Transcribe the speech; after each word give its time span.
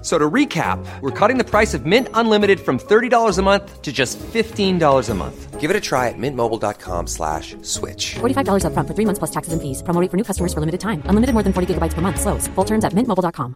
F- 0.00 0.06
So 0.06 0.18
to 0.18 0.30
recap, 0.30 0.78
we're 1.02 1.10
cutting 1.18 1.36
the 1.36 1.44
price 1.44 1.74
of 1.74 1.84
Mint 1.84 2.08
Unlimited 2.14 2.58
from 2.60 2.78
$30 2.78 3.38
a 3.38 3.42
month 3.42 3.82
to 3.82 3.92
just 3.92 4.18
$15 4.32 5.10
a 5.10 5.14
month. 5.14 5.60
Give 5.60 5.70
it 5.70 5.76
a 5.76 5.80
try 5.80 6.08
at 6.08 6.14
mintmobile.com 6.16 7.06
slash 7.06 7.54
switch. 7.60 8.14
$45 8.20 8.64
upfront 8.64 8.86
for 8.88 8.94
three 8.94 9.04
months 9.04 9.18
plus 9.18 9.30
taxes 9.30 9.52
and 9.52 9.60
fees. 9.60 9.82
Promo 9.82 10.00
rate 10.00 10.10
for 10.10 10.16
new 10.16 10.24
customers 10.24 10.54
for 10.54 10.60
limited 10.60 10.80
time. 10.80 11.02
Unlimited 11.04 11.34
more 11.34 11.42
than 11.44 11.52
40 11.52 11.74
gigabytes 11.74 11.92
per 11.92 12.00
month. 12.00 12.18
Slows. 12.18 12.48
Full 12.56 12.64
terms 12.64 12.84
at 12.86 12.94
mintmobile.com. 12.94 13.54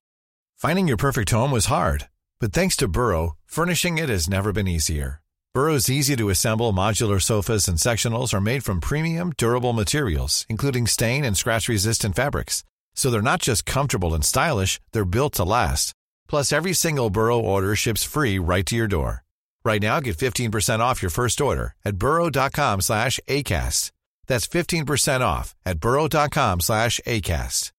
Finding 0.59 0.87
your 0.87 0.99
perfect 0.99 1.31
home 1.31 1.51
was 1.51 1.67
hard, 1.67 2.09
but 2.41 2.53
thanks 2.53 2.77
to 2.77 2.89
Burrow, 2.89 3.37
furnishing 3.47 3.97
it 3.99 4.11
has 4.11 4.29
never 4.29 4.53
been 4.53 4.69
easier. 4.69 5.21
Burrow's 5.55 5.89
easy 5.89 6.15
to 6.17 6.31
assemble 6.31 6.73
modular 6.73 7.21
sofas 7.23 7.69
and 7.69 7.79
sectionals 7.79 8.35
are 8.35 8.41
made 8.41 8.65
from 8.65 8.81
premium, 8.81 9.33
durable 9.39 9.73
materials, 9.73 10.45
including 10.49 10.87
stain 10.87 11.25
and 11.25 11.37
scratch 11.37 11.69
resistant 11.69 12.15
fabrics. 12.17 12.65
So 12.95 13.09
they're 13.11 13.23
not 13.33 13.41
just 13.41 13.65
comfortable 13.67 14.15
and 14.15 14.25
stylish, 14.25 14.81
they're 14.93 15.05
built 15.05 15.35
to 15.35 15.45
last. 15.45 15.93
Plus, 16.29 16.53
every 16.53 16.73
single 16.73 17.11
Burrow 17.11 17.39
order 17.39 17.75
ships 17.75 18.05
free 18.05 18.39
right 18.39 18.67
to 18.67 18.77
your 18.77 18.89
door. 18.89 19.25
Right 19.65 19.81
now, 19.81 20.01
get 20.01 20.17
15% 20.19 20.81
off 20.81 21.03
your 21.03 21.11
first 21.11 21.41
order 21.41 21.75
at 21.85 21.97
burrow.com 21.97 22.83
slash 22.83 23.19
ACAST. 23.27 23.91
That's 24.27 24.47
15% 24.47 25.21
off 25.21 25.55
at 25.65 25.81
burrow.com 25.81 26.61
slash 26.61 27.01
ACAST. 27.07 27.71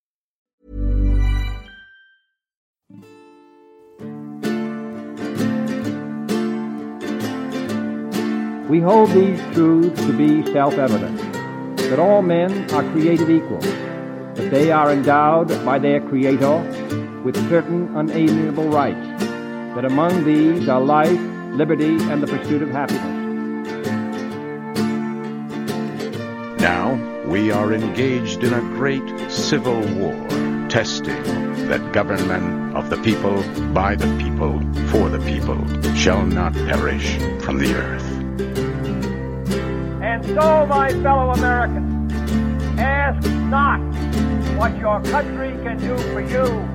We 8.70 8.80
hold 8.80 9.12
these 9.12 9.40
truths 9.54 10.02
to 10.08 10.18
be 10.18 10.44
self-evident, 10.52 11.18
that 11.78 12.00
all 12.00 12.24
men 12.24 12.70
are 12.72 12.82
created 12.92 13.30
equal, 13.30 13.60
that 13.60 14.50
they 14.50 14.72
are 14.72 14.92
endowed 14.92 15.50
by 15.64 15.78
their 15.78 16.02
Creator 16.02 17.05
with 17.26 17.36
certain 17.50 17.94
unalienable 17.98 18.70
rights, 18.70 19.24
that 19.74 19.84
among 19.84 20.24
these 20.26 20.70
are 20.70 20.80
life, 20.80 21.20
liberty, 21.54 21.98
and 22.04 22.22
the 22.22 22.28
pursuit 22.28 22.62
of 22.62 22.70
happiness. 22.70 23.02
Now 26.62 26.94
we 27.28 27.52
are 27.52 27.74
engaged 27.74 28.44
in 28.44 28.54
a 28.54 28.62
great 28.78 29.32
civil 29.32 29.80
war, 29.96 30.14
testing 30.70 31.24
that 31.68 31.92
government 31.94 32.78
of 32.78 32.92
the 32.92 32.98
people, 32.98 33.42
by 33.74 33.96
the 33.96 34.06
people, 34.24 34.60
for 34.90 35.10
the 35.10 35.20
people, 35.26 35.58
shall 35.96 36.24
not 36.24 36.54
perish 36.54 37.18
from 37.42 37.58
the 37.58 37.74
earth. 37.74 38.06
And 40.04 40.24
so, 40.26 40.68
my 40.68 40.92
fellow 41.02 41.32
Americans, 41.32 42.14
ask 42.78 43.28
not 43.50 43.80
what 44.60 44.78
your 44.78 45.02
country 45.02 45.52
can 45.64 45.80
do 45.80 45.98
for 46.14 46.22
you, 46.22 46.75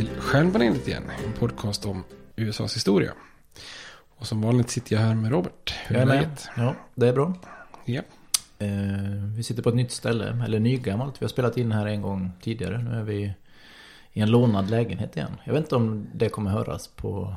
Till 0.00 0.20
Stjärnbaneret 0.20 0.88
igen, 0.88 1.02
en 1.24 1.32
podcast 1.32 1.86
om 1.86 2.04
USAs 2.36 2.76
historia. 2.76 3.12
Och 4.08 4.26
som 4.26 4.42
vanligt 4.42 4.70
sitter 4.70 4.96
jag 4.96 5.02
här 5.02 5.14
med 5.14 5.30
Robert. 5.30 5.74
Hur 5.86 5.96
Jag 5.96 6.02
är 6.02 6.06
läget? 6.06 6.48
Ja, 6.56 6.74
det 6.94 7.08
är 7.08 7.12
bra. 7.12 7.34
Ja. 7.84 8.02
Eh, 8.58 8.68
vi 9.36 9.42
sitter 9.42 9.62
på 9.62 9.68
ett 9.68 9.74
nytt 9.74 9.92
ställe, 9.92 10.42
eller 10.46 10.60
nygammalt. 10.60 11.22
Vi 11.22 11.24
har 11.24 11.28
spelat 11.28 11.56
in 11.56 11.72
här 11.72 11.86
en 11.86 12.02
gång 12.02 12.32
tidigare. 12.42 12.82
Nu 12.82 12.98
är 12.98 13.02
vi 13.02 13.34
i 14.12 14.20
en 14.20 14.30
lånad 14.30 14.70
lägenhet 14.70 15.16
igen. 15.16 15.32
Jag 15.44 15.52
vet 15.52 15.62
inte 15.62 15.76
om 15.76 16.06
det 16.14 16.28
kommer 16.28 16.50
höras 16.50 16.88
på 16.88 17.36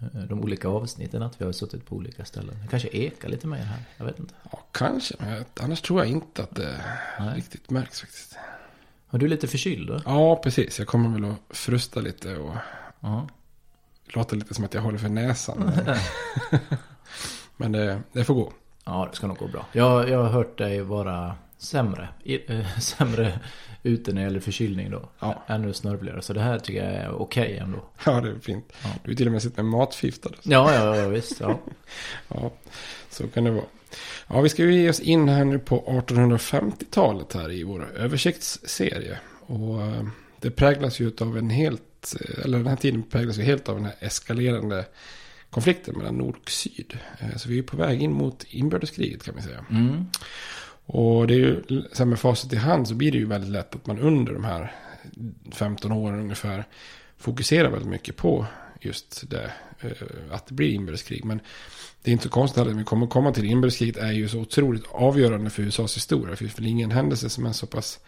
eh, 0.00 0.20
de 0.28 0.40
olika 0.40 0.68
avsnitten 0.68 1.22
att 1.22 1.40
vi 1.40 1.44
har 1.44 1.52
suttit 1.52 1.86
på 1.86 1.96
olika 1.96 2.24
ställen. 2.24 2.58
Det 2.62 2.68
kanske 2.68 2.88
ekar 2.88 3.28
lite 3.28 3.46
mer 3.46 3.58
här. 3.58 3.82
Jag 3.96 4.04
vet 4.04 4.18
inte. 4.18 4.34
ja, 4.52 4.58
kanske. 4.72 5.14
Annars 5.60 5.80
tror 5.80 6.00
jag 6.00 6.08
inte 6.08 6.42
att 6.42 6.54
det 6.56 6.84
Nej. 7.20 7.36
riktigt 7.36 7.70
märks 7.70 8.00
faktiskt. 8.00 8.36
Har 9.10 9.18
du 9.18 9.28
lite 9.28 9.48
förkyld 9.48 9.88
då? 9.88 10.00
Ja, 10.04 10.36
precis. 10.36 10.78
Jag 10.78 10.88
kommer 10.88 11.08
väl 11.08 11.24
att 11.24 11.56
frusta 11.56 12.00
lite 12.00 12.36
och 12.36 12.54
låta 14.04 14.36
lite 14.36 14.54
som 14.54 14.64
att 14.64 14.74
jag 14.74 14.82
håller 14.82 14.98
för 14.98 15.08
näsan. 15.08 15.72
Men 17.56 17.72
det, 17.72 18.00
det 18.12 18.24
får 18.24 18.34
gå. 18.34 18.52
Ja, 18.84 19.08
det 19.10 19.16
ska 19.16 19.26
nog 19.26 19.38
gå 19.38 19.48
bra. 19.48 19.66
Jag, 19.72 20.08
jag 20.08 20.18
har 20.22 20.28
hört 20.28 20.58
dig 20.58 20.80
vara 20.82 21.34
sämre. 21.58 22.08
I, 22.24 22.52
eh, 22.52 22.78
sämre 22.78 23.40
ute 23.82 24.12
när 24.12 24.20
det 24.20 24.24
gäller 24.24 24.40
förkylning 24.40 24.90
då. 24.90 25.08
Ja. 25.18 25.42
Ännu 25.46 25.72
snörvligare. 25.72 26.22
Så 26.22 26.32
det 26.32 26.40
här 26.40 26.58
tycker 26.58 26.84
jag 26.84 26.94
är 26.94 27.10
okej 27.10 27.56
ändå. 27.56 27.78
Ja, 28.04 28.20
det 28.20 28.30
är 28.30 28.38
fint. 28.38 28.72
Ja. 28.82 28.88
Du 29.04 29.12
är 29.12 29.16
till 29.16 29.26
och 29.26 29.32
med 29.32 29.42
sitter 29.42 29.62
med 29.62 29.72
matförgiftad. 29.72 30.30
Ja, 30.42 30.74
ja, 30.74 30.96
ja 30.96 31.08
visst. 31.08 31.40
Ja. 31.40 31.58
Ja, 32.28 32.50
så 33.10 33.28
kan 33.28 33.44
det 33.44 33.50
vara. 33.50 33.64
Ja, 34.32 34.40
vi 34.40 34.48
ska 34.48 34.62
ju 34.64 34.74
ge 34.82 34.90
oss 34.90 35.00
in 35.00 35.28
här 35.28 35.44
nu 35.44 35.58
på 35.58 36.02
1850-talet 36.06 37.32
här 37.32 37.50
i 37.52 37.62
vår 37.64 37.90
översiktsserie. 37.96 39.18
Och 39.40 39.82
eh, 39.82 40.04
det 40.40 40.50
präglas 40.50 41.00
ju 41.00 41.12
av 41.20 41.38
en 41.38 41.50
helt, 41.50 42.14
eh, 42.20 42.44
eller 42.44 42.58
den 42.58 42.66
här 42.66 42.76
tiden 42.76 43.02
präglas 43.02 43.38
ju 43.38 43.42
helt 43.42 43.68
av 43.68 43.76
den 43.76 43.84
här 43.84 43.94
eskalerande 44.00 44.84
konflikten 45.50 45.98
mellan 45.98 46.14
nord 46.18 46.36
och 46.42 46.50
syd. 46.50 46.98
Eh, 47.18 47.36
Så 47.36 47.48
vi 47.48 47.58
är 47.58 47.62
på 47.62 47.76
väg 47.76 48.02
in 48.02 48.12
mot 48.12 48.44
inbördeskriget 48.48 49.22
kan 49.22 49.34
man 49.34 49.42
säga. 49.42 49.64
Mm. 49.70 50.04
Och 50.86 51.26
det 51.26 51.34
är 51.34 51.38
ju, 51.38 51.62
sen 51.92 52.08
med 52.08 52.18
facit 52.18 52.52
i 52.52 52.56
hand 52.56 52.88
så 52.88 52.94
blir 52.94 53.12
det 53.12 53.18
ju 53.18 53.26
väldigt 53.26 53.50
lätt 53.50 53.74
att 53.74 53.86
man 53.86 53.98
under 53.98 54.32
de 54.32 54.44
här 54.44 54.72
15 55.52 55.92
åren 55.92 56.20
ungefär 56.20 56.64
fokuserar 57.18 57.70
väldigt 57.70 57.90
mycket 57.90 58.16
på 58.16 58.46
just 58.80 59.30
det, 59.30 59.52
att 60.30 60.46
det 60.46 60.54
blir 60.54 60.68
inbördeskrig. 60.68 61.24
Men 61.24 61.40
det 62.02 62.10
är 62.10 62.12
inte 62.12 62.24
så 62.24 62.30
konstigt 62.30 62.62
att 62.62 62.68
vi 62.68 62.84
kommer 62.84 63.06
komma 63.06 63.32
till 63.32 63.44
inbördeskriget 63.44 63.96
är 63.96 64.12
ju 64.12 64.28
så 64.28 64.38
otroligt 64.38 64.84
avgörande 64.90 65.50
för 65.50 65.62
USAs 65.62 65.96
historia. 65.96 66.30
Det 66.30 66.36
finns 66.36 66.58
väl 66.58 66.66
ingen 66.66 66.90
händelse 66.90 67.30
som 67.30 67.46
är 67.46 67.52
så 67.52 67.66
pass 67.66 68.00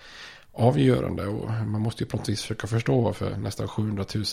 avgörande 0.52 1.26
och 1.26 1.50
man 1.50 1.80
måste 1.80 2.04
ju 2.04 2.10
på 2.10 2.16
något 2.16 2.28
vis 2.28 2.42
försöka 2.42 2.66
förstå 2.66 3.00
varför 3.00 3.36
nästan 3.36 3.68
700 3.68 4.04
000 4.14 4.24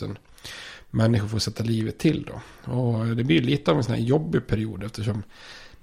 människor 0.90 1.28
får 1.28 1.40
sätta 1.40 1.64
livet 1.64 1.98
till 1.98 2.28
då. 2.28 2.72
Och 2.74 3.16
det 3.16 3.24
blir 3.24 3.42
lite 3.42 3.72
av 3.72 3.78
en 3.78 3.84
sån 3.84 3.96
här 3.96 4.02
jobbig 4.02 4.48
period 4.48 4.84
eftersom 4.84 5.24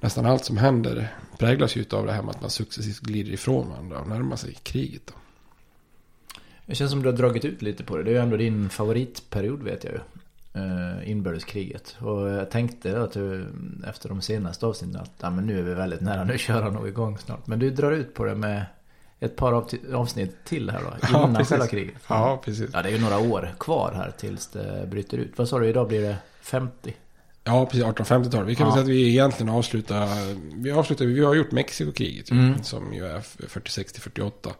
nästan 0.00 0.26
allt 0.26 0.44
som 0.44 0.56
händer 0.56 1.14
präglas 1.38 1.76
ju 1.76 1.84
av 1.90 2.06
det 2.06 2.12
här 2.12 2.22
med 2.22 2.30
att 2.30 2.40
man 2.40 2.50
successivt 2.50 3.00
glider 3.00 3.32
ifrån 3.32 3.68
varandra 3.68 4.00
och 4.00 4.08
närmar 4.08 4.36
sig 4.36 4.54
kriget. 4.62 5.02
Då. 5.06 5.12
Det 6.66 6.74
känns 6.74 6.90
som 6.90 7.02
du 7.02 7.08
har 7.08 7.16
dragit 7.16 7.44
ut 7.44 7.62
lite 7.62 7.84
på 7.84 7.96
det. 7.96 8.02
Det 8.02 8.10
är 8.10 8.14
ju 8.14 8.20
ändå 8.20 8.36
din 8.36 8.68
favoritperiod 8.68 9.62
vet 9.62 9.84
jag 9.84 9.92
ju. 9.92 10.00
Eh, 10.56 11.10
inbördeskriget. 11.10 11.96
Och 11.98 12.28
jag 12.28 12.50
tänkte 12.50 13.02
att 13.02 13.12
du 13.12 13.46
efter 13.86 14.08
de 14.08 14.20
senaste 14.20 14.66
avsnitten 14.66 15.00
att 15.00 15.10
ja, 15.20 15.30
men 15.30 15.46
nu 15.46 15.58
är 15.58 15.62
vi 15.62 15.74
väldigt 15.74 16.00
nära, 16.00 16.24
nu 16.24 16.38
kör 16.38 16.62
han 16.62 16.72
nog 16.74 16.88
igång 16.88 17.18
snart. 17.18 17.46
Men 17.46 17.58
du 17.58 17.70
drar 17.70 17.92
ut 17.92 18.14
på 18.14 18.24
det 18.24 18.34
med 18.34 18.66
ett 19.20 19.36
par 19.36 19.52
av 19.52 19.70
avsnitt 19.94 20.36
till 20.44 20.70
här 20.70 20.80
då, 20.82 21.08
innan 21.08 21.34
Ja, 21.34 21.44
själva 21.44 21.66
kriget. 21.66 21.94
Ja, 22.08 22.40
precis. 22.44 22.70
Ja, 22.72 22.82
det 22.82 22.88
är 22.88 22.92
ju 22.92 23.00
några 23.00 23.18
år 23.18 23.54
kvar 23.60 23.92
här 23.96 24.10
tills 24.18 24.46
det 24.48 24.86
bryter 24.90 25.18
ut. 25.18 25.32
Vad 25.38 25.48
sa 25.48 25.58
du, 25.58 25.68
idag 25.68 25.88
blir 25.88 26.00
det 26.02 26.16
50? 26.42 26.94
Ja, 27.44 27.66
precis. 27.66 27.84
1850-tal. 27.84 28.44
Vi 28.44 28.54
kan 28.54 28.66
Ja. 28.66 28.72
säga 28.72 28.82
att 28.82 28.88
vi 28.88 29.08
egentligen 29.08 29.52
avslutar... 29.52 30.08
Vi 30.62 30.72
avslutar... 30.72 31.04
Vi 31.04 31.24
har 31.24 31.34
gjort 31.34 31.52
Mexikokriget 31.52 32.30
Mm. 32.30 32.62
som 32.62 32.94
ju 32.94 33.06
är 33.06 33.20
46 33.48 33.92
till 33.92 34.02
48. 34.02 34.50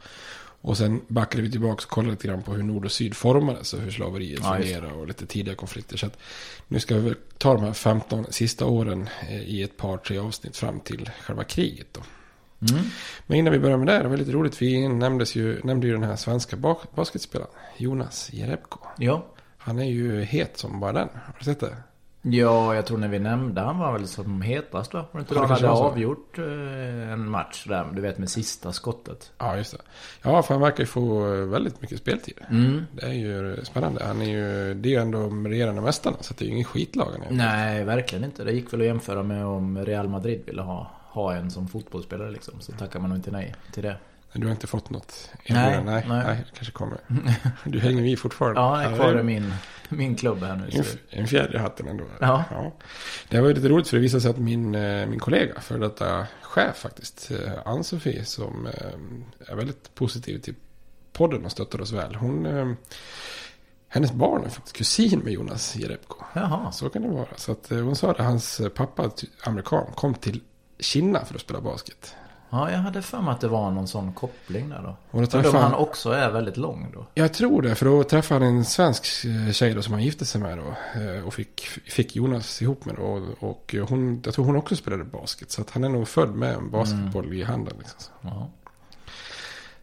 Och 0.66 0.76
sen 0.76 1.00
backade 1.08 1.42
vi 1.42 1.50
tillbaka 1.50 1.72
och 1.72 1.90
kollade 1.90 2.10
lite 2.10 2.28
grann 2.28 2.42
på 2.42 2.52
hur 2.52 2.62
nord 2.62 2.84
och 2.84 2.92
syd 2.92 3.16
formades 3.16 3.74
och 3.74 3.80
hur 3.80 3.90
slaveriet 3.90 4.40
Ja, 4.42 4.56
fungerar 4.56 4.92
och 4.92 5.06
lite 5.06 5.26
tidiga 5.26 5.54
konflikter. 5.54 5.96
Så 5.96 6.06
att 6.06 6.18
nu 6.68 6.80
ska 6.80 6.94
vi 6.94 7.00
väl 7.00 7.16
ta 7.38 7.54
de 7.54 7.64
här 7.64 7.72
15 7.72 8.26
sista 8.30 8.66
åren 8.66 9.08
eh, 9.28 9.42
i 9.42 9.62
ett 9.62 9.76
par, 9.76 9.96
tre 9.96 10.18
avsnitt 10.18 10.56
fram 10.56 10.80
till 10.80 11.10
själva 11.20 11.44
kriget 11.44 11.86
då. 11.92 12.00
Mm. 12.70 12.84
Men 13.26 13.38
innan 13.38 13.52
vi 13.52 13.58
börjar 13.58 13.76
med 13.76 13.86
det, 13.86 14.02
det 14.02 14.08
var 14.08 14.16
lite 14.16 14.32
roligt. 14.32 14.62
Vi 14.62 14.88
nämndes 14.88 15.36
ju, 15.36 15.60
nämnde 15.64 15.86
ju 15.86 15.92
den 15.92 16.02
här 16.02 16.16
svenska 16.16 16.56
basketspelaren, 16.94 17.50
Jonas 17.76 18.32
Jerebko. 18.32 18.78
Ja. 18.98 19.26
Han 19.58 19.78
är 19.78 19.90
ju 19.90 20.22
het 20.22 20.58
som 20.58 20.80
bara 20.80 20.92
den. 20.92 21.08
Har 21.12 21.34
du 21.38 21.44
sett 21.44 21.60
det? 21.60 21.76
Ja, 22.31 22.75
jag 22.75 22.87
tror 22.87 22.99
när 22.99 23.08
vi 23.08 23.19
nämnde 23.19 23.61
han 23.61 23.78
var 23.78 23.93
väl 23.93 24.06
som 24.06 24.43
hetast 24.43 24.94
va? 24.94 25.05
Var 25.12 25.20
det 25.20 25.23
inte 25.23 25.34
Ja, 25.34 25.40
då 25.40 25.46
det 25.46 25.55
han 25.55 25.62
hade 25.62 25.69
avgjort 25.69 26.38
eh, 26.38 27.12
en 27.12 27.31
match 27.31 27.67
där, 27.69 27.87
du 27.93 28.00
vet 28.00 28.19
med 28.19 28.31
sista 28.31 28.73
skottet? 28.73 29.32
Ja, 29.38 29.56
just 29.56 29.73
det. 29.73 29.78
Ja, 30.23 30.43
för 30.43 30.55
han 30.55 30.62
verkar 30.62 30.81
ju 30.81 30.87
få 30.87 31.25
väldigt 31.44 31.82
mycket 31.82 31.99
speltid. 31.99 32.38
Mm. 32.50 32.87
Det 32.93 33.06
är 33.06 33.12
ju 33.12 33.64
spännande. 33.64 34.05
Han 34.05 34.23
är 34.23 34.26
ju, 34.26 34.75
det 34.75 34.88
är 34.88 34.90
ju 34.90 34.96
ändå 34.96 35.28
regerande 35.28 35.81
mästarna, 35.82 36.17
så 36.20 36.34
det 36.38 36.44
är 36.44 36.46
ju 36.46 36.52
ingen 36.52 36.64
skitlag 36.64 37.08
han. 37.25 37.37
Nej, 37.37 37.84
verkligen 37.84 38.25
inte. 38.25 38.44
Det 38.44 38.52
gick 38.52 38.73
väl 38.73 38.81
att 38.81 38.87
jämföra 38.87 39.23
med 39.23 39.46
om 39.46 39.78
Real 39.84 40.08
Madrid 40.08 40.43
ville 40.46 40.62
ha, 40.62 40.90
ha 41.08 41.34
en 41.34 41.50
som 41.50 41.69
fotbollsspelare 41.69 42.31
liksom. 42.31 42.61
Så 42.61 42.73
tackar 42.73 43.00
man 43.00 43.11
nog 43.11 43.19
inte 43.19 43.31
nej 43.31 43.55
till 43.73 43.82
det. 43.82 43.96
Du 44.32 44.46
har 44.46 44.52
inte 44.52 44.67
fått 44.67 44.90
något 44.90 45.31
Nej, 45.49 45.58
erbjudande? 45.58 45.93
nej, 45.93 46.05
nej. 46.08 46.25
nej. 46.26 46.44
det 46.50 46.56
kanske 46.56 46.73
kommer. 46.73 46.99
Du 47.64 47.81
hänger 47.81 48.02
vid 48.02 48.19
fortfarande. 48.19 48.61
Ja, 48.67 48.82
jag 48.82 48.93
är 48.93 48.96
kvar 48.96 49.20
i 49.20 49.23
min, 49.23 49.52
min 49.88 50.17
klubb 50.17 50.43
här 50.43 50.56
nu. 50.56 50.69
En, 50.73 50.84
en 51.20 51.26
fjäder 51.26 51.55
i 51.55 51.58
hatten 51.58 51.88
ändå. 51.88 52.05
Ja. 52.20 52.44
Det 53.28 53.40
var 53.40 53.49
ju 53.49 53.55
lite 53.55 53.69
roligt 53.69 53.88
för 53.88 53.96
det 53.96 54.00
visade 54.02 54.20
sig 54.20 54.31
att 54.31 54.38
min, 54.38 54.75
eh, 54.75 55.06
min 55.06 55.19
kollega, 55.20 55.61
för 55.61 55.78
detta 55.78 56.26
chef 56.43 56.76
faktiskt, 56.76 57.31
eh, 57.31 57.52
Ann-Sofie, 57.64 58.25
som 58.25 58.67
eh, 58.67 59.52
är 59.52 59.56
väldigt 59.56 59.94
positiv 59.94 60.38
till 60.38 60.55
podden 61.12 61.44
och 61.44 61.52
stöttar 61.52 61.81
oss 61.81 61.93
väl. 61.93 62.14
Hon, 62.14 62.76
hennes 63.88 64.12
barn 64.12 64.44
är 64.44 64.49
faktiskt 64.49 64.76
kusin 64.76 65.19
med 65.19 65.32
Jonas 65.32 65.76
Jerebko. 65.76 66.17
Jaha. 66.34 66.73
Så 66.73 66.88
kan 66.88 67.02
det 67.02 67.08
vara. 67.08 67.37
Så 67.37 67.52
att 67.52 67.67
hon 67.70 67.96
sa 67.96 68.11
att 68.11 68.19
hans 68.19 68.61
pappa, 68.75 69.11
amerikan, 69.44 69.87
kom 69.94 70.14
till 70.14 70.40
Kina 70.78 71.25
för 71.25 71.34
att 71.34 71.40
spela 71.40 71.61
basket. 71.61 72.14
Ja, 72.50 72.70
jag 72.70 72.78
hade 72.78 73.02
för 73.02 73.20
mig 73.20 73.32
att 73.32 73.40
det 73.40 73.48
var 73.48 73.70
någon 73.70 73.88
sån 73.88 74.12
koppling 74.12 74.69
där 74.69 74.82
då. 74.82 74.96
Och 75.10 75.20
då 75.20 75.26
träffade 75.26 75.58
han 75.58 75.70
han- 75.72 75.81
också 75.81 76.10
är 76.10 76.31
väldigt 76.31 76.56
lång 76.56 76.90
då. 76.94 77.06
Jag 77.14 77.34
tror 77.34 77.62
det, 77.62 77.75
för 77.75 77.87
då 77.87 78.02
träffade 78.04 78.44
han 78.44 78.56
en 78.56 78.64
svensk 78.64 79.04
tjej 79.52 79.75
då 79.75 79.82
som 79.82 79.93
han 79.93 80.02
gifte 80.02 80.25
sig 80.26 80.40
med 80.40 80.58
då. 80.58 81.00
eh, 81.00 81.26
Och 81.26 81.34
fick, 81.34 81.60
fick 81.66 82.16
Jonas 82.16 82.62
ihop 82.62 82.84
med 82.84 82.94
då. 82.94 83.02
Och, 83.40 83.46
och 83.48 83.75
hon, 83.88 84.22
jag 84.25 84.34
tror 84.34 84.44
hon 84.44 84.56
också 84.56 84.76
spelade 84.76 85.04
basket. 85.04 85.50
Så 85.50 85.60
att 85.60 85.70
han 85.70 85.84
är 85.84 85.88
nog 85.88 86.08
född 86.08 86.34
med 86.34 86.54
en 86.54 86.70
basketboll 86.70 87.32
i 87.32 87.43
handen. 87.43 87.75
Liksom. 87.78 88.12
Ja. 88.20 88.50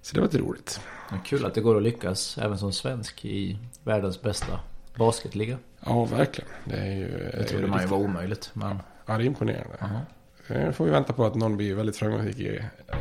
Så 0.02 0.16
det 0.16 0.22
var 0.22 0.28
lite 0.28 0.38
roligt. 0.38 0.80
Men 1.10 1.20
Kul 1.22 1.46
att 1.46 1.54
det 1.54 1.62
går 1.62 1.78
att 1.78 1.84
lyckas 1.84 2.38
även 2.38 2.58
som 2.58 2.74
svensk 2.74 3.26
i 3.26 3.58
världens 3.84 4.22
bästa 4.22 4.60
basketliga. 4.96 5.58
Ja, 5.86 6.06
verkligen. 6.06 6.50
Det 6.66 6.78
är 6.78 6.92
ju... 6.96 7.30
Det 7.38 7.44
trodde 7.44 7.68
man 7.68 7.82
ju 7.82 7.88
var 7.88 7.98
omöjligt. 7.98 8.50
Men... 8.54 8.80
Ja, 9.06 9.18
det 9.18 9.24
är 9.24 9.26
imponerande. 9.28 9.76
Jaha. 9.80 10.00
Nu 10.48 10.74
får 10.74 10.86
vi 10.86 10.92
vänta 10.92 11.14
på 11.14 11.26
att 11.26 11.36
någon 11.36 11.58
blir 11.58 11.76
väldigt 11.76 11.98
framgångsrik 11.98 12.40
i, 12.40 12.58
eh, 12.88 12.98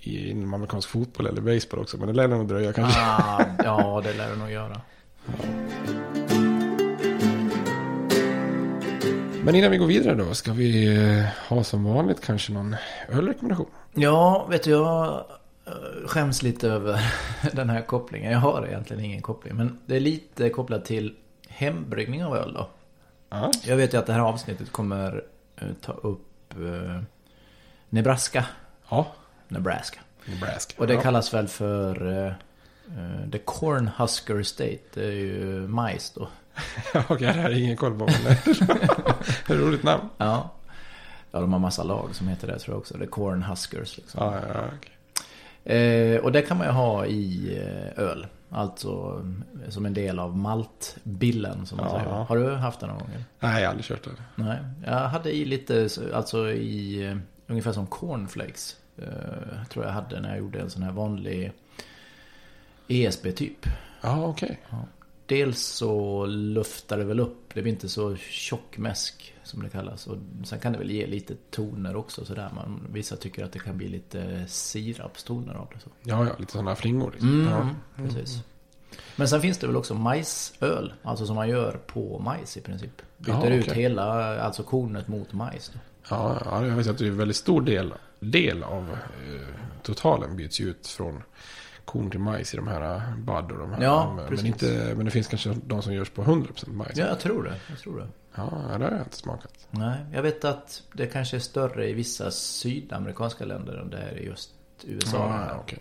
i 0.00 0.30
inom 0.30 0.54
amerikansk 0.54 0.88
fotboll 0.88 1.26
eller 1.26 1.40
baseball 1.40 1.80
också. 1.80 1.96
Men 1.96 2.06
det 2.06 2.14
lär 2.14 2.28
nog 2.28 2.48
dröja 2.48 2.72
kanske. 2.72 3.00
Ah, 3.00 3.44
ja, 3.64 4.02
det 4.04 4.12
lär 4.12 4.30
det 4.30 4.36
nog 4.36 4.50
göra. 4.50 4.80
Men 9.44 9.54
innan 9.54 9.70
vi 9.70 9.76
går 9.76 9.86
vidare 9.86 10.14
då, 10.14 10.34
ska 10.34 10.52
vi 10.52 10.96
eh, 10.96 11.24
ha 11.48 11.64
som 11.64 11.84
vanligt 11.84 12.20
kanske 12.20 12.52
någon 12.52 12.76
ölrekommendation? 13.08 13.66
Ja, 13.94 14.46
vet 14.50 14.62
du, 14.62 14.70
jag 14.70 15.24
eh, 15.66 15.72
skäms 16.06 16.42
lite 16.42 16.68
över 16.68 17.00
den 17.52 17.70
här 17.70 17.80
kopplingen. 17.80 18.32
Jag 18.32 18.38
har 18.38 18.66
egentligen 18.66 19.04
ingen 19.04 19.22
koppling. 19.22 19.56
Men 19.56 19.78
det 19.86 19.96
är 19.96 20.00
lite 20.00 20.50
kopplat 20.50 20.84
till 20.84 21.14
hembryggning 21.48 22.24
av 22.24 22.36
öl 22.36 22.52
då. 22.52 22.68
Ja. 23.30 23.50
Jag 23.64 23.76
vet 23.76 23.94
ju 23.94 23.98
att 23.98 24.06
det 24.06 24.12
här 24.12 24.20
avsnittet 24.20 24.72
kommer 24.72 25.24
eh, 25.56 25.68
ta 25.80 25.92
upp 25.92 26.27
eh, 26.52 27.02
Nebraska. 27.88 28.44
Ja. 28.88 29.06
Nebraska. 29.48 30.00
Nebraska. 30.24 30.74
Och 30.78 30.86
det 30.86 30.94
ja. 30.94 31.00
kallas 31.00 31.34
väl 31.34 31.48
för 31.48 32.06
eh, 32.26 32.32
eh, 32.98 33.30
The 33.32 33.38
Cornhusker 33.38 34.42
State. 34.42 34.78
Det 34.94 35.04
är 35.04 35.12
ju 35.12 35.68
majs 35.68 36.10
då. 36.10 36.28
Okej, 37.08 37.26
det 37.26 37.32
här 37.32 37.50
är 37.50 37.58
ingen 37.58 37.76
koll 37.76 37.98
på. 37.98 38.06
Men 38.06 38.22
det 38.44 39.52
är 39.52 39.56
ett 39.56 39.62
roligt 39.62 39.82
namn. 39.82 40.08
Ja. 40.18 40.50
Ja, 41.30 41.40
de 41.40 41.52
har 41.52 41.60
massa 41.60 41.82
lag 41.82 42.08
som 42.12 42.28
heter 42.28 42.46
det 42.46 42.58
tror 42.58 42.74
jag 42.74 42.78
också. 42.78 42.98
The 42.98 43.06
Cornhuskers 43.06 43.96
liksom. 43.96 44.20
Ja, 44.24 44.34
ja, 44.54 44.64
okej. 44.76 44.92
Eh, 45.68 46.20
och 46.20 46.32
det 46.32 46.42
kan 46.42 46.58
man 46.58 46.66
ju 46.66 46.72
ha 46.72 47.06
i 47.06 47.56
eh, 47.58 48.04
öl. 48.04 48.26
Alltså 48.50 49.22
eh, 49.64 49.70
som 49.70 49.86
en 49.86 49.94
del 49.94 50.18
av 50.18 50.36
maltbillen 50.38 51.66
som 51.66 51.76
man 51.78 51.86
Ja. 51.86 51.98
säger. 52.00 52.10
Har 52.24 52.36
du 52.36 52.50
haft 52.54 52.80
den 52.80 52.88
någon 52.88 52.98
gång? 52.98 53.08
Nej, 53.40 53.60
jag 53.62 53.68
har 53.68 53.70
aldrig 53.70 53.84
kört 53.84 54.04
det. 54.04 54.10
Nej, 54.34 54.58
jag 54.86 55.08
hade 55.08 55.32
i 55.36 55.44
lite, 55.44 55.88
alltså 56.14 56.50
i 56.50 57.04
eh, 57.06 57.16
ungefär 57.46 57.72
som 57.72 57.86
cornflakes. 57.86 58.76
Eh, 58.98 59.64
tror 59.70 59.84
jag 59.84 59.92
hade 59.92 60.20
när 60.20 60.28
jag 60.28 60.38
gjorde 60.38 60.60
en 60.60 60.70
sån 60.70 60.82
här 60.82 60.92
vanlig 60.92 61.52
ESB 62.88 63.32
typ. 63.32 63.66
Ja, 64.00 64.24
okej. 64.26 64.60
Dels 65.26 65.60
så 65.62 66.26
luftar 66.26 66.98
det 66.98 67.04
väl 67.04 67.20
upp, 67.20 67.54
det 67.54 67.62
blir 67.62 67.72
inte 67.72 67.88
så 67.88 68.16
tjock 68.16 68.78
mäsk 68.78 69.34
som 69.48 69.62
det 69.62 69.68
kallas. 69.68 70.06
Och 70.06 70.16
sen 70.44 70.58
kan 70.60 70.72
det 70.72 70.78
väl 70.78 70.90
ge 70.90 71.06
lite 71.06 71.34
toner 71.50 71.96
också 71.96 72.24
sådär. 72.24 72.50
Man, 72.54 72.86
vissa 72.92 73.16
tycker 73.16 73.44
att 73.44 73.52
det 73.52 73.58
kan 73.58 73.76
bli 73.76 73.88
lite 73.88 74.44
sirapstoner 74.48 75.54
av 75.54 75.68
det. 75.74 75.80
Så. 75.80 75.88
Ja, 76.02 76.26
ja, 76.26 76.32
lite 76.38 76.52
sådana 76.52 76.76
flingor. 76.76 77.10
Liksom. 77.10 77.40
Mm, 77.40 77.52
Ja. 77.52 77.68
precis. 77.96 78.42
Men 79.16 79.28
sen 79.28 79.40
finns 79.40 79.58
det 79.58 79.66
väl 79.66 79.76
också 79.76 79.94
majsöl. 79.94 80.92
Alltså 81.02 81.26
som 81.26 81.36
man 81.36 81.48
gör 81.48 81.80
på 81.86 82.18
majs 82.18 82.56
i 82.56 82.60
princip. 82.60 83.02
Byter 83.18 83.34
Ja, 83.44 83.50
ut 83.50 83.64
okej. 83.68 83.82
hela, 83.82 84.40
alltså 84.40 84.62
kornet 84.62 85.08
mot 85.08 85.32
majs. 85.32 85.70
Då. 85.74 85.78
Ja, 86.10 86.42
ja, 86.44 86.66
jag 86.66 86.76
vet 86.76 86.86
att 86.86 86.98
det 86.98 87.04
är 87.04 87.08
en 87.08 87.16
väldigt 87.18 87.36
stor 87.36 87.60
del, 87.62 87.94
del 88.20 88.62
av 88.62 88.82
eh, 88.90 89.46
totalen 89.82 90.36
byts 90.36 90.60
ut 90.60 90.86
från 90.86 91.22
korn 91.84 92.10
till 92.10 92.20
majs 92.20 92.54
i 92.54 92.56
de 92.56 92.68
här 92.68 92.94
eh, 92.96 93.16
bud 93.16 93.52
och 93.52 93.58
de 93.58 93.72
här. 93.72 93.82
Ja, 93.82 94.26
men, 94.30 94.46
inte, 94.46 94.92
men 94.96 95.04
det 95.04 95.10
finns 95.10 95.26
kanske 95.28 95.56
de 95.66 95.82
som 95.82 95.94
görs 95.94 96.10
på 96.10 96.22
100% 96.22 96.72
majs. 96.72 96.96
Ja, 96.98 97.06
jag 97.06 97.20
tror 97.20 97.42
det. 97.42 97.54
Jag 97.68 97.78
tror 97.78 97.98
det. 97.98 98.08
Ja, 98.38 98.78
det 98.78 98.84
har 98.84 98.90
jag 98.92 99.00
inte 99.00 99.16
smakat. 99.16 99.66
Nej, 99.70 99.98
jag 100.12 100.22
vet 100.22 100.44
att 100.44 100.82
det 100.92 101.06
kanske 101.06 101.36
är 101.36 101.40
större 101.40 101.88
i 101.88 101.92
vissa 101.92 102.30
sydamerikanska 102.30 103.44
länder 103.44 103.74
än 103.76 103.90
det 103.90 103.98
är 103.98 104.18
i 104.18 104.26
just 104.26 104.50
USA. 104.84 105.16
Ja, 105.50 105.56
okej. 105.60 105.78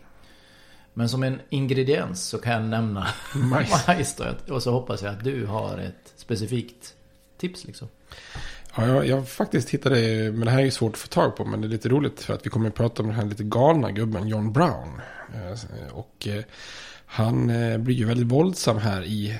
Men 0.93 1.09
som 1.09 1.23
en 1.23 1.41
ingrediens 1.49 2.23
så 2.23 2.37
kan 2.37 2.53
jag 2.53 2.63
nämna 2.63 3.07
Majs. 3.35 3.87
majs 3.87 4.15
då. 4.15 4.53
Och 4.53 4.63
så 4.63 4.71
hoppas 4.71 5.01
jag 5.01 5.13
att 5.13 5.23
du 5.23 5.45
har 5.45 5.77
ett 5.77 6.13
specifikt 6.15 6.93
tips 7.37 7.65
liksom. 7.65 7.87
Ja, 8.77 8.87
jag, 8.87 9.07
jag 9.07 9.29
faktiskt 9.29 9.69
hittade, 9.69 9.95
men 10.31 10.39
det 10.45 10.51
här 10.51 10.59
är 10.59 10.63
ju 10.65 10.71
svårt 10.71 10.93
att 10.93 10.99
få 10.99 11.07
tag 11.07 11.35
på, 11.35 11.45
men 11.45 11.61
det 11.61 11.67
är 11.67 11.69
lite 11.69 11.89
roligt 11.89 12.21
för 12.21 12.33
att 12.33 12.45
vi 12.45 12.49
kommer 12.49 12.67
att 12.69 12.75
prata 12.75 13.01
om 13.03 13.07
den 13.09 13.17
här 13.17 13.25
lite 13.25 13.43
galna 13.43 13.91
gubben 13.91 14.27
John 14.27 14.53
Brown. 14.53 15.01
Eh, 15.33 15.93
Och 15.93 16.27
eh, 16.27 16.43
han 17.05 17.49
eh, 17.49 17.77
blir 17.77 17.95
ju 17.95 18.05
väldigt 18.05 18.27
våldsam 18.27 18.77
här 18.77 19.03
i 19.03 19.39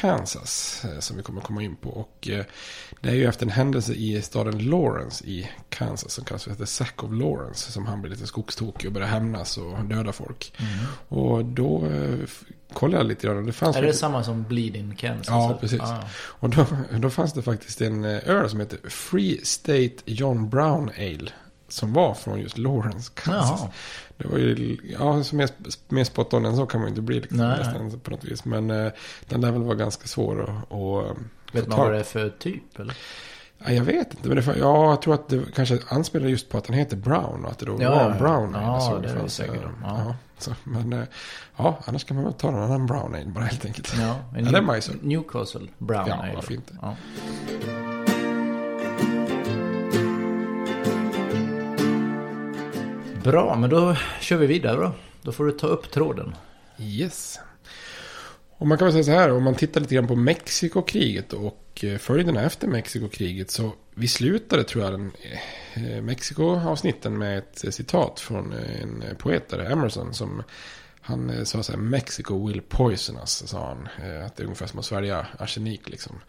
Kansas, 0.00 0.84
eh, 0.84 0.98
som 1.00 1.16
vi 1.16 1.22
kommer 1.22 1.40
komma 1.40 1.62
in 1.62 1.76
på. 1.76 1.90
Och 1.90 2.28
eh, 2.28 2.44
det 3.00 3.08
är 3.08 3.14
ju 3.14 3.26
efter 3.26 3.46
en 3.46 3.52
händelse 3.52 3.92
i 3.92 4.22
staden 4.22 4.58
Lawrence 4.58 5.24
i 5.24 5.50
Kansas, 5.68 6.12
som 6.12 6.24
kallas 6.24 6.44
för 6.44 6.54
The 6.54 6.66
Sack 6.66 7.04
of 7.04 7.10
Lawrence, 7.12 7.72
som 7.72 7.86
han 7.86 8.02
blir 8.02 8.10
lite 8.12 8.26
skogstokig 8.26 8.86
och 8.86 8.92
börjar 8.92 9.08
hämnas 9.08 9.58
och 9.58 9.84
döda 9.84 10.12
folk. 10.12 10.52
Och 11.08 11.44
då 11.44 11.86
eh, 11.86 12.18
kollade 12.72 12.98
jag 13.02 13.06
lite 13.08 13.26
grann 13.26 13.46
det 13.46 13.52
fanns... 13.52 13.76
Är 13.76 13.80
det 13.82 13.86
faktiskt- 13.86 14.00
samma 14.00 14.24
som 14.24 14.42
Bleed 14.42 14.76
in 14.76 14.96
Kansas? 14.96 15.26
Ja, 15.28 15.58
precis. 15.60 15.80
Ah. 15.80 15.98
Och 16.14 16.50
då, 16.50 16.66
då 16.98 17.10
fanns 17.10 17.32
det 17.32 17.42
faktiskt 17.42 17.80
en 17.80 18.04
öl 18.04 18.50
som 18.50 18.60
heter 18.60 18.88
Free 18.88 19.40
State 19.44 19.96
John 20.04 20.50
Brown 20.50 20.90
Ale. 20.98 21.30
Som 21.68 21.92
var 21.92 22.14
från 22.14 22.40
just 22.40 22.58
Lawrence, 22.58 23.10
Kansas. 23.14 23.60
Jaha. 23.60 23.70
Det 24.22 24.28
var 24.28 24.38
ju, 24.38 24.78
ja, 25.00 25.22
så 25.24 25.36
mer, 25.36 25.50
mer 25.88 26.04
spot 26.04 26.34
on 26.34 26.44
än 26.46 26.56
så 26.56 26.66
kan 26.66 26.80
man 26.80 26.86
ju 26.88 26.90
inte 26.90 27.02
bli 27.02 27.20
liksom, 27.20 27.38
Nej. 27.38 27.58
nästan 27.58 28.00
på 28.00 28.10
något 28.10 28.24
vis. 28.24 28.44
Men 28.44 28.70
eh, 28.70 28.92
den 29.28 29.40
där 29.40 29.52
väl 29.52 29.62
var 29.62 29.74
ganska 29.74 30.06
svår 30.08 30.42
att, 30.42 30.72
att, 30.72 31.04
eh, 31.16 31.22
Vet 31.52 31.68
man 31.68 31.78
vad 31.78 31.92
det 31.92 31.98
är 31.98 32.02
för 32.02 32.28
typ 32.28 32.78
eller? 32.78 32.96
Ja, 33.64 33.72
jag 33.72 33.84
vet 33.84 34.14
inte, 34.14 34.28
men 34.28 34.36
det, 34.36 34.44
ja, 34.58 34.90
jag 34.90 35.02
tror 35.02 35.14
att 35.14 35.28
det 35.28 35.42
kanske 35.54 35.78
anspelar 35.88 36.26
just 36.28 36.48
på 36.48 36.58
att 36.58 36.66
han 36.66 36.76
heter 36.76 36.96
Brown 36.96 37.44
och 37.44 37.50
att 37.50 37.58
det 37.58 37.66
då 37.66 37.76
Ja, 37.80 37.90
var 37.90 38.10
ja. 38.10 38.16
Brown 38.18 38.50
Ja, 38.54 38.60
Ale, 38.60 38.80
så 38.80 38.98
det 38.98 39.08
är 39.08 39.12
det 39.14 39.18
fanns, 39.20 39.34
säkert. 39.34 39.54
eh, 39.54 39.70
Ja. 39.82 39.98
Ja, 40.06 40.14
så, 40.38 40.50
men 40.64 40.92
eh, 40.92 41.04
ja, 41.56 41.78
annars 41.84 42.04
kan 42.04 42.14
man 42.16 42.24
väl 42.24 42.34
ta 42.34 42.50
någon 42.50 42.62
annan 42.62 42.86
Brown 42.86 43.14
Ale 43.14 43.24
bara 43.26 43.44
helt 43.44 43.64
enkelt. 43.64 43.94
Ja, 43.98 44.16
en 44.36 44.44
ja 44.44 44.50
det 44.52 44.62
Majsor. 44.62 44.94
Newcastle 45.02 45.66
Brown 45.78 46.08
Ja, 46.08 46.14
Ale. 46.14 46.32
vad 46.34 46.44
fint. 46.44 46.70
Ja. 46.82 46.96
Bra, 53.24 53.56
men 53.56 53.70
då 53.70 53.96
kör 54.20 54.36
vi 54.36 54.46
vidare 54.46 54.76
då. 54.76 54.92
Då 55.22 55.32
får 55.32 55.44
du 55.44 55.52
ta 55.52 55.66
upp 55.66 55.90
tråden. 55.90 56.34
Yes. 56.78 57.38
Och 58.58 58.66
man 58.66 58.78
kan 58.78 58.86
väl 58.86 58.92
säga 58.92 59.04
så 59.04 59.10
här, 59.10 59.32
om 59.32 59.42
man 59.42 59.54
tittar 59.54 59.80
lite 59.80 59.94
grann 59.94 60.06
på 60.06 60.16
Mexikokriget 60.16 61.32
och 61.32 61.84
eh, 61.84 61.98
följderna 61.98 62.42
efter 62.42 62.68
Mexikokriget. 62.68 63.50
Så 63.50 63.72
vi 63.94 64.08
slutade 64.08 64.64
tror 64.64 64.84
jag 64.84 64.92
den 64.92 65.12
eh, 65.74 66.02
Mexiko-avsnitten 66.02 67.18
med 67.18 67.38
ett 67.38 67.64
eh, 67.64 67.70
citat 67.70 68.20
från 68.20 68.52
en 68.52 69.04
poet 69.18 69.48
där, 69.48 69.70
Emerson, 69.70 70.14
som 70.14 70.42
han 71.00 71.46
sa 71.46 71.62
så 71.62 71.72
här, 71.72 71.78
Mexico 71.78 72.46
will 72.46 72.62
poison 72.68 73.16
us, 73.16 73.48
sa 73.48 73.66
han. 73.66 73.88
Att 74.26 74.36
det 74.36 74.42
är 74.42 74.44
ungefär 74.44 74.66
som 74.66 74.78
att 74.78 74.84
svälja 74.84 75.26
arsenik 75.38 75.88
liksom. 75.88 76.20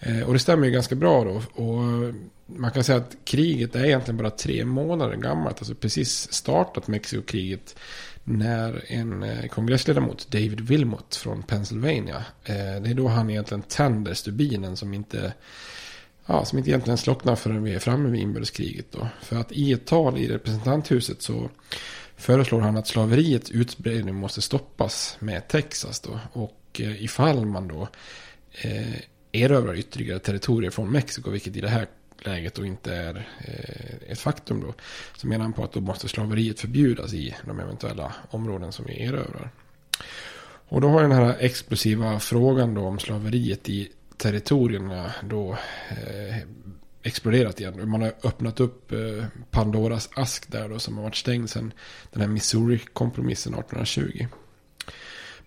Eh, 0.00 0.22
och 0.22 0.32
det 0.32 0.38
stämmer 0.38 0.66
ju 0.66 0.72
ganska 0.72 0.94
bra 0.94 1.24
då. 1.24 1.62
Och 1.62 2.14
man 2.46 2.70
kan 2.70 2.84
säga 2.84 2.98
att 2.98 3.16
kriget 3.24 3.76
är 3.76 3.84
egentligen 3.84 4.16
bara 4.16 4.30
tre 4.30 4.64
månader 4.64 5.16
gammalt. 5.16 5.58
Alltså 5.58 5.74
precis 5.74 6.32
startat 6.32 6.88
Mexikokriget. 6.88 7.78
När 8.24 8.84
en 8.86 9.22
eh, 9.22 9.46
kongressledamot, 9.48 10.30
David 10.30 10.60
Wilmot 10.60 11.16
från 11.16 11.42
Pennsylvania. 11.42 12.24
Eh, 12.44 12.54
det 12.54 12.90
är 12.90 12.94
då 12.94 13.08
han 13.08 13.30
egentligen 13.30 13.62
tänder 13.62 14.14
stubinen 14.14 14.76
som 14.76 14.94
inte... 14.94 15.32
Ja, 16.26 16.44
som 16.44 16.58
inte 16.58 16.70
egentligen 16.70 16.98
slocknar 16.98 17.36
förrän 17.36 17.62
vi 17.62 17.74
är 17.74 17.78
framme 17.78 18.10
vid 18.10 18.20
inbördeskriget 18.20 18.86
då. 18.92 19.08
För 19.22 19.36
att 19.36 19.52
i 19.52 19.72
ett 19.72 19.86
tal 19.86 20.18
i 20.18 20.28
representanthuset 20.28 21.22
så 21.22 21.50
föreslår 22.16 22.60
han 22.60 22.76
att 22.76 22.86
slaveriets 22.86 23.50
utbredning 23.50 24.14
måste 24.14 24.40
stoppas 24.40 25.16
med 25.20 25.48
Texas 25.48 26.00
då. 26.00 26.20
Och 26.32 26.80
ifall 26.80 27.46
man 27.46 27.68
då 27.68 27.88
eh, 28.52 29.00
erövrar 29.32 29.74
ytterligare 29.74 30.18
territorier 30.18 30.70
från 30.70 30.90
Mexiko, 30.90 31.30
vilket 31.30 31.56
i 31.56 31.60
det 31.60 31.68
här 31.68 31.86
läget 32.18 32.54
då 32.54 32.64
inte 32.64 32.94
är 32.94 33.28
eh, 33.38 34.12
ett 34.12 34.20
faktum 34.20 34.60
då, 34.60 34.74
så 35.16 35.26
menar 35.26 35.42
han 35.42 35.52
på 35.52 35.64
att 35.64 35.72
då 35.72 35.80
måste 35.80 36.08
slaveriet 36.08 36.60
förbjudas 36.60 37.14
i 37.14 37.34
de 37.46 37.60
eventuella 37.60 38.14
områden 38.30 38.72
som 38.72 38.84
vi 38.88 39.02
erövrar. 39.02 39.50
Och 40.68 40.80
då 40.80 40.88
har 40.88 41.02
den 41.02 41.12
här 41.12 41.36
explosiva 41.38 42.18
frågan 42.18 42.74
då 42.74 42.80
om 42.80 42.98
slaveriet 42.98 43.68
i 43.68 43.88
territorierna 44.16 45.12
då 45.22 45.52
eh, 45.90 46.36
exploderat 47.02 47.60
igen. 47.60 47.88
Man 47.88 48.02
har 48.02 48.12
öppnat 48.22 48.60
upp 48.60 48.92
eh, 48.92 49.24
Pandoras 49.50 50.10
ask 50.14 50.52
där 50.52 50.68
då 50.68 50.78
som 50.78 50.96
har 50.96 51.04
varit 51.04 51.16
stängd 51.16 51.50
sedan 51.50 51.72
den 52.12 52.20
här 52.20 52.28
Missouri-kompromissen 52.28 53.54
1820. 53.54 54.26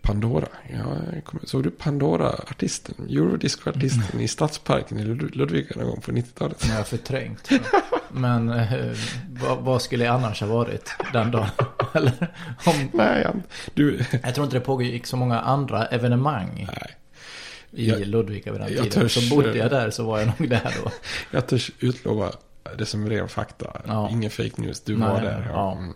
Pandora. 0.02 0.48
Ja, 0.70 0.78
jag 1.14 1.24
kommer- 1.26 1.46
såg 1.46 1.64
du 1.64 1.72
Pandora-artisten? 1.72 2.96
Eurodisco-artisten 3.10 4.20
i 4.22 4.28
Stadsparken 4.28 5.00
i 5.00 5.04
Lud- 5.04 5.36
Ludvika 5.36 5.80
någon 5.80 5.90
gång 5.90 6.02
på 6.02 6.12
90-talet? 6.12 6.62
Som 6.62 6.70
jag 6.70 6.78
har 6.78 6.84
förträngt. 6.84 7.50
Men 8.12 8.50
eh, 8.50 8.92
vad, 9.30 9.58
vad 9.60 9.82
skulle 9.82 10.06
jag 10.06 10.16
annars 10.16 10.42
ha 10.42 10.48
varit 10.48 10.90
den 11.14 11.32
dagen? 11.32 11.48
Eller, 11.94 12.14
om, 12.66 12.90
Nej, 12.94 13.24
han- 13.26 13.44
du... 13.74 14.00
jag 14.24 14.36
tror 14.36 14.46
inte 14.46 14.58
det 14.58 14.62
pågick 14.62 15.06
så 15.08 15.18
många 15.18 15.40
andra 15.40 15.86
evenemang. 15.86 16.68
Nej. 16.68 16.96
I 17.72 17.90
Jag- 17.90 18.00
Ludvika 18.08 18.52
vid 18.52 18.62
den 18.62 18.74
jag 18.74 18.84
tiden. 18.92 19.04
törs- 19.08 19.30
Så 19.30 19.36
bodde 19.36 19.58
jag 19.58 19.70
där 19.70 19.90
så 19.90 20.04
var 20.04 20.20
jag 20.20 20.28
nog 20.40 20.50
där 20.50 20.76
då. 20.84 20.92
Jag 21.32 21.48
törs 21.48 21.72
utlova 21.80 22.32
det 22.78 22.86
som 22.86 23.10
ren 23.10 23.28
fakta. 23.28 23.82
Ja. 23.88 24.10
Ingen 24.10 24.32
fake 24.32 24.62
news. 24.62 24.82
Du 24.82 24.98
Nej, 24.98 25.10
var 25.10 25.22
där. 25.22 25.48
ja. 25.54 25.78
Mm. 25.78 25.94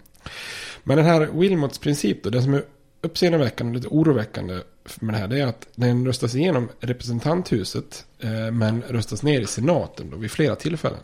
Men 0.84 0.98
den 0.98 1.06
här 1.06 1.28
Wilmots 1.34 1.80
princip 1.80 2.24
då. 2.24 2.30
Det 2.30 2.42
som 2.42 2.54
är 2.54 2.64
uppseendeväckande 3.06 3.70
och 3.70 3.76
lite 3.76 3.88
oroväckande 3.88 4.62
med 5.00 5.14
det 5.14 5.18
här. 5.18 5.28
Det 5.28 5.40
är 5.40 5.48
att 5.48 5.68
den 5.76 6.06
röstas 6.06 6.36
igenom 6.36 6.70
representanthuset. 6.80 8.06
eh, 8.20 8.52
Men 8.52 8.82
röstas 8.82 9.24
ner 9.24 9.42
i 9.42 9.46
senaten 9.48 10.10
då 10.10 10.18
vid 10.18 10.32
flera 10.32 10.56
tillfällen. 10.56 11.04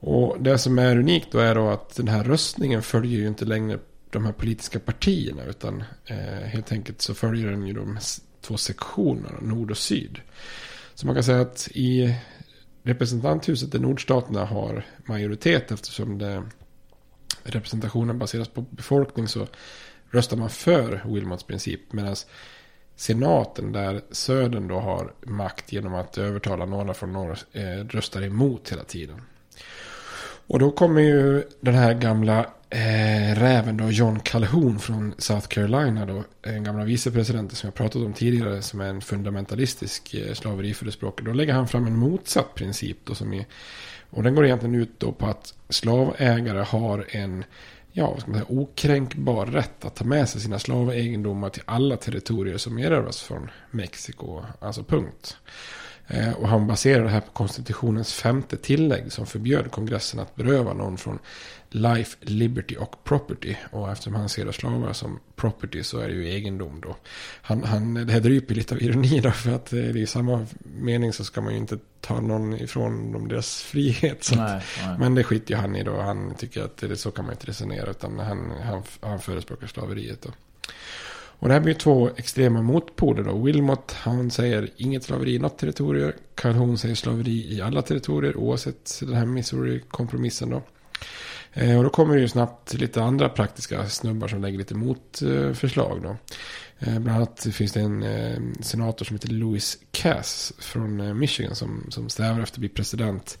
Och 0.00 0.36
det 0.40 0.58
som 0.58 0.78
är 0.78 0.98
unikt 0.98 1.32
då 1.32 1.38
är 1.38 1.54
då 1.54 1.68
att 1.68 1.96
den 1.96 2.08
här 2.08 2.24
röstningen 2.24 2.82
följer 2.82 3.20
ju 3.20 3.26
inte 3.26 3.44
längre 3.44 3.78
de 4.10 4.24
här 4.24 4.32
politiska 4.32 4.78
partierna. 4.78 5.44
Utan 5.44 5.84
eh, 6.06 6.46
helt 6.46 6.72
enkelt 6.72 7.02
så 7.02 7.14
följer 7.14 7.50
den 7.50 7.66
ju 7.66 7.72
de 7.72 7.98
två 8.40 8.56
sektionerna, 8.56 9.40
nord 9.40 9.70
och 9.70 9.78
syd. 9.78 10.20
Så 10.94 11.06
man 11.06 11.14
kan 11.14 11.24
säga 11.24 11.40
att 11.40 11.68
i 11.70 12.14
representanthuset 12.82 13.72
där 13.72 13.78
nordstaterna 13.78 14.44
har 14.44 14.86
majoritet 15.04 15.72
eftersom 15.72 16.18
det, 16.18 16.42
representationen 17.42 18.18
baseras 18.18 18.48
på 18.48 18.60
befolkning 18.60 19.28
så 19.28 19.46
röstar 20.10 20.36
man 20.36 20.50
för 20.50 21.02
Wilmots 21.04 21.44
princip. 21.44 21.92
Medan 21.92 22.16
senaten 22.96 23.72
där 23.72 24.00
södern 24.10 24.68
då 24.68 24.80
har 24.80 25.12
makt 25.22 25.72
genom 25.72 25.94
att 25.94 26.18
övertala 26.18 26.66
några 26.66 26.94
från 26.94 27.12
norr 27.12 27.38
eh, 27.52 27.84
röstar 27.88 28.22
emot 28.22 28.72
hela 28.72 28.84
tiden. 28.84 29.20
Och 30.46 30.58
då 30.58 30.70
kommer 30.70 31.00
ju 31.00 31.42
den 31.60 31.74
här 31.74 31.94
gamla 31.94 32.46
eh, 32.70 33.34
räven 33.38 33.76
då, 33.76 33.90
John 33.90 34.20
Calhoun 34.20 34.78
från 34.78 35.14
South 35.18 35.46
Carolina 35.48 36.06
då, 36.06 36.24
en 36.42 36.64
gamla 36.64 36.84
vicepresidenten 36.84 37.56
som 37.56 37.66
jag 37.66 37.74
pratat 37.74 38.02
om 38.02 38.12
tidigare, 38.12 38.62
som 38.62 38.80
är 38.80 38.88
en 38.88 39.00
fundamentalistisk 39.00 40.14
eh, 40.14 40.34
slaveriförespråkare. 40.34 41.26
Då 41.26 41.32
lägger 41.32 41.52
han 41.52 41.68
fram 41.68 41.86
en 41.86 41.96
motsatt 41.96 42.54
princip 42.54 42.98
då 43.04 43.14
som 43.14 43.32
är, 43.32 43.46
och 44.10 44.22
den 44.22 44.34
går 44.34 44.44
egentligen 44.44 44.74
ut 44.74 45.00
då 45.00 45.12
på 45.12 45.26
att 45.26 45.54
slavägare 45.68 46.62
har 46.62 47.06
en, 47.08 47.44
ja 47.96 48.10
vad 48.10 48.20
ska 48.20 48.30
man 48.30 48.40
säga, 48.40 48.60
okränkbar 48.60 49.46
rätt 49.46 49.84
att 49.84 49.94
ta 49.94 50.04
med 50.04 50.28
sig 50.28 50.40
sina 50.40 50.58
slavegendomar 50.58 51.50
till 51.50 51.62
alla 51.64 51.96
territorier 51.96 52.58
som 52.58 52.78
erövras 52.78 53.20
från 53.20 53.50
Mexiko, 53.70 54.42
alltså 54.60 54.84
punkt. 54.84 55.36
Eh, 56.08 56.32
Och 56.32 56.48
han 56.48 56.66
baserar 56.66 57.04
det 57.04 57.10
här 57.10 57.20
på 57.20 57.30
konstitutionens 57.32 58.12
femte 58.14 58.56
tillägg 58.56 59.12
som 59.12 59.26
förbjöd 59.26 59.70
kongressen 59.70 60.20
att 60.20 60.36
beröva 60.36 60.72
någon 60.72 60.96
från 60.98 61.18
life, 61.70 62.16
liberty 62.20 62.76
och 62.76 63.04
property. 63.04 63.54
Och 63.70 63.90
eftersom 63.92 64.14
han 64.14 64.28
ser 64.28 64.52
slavar 64.52 64.92
som 64.92 65.20
property 65.36 65.82
så 65.82 65.98
är 65.98 66.08
det 66.08 66.14
ju 66.14 66.28
egendom 66.30 66.80
då. 66.80 66.96
Han, 67.42 67.62
han, 67.64 67.94
det 67.94 68.12
här 68.12 68.20
dryper 68.20 68.54
lite 68.54 68.74
av 68.74 68.82
ironi 68.82 69.20
då 69.20 69.30
för 69.30 69.52
att 69.54 69.72
eh, 69.72 69.96
i 69.96 70.06
samma 70.06 70.46
mening 70.64 71.12
så 71.12 71.24
ska 71.24 71.40
man 71.40 71.52
ju 71.52 71.58
inte 71.58 71.78
ta 72.00 72.20
någon 72.20 72.54
ifrån 72.54 73.12
dem 73.12 73.28
deras 73.28 73.62
frihet. 73.62 74.24
Så 74.24 74.34
att, 74.34 74.40
Nej, 74.40 74.62
nej. 74.86 74.98
Men 74.98 75.14
det 75.14 75.24
skiter 75.24 75.54
ju 75.54 75.60
han 75.60 75.76
i 75.76 75.82
då. 75.82 76.00
Han 76.00 76.34
tycker 76.34 76.62
att 76.64 76.76
det, 76.76 76.96
så 76.96 77.10
kan 77.10 77.24
man 77.24 77.34
inte 77.34 77.46
resonera 77.46 77.90
utan 77.90 78.18
han, 78.18 78.50
han, 78.64 78.82
han 79.00 79.20
förespråkar 79.20 79.66
slaveriet 79.66 80.22
då. 80.22 80.30
Och 81.38 81.48
det 81.48 81.54
här 81.54 81.60
blir 81.60 81.72
ju 81.72 81.78
två 81.78 82.10
extrema 82.16 82.62
motpoler 82.62 83.22
då. 83.22 83.38
Wilmot 83.38 83.92
han 83.92 84.30
säger 84.30 84.70
inget 84.76 85.04
slaveri 85.04 85.34
i 85.34 85.38
något 85.38 85.58
territorium. 85.58 86.12
Calhoun 86.34 86.78
säger 86.78 86.94
slaveri 86.94 87.54
i 87.54 87.60
alla 87.60 87.82
territorier 87.82 88.36
oavsett 88.36 89.00
den 89.00 89.14
här 89.14 89.26
Missouri-kompromissen 89.26 90.50
då. 90.50 90.62
Eh, 91.52 91.76
och 91.76 91.84
då 91.84 91.90
kommer 91.90 92.14
det 92.14 92.20
ju 92.20 92.28
snabbt 92.28 92.74
lite 92.74 93.02
andra 93.02 93.28
praktiska 93.28 93.88
snubbar 93.88 94.28
som 94.28 94.42
lägger 94.42 94.58
lite 94.58 94.74
motförslag 94.74 96.02
då. 96.02 96.16
Eh, 96.78 96.98
bland 96.98 97.16
annat 97.16 97.46
finns 97.52 97.72
det 97.72 97.80
en 97.80 98.02
eh, 98.02 98.38
senator 98.60 99.04
som 99.04 99.16
heter 99.16 99.28
Louis 99.28 99.78
Cass 99.90 100.52
från 100.58 101.18
Michigan 101.18 101.54
som, 101.54 101.86
som 101.88 102.08
strävar 102.08 102.40
efter 102.40 102.56
att 102.56 102.60
bli 102.60 102.68
president. 102.68 103.38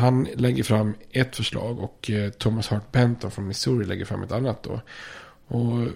Han 0.00 0.28
lägger 0.36 0.62
fram 0.62 0.94
ett 1.10 1.36
förslag 1.36 1.78
och 1.78 2.10
Thomas 2.38 2.68
Hart 2.68 2.92
Benton 2.92 3.30
från 3.30 3.46
Missouri 3.46 3.84
lägger 3.84 4.04
fram 4.04 4.22
ett 4.22 4.32
annat 4.32 4.62
då. 4.62 4.80
Och 5.46 5.88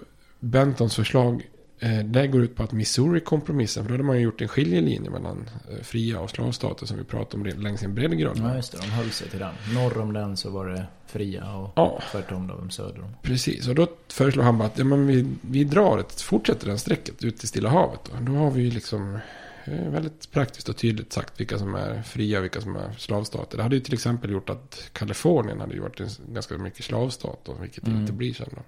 Bentons 0.45 0.95
förslag 0.95 1.49
eh, 1.79 1.99
det 1.99 2.27
går 2.27 2.41
ut 2.43 2.55
på 2.55 2.63
att 2.63 2.71
Missouri-kompromissen, 2.71 3.83
för 3.83 3.89
då 3.89 3.93
hade 3.93 4.03
man 4.03 4.15
ju 4.17 4.21
gjort 4.23 4.41
en 4.41 4.47
skiljelinje 4.47 5.09
mellan 5.09 5.49
eh, 5.71 5.83
fria 5.83 6.19
och 6.19 6.29
slavstater 6.29 6.85
som 6.85 6.97
vi 6.97 7.03
pratade 7.03 7.51
om 7.53 7.61
längs 7.63 7.83
en 7.83 7.95
breddgrad. 7.95 8.37
Ja, 8.37 8.55
just 8.55 8.71
det. 8.71 8.77
De 8.77 8.87
höll 8.89 9.11
sig 9.11 9.29
till 9.29 9.39
den. 9.39 9.53
Norr 9.73 9.97
om 9.97 10.13
den 10.13 10.37
så 10.37 10.49
var 10.49 10.67
det 10.67 10.85
fria 11.07 11.55
och 11.55 11.73
Ja. 11.75 12.01
tvärtom 12.11 12.47
då 12.47 12.69
söder 12.69 13.01
om. 13.01 13.09
Precis, 13.21 13.67
och 13.67 13.75
då 13.75 13.87
föreslår 14.07 14.43
han 14.43 14.57
bara 14.57 14.67
att 14.67 14.77
ja, 14.77 14.83
men 14.85 15.07
vi, 15.07 15.27
vi 15.41 15.63
drar 15.63 15.97
ett, 15.97 16.21
fortsätter 16.21 16.67
den 16.67 16.79
sträcket 16.79 17.23
ut 17.23 17.37
till 17.37 17.47
Stilla 17.47 17.69
havet. 17.69 17.99
Då, 18.19 18.31
då 18.33 18.37
har 18.39 18.51
vi 18.51 18.61
ju 18.63 18.71
liksom 18.71 19.19
eh, 19.65 19.89
väldigt 19.89 20.31
praktiskt 20.31 20.69
och 20.69 20.77
tydligt 20.77 21.13
sagt 21.13 21.39
vilka 21.39 21.57
som 21.57 21.75
är 21.75 22.01
fria 22.01 22.37
och 22.37 22.43
vilka 22.43 22.61
som 22.61 22.75
är 22.75 22.91
slavstater. 22.97 23.57
Det 23.57 23.63
hade 23.63 23.75
ju 23.75 23.81
till 23.81 23.93
exempel 23.93 24.31
gjort 24.31 24.49
att 24.49 24.89
Kalifornien 24.93 25.59
hade 25.59 25.73
ju 25.73 25.79
varit 25.79 25.99
en 25.99 26.09
ganska 26.33 26.57
mycket 26.57 26.85
slavstat, 26.85 27.39
då, 27.45 27.53
vilket 27.61 27.83
det 27.85 27.89
Mm. 27.91 28.01
inte 28.01 28.13
blir 28.13 28.33
sen 28.33 28.49
då. 28.51 28.61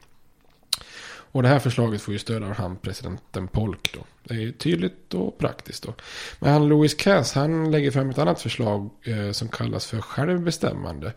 Och 1.38 1.44
det 1.44 1.50
här 1.50 1.60
förslaget 1.60 2.02
får 2.02 2.14
ju 2.14 2.20
stöd 2.20 2.44
av 2.44 2.54
han, 2.54 2.78
presidenten 2.78 3.48
Polk 3.48 3.94
då. 3.94 4.00
Det 4.24 4.34
är 4.34 4.40
ju 4.40 4.52
tydligt 4.52 5.14
och 5.14 5.38
praktiskt 5.38 5.84
då. 5.84 5.94
Men 6.40 6.54
han 6.54 6.70
Louis 6.70 6.94
Cass, 6.94 7.34
han 7.34 7.72
lägger 7.72 7.92
fram 7.92 8.10
ett 8.10 8.18
annat 8.18 8.42
förslag 8.42 8.90
eh, 9.04 9.32
som 9.32 9.50
kallas 9.50 9.86
för 9.86 10.02
självbestämmande. 10.02 11.14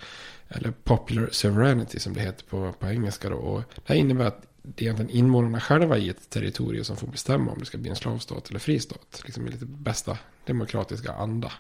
Eller 0.49 0.71
popular 0.71 1.29
sovereignty 1.33 1.99
som 1.99 2.15
det 2.15 2.21
heter 2.21 2.45
på, 2.45 2.73
på 2.73 2.89
engelska 2.89 3.29
då. 3.29 3.37
Och 3.37 3.63
det 3.75 3.83
här 3.85 3.95
innebär 3.95 4.25
att 4.25 4.43
det 4.63 4.85
är 4.85 4.87
egentligen 4.87 5.11
invånarna 5.11 5.61
själva 5.61 5.99
i 5.99 6.09
ett 6.09 6.31
territorium 6.31 6.85
som 6.85 6.97
får 6.97 7.07
bestämma 7.07 7.53
om 7.53 7.59
det 7.59 7.65
ska 7.67 7.79
bli 7.79 7.91
en 7.91 7.97
slavstat 7.97 8.51
eller 8.51 8.59
fristat. 8.59 9.23
Liksom 9.25 9.47
i 9.47 9.51
lite 9.51 9.67
bästa 9.67 10.19
demokratiska 10.45 11.13
anda. 11.13 11.53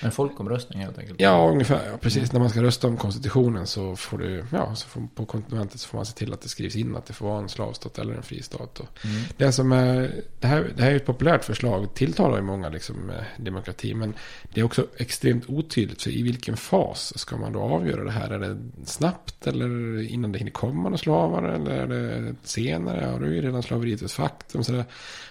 En 0.00 0.10
folkomröstning 0.10 0.80
helt 0.80 0.98
enkelt. 0.98 1.20
Ja, 1.20 1.50
ungefär. 1.50 1.90
Ja, 1.90 1.96
precis. 1.96 2.32
När 2.32 2.40
man 2.40 2.50
ska 2.50 2.62
rösta 2.62 2.86
om 2.86 2.96
konstitutionen 2.96 3.66
så 3.66 3.96
får 3.96 4.18
du, 4.18 4.44
ja, 4.52 4.74
så 4.74 4.88
får, 4.88 5.08
på 5.14 5.24
kontinentet 5.24 5.80
så 5.80 5.88
får 5.88 5.98
man 5.98 6.06
se 6.06 6.12
till 6.12 6.32
att 6.32 6.40
det 6.40 6.48
skrivs 6.48 6.76
in 6.76 6.96
att 6.96 7.06
det 7.06 7.12
får 7.12 7.26
vara 7.26 7.38
en 7.38 7.48
slavstat 7.48 7.98
eller 7.98 8.14
en 8.14 8.22
fristat. 8.22 8.80
Mm. 9.04 9.22
Det 9.36 9.52
som 9.52 9.72
är, 9.72 10.14
det 10.40 10.46
här, 10.46 10.72
det 10.76 10.82
här 10.82 10.90
är 10.90 10.96
ett 10.96 11.06
populärt 11.06 11.44
förslag, 11.44 11.94
tilltalar 11.94 12.36
ju 12.36 12.42
många 12.42 12.68
liksom 12.68 12.96
med 12.96 13.24
demokrati, 13.36 13.94
men 13.94 14.14
det 14.54 14.60
är 14.60 14.64
också 14.64 14.86
extremt 14.96 15.44
otydligt. 15.48 16.02
För 16.02 16.10
i 16.10 16.22
vilken 16.22 16.56
fas 16.56 17.18
ska 17.18 17.36
man 17.36 17.52
då 17.52 17.60
avgöra 17.60 18.04
det 18.04 18.10
här? 18.10 18.30
Är 18.30 18.38
det 18.38 18.58
snabbt 18.84 19.46
eller 19.46 20.00
innan 20.10 20.32
det 20.32 20.38
hinner 20.38 20.52
komma 20.52 20.82
några 20.82 20.98
slavar? 20.98 21.42
Eller 21.42 21.70
är 21.70 21.86
det 21.86 22.34
senare? 22.42 23.08
Ja, 23.12 23.18
då 23.18 23.24
är 23.24 23.30
ju 23.30 23.40
redan 23.40 23.62
slaveriet 23.62 24.02
ett 24.02 24.12
faktum. 24.12 24.64
Så 24.64 24.72
det, 24.72 24.84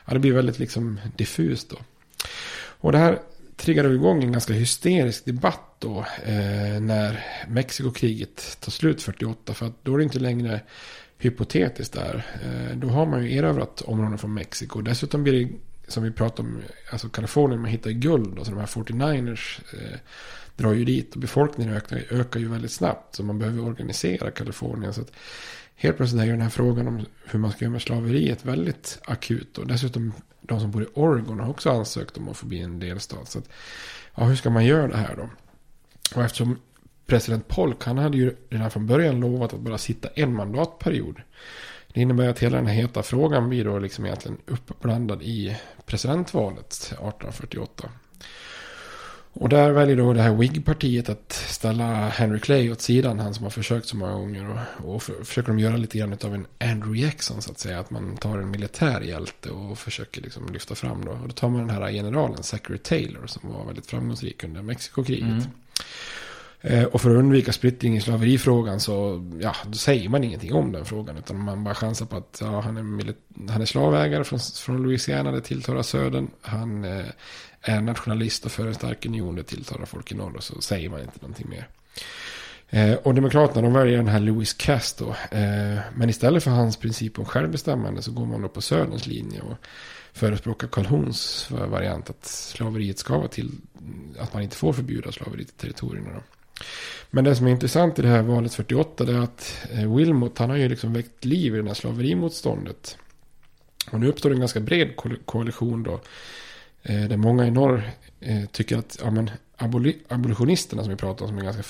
ja, 0.06 0.14
det 0.14 0.20
blir 0.20 0.34
väldigt 0.34 0.60
liksom 0.60 1.00
diffust 1.16 1.70
då. 1.70 1.78
Och 2.82 2.92
det 2.92 2.98
här 2.98 3.20
triggade 3.60 3.94
igång 3.94 4.24
en 4.24 4.32
ganska 4.32 4.54
hysterisk 4.54 5.26
debatt 5.26 5.76
då 5.80 6.06
eh, 6.24 6.82
när 6.82 7.26
Mexikokriget 7.48 8.58
tar 8.60 8.72
slut 8.72 9.02
48. 9.02 9.54
För 9.54 9.66
att 9.66 9.86
då 9.86 9.94
är 9.94 9.98
det 9.98 10.04
inte 10.04 10.20
längre 10.20 10.62
hypotetiskt 11.18 11.94
där. 11.94 12.26
Eh, 12.44 12.78
då 12.78 12.88
har 12.88 13.06
man 13.06 13.24
ju 13.24 13.38
erövrat 13.38 13.82
områden 13.82 14.18
från 14.18 14.34
Mexiko. 14.34 14.82
Dessutom 14.82 15.24
blir 15.24 15.46
det, 15.46 15.52
som 15.88 16.04
vi 16.04 16.12
pratade 16.12 16.50
om, 16.50 16.62
alltså 16.92 17.10
Kalifornien, 17.10 17.62
man 17.62 17.72
hittar 17.72 17.92
guld. 17.92 18.40
Och 18.40 18.46
så 18.46 18.52
de 18.52 18.60
här 18.60 18.68
49ers 18.68 19.62
eh, 19.74 20.00
drar 20.56 20.74
ju 20.74 20.86
dit. 20.86 21.14
Och 21.14 21.22
befolkningen 21.22 21.74
ökar, 21.74 22.04
ökar 22.10 22.40
ju 22.40 22.48
väldigt 22.48 22.72
snabbt. 22.72 23.16
Så 23.16 23.24
man 23.24 23.40
behöver 23.40 23.64
organisera 23.64 24.32
Kalifornien. 24.32 24.94
Så 24.94 25.02
att 25.02 25.12
helt 25.76 25.98
plötsligt 25.98 26.22
är 26.22 26.26
ju 26.26 26.32
den 26.32 26.42
här 26.42 26.50
frågan 26.50 26.88
om 26.88 27.06
hur 27.26 27.40
man 27.40 27.52
ska 27.52 27.66
göra 27.66 27.72
med 27.72 27.82
slaveriet 27.82 28.46
väldigt 28.46 29.00
akut. 29.06 29.58
Och 29.58 29.68
dessutom 29.68 30.14
de 30.50 30.60
som 30.60 30.72
bor 30.72 30.84
i 30.84 30.88
Oregon 30.94 31.40
har 31.40 31.50
också 31.50 31.70
ansökt 31.70 32.18
om 32.18 32.30
att 32.30 32.38
få 32.38 32.46
bli 32.46 32.60
en 32.62 32.80
delstat. 32.80 33.30
Så 33.30 33.40
att, 33.40 33.50
ja, 34.16 34.24
hur 34.24 34.36
ska 34.36 34.50
man 34.50 34.66
göra 34.66 34.88
det 34.88 34.98
här 34.98 35.16
då? 35.16 35.30
Och 36.16 36.24
eftersom 36.24 36.60
president 37.06 37.48
Polk, 37.48 37.84
han 37.84 37.98
hade 37.98 38.18
ju 38.18 38.36
redan 38.50 38.72
från 38.72 38.88
början 38.88 39.20
lovat 39.20 39.54
att 39.54 39.60
bara 39.60 39.78
sitta 39.78 40.10
en 40.16 40.36
mandatperiod. 40.36 41.22
Det 41.94 42.02
innebär 42.02 42.30
att 42.30 42.40
hela 42.40 42.58
den 42.58 42.68
här 42.68 42.74
heta 42.74 43.04
frågan 43.04 43.50
blir 43.50 43.66
då 43.66 43.80
liksom 43.80 44.06
egentligen 44.06 44.38
uppblandad 44.46 45.22
i 45.22 45.58
presidentvalet 45.86 46.74
1848. 46.74 47.90
Och 49.42 49.50
där 49.50 49.72
väljer 49.72 49.96
då 49.96 50.14
det 50.14 50.22
här 50.22 50.34
Whig-partiet 50.34 51.10
att 51.10 51.32
ställa 51.34 52.10
Henry 52.10 52.40
Clay 52.40 52.72
åt 52.72 52.82
sidan, 52.82 53.20
han 53.20 53.34
som 53.34 53.44
har 53.44 53.50
försökt 53.50 53.88
så 53.88 53.98
många 53.98 54.14
gånger. 54.14 54.50
Och, 54.50 54.96
och 54.96 55.04
för, 55.04 55.24
försöker 55.24 55.48
de 55.48 55.60
göra 55.60 55.78
lite 55.78 55.98
grann 55.98 56.18
av 56.24 56.34
en 56.34 56.48
Andrew 56.60 57.06
Jackson 57.06 57.42
så 57.42 57.52
att 57.52 57.60
säga. 57.60 57.80
Att 57.80 57.90
man 57.90 58.18
tar 58.18 58.38
en 58.38 58.52
militär 58.52 59.02
hjälte 59.02 59.50
och 59.50 59.78
försöker 59.78 60.22
liksom 60.22 60.54
lyfta 60.54 60.76
fram 60.76 61.06
då. 61.06 61.12
Och 61.12 61.28
då 61.28 61.34
tar 61.34 61.50
man 61.50 61.68
den 61.68 61.70
här 61.70 61.92
generalen, 61.92 62.44
Zachary 62.44 62.78
Taylor, 62.78 63.28
som 63.28 63.54
var 63.54 63.66
väldigt 63.66 63.86
framgångsrik 63.86 64.44
under 64.44 64.62
Mexikokriget. 64.62 65.28
Mm. 65.28 65.42
Eh, 66.62 66.84
Och 66.84 67.02
för 67.02 67.10
att 67.10 67.18
undvika 67.18 67.54
splittring 67.54 67.98
i 67.98 68.02
slaverifrågan 68.02 68.80
så 68.80 69.26
ja, 69.42 69.56
då 69.66 69.74
säger 69.74 70.10
man 70.10 70.24
ingenting 70.24 70.54
om 70.54 70.72
den 70.72 70.86
frågan. 70.86 71.18
Utan 71.18 71.40
man 71.40 71.64
bara 71.64 71.76
chansar 71.76 72.06
på 72.06 72.18
att 72.18 72.38
ja, 72.42 72.62
han, 72.62 72.78
är 72.78 73.14
han 73.52 73.62
är 73.62 73.66
slavägare 73.66 74.24
från, 74.24 74.40
från 74.40 74.84
Louisiana, 74.84 75.32
det 75.32 75.42
tilltalar 75.42 75.82
södern. 75.82 76.28
Han 76.42 76.84
eh, 76.84 77.06
är 77.62 77.82
nationalist 77.82 78.46
och 78.46 78.52
för 78.52 78.68
en 78.68 78.74
stark 78.76 79.06
union, 79.06 79.36
det 79.36 79.44
tilltalar 79.44 79.86
folk 79.86 80.12
i 80.12 80.16
norr. 80.16 80.36
Och 80.36 80.44
så 80.44 80.62
säger 80.62 80.90
man 80.90 81.02
inte 81.02 81.18
någonting 81.22 81.50
mer. 81.50 81.68
Eh, 82.70 82.94
och 82.94 83.16
Demokraterna 83.16 83.62
de 83.62 83.74
väljer 83.74 83.98
den 83.98 84.08
här 84.08 84.20
Louis 84.20 84.54
Cass 84.54 84.94
då. 84.94 85.10
Eh, 85.10 85.80
men 85.96 86.10
istället 86.10 86.44
för 86.44 86.52
hans 86.52 86.78
princip 86.78 87.20
om 87.20 87.26
självbestämmande 87.26 88.02
så 88.02 88.12
går 88.12 88.26
man 88.26 88.42
då 88.42 88.48
på 88.50 88.62
Söderns 88.62 89.08
linje. 89.08 89.42
Och 89.42 89.58
förespråkar 90.14 90.68
Karl 90.68 90.86
Horns 90.86 91.48
variant 91.52 92.10
att 92.10 92.26
slaveriet 92.26 93.00
ska 93.00 93.18
vara 93.18 93.28
till. 93.28 93.52
Att 94.20 94.34
man 94.34 94.44
inte 94.44 94.56
får 94.56 94.74
förbjuda 94.74 95.12
slaveriet 95.12 95.50
i 95.50 95.52
territorierna 95.52 96.10
då. 96.14 96.22
Men 97.12 97.24
det 97.24 97.36
som 97.36 97.48
är 97.48 97.52
intressant 97.52 98.00
i 98.00 98.02
det 98.02 98.08
här 98.08 98.22
valet 98.22 98.54
48 98.54 99.06
det 99.06 99.14
är 99.14 99.20
att 99.20 99.68
eh, 99.72 99.96
Wilmot 99.96 100.38
han 100.38 100.50
har 100.50 100.58
ju 100.58 100.70
liksom 100.70 100.94
väckt 100.94 101.26
liv 101.26 101.56
i 101.56 101.62
det 101.62 101.68
här 101.68 101.74
slaverimotståndet. 101.74 102.98
Och 103.92 104.00
nu 104.00 104.08
uppstår 104.08 104.32
en 104.32 104.40
ganska 104.40 104.60
bred 104.60 104.96
ko- 104.96 105.10
koalition 105.26 105.84
då. 105.84 106.02
Eh, 106.84 107.04
där 107.04 107.18
många 107.18 107.48
i 107.48 107.52
norr 107.52 107.92
eh, 108.20 108.46
tycker 108.46 108.78
att 108.78 109.00
ja, 109.04 109.12
men, 109.12 109.30
aboli- 109.58 110.00
abolitionisterna 110.08 110.84
som 110.84 110.92
vi 110.92 110.98
pratar 110.98 111.26
om 111.26 111.30
som 111.30 111.38
är 111.38 111.44
ganska 111.44 111.64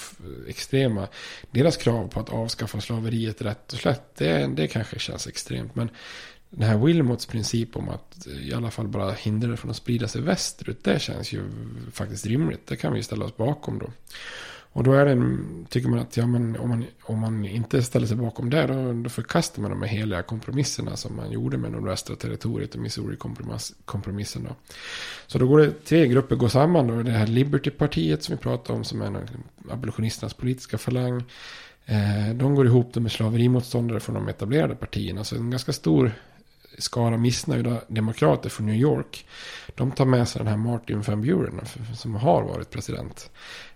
extrema. 0.48 1.08
Deras 1.52 1.78
krav 1.78 2.08
på 2.08 2.20
att 2.20 2.30
avskaffa 2.30 2.82
slaveriet 2.82 3.42
rätt 3.42 3.74
och 3.74 3.80
slätt. 3.80 4.16
Det, 4.16 4.48
det 4.48 4.68
kanske 4.68 5.00
känns 5.00 5.28
extremt. 5.28 5.76
Men 5.76 5.90
den 6.50 6.70
här 6.70 6.78
Wilmots 6.78 7.26
princip 7.26 7.76
om 7.76 7.90
att 7.90 8.28
eh, 8.28 8.48
i 8.48 8.54
alla 8.54 8.72
fall 8.72 8.88
bara 8.88 9.12
hindra 9.12 9.50
det 9.50 9.58
från 9.58 9.72
att 9.72 9.78
sprida 9.78 10.08
sig 10.08 10.22
västerut. 10.22 10.84
Det 10.84 11.02
känns 11.02 11.34
ju 11.34 11.44
faktiskt 11.92 12.26
rimligt. 12.26 12.68
Det 12.68 12.76
kan 12.76 12.94
vi 12.94 13.04
ställa 13.04 13.26
oss 13.26 13.38
bakom 13.38 13.80
då. 13.80 13.92
Och 14.72 14.84
då 14.84 14.94
är 14.94 15.06
det, 15.06 15.38
tycker 15.70 15.90
man 15.90 16.00
att 16.00 16.18
ja, 16.18 16.28
men 16.28 16.58
om, 16.60 16.70
man, 16.70 16.86
om 17.04 17.20
man 17.20 17.46
inte 17.46 17.84
ställer 17.84 18.08
sig 18.08 18.18
bakom 18.18 18.50
det 18.50 18.68
då, 18.68 18.94
då 18.94 19.10
förkastar 19.10 19.62
man 19.62 19.72
de 19.72 19.82
här 19.82 19.90
heliga 19.90 20.22
kompromisserna 20.22 20.96
som 20.96 21.16
man 21.16 21.32
gjorde 21.32 21.58
med 21.58 21.72
nordvästra 21.72 22.16
territoriet 22.16 22.76
och 22.76 22.82
Missouri-kompromissen. 22.82 24.44
Då. 24.44 24.56
Så 25.28 25.38
då 25.38 25.48
går 25.48 25.60
det, 25.60 25.72
tre 25.86 26.08
grupper 26.08 26.36
går 26.36 26.48
samman 26.48 26.88
då. 26.88 27.04
Det 27.04 27.12
här 27.12 27.28
Liberty-partiet 27.28 28.24
som 28.24 28.36
vi 28.36 28.42
pratade 28.42 28.78
om 28.78 28.84
som 28.84 29.02
är 29.02 29.06
en 29.06 29.16
av 29.16 29.22
liksom 29.22 29.44
abolitionisternas 29.70 30.34
politiska 30.34 30.78
falang. 30.78 31.24
Eh, 31.86 32.36
de 32.36 32.56
går 32.56 32.66
ihop 32.66 32.96
med 32.96 33.12
slaverimotståndare 33.12 34.00
från 34.00 34.16
de 34.16 34.28
etablerade 34.28 34.76
partierna. 34.76 35.24
Så 35.24 35.36
en 35.36 35.50
ganska 35.50 35.74
stor 35.74 36.12
skara 36.78 37.18
missnöjda 37.18 37.82
demokrater 37.88 38.50
från 38.50 38.66
New 38.66 38.76
York. 38.76 39.26
De 39.76 39.92
tar 39.92 40.06
med 40.06 40.28
sig 40.28 40.40
den 40.40 40.48
här 40.48 40.58
Martin 40.58 41.02
Van 41.02 41.22
Buren 41.22 41.62
som 41.96 42.16
har 42.16 42.44
varit 42.44 42.70
president. 42.70 43.32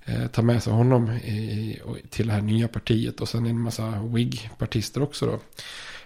Eh, 0.06 0.28
tar 0.28 0.44
med 0.44 0.64
sig 0.64 0.74
honom 0.74 1.12
i, 1.12 1.82
till 2.10 2.28
det 2.28 2.34
här 2.34 2.42
nya 2.42 2.68
partiet 2.68 3.22
och 3.22 3.30
sen 3.30 3.46
en 3.46 3.60
massa 3.60 3.90
Whig-partister 3.90 5.02
också 5.02 5.26
då. 5.26 5.40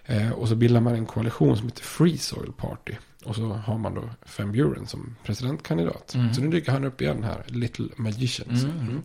Eh, 0.05 0.31
och 0.31 0.47
så 0.47 0.55
bildar 0.55 0.81
man 0.81 0.95
en 0.95 1.05
koalition 1.05 1.57
som 1.57 1.67
heter 1.67 1.83
Free 1.83 2.17
Soil 2.17 2.51
Party. 2.51 2.93
Och 3.25 3.35
så 3.35 3.47
har 3.47 3.77
man 3.77 3.93
då 3.93 4.09
Van 4.37 4.51
Buren 4.51 4.87
som 4.87 5.15
presidentkandidat. 5.23 6.13
Mm. 6.15 6.33
Så 6.33 6.41
nu 6.41 6.47
dyker 6.47 6.71
han 6.71 6.83
upp 6.83 7.01
igen 7.01 7.23
här, 7.23 7.43
Little 7.47 7.87
Magicians. 7.95 8.63
Mm. 8.63 8.79
Mm. 8.79 9.01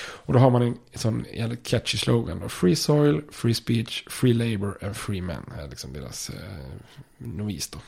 Och 0.00 0.32
då 0.32 0.38
har 0.38 0.50
man 0.50 0.62
en 0.62 0.78
sån 0.94 1.24
jävligt 1.34 1.66
catchy 1.66 1.98
slogan 1.98 2.40
då. 2.40 2.48
Free 2.48 2.76
soil, 2.76 3.22
free 3.32 3.54
speech, 3.54 4.04
free 4.08 4.32
labor 4.32 4.78
and 4.84 4.96
free 4.96 5.20
men. 5.20 5.42
är 5.58 5.68
liksom 5.68 5.92
deras 5.92 6.30
eh, 6.30 6.36
novis 7.18 7.68
då. 7.68 7.78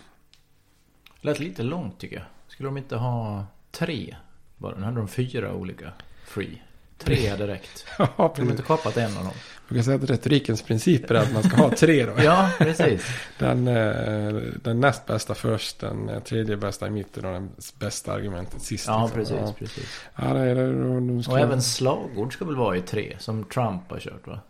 Lät 1.21 1.39
lite 1.39 1.63
långt 1.63 1.99
tycker 1.99 2.17
jag. 2.17 2.25
Skulle 2.49 2.69
de 2.69 2.77
inte 2.77 2.97
ha 2.97 3.47
tre? 3.71 4.17
Bara, 4.57 4.77
nu 4.77 4.85
hade 4.85 4.97
de 4.97 5.09
fyra 5.09 5.55
olika 5.55 5.93
free. 6.31 6.63
Tre 6.99 7.37
räckt. 7.37 7.85
Ja, 7.99 8.05
De 8.17 8.23
har 8.23 8.29
precis. 8.29 8.51
inte 8.51 8.63
kapat 8.63 8.97
en 8.97 9.17
av 9.17 9.25
dem. 9.25 9.33
Man 9.69 9.77
kan 9.77 9.85
säga 9.85 9.97
att 9.97 10.11
retorikens 10.11 10.63
princip 10.63 11.11
är 11.11 11.15
att 11.15 11.33
man 11.33 11.43
ska 11.43 11.57
ha 11.57 11.71
tre 11.71 12.07
då. 12.07 12.13
Ja, 12.23 12.51
precis. 12.59 13.07
Den, 13.39 13.69
eh, 13.69 14.33
den 14.63 14.81
näst 14.81 15.07
bästa 15.07 15.35
först, 15.35 15.79
den 15.81 16.21
tredje 16.25 16.57
bästa 16.57 16.87
i 16.87 16.91
mitten 16.91 17.25
och 17.25 17.33
den 17.33 17.51
bästa 17.79 18.13
argumentet 18.13 18.63
sist. 18.63 18.87
Ja, 18.87 19.03
liksom. 19.17 19.19
precis, 19.19 19.37
Ja. 19.47 19.55
precis. 19.59 20.01
Ja, 20.17 20.33
det 20.35 20.41
är 20.41 20.55
det. 20.55 20.73
De, 20.73 21.23
ska... 21.23 21.33
Och 21.33 21.39
även 21.39 21.63
slagord 21.63 22.33
ska 22.33 22.45
väl 22.45 22.57
vara 22.57 22.77
i 22.77 22.81
tre. 22.81 23.17
Som 23.19 23.45
Trump 23.45 23.91
har 23.91 23.99
kört 24.01 24.27
va? 24.27 24.41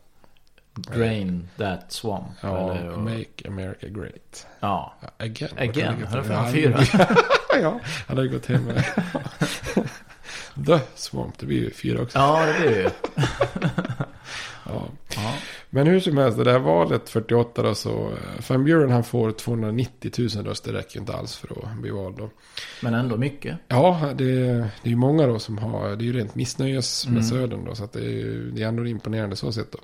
Drain 0.75 1.49
that 1.59 1.93
swamp. 1.93 2.27
Ja, 2.41 2.75
eller, 2.75 2.91
och, 2.91 2.99
make 2.99 3.49
America 3.49 3.87
great. 3.89 4.47
ja. 4.61 4.95
Again. 5.19 5.51
Again, 5.59 6.07
här 6.09 6.23
för- 6.23 6.53
fyra. 6.53 6.81
ja, 7.63 7.81
han 8.07 8.17
har 8.19 8.25
gått 8.27 8.47
hem 8.47 8.63
med 8.65 8.75
det. 8.75 8.85
The 10.67 10.79
Swamp, 10.95 11.39
det 11.39 11.47
blir 11.47 11.59
ju 11.59 11.71
fyra 11.71 12.03
också. 12.03 12.19
ja, 12.19 12.47
det 12.47 12.61
blir 12.61 12.71
det 12.71 12.81
ju. 12.83 12.91
Ja. 14.67 14.89
Ja. 15.17 15.35
Men 15.71 15.87
hur 15.87 16.01
som 16.01 16.17
helst, 16.19 16.45
det 16.45 16.53
här 16.53 16.59
valet 16.59 17.09
48 17.09 17.63
då 17.63 17.75
så, 17.75 17.91
eh, 18.11 18.51
Van 18.51 18.65
Buren 18.65 18.91
han 18.91 19.05
får 19.05 19.33
290 19.33 20.11
000 20.37 20.45
röster, 20.47 20.73
det 20.73 20.79
räcker 20.79 21.01
inte 21.01 21.13
alls 21.13 21.37
för 21.37 21.49
att 21.53 21.77
bli 21.81 21.91
vald 21.91 22.17
då. 22.19 22.31
Men 22.83 22.95
ändå 22.95 23.17
mycket. 23.17 23.57
Ja, 23.69 24.13
det, 24.15 24.25
det 24.35 24.61
är 24.83 24.89
ju 24.91 24.97
många 24.97 25.27
då 25.27 25.39
som 25.39 25.59
har, 25.59 25.89
det 25.97 26.05
är 26.05 26.07
ju 26.07 26.13
rent 26.13 26.35
missnöjes 26.35 27.07
med 27.07 27.13
Mm. 27.17 27.25
södern 27.25 27.65
då, 27.65 27.75
så 27.75 27.85
att 27.85 27.93
det 27.93 28.05
är, 28.05 28.51
det 28.55 28.63
är 28.63 28.67
ändå 28.69 28.87
imponerande 28.87 29.37
så 29.37 29.53
sett 29.53 29.73
då. 29.73 29.79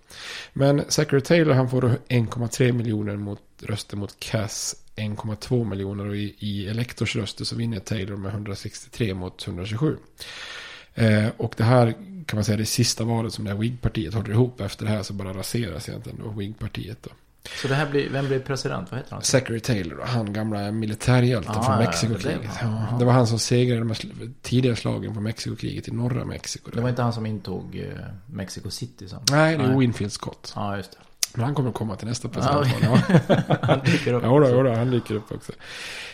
Men 0.52 0.82
Zachary 0.88 1.20
Taylor 1.20 1.52
han 1.54 1.70
får 1.70 1.82
då 1.82 1.88
1,3 1.88 2.72
miljoner 2.72 3.16
mot 3.16 3.40
röster 3.62 3.96
mot 3.96 4.20
Cass 4.20 4.76
1,2 4.96 5.64
miljoner 5.70 6.08
och 6.08 6.16
i, 6.16 6.34
i 6.38 6.68
elektorsröster 6.68 7.44
så 7.44 7.56
vinner 7.56 7.78
Taylor 7.78 8.16
med 8.16 8.30
163 8.32 9.14
mot 9.14 9.46
127. 9.46 9.96
Eh, 10.98 11.28
och 11.36 11.54
det 11.56 11.64
här 11.64 11.94
kan 12.26 12.36
man 12.36 12.44
säga 12.44 12.56
det 12.56 12.66
sista 12.66 13.04
valet 13.04 13.32
som 13.32 13.44
det 13.44 13.50
här 13.50 13.58
Whig-partiet 13.58 14.14
håller 14.14 14.30
ihop. 14.30 14.60
Efter 14.60 14.84
det 14.84 14.90
här 14.90 15.02
så 15.02 15.12
bara 15.12 15.32
raseras 15.34 15.88
egentligen 15.88 16.18
då 16.24 16.30
Whig-partiet 16.30 16.96
då. 17.02 17.10
Så 17.62 17.68
det 17.68 17.74
här 17.74 17.90
blir, 17.90 18.10
vem 18.10 18.26
blir 18.26 18.38
president? 18.38 18.90
Vad 18.90 19.00
heter 19.00 19.12
han? 19.12 19.22
Zachary 19.22 19.60
Taylor, 19.60 20.00
han 20.06 20.32
gamla 20.32 20.72
militärhjälten 20.72 21.54
Ah, 21.56 21.62
från 21.62 21.78
Mexikokriget. 21.78 22.40
det 22.42 22.48
Ja, 22.62 22.96
det 22.98 23.04
var 23.04 23.12
han 23.12 23.26
som 23.26 23.38
segrade 23.38 23.80
de 23.80 23.94
tidigare 24.42 24.76
slagen 24.76 25.14
på 25.14 25.20
Mexikokriget 25.20 25.88
i 25.88 25.90
norra 25.90 26.24
Mexiko. 26.24 26.70
Det 26.74 26.80
var 26.80 26.88
inte 26.88 27.02
han 27.02 27.12
som 27.12 27.26
intog 27.26 27.76
eh, 27.76 28.04
Mexico 28.26 28.70
City 28.70 29.08
sen? 29.08 29.20
Nej, 29.30 29.56
det 29.58 29.64
är 29.64 29.76
Winfield 29.78 30.12
Scott. 30.12 30.52
Ja, 30.56 30.76
just 30.76 30.92
det. 30.92 30.98
Men 31.34 31.44
han 31.44 31.54
kommer 31.54 31.68
att 31.68 31.74
komma 31.74 31.96
till 31.96 32.08
nästa 32.08 32.28
presidentval. 32.28 33.00
Ja, 33.28 33.56
han 33.62 33.80
dyker 33.84 34.12
upp. 34.12 34.22
Ja, 34.22 34.28
då, 34.40 34.62
då, 34.62 34.74
han 34.74 34.90
dyker 34.90 35.14
upp 35.14 35.32
också. 35.32 35.52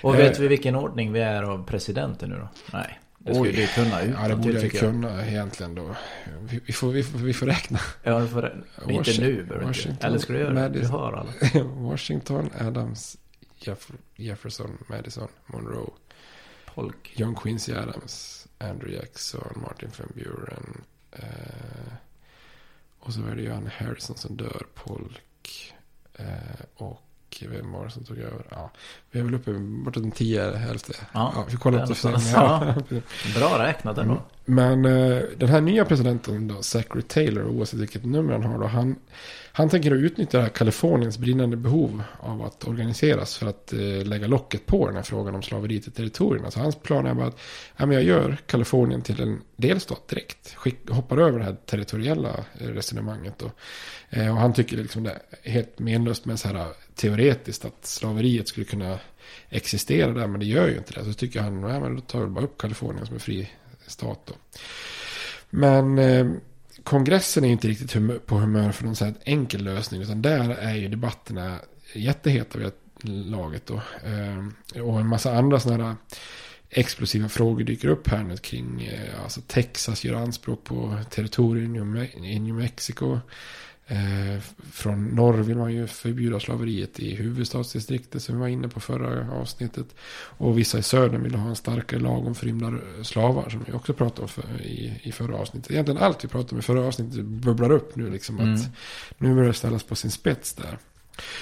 Och 0.02 0.14
Eh, 0.14 0.18
vet 0.18 0.38
vi 0.38 0.48
vilken 0.48 0.74
ordning 0.76 1.12
vi 1.12 1.20
är 1.20 1.42
av 1.42 1.64
presidenter 1.66 2.26
nu 2.26 2.34
då? 2.36 2.48
Nej. 2.72 2.98
Det 3.24 3.34
skulle 3.34 3.52
du 3.52 3.66
kunna 3.66 4.02
utan 4.02 4.22
Ja, 4.22 4.28
det 4.28 4.36
borde 4.36 4.52
jag 4.54 4.62
ju 4.64 4.70
kunna 4.70 5.26
egentligen 5.26 5.74
då. 5.74 5.96
Vi, 6.40 6.60
vi, 6.66 6.72
får, 6.72 6.90
vi, 6.90 7.02
får, 7.02 7.18
vi 7.18 7.34
får 7.34 7.46
räkna. 7.46 7.78
Ja, 8.02 8.20
du 8.20 8.28
får, 8.28 8.46
inte 8.88 9.10
Washing- 9.10 9.20
nu 9.20 9.44
behöver 9.44 9.88
inte. 9.90 10.06
Eller 10.06 10.18
ska 10.18 10.32
du 10.32 10.38
göra 10.38 10.68
det? 10.68 10.80
Du 10.80 10.86
har 10.86 11.12
alla. 11.12 11.32
Washington, 11.64 12.50
Adams, 12.60 13.16
Jeff, 13.58 13.90
Jefferson, 14.16 14.78
Madison, 14.88 15.28
Monroe, 15.46 15.90
Polk. 16.74 17.12
John 17.16 17.34
Quincy 17.34 17.72
Adams, 17.72 18.46
Andrew 18.58 18.96
Jackson, 18.96 19.62
Martin 19.68 19.90
van 19.98 20.12
Buren. 20.14 20.82
Eh, 21.12 21.92
och 22.98 23.12
så 23.12 23.26
är 23.26 23.36
det 23.36 23.42
Johan 23.42 23.70
Harrison 23.78 24.16
som 24.16 24.36
dör, 24.36 24.66
Polk. 24.74 25.74
Eh, 26.14 26.26
och 26.74 27.02
vem 27.40 27.72
var 27.72 27.84
det 27.84 27.90
som 27.90 28.04
tog 28.04 28.18
över? 28.18 28.46
Ja, 28.50 28.70
vi 29.10 29.20
är 29.20 29.24
väl 29.24 29.34
uppe 29.34 29.52
bortåt 29.52 30.04
en 30.04 30.10
10 30.10 30.50
hälfte. 30.50 30.92
Ja, 31.12 31.44
vi 31.50 31.56
kollar 31.56 31.90
upp 31.90 32.02
det. 32.02 32.18
Ja. 32.32 32.74
Bra 33.36 33.66
räknat 33.66 33.98
ändå. 33.98 34.22
Men 34.44 34.84
eh, 34.84 35.22
den 35.36 35.48
här 35.48 35.60
nya 35.60 35.84
presidenten 35.84 36.48
då, 36.48 36.62
Zachary 36.62 37.02
Taylor, 37.02 37.44
oavsett 37.44 37.80
vilket 37.80 38.04
nummer 38.04 38.32
han 38.32 38.42
har 38.42 38.58
då, 38.58 38.66
han, 38.66 38.96
han 39.52 39.68
tänker 39.68 39.90
då 39.90 39.96
utnyttja 39.96 40.38
det 40.38 40.44
här 40.44 40.50
Kaliforniens 40.50 41.18
brinnande 41.18 41.56
behov 41.56 42.02
av 42.20 42.42
att 42.42 42.68
organiseras 42.68 43.36
för 43.36 43.46
att 43.46 43.72
eh, 43.72 44.04
lägga 44.04 44.26
locket 44.26 44.66
på 44.66 44.86
den 44.86 44.96
här 44.96 45.02
frågan 45.02 45.34
om 45.34 45.42
slaveriet 45.42 45.86
i 45.86 45.90
territorierna. 45.90 46.50
Så 46.50 46.60
hans 46.60 46.76
plan 46.76 47.06
är 47.06 47.14
bara 47.14 47.26
att 47.26 47.38
ja, 47.76 47.86
men 47.86 47.94
jag 47.94 48.04
gör 48.04 48.36
Kalifornien 48.46 49.02
till 49.02 49.20
en 49.20 49.40
delstat 49.56 50.08
direkt. 50.08 50.54
Skick, 50.54 50.90
hoppar 50.90 51.18
över 51.18 51.38
det 51.38 51.44
här 51.44 51.56
territoriella 51.66 52.30
eh, 52.58 52.66
resonemanget 52.66 53.38
då. 53.38 53.50
Eh, 54.10 54.34
och 54.34 54.40
han 54.40 54.52
tycker 54.52 54.76
liksom 54.76 55.02
det 55.02 55.18
är 55.42 55.50
helt 55.50 55.78
menlöst 55.78 56.24
med 56.24 56.40
så 56.40 56.48
här 56.48 56.66
teoretiskt 56.94 57.64
att 57.64 57.86
slaveriet 57.86 58.48
skulle 58.48 58.66
kunna 58.66 58.98
existera 59.48 60.12
där, 60.12 60.26
men 60.26 60.40
det 60.40 60.46
gör 60.46 60.68
ju 60.68 60.76
inte 60.78 60.92
det. 60.92 61.04
Så 61.04 61.12
tycker 61.12 61.40
han, 61.40 61.60
nej 61.60 61.80
men 61.80 61.94
då 61.94 62.00
tar 62.00 62.20
vi 62.20 62.26
bara 62.26 62.44
upp 62.44 62.58
Kalifornien 62.58 63.06
som 63.06 63.14
en 63.14 63.20
fri 63.20 63.50
stat 63.86 64.20
då. 64.24 64.34
Men 65.50 65.98
eh, 65.98 66.26
kongressen 66.84 67.44
är 67.44 67.48
inte 67.48 67.68
riktigt 67.68 67.92
humör, 67.92 68.18
på 68.18 68.34
humör 68.34 68.72
för 68.72 68.84
någon 68.84 68.96
sån 68.96 69.06
här 69.06 69.16
enkel 69.24 69.64
lösning. 69.64 70.02
Utan 70.02 70.22
där 70.22 70.50
är 70.50 70.74
ju 70.74 70.88
debatterna 70.88 71.58
jätteheta 71.94 72.58
vid 72.58 72.72
laget 73.04 73.66
då. 73.66 73.74
Eh, 74.04 74.82
och 74.82 75.00
en 75.00 75.06
massa 75.06 75.36
andra 75.36 75.60
sådana 75.60 75.86
här 75.86 75.96
explosiva 76.70 77.28
frågor 77.28 77.64
dyker 77.64 77.88
upp 77.88 78.08
här 78.08 78.22
nu 78.22 78.36
kring 78.36 78.84
eh, 78.84 79.22
alltså 79.22 79.40
Texas 79.46 80.04
gör 80.04 80.14
anspråk 80.14 80.64
på 80.64 80.98
territorium 81.10 81.96
i 82.24 82.38
New 82.38 82.54
Mexico. 82.54 83.18
Eh, 83.92 84.40
från 84.72 85.04
norr 85.04 85.34
vill 85.34 85.56
man 85.56 85.72
ju 85.72 85.86
förbjuda 85.86 86.40
slaveriet 86.40 87.00
i 87.00 87.14
huvudstadsdistriktet 87.14 88.22
som 88.22 88.34
vi 88.34 88.40
var 88.40 88.48
inne 88.48 88.68
på 88.68 88.80
förra 88.80 89.32
avsnittet. 89.32 89.86
Och 90.14 90.58
vissa 90.58 90.78
i 90.78 90.82
södern 90.82 91.22
vill 91.22 91.34
ha 91.34 91.48
en 91.48 91.56
starkare 91.56 92.00
lag 92.00 92.26
om 92.26 92.34
förrymda 92.34 92.72
slavar 93.02 93.50
som 93.50 93.64
vi 93.66 93.72
också 93.72 93.92
pratade 93.92 94.28
om 94.36 94.60
i, 94.60 95.00
i 95.02 95.12
förra 95.12 95.36
avsnittet. 95.36 95.70
Egentligen 95.70 96.02
allt 96.02 96.24
vi 96.24 96.28
pratade 96.28 96.52
om 96.52 96.58
i 96.58 96.62
förra 96.62 96.86
avsnittet 96.86 97.24
bubblar 97.24 97.70
upp 97.70 97.96
nu 97.96 98.10
liksom. 98.10 98.38
Mm. 98.38 98.54
att 98.54 98.60
Nu 99.18 99.34
börjar 99.34 99.48
det 99.48 99.54
ställas 99.54 99.82
på 99.82 99.94
sin 99.94 100.10
spets 100.10 100.54
där. 100.54 100.78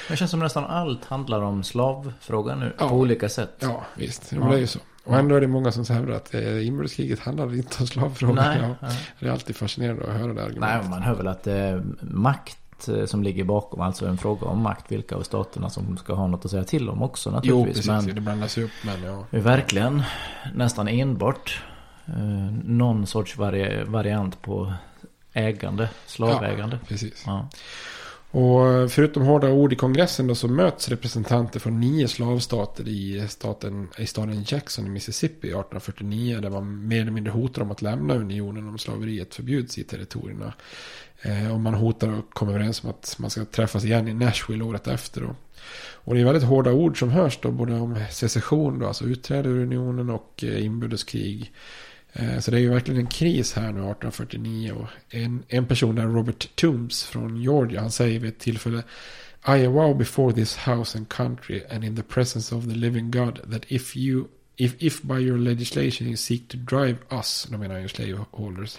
Det 0.08 0.16
känns 0.16 0.30
som 0.30 0.40
nästan 0.40 0.64
allt 0.64 1.04
handlar 1.04 1.42
om 1.42 1.64
slavfrågan 1.64 2.60
nu. 2.60 2.72
Ja. 2.78 2.88
På 2.88 2.94
olika 2.94 3.28
sätt. 3.28 3.54
Ja, 3.58 3.84
visst. 3.96 4.32
Ja. 4.32 4.48
Det 4.48 4.54
är 4.54 4.58
ju 4.58 4.66
så. 4.66 4.78
Och 5.04 5.16
ändå 5.16 5.34
är 5.36 5.40
det 5.40 5.46
många 5.46 5.72
som 5.72 5.84
hävdar 5.96 6.14
att 6.14 6.34
eh, 6.34 6.66
inbördeskriget 6.66 7.20
handlar 7.20 7.54
inte 7.54 7.76
om 7.80 7.86
slavfrågan. 7.86 8.36
Nej, 8.36 8.58
Ja. 8.62 8.74
nej. 8.88 8.98
Det 9.20 9.26
är 9.26 9.30
alltid 9.32 9.56
fascinerande 9.56 10.02
att 10.04 10.12
höra 10.20 10.26
det 10.28 10.34
Nej, 10.34 10.44
argumentet. 10.44 10.90
man 10.90 11.02
hör 11.02 11.14
väl 11.14 11.26
att 11.28 11.46
är 11.46 11.82
makt 12.00 12.88
eh, 12.88 13.04
som 13.04 13.22
ligger 13.22 13.44
bakom. 13.44 13.80
Alltså 13.80 14.06
en 14.06 14.18
fråga 14.18 14.46
om 14.46 14.62
makt. 14.62 14.92
Vilka 14.92 15.16
av 15.16 15.22
staterna 15.22 15.70
som 15.70 15.96
ska 15.96 16.14
ha 16.14 16.26
något 16.26 16.44
att 16.44 16.50
säga 16.50 16.64
till 16.64 16.88
om 16.88 17.02
också 17.02 17.28
Jo, 17.30 17.34
naturligtvis. 17.34 17.86
precis. 17.86 18.06
Men 18.06 18.14
Det 18.14 18.20
blandas 18.20 18.58
upp, 18.58 18.70
men 18.84 19.02
ja. 19.02 19.24
verkligen 19.30 20.02
nästan 20.54 20.88
enbart 20.88 21.62
eh, 22.06 22.14
någon 22.64 23.06
sorts 23.06 23.36
vari- 23.38 23.84
variant 23.84 24.42
på 24.42 24.72
ägande. 25.32 25.88
Slavägande. 26.06 26.78
Ja, 26.82 26.86
precis. 26.88 27.22
Ja. 27.26 27.48
Och 28.32 28.92
förutom 28.92 29.22
hårda 29.22 29.50
ord 29.50 29.72
i 29.72 29.76
kongressen 29.76 30.26
då 30.26 30.34
så 30.34 30.48
möts 30.48 30.88
representanter 30.88 31.60
från 31.60 31.80
nio 31.80 32.08
slavstater 32.08 32.88
i, 32.88 33.24
staten, 33.28 33.88
i 33.98 34.06
staden 34.06 34.44
Jackson 34.46 34.86
i 34.86 34.90
Mississippi 34.90 35.48
1849. 35.48 36.40
Där 36.40 36.50
man 36.50 36.88
mer 36.88 37.00
eller 37.00 37.10
mindre 37.10 37.32
hotar 37.32 37.62
om 37.62 37.70
att 37.70 37.82
lämna 37.82 38.14
unionen 38.14 38.68
om 38.68 38.78
slaveriet 38.78 39.34
förbjuds 39.34 39.78
i 39.78 39.84
territorierna. 39.84 40.52
Eh, 41.22 41.52
och 41.52 41.60
man 41.60 41.74
hotar 41.74 42.08
och 42.08 42.30
kommer 42.30 42.52
överens 42.52 42.84
om 42.84 42.90
att 42.90 43.16
man 43.18 43.30
ska 43.30 43.44
träffas 43.44 43.84
igen 43.84 44.08
i 44.08 44.14
Nashville 44.14 44.64
året 44.64 44.88
efter. 44.88 45.20
Då. 45.20 45.34
Och 45.92 46.14
det 46.14 46.20
är 46.20 46.24
väldigt 46.24 46.44
hårda 46.44 46.72
ord 46.72 46.98
som 46.98 47.10
hörs 47.10 47.38
då, 47.42 47.50
både 47.50 47.74
om 47.74 47.96
secession, 48.10 48.78
då, 48.78 48.86
alltså 48.86 49.04
utträde 49.04 49.48
ur 49.48 49.62
unionen 49.62 50.10
och 50.10 50.44
eh, 50.44 50.64
inbördeskrig. 50.64 51.52
Eh, 52.12 52.38
så 52.38 52.50
det 52.50 52.56
är 52.56 52.60
ju 52.60 52.70
verkligen 52.70 53.00
en 53.00 53.06
kris 53.06 53.52
här 53.52 53.62
nu 53.62 53.68
1849. 53.68 54.72
Och 54.72 55.14
en, 55.14 55.42
en 55.48 55.66
person 55.66 55.94
där, 55.94 56.06
Robert 56.06 56.56
Toombs 56.56 57.04
från 57.04 57.42
Georgia, 57.42 57.80
han 57.80 57.90
säger 57.90 58.20
vid 58.20 58.30
ett 58.30 58.38
tillfälle 58.38 58.82
I 59.46 59.66
avow 59.66 59.98
before 59.98 60.34
this 60.34 60.56
house 60.56 60.98
and 60.98 61.08
country 61.08 61.62
and 61.70 61.84
in 61.84 61.96
the 61.96 62.02
presence 62.02 62.54
of 62.54 62.64
the 62.64 62.74
living 62.74 63.10
God 63.10 63.40
that 63.50 63.64
if 63.68 63.96
you 63.96 64.24
if, 64.60 64.74
if 64.78 65.02
by 65.02 65.18
your 65.18 65.38
legislation 65.38 66.08
you 66.08 66.16
seek 66.16 66.48
to 66.48 66.56
drive 66.56 66.96
us, 67.10 67.46
då 67.50 67.58
menar 67.58 67.78
ju 67.78 67.88
slaveholders, 67.88 68.78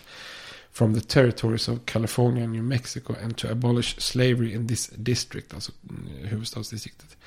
from 0.71 0.93
the 0.93 1.01
territories 1.01 1.67
of 1.67 1.85
California 1.85 2.43
and 2.43 2.53
New 2.53 2.63
Mexico 2.63 3.15
and 3.23 3.37
to 3.37 3.51
abolish 3.51 3.95
slavery 3.99 4.53
in 4.53 4.67
this 4.67 4.87
district, 4.87 5.53
alltså 5.53 5.71
mm, 5.89 6.27
huvudstadsdistriktet. 6.27 7.17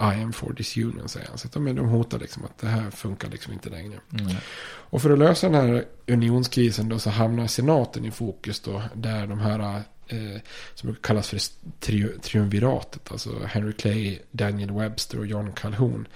I 0.00 0.22
am 0.22 0.32
for 0.32 0.52
disunion, 0.52 1.08
säger 1.08 1.28
han. 1.28 1.38
Så 1.38 1.46
att 1.46 1.52
de, 1.52 1.74
de 1.74 1.88
hotar 1.88 2.18
liksom 2.18 2.44
att 2.44 2.58
det 2.58 2.66
här 2.66 2.90
funkar 2.90 3.30
liksom 3.30 3.52
inte 3.52 3.70
längre. 3.70 4.00
Mm. 4.20 4.36
Och 4.66 5.02
för 5.02 5.10
att 5.10 5.18
lösa 5.18 5.48
den 5.48 5.60
här 5.60 5.84
unionskrisen 6.06 6.88
då 6.88 6.98
så 6.98 7.10
hamnar 7.10 7.46
senaten 7.46 8.04
i 8.04 8.10
fokus 8.10 8.60
då. 8.60 8.82
Där 8.94 9.26
de 9.26 9.38
här 9.38 9.82
eh, 10.08 10.40
som 10.74 10.94
kallas 10.94 11.28
för 11.28 11.36
tri- 11.80 12.20
triumviratet. 12.20 13.12
Alltså 13.12 13.44
Henry 13.46 13.72
Clay, 13.72 14.18
Daniel 14.30 14.72
Webster 14.72 15.18
och 15.18 15.26
John 15.26 15.52
Calhoun. 15.52 16.08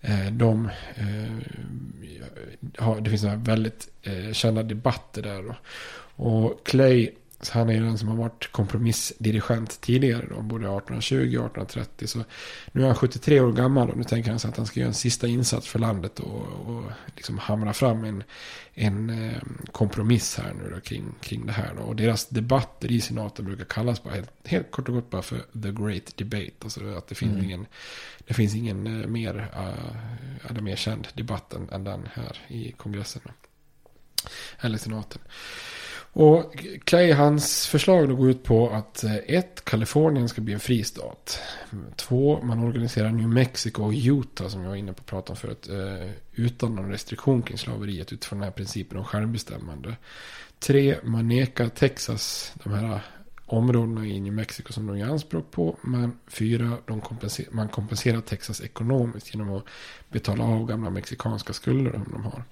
Eh, 0.00 0.26
de 0.32 0.70
eh, 0.94 1.38
har, 2.78 3.00
det 3.00 3.10
finns 3.10 3.22
några 3.22 3.36
väldigt 3.36 3.88
eh, 4.02 4.32
kända 4.32 4.62
debatter 4.62 5.22
där 5.22 5.42
då. 5.42 5.56
Och 6.24 6.66
Clay, 6.66 7.10
så 7.42 7.52
han 7.52 7.70
är 7.70 7.80
den 7.80 7.98
som 7.98 8.08
har 8.08 8.16
varit 8.16 8.52
kompromissdirigent 8.52 9.80
tidigare 9.80 10.26
då, 10.30 10.42
både 10.42 10.64
1820 10.64 11.14
och 11.16 11.26
1830. 11.26 12.06
Så 12.08 12.24
nu 12.72 12.82
är 12.82 12.86
han 12.86 12.94
73 12.94 13.40
år 13.40 13.52
gammal 13.52 13.90
och 13.90 13.96
nu 13.96 14.04
tänker 14.04 14.30
han 14.30 14.38
sig 14.38 14.48
att 14.48 14.56
han 14.56 14.66
ska 14.66 14.80
göra 14.80 14.88
en 14.88 14.94
sista 14.94 15.26
insats 15.26 15.68
för 15.68 15.78
landet 15.78 16.20
och, 16.20 16.46
och 16.66 16.84
liksom 17.16 17.38
hamra 17.38 17.72
fram 17.72 18.04
en, 18.04 18.24
en 18.74 19.10
eh, 19.10 19.42
kompromiss 19.72 20.38
här 20.38 20.54
nu 20.54 20.70
då 20.74 20.80
kring, 20.80 21.14
kring 21.20 21.46
det 21.46 21.52
här. 21.52 21.74
Då. 21.76 21.82
Och 21.82 21.96
deras 21.96 22.28
debatter 22.28 22.92
i 22.92 23.00
senaten 23.00 23.44
brukar 23.44 23.64
kallas 23.64 24.02
bara 24.02 24.14
helt, 24.14 24.30
helt 24.44 24.70
kort 24.70 24.88
och 24.88 24.94
gott 24.94 25.10
bara 25.10 25.22
för 25.22 25.38
the 25.38 25.70
great 25.70 26.16
debate. 26.16 26.52
Alltså 26.62 26.94
att 26.94 27.08
det 27.08 27.14
finns 27.14 27.32
Mm. 27.32 27.44
ingen, 27.44 27.66
det 28.26 28.34
finns 28.34 28.54
ingen 28.54 28.86
eh, 28.86 29.06
mer, 29.06 29.50
uh, 30.50 30.62
mer 30.62 30.76
känd 30.76 31.08
debatt 31.14 31.52
än, 31.54 31.68
än 31.72 31.84
den 31.84 32.08
här 32.14 32.38
i 32.48 32.72
kongressen. 32.72 33.22
Då. 33.24 33.30
Eller 34.60 34.78
senaten. 34.78 35.20
Och 36.14 36.64
Clay, 36.84 37.12
hans 37.12 37.66
förslag 37.66 38.08
då 38.08 38.16
går 38.16 38.30
ut 38.30 38.42
på 38.42 38.70
att 38.70 39.04
eh, 39.04 39.16
ett, 39.16 39.64
Kalifornien 39.64 40.28
ska 40.28 40.40
bli 40.40 40.52
en 40.52 40.60
fristat. 40.60 41.40
Två, 41.96 42.40
man 42.42 42.64
organiserar 42.64 43.10
New 43.10 43.28
Mexico 43.28 43.82
och 43.82 43.92
Utah 43.96 44.48
som 44.48 44.62
jag 44.62 44.68
var 44.68 44.76
inne 44.76 44.92
på 44.92 45.00
att 45.00 45.06
prata 45.06 45.32
om 45.32 45.36
förut. 45.36 45.68
Eh, 45.68 46.10
utan 46.32 46.74
någon 46.74 46.90
restriktion 46.90 47.42
kring 47.42 47.58
slaveriet 47.58 48.12
utifrån 48.12 48.38
den 48.38 48.44
här 48.44 48.52
principen 48.52 48.98
om 48.98 49.04
självbestämmande. 49.04 49.96
Tre, 50.58 50.96
man 51.02 51.28
nekar 51.28 51.68
Texas 51.68 52.52
de 52.64 52.72
här 52.72 53.00
områdena 53.46 54.06
i 54.06 54.20
New 54.20 54.32
Mexico 54.32 54.72
som 54.72 54.86
de 54.86 54.98
gör 54.98 55.08
anspråk 55.08 55.50
på. 55.50 55.78
Men 55.82 56.18
fyra, 56.26 56.78
kompenser- 56.86 57.48
man 57.50 57.68
kompenserar 57.68 58.20
Texas 58.20 58.60
ekonomiskt 58.60 59.34
genom 59.34 59.56
att 59.56 59.64
betala 60.08 60.44
av 60.44 60.66
gamla 60.66 60.90
mexikanska 60.90 61.52
skulder 61.52 61.92
som 61.92 62.12
de 62.12 62.24
har. 62.24 62.44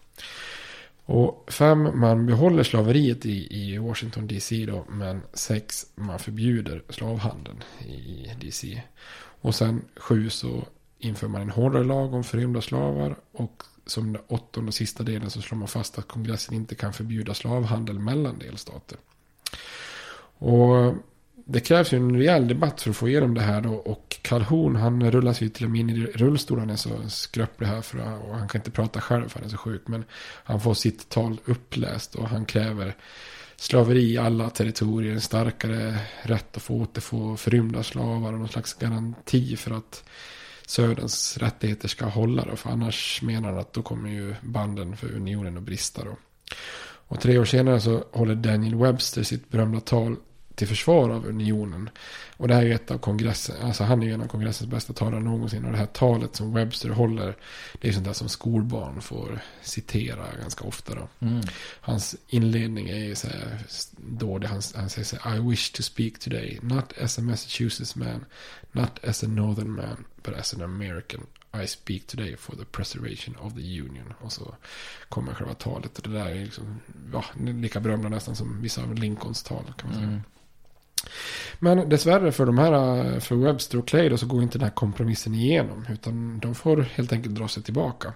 Och 1.12 1.52
fem, 1.52 2.00
man 2.00 2.26
behåller 2.26 2.62
slaveriet 2.62 3.26
i, 3.26 3.46
i 3.50 3.78
Washington 3.78 4.26
DC 4.26 4.66
då. 4.66 4.84
Men 4.88 5.22
sex, 5.32 5.86
man 5.94 6.18
förbjuder 6.18 6.82
slavhandeln 6.88 7.62
i 7.86 8.30
DC. 8.40 8.82
Och 9.40 9.54
sen 9.54 9.82
sju 9.96 10.30
så 10.30 10.64
inför 10.98 11.28
man 11.28 11.42
en 11.42 11.50
hårdare 11.50 11.84
lag 11.84 12.14
om 12.14 12.24
förrymda 12.24 12.60
slavar. 12.60 13.16
Och 13.32 13.62
som 13.86 14.12
den 14.12 14.22
åttonde 14.26 14.68
och 14.68 14.74
sista 14.74 15.02
delen 15.02 15.30
så 15.30 15.42
slår 15.42 15.58
man 15.58 15.68
fast 15.68 15.98
att 15.98 16.08
kongressen 16.08 16.54
inte 16.54 16.74
kan 16.74 16.92
förbjuda 16.92 17.34
slavhandel 17.34 17.98
mellan 17.98 18.38
delstater. 18.38 18.98
Och 20.38 20.94
det 21.52 21.60
krävs 21.60 21.92
ju 21.92 21.96
en 21.96 22.16
rejäl 22.16 22.48
debatt 22.48 22.82
för 22.82 22.90
att 22.90 22.96
få 22.96 23.08
igenom 23.08 23.34
det 23.34 23.40
här 23.40 23.60
då. 23.60 23.74
Och 23.74 24.16
Calhoun 24.22 24.76
han 24.76 25.10
rullas 25.10 25.40
ju 25.40 25.48
till 25.48 25.64
och 25.64 25.70
med 25.70 25.80
in 25.80 25.90
i 25.90 26.06
rullstol. 26.06 26.58
Han 26.58 26.70
är 26.70 26.76
så 26.76 27.08
skröplig 27.08 27.66
här 27.66 27.80
för 27.80 27.98
att, 27.98 28.22
och 28.22 28.36
han 28.36 28.48
kan 28.48 28.58
inte 28.60 28.70
prata 28.70 29.00
själv 29.00 29.28
för 29.28 29.38
han 29.38 29.46
är 29.46 29.50
så 29.50 29.56
sjuk. 29.56 29.82
Men 29.86 30.04
han 30.44 30.60
får 30.60 30.74
sitt 30.74 31.08
tal 31.08 31.40
uppläst 31.44 32.14
och 32.14 32.28
han 32.28 32.44
kräver 32.44 32.94
slaveri 33.56 34.12
i 34.12 34.18
alla 34.18 34.50
territorier. 34.50 35.12
En 35.12 35.20
starkare 35.20 35.98
rätt 36.22 36.56
att 36.56 36.62
få 36.62 36.74
återfå 36.74 37.36
förrymda 37.36 37.82
slavar 37.82 38.32
och 38.32 38.38
någon 38.38 38.48
slags 38.48 38.74
garanti 38.74 39.56
för 39.56 39.70
att 39.70 40.04
Söderns 40.66 41.38
rättigheter 41.38 41.88
ska 41.88 42.06
hålla 42.06 42.44
då. 42.44 42.56
För 42.56 42.70
annars 42.70 43.22
menar 43.22 43.48
han 43.48 43.58
att 43.58 43.72
då 43.72 43.82
kommer 43.82 44.10
ju 44.10 44.34
banden 44.42 44.96
för 44.96 45.14
unionen 45.14 45.56
att 45.56 45.62
brista 45.62 46.04
då. 46.04 46.16
Och 46.82 47.20
tre 47.20 47.38
år 47.38 47.44
senare 47.44 47.80
så 47.80 48.04
håller 48.12 48.34
Daniel 48.34 48.74
Webster 48.74 49.22
sitt 49.22 49.50
berömda 49.50 49.80
tal 49.80 50.16
till 50.60 50.68
försvar 50.68 51.10
av 51.10 51.26
unionen. 51.26 51.90
Och 52.36 52.48
det 52.48 52.54
här 52.54 52.62
är 52.62 52.66
ju 52.66 52.74
ett 52.74 52.90
av 52.90 52.98
kongressen, 52.98 53.56
alltså 53.62 53.84
han 53.84 54.02
är 54.02 54.06
ju 54.06 54.12
en 54.12 54.20
av 54.20 54.26
kongressens 54.26 54.70
bästa 54.70 54.92
talare 54.92 55.20
någonsin. 55.20 55.64
Och 55.64 55.72
det 55.72 55.78
här 55.78 55.86
talet 55.86 56.36
som 56.36 56.54
Webster 56.54 56.88
håller, 56.88 57.36
det 57.80 57.88
är 57.88 57.92
sånt 57.92 58.06
där 58.06 58.12
som 58.12 58.28
skolbarn 58.28 59.00
får 59.00 59.40
citera 59.62 60.26
ganska 60.40 60.64
ofta 60.64 60.94
då. 60.94 61.08
Mm. 61.26 61.40
Hans 61.80 62.16
inledning 62.28 62.88
är 62.88 63.04
ju 63.04 63.14
så 63.14 63.28
här 63.28 63.58
dålig, 63.96 64.48
han, 64.48 64.62
han 64.74 64.90
säger 64.90 65.04
så 65.04 65.16
här, 65.16 65.36
I 65.36 65.50
wish 65.50 65.70
to 65.70 65.82
speak 65.82 66.18
today, 66.18 66.58
not 66.62 66.98
as 67.02 67.18
a 67.18 67.22
Massachusetts 67.22 67.96
man, 67.96 68.24
not 68.72 69.04
as 69.04 69.24
a 69.24 69.26
northern 69.26 69.70
man, 69.70 70.04
but 70.22 70.34
as 70.38 70.54
an 70.54 70.62
American. 70.62 71.26
I 71.64 71.66
speak 71.66 72.06
today 72.06 72.36
for 72.36 72.56
the 72.56 72.64
preservation 72.64 73.36
of 73.40 73.54
the 73.54 73.80
union. 73.80 74.14
Och 74.20 74.32
så 74.32 74.54
kommer 75.08 75.34
själva 75.34 75.54
talet. 75.54 75.98
Och 75.98 76.08
det 76.08 76.18
där 76.18 76.26
är 76.26 76.44
liksom, 76.44 76.80
ja, 77.12 77.24
lika 77.36 77.80
berömda 77.80 78.08
nästan 78.08 78.36
som 78.36 78.62
vissa 78.62 78.82
av 78.82 78.94
Lincolns 78.94 79.42
tal 79.42 79.64
kan 79.76 79.90
man 79.90 79.94
säga. 79.98 80.08
Mm. 80.08 80.22
Men 81.58 81.88
dessvärre 81.88 82.32
för 82.32 82.46
de 82.46 82.58
här, 82.58 83.04
eh, 83.14 83.20
för 83.20 83.34
Webster 83.34 83.78
och 83.78 83.88
Clay 83.88 84.08
då, 84.08 84.16
så 84.16 84.26
går 84.26 84.42
inte 84.42 84.58
den 84.58 84.64
här 84.64 84.74
kompromissen 84.74 85.34
igenom. 85.34 85.86
Utan 85.90 86.38
de 86.38 86.54
får 86.54 86.76
helt 86.94 87.12
enkelt 87.12 87.34
dra 87.34 87.48
sig 87.48 87.62
tillbaka. 87.62 88.12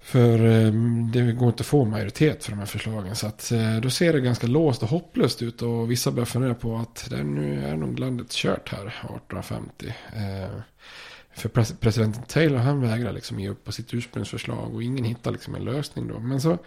För 0.00 0.44
eh, 0.44 0.72
det 1.12 1.32
går 1.32 1.48
inte 1.48 1.60
att 1.60 1.66
få 1.66 1.84
majoritet 1.84 2.44
för 2.44 2.50
de 2.50 2.58
här 2.58 2.66
förslagen. 2.66 3.16
Så 3.16 3.26
att 3.26 3.52
eh, 3.52 3.76
då 3.76 3.90
ser 3.90 4.12
det 4.12 4.20
ganska 4.20 4.46
låst 4.46 4.82
och 4.82 4.88
hopplöst 4.88 5.42
ut. 5.42 5.62
Och 5.62 5.90
vissa 5.90 6.10
börjar 6.10 6.26
fundera 6.26 6.54
på 6.54 6.76
att 6.76 7.06
det 7.10 7.24
nu 7.24 7.64
är 7.64 7.76
nog 7.76 7.98
landet 7.98 8.30
kört 8.30 8.68
här 8.68 8.86
1850. 8.86 9.94
För 11.38 11.74
presidenten 11.74 12.22
Taylor 12.22 12.58
han 12.58 12.80
vägrar 12.80 13.12
liksom 13.12 13.40
ge 13.40 13.48
upp 13.48 13.64
på 13.64 13.72
sitt 13.72 13.94
ursprungsförslag 13.94 14.74
och 14.74 14.82
ingen 14.82 15.04
hittar 15.04 15.30
liksom 15.30 15.54
en 15.54 15.64
lösning 15.64 16.08
då. 16.08 16.18
Men 16.18 16.40
så 16.40 16.58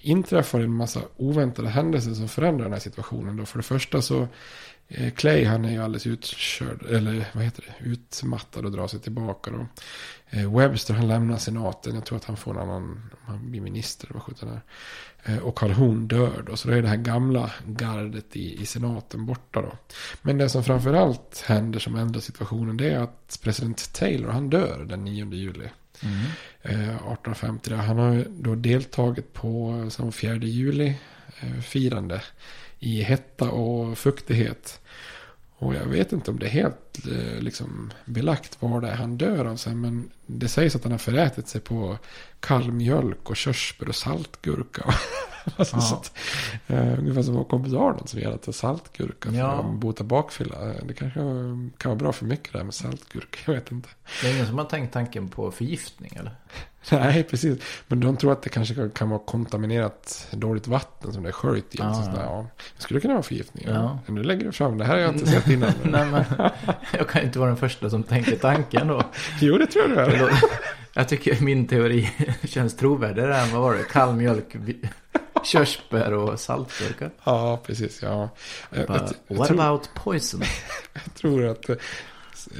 inträffar 0.00 0.60
en 0.60 0.72
massa 0.72 1.00
oväntade 1.16 1.68
händelser 1.68 2.14
som 2.14 2.28
förändrar 2.28 2.64
den 2.64 2.72
här 2.72 2.80
situationen 2.80 3.36
då. 3.36 3.46
För 3.46 3.58
det 3.58 3.62
första 3.62 4.02
så 4.02 4.28
Clay 5.16 5.44
han 5.44 5.64
är 5.64 5.70
ju 5.70 5.82
alldeles 5.82 6.06
utkörd, 6.06 6.86
eller 6.90 7.24
vad 7.32 7.44
heter 7.44 7.64
det, 7.66 7.88
utmattad 7.88 8.64
och 8.64 8.72
drar 8.72 8.88
sig 8.88 9.00
tillbaka 9.00 9.50
då. 9.50 9.66
Eh, 10.30 10.56
Webster 10.58 10.94
han 10.94 11.08
lämnar 11.08 11.38
senaten, 11.38 11.94
jag 11.94 12.04
tror 12.04 12.18
att 12.18 12.24
han 12.24 12.36
får 12.36 12.54
en 12.54 12.60
annan, 12.60 13.10
han 13.24 13.50
blir 13.50 13.60
minister 13.60 14.06
eller 14.06 14.14
vad 14.14 14.22
sjutton 14.22 14.48
är. 14.48 14.60
Eh, 15.24 15.38
och 15.38 15.58
Calhoun 15.58 16.08
dör 16.08 16.44
då, 16.46 16.56
så 16.56 16.68
då 16.68 16.74
är 16.74 16.82
det 16.82 16.88
här 16.88 16.96
gamla 16.96 17.50
gardet 17.66 18.36
i, 18.36 18.62
i 18.62 18.66
senaten 18.66 19.26
borta 19.26 19.62
då. 19.62 19.72
Men 20.22 20.38
det 20.38 20.48
som 20.48 20.64
framförallt 20.64 21.42
händer 21.46 21.78
som 21.78 21.96
ändrar 21.96 22.20
situationen 22.20 22.76
det 22.76 22.90
är 22.90 22.98
att 22.98 23.38
president 23.42 23.92
Taylor 23.92 24.30
han 24.30 24.50
dör 24.50 24.86
den 24.88 25.04
9 25.04 25.32
juli. 25.32 25.68
Mm. 26.02 26.18
Eh, 26.62 26.88
1850. 26.88 27.74
Han 27.74 27.98
har 27.98 28.24
då 28.28 28.54
deltagit 28.54 29.32
på 29.32 29.86
som 29.90 30.12
4 30.12 30.36
juli 30.36 30.94
eh, 31.40 31.60
firande 31.60 32.22
i 32.78 33.02
hetta 33.02 33.50
och 33.50 33.98
fuktighet. 33.98 34.79
Och 35.60 35.74
jag 35.74 35.84
vet 35.86 36.12
inte 36.12 36.30
om 36.30 36.38
det 36.38 36.46
är 36.46 36.50
helt 36.50 36.98
eh, 37.06 37.40
liksom, 37.40 37.90
belagt 38.04 38.56
var 38.62 38.80
det 38.80 38.88
är 38.88 38.94
han 38.94 39.16
dör 39.18 39.44
av 39.44 39.56
sen. 39.56 39.80
Men 39.80 40.10
det 40.26 40.48
sägs 40.48 40.76
att 40.76 40.82
han 40.82 40.92
har 40.92 40.98
förätit 40.98 41.48
sig 41.48 41.60
på 41.60 41.98
kall 42.40 42.72
mjölk 42.72 43.30
och 43.30 43.36
körsbär 43.36 43.88
och 43.88 43.94
saltgurka. 43.94 44.94
alltså, 45.56 45.76
Ja. 45.76 45.80
så 45.80 45.94
att, 45.94 46.12
eh, 46.66 46.98
ungefär 46.98 47.22
som 47.22 47.44
kompis 47.44 47.72
Arnold 47.74 48.08
som 48.08 48.18
gillar 48.20 48.32
att 48.34 48.42
ta 48.42 48.52
saltgurka 48.52 49.30
för 49.30 49.38
Ja. 49.38 49.50
att 49.52 49.74
bota 49.74 50.04
bakfylla. 50.04 50.56
Det 50.82 50.94
kanske 50.94 51.20
kan 51.78 51.90
vara 51.90 51.94
bra 51.94 52.12
för 52.12 52.24
mycket 52.24 52.52
där 52.52 52.64
med 52.64 52.74
saltgurka. 52.74 53.38
Jag 53.46 53.54
vet 53.54 53.72
inte. 53.72 53.88
Det 54.22 54.28
är 54.28 54.34
ingen 54.34 54.46
som 54.46 54.58
har 54.58 54.64
tänkt 54.64 54.92
tanken 54.92 55.28
på 55.28 55.50
förgiftning 55.50 56.12
eller? 56.16 56.34
Nej, 56.90 57.22
precis. 57.24 57.58
Men 57.86 58.00
de 58.00 58.16
tror 58.16 58.32
att 58.32 58.42
det 58.42 58.48
kanske 58.48 58.88
kan- 58.94 59.10
vara 59.10 59.20
kontaminerat 59.26 60.28
dåligt 60.30 60.66
vatten 60.66 61.12
som 61.12 61.22
det 61.22 61.28
är 61.28 61.32
sköljt 61.32 61.74
i. 61.74 61.78
Ja, 61.78 62.02
Ja, 62.06 62.12
ja. 62.16 62.22
ja. 62.22 62.46
Det 62.76 62.82
skulle 62.82 63.00
kunna 63.00 63.14
vara 63.14 63.22
förgiftning. 63.22 63.64
Ja. 63.68 63.74
Ja. 63.74 63.98
Men 64.06 64.14
nu 64.14 64.22
lägger 64.22 64.44
du 64.44 64.52
fram 64.52 64.78
det 64.78 64.84
här 64.84 64.94
har 64.94 65.00
jag 65.00 65.14
inte 65.14 65.26
sett 65.26 65.48
innan. 65.48 65.72
Nej 65.82 66.06
men, 66.06 66.24
jag 66.98 67.08
kan 67.08 67.20
ju 67.20 67.26
inte 67.26 67.38
vara 67.38 67.48
den 67.48 67.56
första 67.56 67.90
som 67.90 68.02
tänker 68.02 68.36
tanken 68.36 68.86
då. 68.88 69.02
Jo, 69.40 69.58
det 69.58 69.66
tror 69.66 69.90
jag 69.96 70.10
du 70.10 70.14
är. 70.14 70.32
Jag 70.94 71.08
tycker 71.08 71.40
min 71.44 71.66
teori 71.66 72.10
känns 72.44 72.76
trovärdigare 72.76 73.36
än 73.36 73.50
vad 73.52 73.60
var 73.62 73.74
det? 73.74 73.82
Kall 73.82 74.14
mjölk, 74.14 74.56
körsbär 75.44 76.12
och 76.12 76.40
saltgurka. 76.40 77.10
Ja, 77.24 77.60
precis. 77.66 78.02
Ja. 78.02 78.28
Jag, 78.70 78.86
Bara, 78.86 78.98
jag, 78.98 79.08
jag, 79.28 79.36
What 79.36 79.48
tror, 79.48 79.60
about 79.60 79.90
poison? 79.94 80.42
jag 80.92 81.14
tror 81.14 81.46
att 81.46 81.70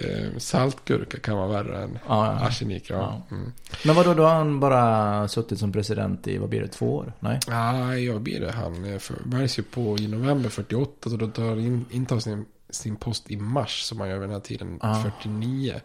eh, 0.05 0.39
saltgurka 0.39 1.19
kan 1.19 1.37
vara 1.37 1.49
värre 1.49 1.83
än 1.83 1.99
Ja, 2.09 2.27
ja. 2.27 2.47
arsenik. 2.47 2.91
Ja. 2.91 3.23
Mm. 3.31 3.53
Men 3.85 3.95
vadå, 3.97 4.15
då 4.15 4.23
har 4.23 4.35
han 4.35 4.61
bara 4.61 5.29
suttit 5.29 5.59
som 5.59 5.73
president 5.73 6.27
i, 6.27 6.39
vad 6.39 6.49
blir 6.49 6.61
det, 6.61 6.69
två 6.69 6.95
år? 6.97 7.13
Nej? 7.21 7.39
Nej, 7.49 8.05
jag 8.07 8.21
blir 8.21 8.41
det. 8.41 8.53
Han 8.53 8.85
eh, 8.95 9.01
väljs 9.25 9.59
ju 9.59 9.63
på 9.63 9.97
i 9.99 10.09
november 10.09 10.49
48. 10.49 11.11
Så 11.11 11.17
då 11.17 11.27
tar 11.29 11.57
in, 11.59 11.85
intar 11.91 12.19
sin, 12.19 12.45
sin 12.71 12.97
post 12.97 13.31
i 13.31 13.37
mars 13.37 13.83
som 13.83 14.01
han 14.01 14.09
gör 14.09 14.19
vid 14.19 14.29
den 14.29 14.35
här 14.35 14.41
tiden, 14.41 14.79
Ah. 14.83 15.03
49. 15.03 15.81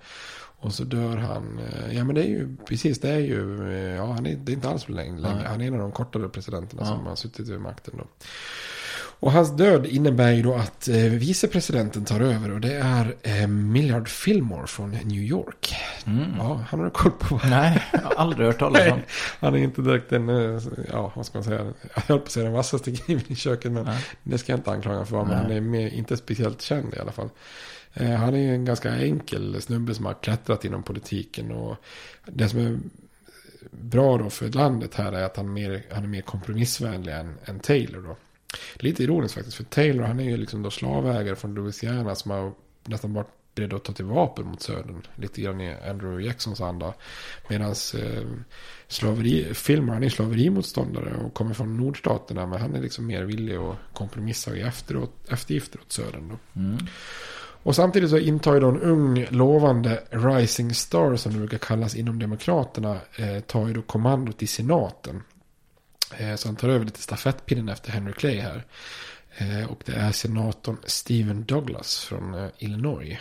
Och 0.59 0.73
så 0.73 0.83
dör 0.83 1.17
han. 1.17 1.59
eh, 1.59 1.97
Ja 1.97 2.03
men 2.03 2.15
det 2.15 2.21
är 2.23 2.27
ju 2.27 2.55
precis, 2.67 2.99
det 2.99 3.09
är 3.09 3.19
ju, 3.19 3.71
eh, 3.73 3.95
ja 3.95 4.05
han 4.11 4.25
är, 4.25 4.35
det 4.35 4.51
är 4.51 4.53
inte 4.53 4.69
alls 4.69 4.89
länge. 4.89 5.19
längre. 5.21 5.47
Han 5.47 5.61
är 5.61 5.67
en 5.67 5.73
av 5.73 5.79
de 5.79 5.91
kortare 5.91 6.29
presidenterna 6.29 6.81
Ja. 6.81 6.87
som 6.87 7.05
har 7.05 7.15
suttit 7.15 7.47
vid 7.47 7.59
makten 7.61 7.93
då. 7.97 8.03
Och 9.19 9.31
hans 9.31 9.57
död 9.57 9.85
innebär 9.85 10.31
ju 10.31 10.41
då 10.41 10.53
att 10.53 10.87
eh, 10.87 10.95
vicepresidenten 10.95 12.05
tar 12.05 12.19
över 12.19 12.51
och 12.51 12.61
det 12.61 12.73
är 12.73 13.15
eh, 13.21 13.47
Millard 13.47 14.07
Fillmore 14.09 14.67
från 14.67 14.91
New 14.91 15.21
York. 15.21 15.75
Ja, 16.37 16.63
han 16.67 16.79
har 16.79 16.85
du 16.85 16.91
koll 16.91 17.11
på. 17.11 17.35
Mm. 17.35 17.49
Nej, 17.49 17.83
jag 17.93 17.99
har 17.99 18.15
aldrig 18.15 18.47
hört 18.47 18.59
talas 18.59 18.91
om. 18.91 18.99
Han 19.39 19.55
är 19.55 19.59
inte 19.59 19.81
direkt 19.81 20.09
den, 20.09 20.29
eh, 20.29 20.61
ja 20.91 21.11
vad 21.15 21.25
ska 21.25 21.37
man 21.37 21.43
säga, 21.43 21.73
jag 21.95 22.01
höll 22.01 22.19
på 22.19 22.25
att 22.25 22.31
säga 22.31 22.43
den 22.43 22.53
vassaste 22.53 22.95
kniven 22.95 23.23
i 23.27 23.35
köket 23.35 23.71
men 23.71 23.85
Nej. 23.85 24.05
det 24.23 24.37
ska 24.37 24.51
jag 24.51 24.59
inte 24.59 24.71
anklaga 24.71 25.05
för. 25.05 25.17
Men 25.17 25.27
Nej. 25.27 25.37
han 25.37 25.51
är 25.51 25.61
mer, 25.61 25.93
inte 25.93 26.17
speciellt 26.17 26.61
känd 26.61 26.93
i 26.93 26.99
alla 26.99 27.11
fall. 27.11 27.29
Eh, 27.93 28.09
han 28.11 28.35
är 28.35 28.53
en 28.53 28.65
ganska 28.65 28.95
enkel 28.95 29.61
snubbe 29.61 29.93
som 29.93 30.05
har 30.05 30.13
klättrat 30.13 30.65
inom 30.65 30.83
politiken 30.83 31.51
och 31.51 31.75
det 32.25 32.49
som 32.49 32.59
är 32.59 32.79
bra 33.71 34.17
då 34.17 34.29
för 34.29 34.47
landet 34.47 34.95
här 34.95 35.11
är 35.11 35.23
att 35.23 35.37
han, 35.37 35.53
mer, 35.53 35.81
han 35.91 36.03
är 36.03 36.07
mer 36.07 36.21
kompromissvänlig 36.21 37.13
än, 37.13 37.37
än 37.45 37.59
Taylor 37.59 38.01
då. 38.01 38.15
Lite 38.75 39.03
ironiskt 39.03 39.33
faktiskt, 39.33 39.57
för 39.57 39.63
Taylor 39.63 40.03
han 40.03 40.19
är 40.19 40.23
ju 40.23 40.37
liksom 40.37 40.63
då 40.63 40.71
slavägare 40.71 41.35
från 41.35 41.55
Louisiana 41.55 42.15
som 42.15 42.31
har 42.31 42.51
nästan 42.85 43.13
varit 43.13 43.31
beredd 43.55 43.73
att 43.73 43.83
ta 43.83 43.93
till 43.93 44.05
vapen 44.05 44.45
mot 44.45 44.61
södern. 44.61 45.01
Lite 45.15 45.41
grann 45.41 45.61
i 45.61 45.75
Andrew 45.89 46.27
Jacksons 46.27 46.61
anda. 46.61 46.93
Medan 47.49 47.69
eh, 47.69 48.27
slaveri, 48.87 49.53
Fillmore 49.53 49.93
han 49.93 50.03
är 50.03 50.09
slaverimotståndare 50.09 51.15
och 51.25 51.33
kommer 51.33 51.53
från 51.53 51.77
nordstaterna. 51.77 52.45
Men 52.45 52.61
han 52.61 52.75
är 52.75 52.81
liksom 52.81 53.07
mer 53.07 53.23
villig 53.23 53.55
att 53.55 53.75
kompromissa 53.93 54.51
och 54.51 54.57
ge 54.57 54.63
efteråt, 54.63 55.11
eftergifter 55.29 55.79
åt 55.79 55.91
södern. 55.91 56.29
Då. 56.29 56.59
Mm. 56.59 56.77
Och 57.63 57.75
samtidigt 57.75 58.09
så 58.09 58.17
intar 58.17 58.53
ju 58.53 58.59
då 58.59 58.67
en 58.67 58.81
ung 58.81 59.25
lovande 59.29 60.03
rising 60.09 60.73
star 60.73 61.15
som 61.15 61.33
det 61.33 61.37
brukar 61.37 61.57
kallas 61.57 61.95
inom 61.95 62.19
demokraterna. 62.19 62.97
Eh, 63.15 63.39
tar 63.39 63.67
ju 63.67 63.73
då 63.73 63.81
kommandot 63.81 64.43
i 64.43 64.47
senaten. 64.47 65.23
Eh, 66.17 66.35
så 66.35 66.47
han 66.47 66.55
tar 66.55 66.69
över 66.69 66.85
lite 66.85 67.01
stafettpinnen 67.01 67.69
efter 67.69 67.91
Henry 67.91 68.13
Clay 68.13 68.39
här. 68.39 68.65
Eh, 69.37 69.71
och 69.71 69.83
det 69.85 69.93
är 69.93 70.11
senatorn 70.11 70.77
Stephen 70.85 71.45
Douglas 71.45 71.99
från 71.99 72.33
eh, 72.33 72.49
Illinois. 72.57 73.17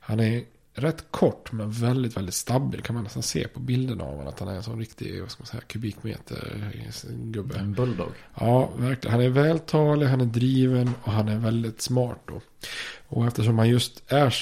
Han 0.00 0.20
är 0.20 0.44
rätt 0.74 1.04
kort 1.10 1.52
men 1.52 1.70
väldigt, 1.70 2.16
väldigt 2.16 2.34
stabil. 2.34 2.82
Kan 2.82 2.94
man 2.94 3.04
nästan 3.04 3.22
se 3.22 3.48
på 3.48 3.60
bilderna 3.60 4.04
av 4.04 4.10
honom. 4.10 4.26
Att 4.26 4.40
han 4.40 4.48
är 4.48 4.54
en 4.54 4.62
sån 4.62 4.78
riktig, 4.78 5.20
vad 5.20 5.30
ska 5.30 5.40
man 5.40 5.46
säga, 5.46 5.60
kubikmeter 5.60 6.72
gubbe. 7.08 7.58
En 7.58 7.72
bulldog. 7.72 8.12
Ja, 8.40 8.70
verkligen. 8.76 9.12
Han 9.12 9.24
är 9.24 9.28
vältalig, 9.28 10.06
han 10.06 10.20
är 10.20 10.24
driven 10.24 10.90
och 11.02 11.12
han 11.12 11.28
är 11.28 11.38
väldigt 11.38 11.82
smart 11.82 12.18
då. 12.26 12.40
Och 13.06 13.26
eftersom 13.26 13.58
han 13.58 13.68
just 13.68 14.02
är 14.12 14.34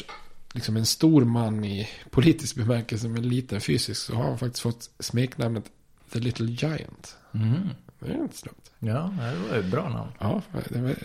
liksom 0.52 0.76
en 0.76 0.86
stor 0.86 1.24
man 1.24 1.64
i 1.64 1.88
politisk 2.10 2.56
bemärkelse 2.56 3.08
men 3.08 3.28
liten 3.28 3.60
fysisk 3.60 4.02
så 4.02 4.14
har 4.14 4.24
han 4.24 4.38
faktiskt 4.38 4.62
fått 4.62 4.90
smeknamnet 4.98 5.64
The 6.12 6.18
Little 6.18 6.46
Giant. 6.46 7.16
Mm. 7.34 7.68
Det 8.00 8.10
är 8.12 8.14
inte 8.14 8.36
snabbt. 8.36 8.70
Ja, 8.78 9.14
det 9.20 9.50
var 9.50 9.58
ett 9.58 9.64
bra 9.70 9.88
namn. 9.88 10.10
Ja, 10.18 10.42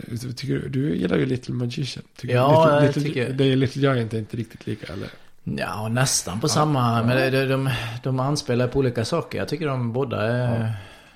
det 0.08 0.34
tycker 0.34 0.70
du, 0.70 0.96
gillar 0.96 1.18
ju 1.18 1.26
Little 1.26 1.54
Magician. 1.56 2.04
Tycker 2.16 2.36
Ja, 2.36 2.50
Little, 2.66 2.74
jag 2.76 2.84
Little, 2.84 3.02
tycker- 3.04 3.34
Det 3.34 3.44
är 3.46 3.56
Little 3.56 3.82
Giant 3.82 4.14
är 4.14 4.18
inte 4.18 4.38
riktigt 4.38 4.68
lika, 4.68 4.94
eller? 4.94 5.10
Ja, 5.44 5.88
nästan 5.88 6.40
på 6.40 6.48
samma. 6.48 7.04
Men 7.04 7.18
det, 7.18 7.30
det, 7.30 7.46
de, 7.48 7.70
de 8.04 8.20
anspelar 8.20 8.68
på 8.68 8.80
olika 8.80 9.06
saker. 9.06 9.38
Jag 9.38 9.48
tycker 9.48 9.68
de 9.68 9.94
båda 9.94 10.22
är... 10.22 10.74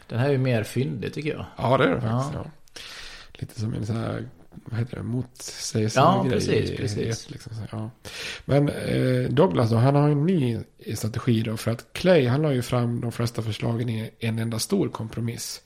Den 0.08 0.20
här 0.20 0.28
är 0.28 0.32
ju 0.32 0.38
mer 0.38 0.64
fyndig 0.64 1.14
tycker 1.14 1.30
jag. 1.30 1.46
Ja, 1.58 1.78
det 1.78 1.84
är 1.84 1.88
det 1.96 2.02
faktiskt. 2.02 2.34
Ja. 2.34 2.42
Ja. 2.46 2.46
Lite 3.34 3.60
som 3.60 3.74
en 3.74 3.86
sån 3.86 3.96
här, 3.98 4.26
vad 4.66 4.80
heter 4.80 4.98
det, 4.98 5.04
motsägelse 5.04 6.00
Ja, 6.00 6.24
grej 6.24 6.32
precis, 6.32 6.78
precis. 6.78 7.30
Liksom, 7.30 7.54
ja. 7.72 7.90
Men 8.46 8.70
eh, 8.70 9.30
Douglas 9.30 9.70
då, 9.70 9.76
han 9.76 9.96
har 9.96 10.10
en 10.10 10.26
ny 10.26 10.60
strategi 10.96 11.42
då. 11.42 11.58
För 11.58 11.72
att 11.72 11.94
Clay, 11.94 12.28
han 12.28 12.42
la 12.42 12.54
ju 12.54 12.62
fram 12.62 13.02
de 13.02 13.12
flesta 13.12 13.42
förslagen 13.42 13.90
i 13.90 14.12
en 14.20 14.40
enda 14.40 14.60
stor 14.60 14.90
kompromiss. 14.90 15.62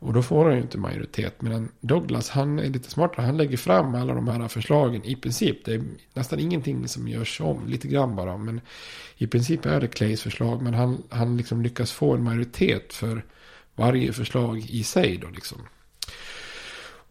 Och 0.00 0.12
då 0.12 0.22
får 0.22 0.44
han 0.44 0.54
ju 0.54 0.62
inte 0.62 0.78
majoritet. 0.78 1.42
Medan 1.42 1.68
Douglas, 1.80 2.30
han 2.30 2.58
är 2.58 2.68
lite 2.68 2.90
smartare. 2.90 3.26
Han 3.26 3.36
lägger 3.36 3.56
fram 3.56 3.94
alla 3.94 4.14
de 4.14 4.28
här 4.28 4.48
förslagen 4.48 5.04
i 5.04 5.16
princip. 5.16 5.64
Det 5.64 5.74
är 5.74 5.82
nästan 6.14 6.38
ingenting 6.38 6.88
som 6.88 7.08
görs 7.08 7.40
om. 7.40 7.66
Lite 7.66 7.88
grann 7.88 8.16
bara. 8.16 8.36
Men 8.36 8.60
i 9.16 9.26
princip 9.26 9.66
är 9.66 9.80
det 9.80 9.88
Clays 9.88 10.22
förslag. 10.22 10.62
Men 10.62 10.74
han, 10.74 11.02
han 11.08 11.36
liksom 11.36 11.62
lyckas 11.62 11.92
få 11.92 12.14
en 12.14 12.24
majoritet 12.24 12.92
för 12.92 13.24
varje 13.76 14.12
förslag 14.12 14.58
i 14.58 14.84
sig 14.84 15.16
då 15.16 15.28
liksom. 15.28 15.58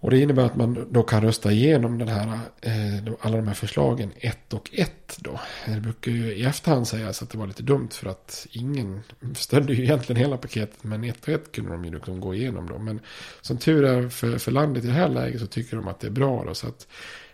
Och 0.02 0.12
det 0.12 0.20
innebär 0.20 0.46
att 0.46 0.56
man 0.56 0.88
då 0.92 1.04
kan 1.04 1.22
rösta 1.22 1.52
igenom 1.52 1.98
den 1.98 2.08
här, 2.08 2.40
eh, 2.62 3.14
alla 3.20 3.38
de 3.38 3.48
här 3.48 3.54
förslagen 3.54 4.12
ett 4.18 4.54
och 4.54 4.70
ett 4.74 5.18
då. 5.20 5.40
Eh, 5.68 5.74
det 5.74 5.82
brukar 5.82 6.12
ju 6.12 6.34
i 6.34 6.44
efterhand 6.44 6.88
sägas 6.88 7.22
att 7.22 7.30
det 7.30 7.38
var 7.38 7.48
lite 7.48 7.64
dumt 7.64 7.90
för 7.92 8.10
att 8.10 8.48
ingen 8.52 9.04
stödde 9.36 9.74
ju 9.74 9.84
egentligen 9.84 10.22
hela 10.22 10.38
paketet. 10.38 10.84
Men 10.84 11.04
ett 11.04 11.22
och 11.22 11.30
ett 11.30 11.52
kunde 11.52 11.72
de 11.72 11.86
ju 11.86 11.92
liksom 11.92 12.20
gå 12.20 12.36
igenom 12.36 12.68
då. 12.70 12.78
Men 12.78 13.00
som 13.42 13.58
tur 13.58 13.86
är 13.86 14.10
för, 14.10 14.38
för 14.38 14.52
landet 14.52 14.84
i 14.84 14.88
det 14.88 14.94
här 14.94 15.10
läget 15.10 15.42
så 15.42 15.48
tycker 15.48 15.78
de 15.78 15.88
att 15.88 16.00
det 16.00 16.08
är 16.08 16.12
bra 16.12 16.44
då. 16.44 16.54
Så 16.54 16.68
att 16.68 16.88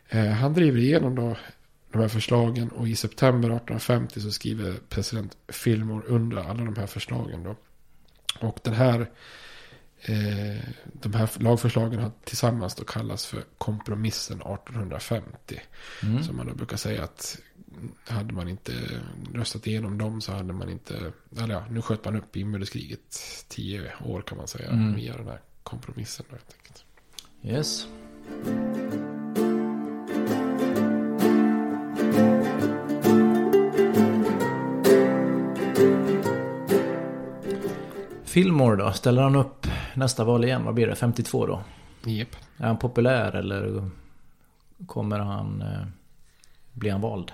eh, 0.09 0.25
han 0.25 0.53
driver 0.53 0.79
igenom 0.79 1.15
då 1.15 1.37
de 1.91 2.01
här 2.01 2.07
förslagen 2.07 2.69
och 2.69 2.87
i 2.87 2.95
september 2.95 3.49
1850 3.49 4.21
så 4.21 4.31
skriver 4.31 4.73
president 4.89 5.37
Fillmore 5.47 6.05
under 6.07 6.37
alla 6.37 6.63
de 6.63 6.75
här 6.75 6.87
förslagen 6.87 7.43
då. 7.43 7.55
Och 8.39 8.59
den 8.63 8.73
här 8.73 9.09
Eh, 10.01 10.63
de 10.93 11.13
här 11.13 11.29
lagförslagen 11.39 11.99
har 11.99 12.11
tillsammans 12.23 12.75
då 12.75 12.83
kallats 12.83 13.25
för 13.25 13.43
kompromissen 13.57 14.37
1850. 14.37 15.61
Mm. 16.03 16.23
Så 16.23 16.33
man 16.33 16.47
då 16.47 16.53
brukar 16.53 16.77
säga 16.77 17.03
att 17.03 17.39
hade 18.07 18.33
man 18.33 18.47
inte 18.47 18.73
röstat 19.33 19.67
igenom 19.67 19.97
dem 19.97 20.21
så 20.21 20.31
hade 20.31 20.53
man 20.53 20.69
inte, 20.69 21.11
eller 21.37 21.53
ja, 21.53 21.65
nu 21.69 21.81
sköt 21.81 22.05
man 22.05 22.15
upp 22.15 22.35
inbördeskriget 22.35 23.19
tio 23.47 23.91
år 24.05 24.21
kan 24.21 24.37
man 24.37 24.47
säga 24.47 24.69
mm. 24.69 24.95
via 24.95 25.17
den 25.17 25.27
här 25.27 25.41
kompromissen. 25.63 26.25
Då, 26.29 26.35
helt 26.35 26.55
enkelt. 26.57 26.85
Yes. 27.43 27.87
Fillmore 38.35 38.75
då? 38.75 38.91
Ställer 38.91 39.21
han 39.21 39.35
upp 39.35 39.67
nästa 39.93 40.23
val 40.23 40.43
igen? 40.43 40.65
Vad 40.65 40.73
blir 40.73 40.87
det? 40.87 40.95
52 40.95 41.45
då? 41.45 41.63
Yep. 42.05 42.35
Är 42.57 42.67
han 42.67 42.77
populär 42.77 43.35
eller 43.35 43.89
kommer 44.87 45.19
han... 45.19 45.61
Eh, 45.61 45.87
blir 46.71 46.91
han 46.91 47.01
vald? 47.01 47.31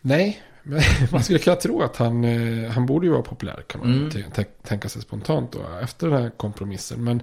Nej, 0.00 0.42
men 0.62 0.80
man 1.12 1.22
skulle 1.22 1.38
kunna 1.38 1.56
tro 1.56 1.82
att 1.82 1.96
han, 1.96 2.24
eh, 2.24 2.70
han 2.70 2.86
borde 2.86 3.06
ju 3.06 3.12
vara 3.12 3.22
populär 3.22 3.62
kan 3.66 3.80
man 3.80 4.10
mm. 4.10 4.44
tänka 4.62 4.88
sig 4.88 5.02
spontant 5.02 5.52
då 5.52 5.58
efter 5.82 6.08
den 6.08 6.22
här 6.22 6.30
kompromissen. 6.30 7.04
Men 7.04 7.22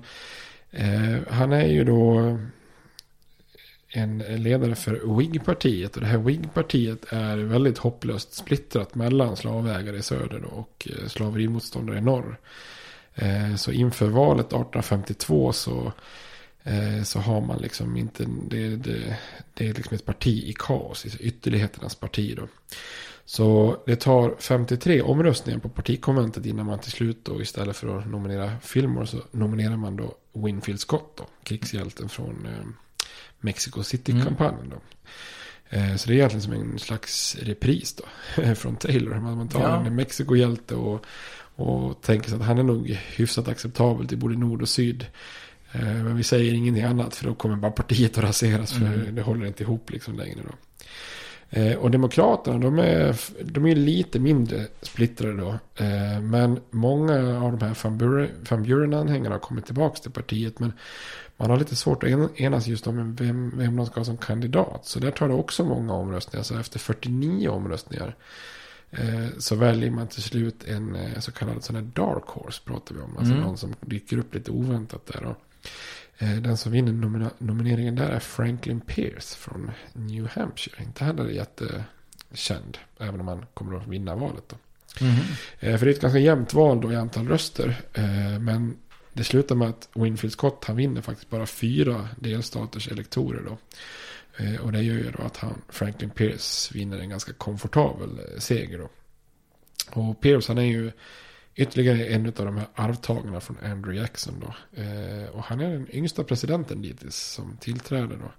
eh, 0.71 1.19
han 1.29 1.53
är 1.53 1.67
ju 1.67 1.83
då 1.83 2.37
en 3.95 4.17
ledare 4.17 4.75
för 4.75 5.17
Whig-partiet. 5.17 5.95
Och 5.95 6.01
det 6.01 6.07
här 6.07 6.17
Whig-partiet 6.17 7.05
är 7.09 7.37
väldigt 7.37 7.77
hopplöst 7.77 8.33
splittrat 8.33 8.95
mellan 8.95 9.37
slavägare 9.37 9.97
i 9.97 10.01
söder 10.01 10.43
och 10.43 10.87
eh, 10.91 11.07
slaverimotståndare 11.07 11.97
i 11.97 12.01
norr. 12.01 12.39
Eh, 13.15 13.55
så 13.55 13.71
inför 13.71 14.07
valet 14.07 14.45
1852 14.45 15.51
så, 15.51 15.91
eh, 16.63 17.03
så 17.03 17.19
har 17.19 17.41
man 17.41 17.57
liksom 17.57 17.97
inte, 17.97 18.25
det, 18.49 18.75
det, 18.75 19.17
det 19.53 19.67
är 19.67 19.73
liksom 19.73 19.95
ett 19.95 20.05
parti 20.05 20.43
i 20.43 20.53
kaos, 20.59 21.05
ytterligheternas 21.19 21.95
parti 21.95 22.35
då. 22.37 22.47
Så 23.25 23.77
det 23.85 23.95
tar 23.95 24.35
53 24.39 25.01
omröstningar 25.01 25.59
på 25.59 25.69
partikonventet 25.69 26.45
innan 26.45 26.65
man 26.65 26.79
till 26.79 26.91
slut 26.91 27.25
då 27.25 27.41
istället 27.41 27.75
för 27.75 27.99
att 27.99 28.07
nominera 28.07 28.51
Fillmore 28.61 29.07
så 29.07 29.17
nominerar 29.31 29.77
man 29.77 29.95
då 29.95 30.15
Winfield 30.33 30.79
Scott 30.79 31.13
då, 31.17 31.25
krigshjälten 31.43 32.09
från 32.09 32.47
Mexico 33.39 33.83
City-kampanjen. 33.83 34.69
Då. 34.69 34.77
Eh, 35.69 35.95
så 35.95 36.07
det 36.07 36.13
är 36.13 36.15
egentligen 36.15 36.41
som 36.41 36.53
en 36.53 36.79
slags 36.79 37.37
repris 37.41 37.93
då. 37.95 38.03
Från 38.55 38.75
Taylor. 38.75 39.15
Man 39.15 39.47
tar 39.47 39.61
ja. 39.61 39.85
en 39.85 39.95
Mexiko-hjälte 39.95 40.75
och, 40.75 41.05
och 41.55 42.01
tänker 42.01 42.29
sig 42.29 42.39
att 42.39 42.45
han 42.45 42.57
är 42.57 42.63
nog 42.63 42.87
hyfsat 42.89 43.47
acceptabel 43.47 44.07
till 44.07 44.17
både 44.17 44.35
nord 44.35 44.61
och 44.61 44.69
syd. 44.69 45.05
Eh, 45.71 45.81
men 45.81 46.17
vi 46.17 46.23
säger 46.23 46.53
ingenting 46.53 46.83
annat 46.83 47.15
för 47.15 47.25
då 47.25 47.35
kommer 47.35 47.55
bara 47.55 47.71
partiet 47.71 48.17
att 48.17 48.23
raseras. 48.23 48.73
För 48.73 48.85
mm. 48.85 49.15
det 49.15 49.21
håller 49.21 49.45
inte 49.45 49.63
ihop 49.63 49.89
liksom 49.91 50.15
längre 50.15 50.39
då. 50.43 50.55
Eh, 51.49 51.77
och 51.77 51.91
Demokraterna, 51.91 52.59
de 52.59 52.79
är, 52.79 53.15
de 53.43 53.65
är 53.65 53.75
lite 53.75 54.19
mindre 54.19 54.67
splittrade 54.81 55.37
då. 55.37 55.59
Men 56.21 56.59
många 56.69 57.39
av 57.39 57.57
de 57.57 57.65
här 57.65 57.77
Van 58.49 58.63
Buren-anhängarna 58.63 59.35
har 59.35 59.39
kommit 59.39 59.65
tillbaka 59.65 59.95
till 59.95 60.11
partiet. 60.11 60.59
Men 60.59 60.73
man 61.37 61.49
har 61.49 61.57
lite 61.57 61.75
svårt 61.75 62.03
att 62.03 62.39
enas 62.39 62.67
just 62.67 62.87
om 62.87 63.15
vem, 63.15 63.57
vem 63.57 63.75
de 63.75 63.85
ska 63.85 63.99
ha 63.99 64.05
som 64.05 64.17
kandidat. 64.17 64.85
Så 64.85 64.99
där 64.99 65.11
tar 65.11 65.27
det 65.27 65.33
också 65.33 65.63
många 65.63 65.93
omröstningar. 65.93 66.43
Så 66.43 66.59
efter 66.59 66.79
49 66.79 67.49
omröstningar 67.49 68.15
eh, 68.91 69.27
så 69.37 69.55
väljer 69.55 69.91
man 69.91 70.07
till 70.07 70.23
slut 70.23 70.63
en 70.63 70.95
eh, 70.95 71.19
så 71.19 71.31
kallad 71.31 71.63
sån 71.63 71.75
här 71.75 71.83
dark 71.83 72.23
horse 72.25 72.61
pratar 72.65 72.95
vi 72.95 73.01
om. 73.01 73.17
Alltså 73.17 73.33
mm. 73.33 73.45
någon 73.45 73.57
som 73.57 73.75
dyker 73.81 74.17
upp 74.17 74.35
lite 74.35 74.51
oväntat 74.51 75.05
där. 75.05 75.23
Och, 75.23 75.37
eh, 76.17 76.35
den 76.35 76.57
som 76.57 76.71
vinner 76.71 76.91
nomina 76.91 77.31
nomineringen 77.37 77.95
där 77.95 78.09
är 78.09 78.19
Franklin 78.19 78.81
Pierce 78.81 79.35
från 79.35 79.71
New 79.93 80.27
Hampshire. 80.33 80.83
Inte 80.83 81.03
heller 81.03 81.25
jättekänd, 81.25 82.77
även 82.99 83.21
om 83.21 83.27
han 83.27 83.45
kommer 83.53 83.77
att 83.77 83.87
vinna 83.87 84.15
valet. 84.15 84.43
Då. 84.49 84.55
Mm. 85.01 85.15
För 85.79 85.85
det 85.85 85.91
är 85.91 85.95
ett 85.95 86.01
ganska 86.01 86.19
jämnt 86.19 86.53
val 86.53 86.81
då 86.81 86.91
i 86.91 86.95
antal 86.95 87.27
röster. 87.27 87.81
Men 88.39 88.77
det 89.15 89.23
slutar 89.23 89.55
med 89.55 89.69
att 89.69 89.89
Winfield 89.93 90.33
Scott 90.33 90.65
han 90.65 90.75
vinner 90.75 91.01
faktiskt 91.01 91.29
bara 91.29 91.45
fyra 91.45 92.09
delstaters 92.19 92.87
elektorer 92.87 93.41
då. 93.45 93.57
Eh, 94.43 94.61
och 94.61 94.71
det 94.71 94.81
gör 94.81 94.95
ju 94.95 95.11
då 95.11 95.23
att 95.23 95.37
han, 95.37 95.61
Franklin 95.69 96.09
Pierce 96.09 96.71
vinner 96.75 96.99
en 96.99 97.09
ganska 97.09 97.33
komfortabel 97.33 98.09
eh, 98.19 98.39
seger 98.39 98.77
då. 98.77 98.89
Och 100.01 100.21
Pierce 100.21 100.47
han 100.47 100.57
är 100.57 100.63
ju 100.63 100.91
ytterligare 101.55 102.05
en 102.05 102.25
av 102.25 102.45
de 102.45 102.57
här 102.57 102.67
arvtagarna 102.75 103.41
från 103.41 103.57
Andrew 103.63 104.01
Jackson 104.01 104.33
då. 104.39 104.81
Eh, 104.81 105.29
och 105.29 105.43
han 105.43 105.59
är 105.59 105.69
den 105.69 105.95
yngsta 105.95 106.23
presidenten 106.23 106.81
dittills 106.81 107.15
som 107.15 107.57
tillträder 107.57 108.17
då. 108.17 108.31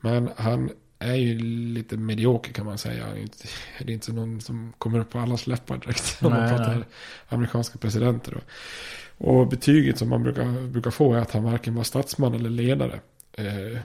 Men 0.00 0.30
han 0.36 0.70
är 0.98 1.14
ju 1.14 1.38
lite 1.74 1.96
medioker 1.96 2.52
kan 2.52 2.66
man 2.66 2.78
säga. 2.78 3.06
Det 3.78 3.92
är 3.92 3.94
inte 3.94 4.12
någon 4.12 4.40
som 4.40 4.72
kommer 4.78 4.98
upp 4.98 5.10
på 5.10 5.18
allas 5.18 5.46
läppar 5.46 5.78
direkt. 5.78 6.18
Om 6.22 6.32
man 6.32 6.48
pratar 6.48 6.86
amerikanska 7.28 7.78
presidenter 7.78 8.32
då. 8.32 8.40
Och 9.20 9.48
betyget 9.48 9.98
som 9.98 10.08
man 10.08 10.22
brukar, 10.22 10.68
brukar 10.68 10.90
få 10.90 11.14
är 11.14 11.18
att 11.18 11.30
han 11.30 11.44
varken 11.44 11.74
var 11.74 11.84
statsman 11.84 12.34
eller 12.34 12.50
ledare. 12.50 13.00
Eh, 13.32 13.78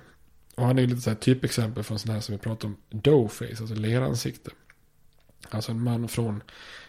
och 0.56 0.66
han 0.66 0.80
är 0.80 0.88
lite 0.88 1.02
så 1.02 1.10
här 1.10 1.18
typexempel 1.18 1.84
från 1.84 2.00
sådana 2.00 2.14
här 2.14 2.22
som 2.22 2.36
vi 2.36 2.40
pratar 2.40 2.68
om 2.68 2.78
Doughface, 2.90 3.58
alltså 3.60 3.76
leransikte. 3.76 4.52
Alltså 5.50 5.72
en 5.72 5.82
man 5.82 6.08
från 6.08 6.44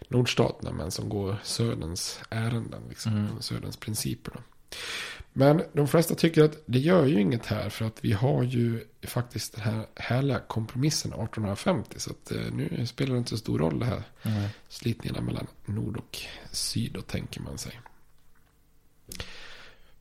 nordstaterna 0.09 0.73
men 0.73 0.91
som 0.91 1.09
går 1.09 1.37
söderns 1.43 2.21
ärenden, 2.31 2.83
liksom, 2.89 3.13
mm. 3.13 3.41
söderns 3.41 3.77
principer. 3.77 4.33
Då. 4.35 4.41
Men 5.33 5.63
de 5.73 5.89
flesta 5.89 6.15
tycker 6.15 6.45
att 6.45 6.63
det 6.67 6.79
gör 6.79 7.07
ju 7.07 7.21
inget 7.21 7.47
här 7.47 7.69
för 7.69 7.85
att 7.85 8.05
vi 8.05 8.13
har 8.13 8.43
ju 8.43 8.85
faktiskt 9.03 9.53
den 9.53 9.65
här 9.65 9.87
härliga 9.95 10.39
kompromissen 10.39 11.13
1850. 11.13 12.01
Så 12.01 12.11
att 12.11 12.33
eh, 12.33 12.53
nu 12.53 12.87
spelar 12.87 13.13
det 13.13 13.19
inte 13.19 13.31
så 13.31 13.37
stor 13.37 13.59
roll 13.59 13.79
det 13.79 13.87
här 13.87 14.03
mm. 14.23 14.49
slitningarna 14.69 15.21
mellan 15.21 15.47
nord 15.65 15.97
och 15.97 16.19
syd, 16.53 16.93
då 16.93 17.01
tänker 17.01 17.41
man 17.41 17.59
sig. 17.59 17.81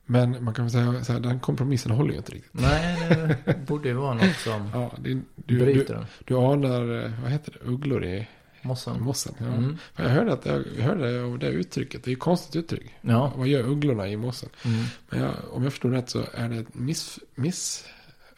Men 0.06 0.44
man 0.44 0.54
kan 0.54 0.66
väl 0.66 0.72
säga 0.72 1.14
här, 1.14 1.20
den 1.20 1.40
kompromissen 1.40 1.92
håller 1.92 2.12
ju 2.12 2.18
inte 2.18 2.32
riktigt. 2.32 2.54
Nej, 2.54 3.10
det 3.46 3.68
borde 3.68 3.88
ju 3.88 3.94
vara 3.94 4.14
något 4.14 4.36
som 4.36 4.70
ja, 4.74 4.92
det, 4.98 5.22
du, 5.36 5.60
bryter 5.60 5.94
den. 5.94 6.06
Du, 6.26 6.34
du 6.34 6.40
anar, 6.40 7.04
eh, 7.04 7.12
vad 7.22 7.32
heter 7.32 7.52
det, 7.52 7.70
ugglor 7.70 8.04
i 8.04 8.28
mossen. 8.62 9.02
mossen 9.02 9.34
ja. 9.38 9.46
mm. 9.46 9.78
Jag 9.96 10.10
hörde, 10.10 10.34
att 10.34 10.46
jag 10.46 10.84
hörde 10.84 11.24
av 11.24 11.40
det 11.40 11.48
uttrycket, 11.48 12.04
det 12.04 12.08
är 12.08 12.12
ju 12.12 12.16
konstigt 12.16 12.56
uttryck. 12.56 12.92
Ja. 13.02 13.34
Vad 13.36 13.48
gör 13.48 13.64
ugglorna 13.64 14.08
i 14.08 14.18
mossen? 14.18 14.50
Mm. 14.66 14.84
Men 15.10 15.22
jag, 15.22 15.34
om 15.52 15.64
jag 15.64 15.74
förstår 15.74 15.90
rätt 15.90 16.10
så 16.10 16.24
är 16.34 16.50
det 16.50 16.66
miss, 16.72 17.20
miss 17.36 17.86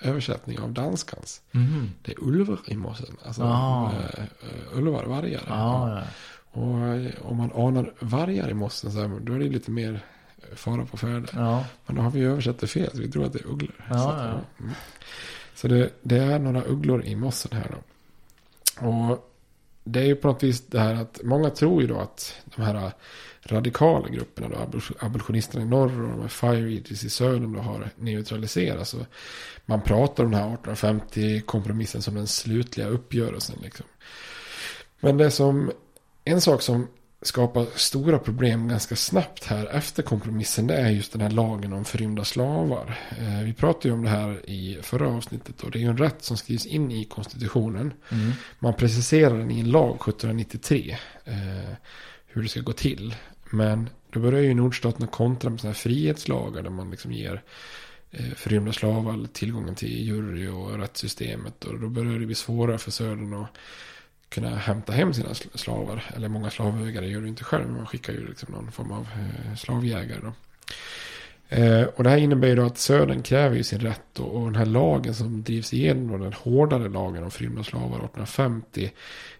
översättning 0.01 0.59
av 0.59 0.73
danskans. 0.73 1.41
Mm. 1.51 1.89
Det 2.01 2.11
är 2.11 2.23
ulvar 2.23 2.59
i 2.67 2.75
mossen. 2.75 3.17
Alltså 3.25 3.43
ah. 3.43 3.91
uh, 3.91 4.77
ulvar, 4.77 5.05
vargar. 5.05 5.43
Ah, 5.47 5.89
ja. 5.89 6.03
Och 6.51 7.31
om 7.31 7.37
man 7.37 7.51
anar 7.51 7.93
vargar 7.99 8.49
i 8.49 8.53
mossen 8.53 8.91
så 8.91 8.99
här, 9.01 9.19
då 9.19 9.33
är 9.33 9.39
det 9.39 9.49
lite 9.49 9.71
mer 9.71 10.05
fara 10.55 10.85
på 10.85 10.97
färde. 10.97 11.27
Ja. 11.33 11.65
Men 11.85 11.95
då 11.95 12.01
har 12.01 12.11
vi 12.11 12.23
översatt 12.23 12.59
det 12.59 12.67
fel, 12.67 12.91
så 12.91 13.01
vi 13.01 13.11
tror 13.11 13.25
att 13.25 13.33
det 13.33 13.39
är 13.39 13.47
ugglor. 13.47 13.85
Ja, 13.89 13.97
så, 13.97 14.09
ja. 14.09 14.41
Mm. 14.59 14.73
så 15.55 15.67
det, 15.67 15.89
det, 16.01 16.17
är 16.17 16.39
några 16.39 16.63
ugglor 16.63 17.03
i 17.03 17.15
mossen 17.15 17.51
här 17.57 17.71
då. 17.71 17.77
Och 18.87 19.33
det 19.83 19.99
är 19.99 20.05
ju 20.05 20.15
på 20.15 20.27
något 20.27 20.43
vis 20.43 20.67
det 20.67 20.79
här 20.79 20.95
att 20.95 21.19
många 21.23 21.49
tror 21.49 21.81
ju 21.81 21.87
då 21.87 21.99
att 21.99 22.35
de 22.55 22.61
här 22.61 22.91
radikala 23.43 24.09
grupperna 24.09 24.67
då, 24.71 24.79
abolitionisterna 24.99 25.63
i 25.63 25.67
norr 25.67 26.01
och 26.03 26.09
de 26.09 26.21
här 26.21 26.27
fire 26.27 26.73
eaters 26.73 27.03
i 27.03 27.09
södern 27.09 27.53
då 27.53 27.59
har 27.59 27.89
neutraliserats. 27.95 28.93
Och 28.93 29.05
man 29.65 29.81
pratar 29.81 30.23
om 30.23 30.31
den 30.31 30.39
här 30.39 30.57
1850-kompromissen 30.57 32.01
som 32.01 32.15
den 32.15 32.27
slutliga 32.27 32.87
uppgörelsen 32.87 33.59
liksom. 33.63 33.85
Men 34.99 35.17
det 35.17 35.31
som, 35.31 35.71
en 36.23 36.41
sak 36.41 36.61
som 36.61 36.87
skapar 37.21 37.65
stora 37.75 38.19
problem 38.19 38.67
ganska 38.67 38.95
snabbt 38.95 39.45
här 39.45 39.65
efter 39.65 40.03
kompromissen. 40.03 40.67
Det 40.67 40.75
är 40.75 40.89
just 40.89 41.11
den 41.11 41.21
här 41.21 41.29
lagen 41.29 41.73
om 41.73 41.85
förrymda 41.85 42.23
slavar. 42.23 42.99
Eh, 43.19 43.43
vi 43.43 43.53
pratade 43.53 43.87
ju 43.87 43.93
om 43.93 44.03
det 44.03 44.09
här 44.09 44.49
i 44.49 44.77
förra 44.81 45.09
avsnittet. 45.09 45.63
Och 45.63 45.71
det 45.71 45.79
är 45.79 45.81
ju 45.81 45.89
en 45.89 45.97
rätt 45.97 46.23
som 46.23 46.37
skrivs 46.37 46.65
in 46.65 46.91
i 46.91 47.05
konstitutionen. 47.05 47.93
Mm. 48.09 48.31
Man 48.59 48.73
preciserar 48.73 49.37
den 49.37 49.51
i 49.51 49.59
en 49.59 49.71
lag 49.71 49.95
1793. 49.95 50.97
Eh, 51.25 51.73
hur 52.27 52.43
det 52.43 52.49
ska 52.49 52.61
gå 52.61 52.73
till. 52.73 53.15
Men 53.49 53.89
då 54.09 54.19
börjar 54.19 54.41
ju 54.41 54.53
nordstaterna 54.53 55.07
kontra 55.07 55.49
med 55.49 55.59
sådana 55.59 55.73
här 55.73 55.79
frihetslagar. 55.79 56.63
Där 56.63 56.69
man 56.69 56.91
liksom 56.91 57.11
ger 57.11 57.43
eh, 58.11 58.33
förrymda 58.35 58.73
slavar 58.73 59.27
tillgången 59.33 59.75
till 59.75 60.07
jury 60.07 60.47
och 60.47 60.77
rättssystemet. 60.77 61.65
Och 61.65 61.79
då 61.79 61.89
börjar 61.89 62.19
det 62.19 62.25
bli 62.25 62.35
svårare 62.35 62.77
för 62.77 62.91
södern 62.91 63.33
att 63.33 63.57
kunna 64.29 64.55
hämta 64.55 64.93
hem 64.93 65.13
sina 65.13 65.33
slavar. 65.33 66.03
Eller 66.15 66.29
många 66.29 66.49
slavägare 66.49 67.07
gör 67.07 67.21
det 67.21 67.27
inte 67.27 67.43
själv. 67.43 67.65
Men 67.65 67.75
man 67.75 67.85
skickar 67.85 68.13
ju 68.13 68.27
liksom 68.27 68.51
någon 68.51 68.71
form 68.71 68.91
av 68.91 69.07
eh, 69.13 69.55
slavjägare. 69.55 70.19
Då. 70.21 70.33
Eh, 71.49 71.83
och 71.83 72.03
det 72.03 72.09
här 72.09 72.17
innebär 72.17 72.47
ju 72.47 72.55
då 72.55 72.65
att 72.65 72.77
södern 72.77 73.21
kräver 73.21 73.55
ju 73.55 73.63
sin 73.63 73.79
rätt. 73.79 74.19
Och, 74.19 74.35
och 74.35 74.45
den 74.45 74.55
här 74.55 74.65
lagen 74.65 75.13
som 75.13 75.43
drivs 75.43 75.73
igenom, 75.73 76.21
den 76.21 76.33
hårdare 76.33 76.89
lagen 76.89 77.23
om 77.23 77.31
förrymda 77.31 77.63
slavar 77.63 77.87
1850. 77.87 78.91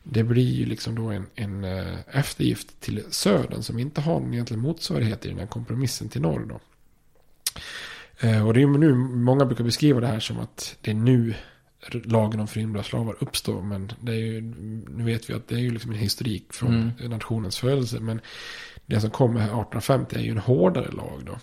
Det 0.04 0.24
blir 0.24 0.52
ju 0.52 0.66
liksom 0.66 0.96
då 0.96 1.10
en, 1.10 1.26
en 1.36 1.64
eh, 1.64 1.98
eftergift 2.12 2.82
till 2.82 3.04
södern 3.10 3.64
som 3.64 3.80
inte 3.80 4.02
har 4.02 4.20
någon 4.20 4.34
egentlig 4.34 4.60
motsvarighet 4.60 5.26
i 5.26 5.30
den 5.30 5.40
här 5.40 5.48
kompromissen 5.48 6.10
till 6.10 6.22
norr. 6.22 6.46
Då. 6.50 6.60
Och 8.46 8.54
det 8.54 8.60
är 8.60 8.62
ju 8.62 8.78
nu, 8.78 8.94
många 8.96 9.46
brukar 9.46 9.64
beskriva 9.64 10.00
det 10.00 10.08
här 10.08 10.20
som 10.20 10.40
att 10.40 10.78
det 10.82 10.92
är 10.92 10.96
nu 10.96 11.34
lagen 11.92 12.40
om 12.40 12.48
förrymda 12.48 12.84
slavar 12.84 13.16
uppstår. 13.20 13.62
Men 13.62 13.92
det 14.02 14.12
är 14.12 14.16
ju, 14.16 14.42
nu 14.90 15.04
vet 15.04 15.30
vi 15.30 15.34
att 15.34 15.48
det 15.48 15.56
är 15.56 15.60
ju 15.60 15.72
liksom 15.72 15.92
en 15.92 15.98
historik 15.98 16.54
från 16.54 16.94
Mm. 17.00 17.10
nationens 17.12 17.58
födelse. 17.58 18.00
Men 18.00 18.22
det 18.86 19.02
som 19.02 19.10
kommer 19.10 19.40
här 19.40 19.48
1850 19.48 20.16
är 20.16 20.20
ju 20.20 20.32
en 20.32 20.38
hårdare 20.38 20.92
lag 20.92 21.22
då. 21.26 21.38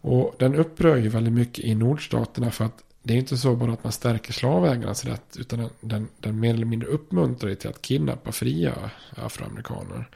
Och 0.00 0.34
den 0.38 0.54
upprör 0.54 0.96
ju 0.96 1.08
väldigt 1.08 1.32
mycket 1.32 1.64
i 1.64 1.74
nordstaterna 1.74 2.50
för 2.50 2.64
att 2.64 2.82
det 3.02 3.14
är 3.14 3.18
inte 3.18 3.36
så 3.36 3.56
bara 3.56 3.72
att 3.72 3.84
man 3.84 3.92
stärker 3.92 4.32
slavägarnas 4.32 5.04
rätt. 5.04 5.36
Utan 5.38 5.58
den, 5.58 5.70
den, 5.80 6.08
den 6.20 6.40
mer 6.40 6.54
eller 6.54 6.66
mindre 6.66 6.88
uppmuntrar 6.88 7.54
till 7.54 7.70
att 7.70 7.82
kidnappa 7.82 8.32
fria 8.32 8.90
afroamerikaner. 9.16 10.08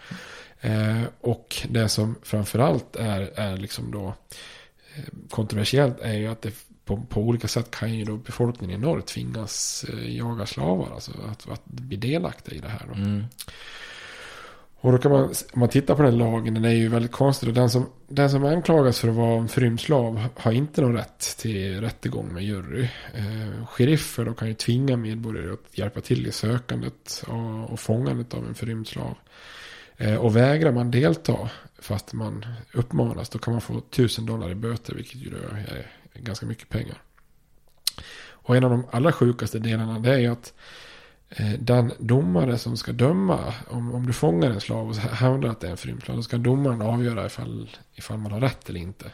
Eh, 0.61 1.03
och 1.21 1.57
det 1.69 1.89
som 1.89 2.15
framförallt 2.23 2.97
är, 2.97 3.21
är 3.35 3.57
liksom 3.57 3.91
då 3.91 4.15
eh, 4.95 5.05
kontroversiellt 5.31 6.01
är 6.01 6.15
ju 6.15 6.27
att 6.27 6.43
det 6.43 6.53
på, 6.91 7.03
på 7.09 7.21
olika 7.21 7.49
sätt 7.49 7.71
kan 7.71 7.95
ju 7.95 8.05
då 8.05 8.17
befolkningen 8.17 8.81
i 8.81 8.87
norr 8.87 9.01
tvingas 9.01 9.85
eh, 9.89 10.17
jaga 10.17 10.47
slavar. 10.47 10.91
Alltså 10.95 11.13
att, 11.31 11.49
att 11.51 11.65
bli 11.65 11.97
delaktiga 11.97 12.57
i 12.57 12.61
det 12.61 12.69
här. 12.69 12.83
Då. 12.89 12.95
Mm. 12.95 13.25
Och 14.81 14.93
då 14.93 14.99
kan 14.99 15.13
man, 15.13 15.23
om 15.25 15.61
man 15.61 15.69
tittar 15.69 15.95
på 15.95 16.03
den 16.03 16.19
lagen, 16.19 16.55
den 16.55 16.65
är 16.65 16.71
ju 16.71 16.89
väldigt 16.89 17.13
konstig. 17.13 17.49
Och 17.49 17.55
den 17.55 17.71
som, 17.71 17.87
den 18.09 18.31
som 18.31 18.45
anklagas 18.45 19.01
för 19.01 19.09
att 19.09 19.15
vara 19.15 19.39
en 19.39 19.49
förrymd 19.49 19.81
slav 19.81 20.29
har 20.37 20.53
inte 20.53 20.81
någon 20.81 20.97
rätt 20.97 21.37
till 21.39 21.81
rättegång 21.81 22.33
med 22.33 22.45
jury. 22.45 22.89
Eh, 23.15 23.67
sheriffer 23.67 24.25
då 24.25 24.35
kan 24.35 24.49
ju 24.49 24.55
tvinga 24.55 24.97
medborgare 24.97 25.53
att 25.53 25.79
hjälpa 25.79 26.01
till 26.01 26.27
i 26.27 26.33
sökandet 26.33 27.25
och, 27.27 27.73
och 27.73 27.81
fångandet 27.81 28.35
av 28.35 28.47
en 28.49 28.55
förrymd 28.55 28.89
slav. 28.89 29.15
Eh, 29.97 30.17
och 30.17 30.37
vägrar 30.37 30.73
man 30.73 30.91
delta, 30.91 31.51
fast 31.79 32.13
man 32.13 32.47
uppmanas, 32.73 33.29
då 33.29 33.39
kan 33.39 33.53
man 33.53 33.61
få 33.61 33.81
tusen 33.81 34.27
dollar 34.27 34.51
i 34.51 34.55
böter, 34.55 34.95
vilket 34.95 35.17
ju 35.17 35.31
då 35.31 35.37
är 35.57 36.00
ganska 36.15 36.47
mycket 36.47 36.69
pengar. 36.69 37.03
Och 38.51 38.57
en 38.57 38.65
av 38.65 38.71
de 38.71 38.85
allra 38.91 39.13
sjukaste 39.13 39.59
delarna 39.59 39.99
det 39.99 40.15
är 40.15 40.19
ju 40.19 40.27
att 40.27 40.55
eh, 41.29 41.53
den 41.59 41.93
domare 41.99 42.59
som 42.59 42.77
ska 42.77 42.93
döma, 42.93 43.55
om, 43.69 43.95
om 43.95 44.07
du 44.07 44.13
fångar 44.13 44.51
en 44.51 44.61
slav 44.61 44.89
och 44.89 44.97
hävdar 44.97 45.49
att 45.49 45.61
det 45.61 45.67
är 45.67 45.71
en 45.71 45.77
förrymd 45.77 46.03
då 46.07 46.23
ska 46.23 46.39
domaren 46.39 46.83
avgöra 46.83 47.27
ifall, 47.27 47.77
ifall 47.95 48.19
man 48.19 48.33
har 48.33 48.41
rätt 48.41 48.69
eller 48.69 48.81
inte. 48.81 49.11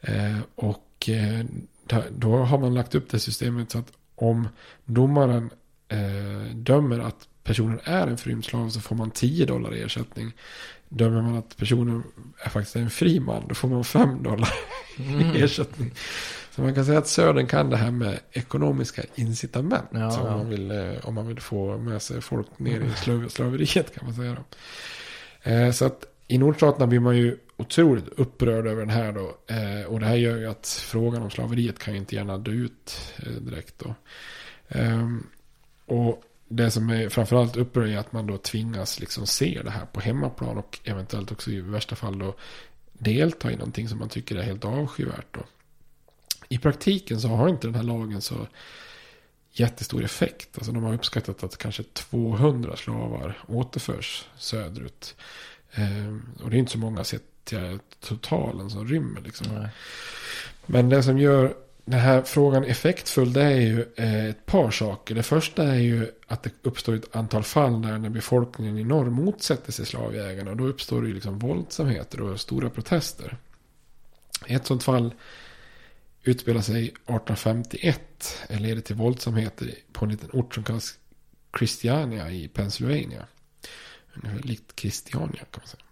Eh, 0.00 0.38
och 0.54 1.08
eh, 1.08 1.44
då, 1.86 2.02
då 2.10 2.36
har 2.36 2.58
man 2.58 2.74
lagt 2.74 2.94
upp 2.94 3.10
det 3.10 3.18
systemet 3.18 3.70
så 3.70 3.78
att 3.78 3.92
om 4.14 4.48
domaren 4.84 5.50
eh, 5.88 6.54
dömer 6.54 6.98
att 6.98 7.28
personen 7.42 7.80
är 7.84 8.06
en 8.06 8.18
förrymd 8.18 8.44
slav 8.44 8.68
så 8.68 8.80
får 8.80 8.96
man 8.96 9.10
10 9.10 9.46
dollar 9.46 9.74
i 9.74 9.82
ersättning. 9.82 10.32
Dömer 10.92 11.22
man 11.22 11.36
att 11.36 11.56
personen 11.56 12.02
är 12.44 12.48
faktiskt 12.48 12.76
en 12.76 12.90
fri 12.90 13.20
man 13.20 13.42
då 13.48 13.54
får 13.54 13.68
man 13.68 13.84
5 13.84 14.22
dollar 14.22 14.52
Mm. 14.98 15.36
i 15.36 15.42
ersättning. 15.42 15.90
Så 16.50 16.62
man 16.62 16.74
kan 16.74 16.84
säga 16.84 16.98
att 16.98 17.08
Södern 17.08 17.46
kan 17.46 17.70
det 17.70 17.76
här 17.76 17.90
med 17.90 18.20
ekonomiska 18.32 19.02
incitament. 19.14 19.88
Ja, 19.92 20.10
så 20.10 20.20
om, 20.20 20.26
ja. 20.26 20.36
man 20.36 20.48
vill, 20.50 20.70
eh, 20.70 20.92
om 21.02 21.14
man 21.14 21.26
vill 21.26 21.40
få 21.40 21.78
med 21.78 22.02
sig 22.02 22.20
folk 22.20 22.58
ner 22.58 22.80
i 22.80 22.90
slav, 22.96 23.28
slaveriet 23.28 23.94
kan 23.94 24.04
man 24.04 24.14
säga. 24.14 24.36
Då. 24.36 25.50
Eh, 25.50 25.70
så 25.72 25.84
att 25.84 26.04
i 26.28 26.38
nordstaterna 26.38 26.86
blir 26.86 27.00
man 27.00 27.16
ju 27.16 27.36
otroligt 27.56 28.08
upprörd 28.08 28.66
över 28.66 28.80
den 28.80 28.90
här 28.90 29.12
då. 29.12 29.36
Eh, 29.54 29.86
och 29.86 30.00
det 30.00 30.06
här 30.06 30.16
gör 30.16 30.36
ju 30.36 30.46
att 30.46 30.66
frågan 30.66 31.22
om 31.22 31.30
slaveriet 31.30 31.78
kan 31.78 31.94
ju 31.94 32.00
inte 32.00 32.14
gärna 32.16 32.38
dö 32.38 32.50
ut 32.50 33.14
eh, 33.18 33.32
direkt 33.32 33.74
då. 33.78 33.94
Ehm, 34.68 35.26
och 35.86 36.22
det 36.52 36.70
som 36.70 36.90
är 36.90 37.08
framförallt 37.08 37.56
upprör 37.56 37.86
är 37.86 37.98
att 37.98 38.12
man 38.12 38.26
då 38.26 38.38
tvingas 38.38 39.00
liksom 39.00 39.26
se 39.26 39.60
det 39.64 39.70
här 39.70 39.86
på 39.86 40.00
hemmaplan 40.00 40.58
och 40.58 40.78
eventuellt 40.84 41.32
också 41.32 41.50
i 41.50 41.60
värsta 41.60 41.96
fall 41.96 42.18
då 42.18 42.34
delta 42.92 43.52
i 43.52 43.56
någonting 43.56 43.88
som 43.88 43.98
man 43.98 44.08
tycker 44.08 44.36
är 44.36 44.42
helt 44.42 44.64
avskyvärt 44.64 45.26
då. 45.30 45.40
I 46.48 46.58
praktiken 46.58 47.20
så 47.20 47.28
har 47.28 47.48
inte 47.48 47.66
den 47.66 47.74
här 47.74 47.82
lagen 47.82 48.20
så 48.20 48.46
jättestor 49.52 50.04
effekt. 50.04 50.48
Alltså 50.54 50.72
de 50.72 50.82
har 50.82 50.94
uppskattat 50.94 51.44
att 51.44 51.56
kanske 51.56 51.82
200 51.82 52.76
slavar 52.76 53.38
återförs 53.46 54.26
söderut. 54.38 55.14
Ehm, 55.72 56.28
och 56.42 56.50
det 56.50 56.56
är 56.56 56.58
inte 56.58 56.72
så 56.72 56.78
många 56.78 57.04
sett 57.04 57.22
till 57.44 57.78
totalen 58.00 58.70
som 58.70 58.88
rymmer 58.88 59.20
liksom. 59.20 59.68
Men 60.66 60.88
det 60.88 61.02
som 61.02 61.18
gör 61.18 61.54
den 61.84 62.00
här 62.00 62.22
frågan 62.22 62.64
effektfull 62.64 63.32
det 63.32 63.42
är 63.42 63.60
ju 63.60 63.86
eh, 63.96 64.24
ett 64.24 64.46
par 64.46 64.70
saker. 64.70 65.14
Det 65.14 65.22
första 65.22 65.62
är 65.62 65.78
ju 65.78 66.10
att 66.26 66.42
det 66.42 66.50
uppstår 66.62 66.94
ett 66.94 67.16
antal 67.16 67.42
fall 67.42 67.82
där 67.82 67.98
när 67.98 68.08
befolkningen 68.08 68.78
i 68.78 68.84
norr 68.84 69.10
motsätter 69.10 69.72
sig 69.72 69.86
slavjägarna. 69.86 70.50
Och 70.50 70.56
då 70.56 70.64
uppstår 70.64 71.02
det 71.02 71.08
ju 71.08 71.14
liksom 71.14 71.38
våldsamheter 71.38 72.20
och 72.20 72.40
stora 72.40 72.70
protester. 72.70 73.36
Ett 74.46 74.66
sånt 74.66 74.82
fall 74.82 75.14
utspelar 76.22 76.60
sig 76.60 76.84
1851. 76.84 78.00
Det 78.48 78.58
leder 78.58 78.80
till 78.80 78.96
våldsamheter 78.96 79.74
på 79.92 80.04
en 80.04 80.10
liten 80.10 80.30
ort 80.32 80.54
som 80.54 80.64
kallas 80.64 80.98
Christiania 81.58 82.30
i 82.30 82.48
Pennsylvania. 82.48 83.26
Ungefär 84.14 84.42
likt 84.42 84.80
Christiania 84.80 85.44
kan 85.50 85.60
man 85.60 85.68
säga. 85.68 85.84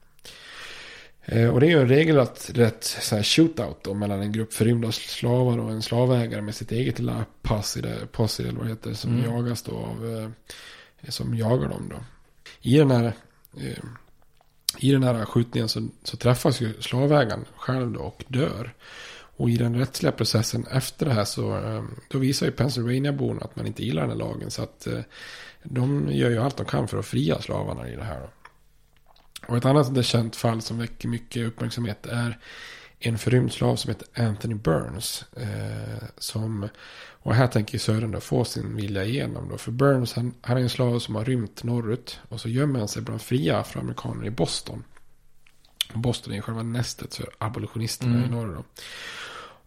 Eh, 1.30 1.48
Och 1.48 1.60
det 1.60 1.66
är 1.66 1.70
ju 1.70 1.80
en 1.80 1.88
regelrätt 1.88 2.50
rätt 2.54 2.84
så 2.84 3.16
här 3.16 3.22
shootout 3.22 3.84
då, 3.84 3.94
mellan 3.94 4.20
en 4.22 4.32
grupp 4.32 4.52
förrymda 4.52 4.92
slavar 4.92 5.58
och 5.58 5.70
en 5.70 5.82
slavägare 5.82 6.42
med 6.42 6.54
sitt 6.54 6.72
eget 6.72 6.98
lilla 6.98 7.24
posse, 7.42 7.80
där- 7.80 8.06
posse 8.12 8.42
eller 8.42 8.52
vad 8.58 8.64
det 8.66 8.70
heter, 8.70 8.92
som 8.94 9.12
Mm. 9.18 9.24
jagas 9.34 9.62
då 9.62 9.76
av, 9.76 10.16
eh, 11.02 11.10
som 11.10 11.34
jagar 11.36 11.68
dem 11.68 11.88
då. 11.90 11.96
I 12.60 12.78
den 12.78 12.90
här, 12.90 13.04
eh, 13.56 13.78
i 14.78 14.92
den 14.92 15.02
här 15.02 15.24
skjutningen 15.24 15.68
så, 15.68 15.88
så 16.02 16.16
träffas 16.16 16.60
ju 16.60 16.74
slavägaren 16.80 17.44
själv 17.56 17.92
då 17.92 18.00
och 18.00 18.24
dör. 18.28 18.74
Och 19.36 19.50
i 19.50 19.56
den 19.56 19.78
rättsliga 19.78 20.12
processen 20.12 20.66
efter 20.70 21.06
det 21.06 21.12
här 21.12 21.24
så 21.24 21.60
då 22.08 22.18
visar 22.18 22.46
ju 22.46 22.52
Pennsylvania-borna 22.52 23.40
att 23.40 23.56
man 23.56 23.66
inte 23.66 23.84
gillar 23.84 24.02
den 24.02 24.10
här 24.10 24.18
lagen. 24.18 24.50
Så 24.50 24.62
att 24.62 24.86
de 25.62 26.08
gör 26.12 26.30
ju 26.30 26.38
allt 26.38 26.56
de 26.56 26.66
kan 26.66 26.88
för 26.88 26.98
att 26.98 27.06
fria 27.06 27.40
slavarna 27.40 27.88
i 27.88 27.96
det 27.96 28.02
här. 28.04 28.20
Då. 28.20 28.28
Och 29.46 29.56
ett 29.56 29.64
annat 29.64 29.86
sånt 29.86 30.06
känt 30.06 30.36
fall 30.36 30.62
som 30.62 30.78
väcker 30.78 31.08
mycket 31.08 31.46
uppmärksamhet 31.46 32.06
är 32.06 32.38
en 32.98 33.18
förrymd 33.18 33.52
slav 33.52 33.76
som 33.76 33.88
heter 33.88 34.24
Anthony 34.24 34.54
Burns. 34.54 35.24
Eh, 35.36 36.04
som, 36.18 36.68
och 37.22 37.34
här 37.34 37.46
tänker 37.46 37.78
Sören 37.78 38.10
då 38.10 38.20
få 38.20 38.44
sin 38.44 38.76
vilja 38.76 39.04
igenom 39.04 39.48
då. 39.48 39.58
För 39.58 39.70
Burns 39.72 40.14
han, 40.14 40.34
han 40.40 40.56
är 40.56 40.60
en 40.60 40.68
slav 40.68 40.98
som 40.98 41.14
har 41.14 41.24
rymt 41.24 41.64
norrut. 41.64 42.20
Och 42.28 42.40
så 42.40 42.48
gömmer 42.48 42.78
han 42.78 42.88
sig 42.88 43.02
bland 43.02 43.22
fria 43.22 43.58
afroamerikaner 43.58 44.26
i 44.26 44.30
Boston. 44.30 44.84
Boston 45.94 46.34
är 46.34 46.40
själva 46.40 46.62
nästet 46.62 47.14
för 47.14 47.28
abolitionisterna 47.38 48.14
Mm. 48.16 48.24
i 48.24 48.30
norr 48.30 48.54
då. 48.54 48.64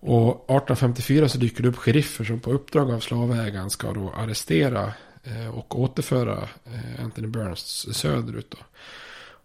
Och 0.04 0.32
1854 0.32 1.30
så 1.30 1.38
dyker 1.38 1.64
det 1.64 1.70
upp 1.70 1.78
sheriffer 1.78 2.24
som 2.24 2.40
på 2.40 2.52
uppdrag 2.52 2.92
av 2.92 3.00
slavägaren 3.00 3.70
ska 3.70 3.94
då 3.94 4.10
arrestera 4.10 4.94
eh, 5.24 5.48
och 5.48 5.80
återföra 5.80 6.50
eh, 6.66 7.04
Anthony 7.04 7.28
Burns 7.28 7.98
söderut 7.98 8.52
då. 8.52 8.58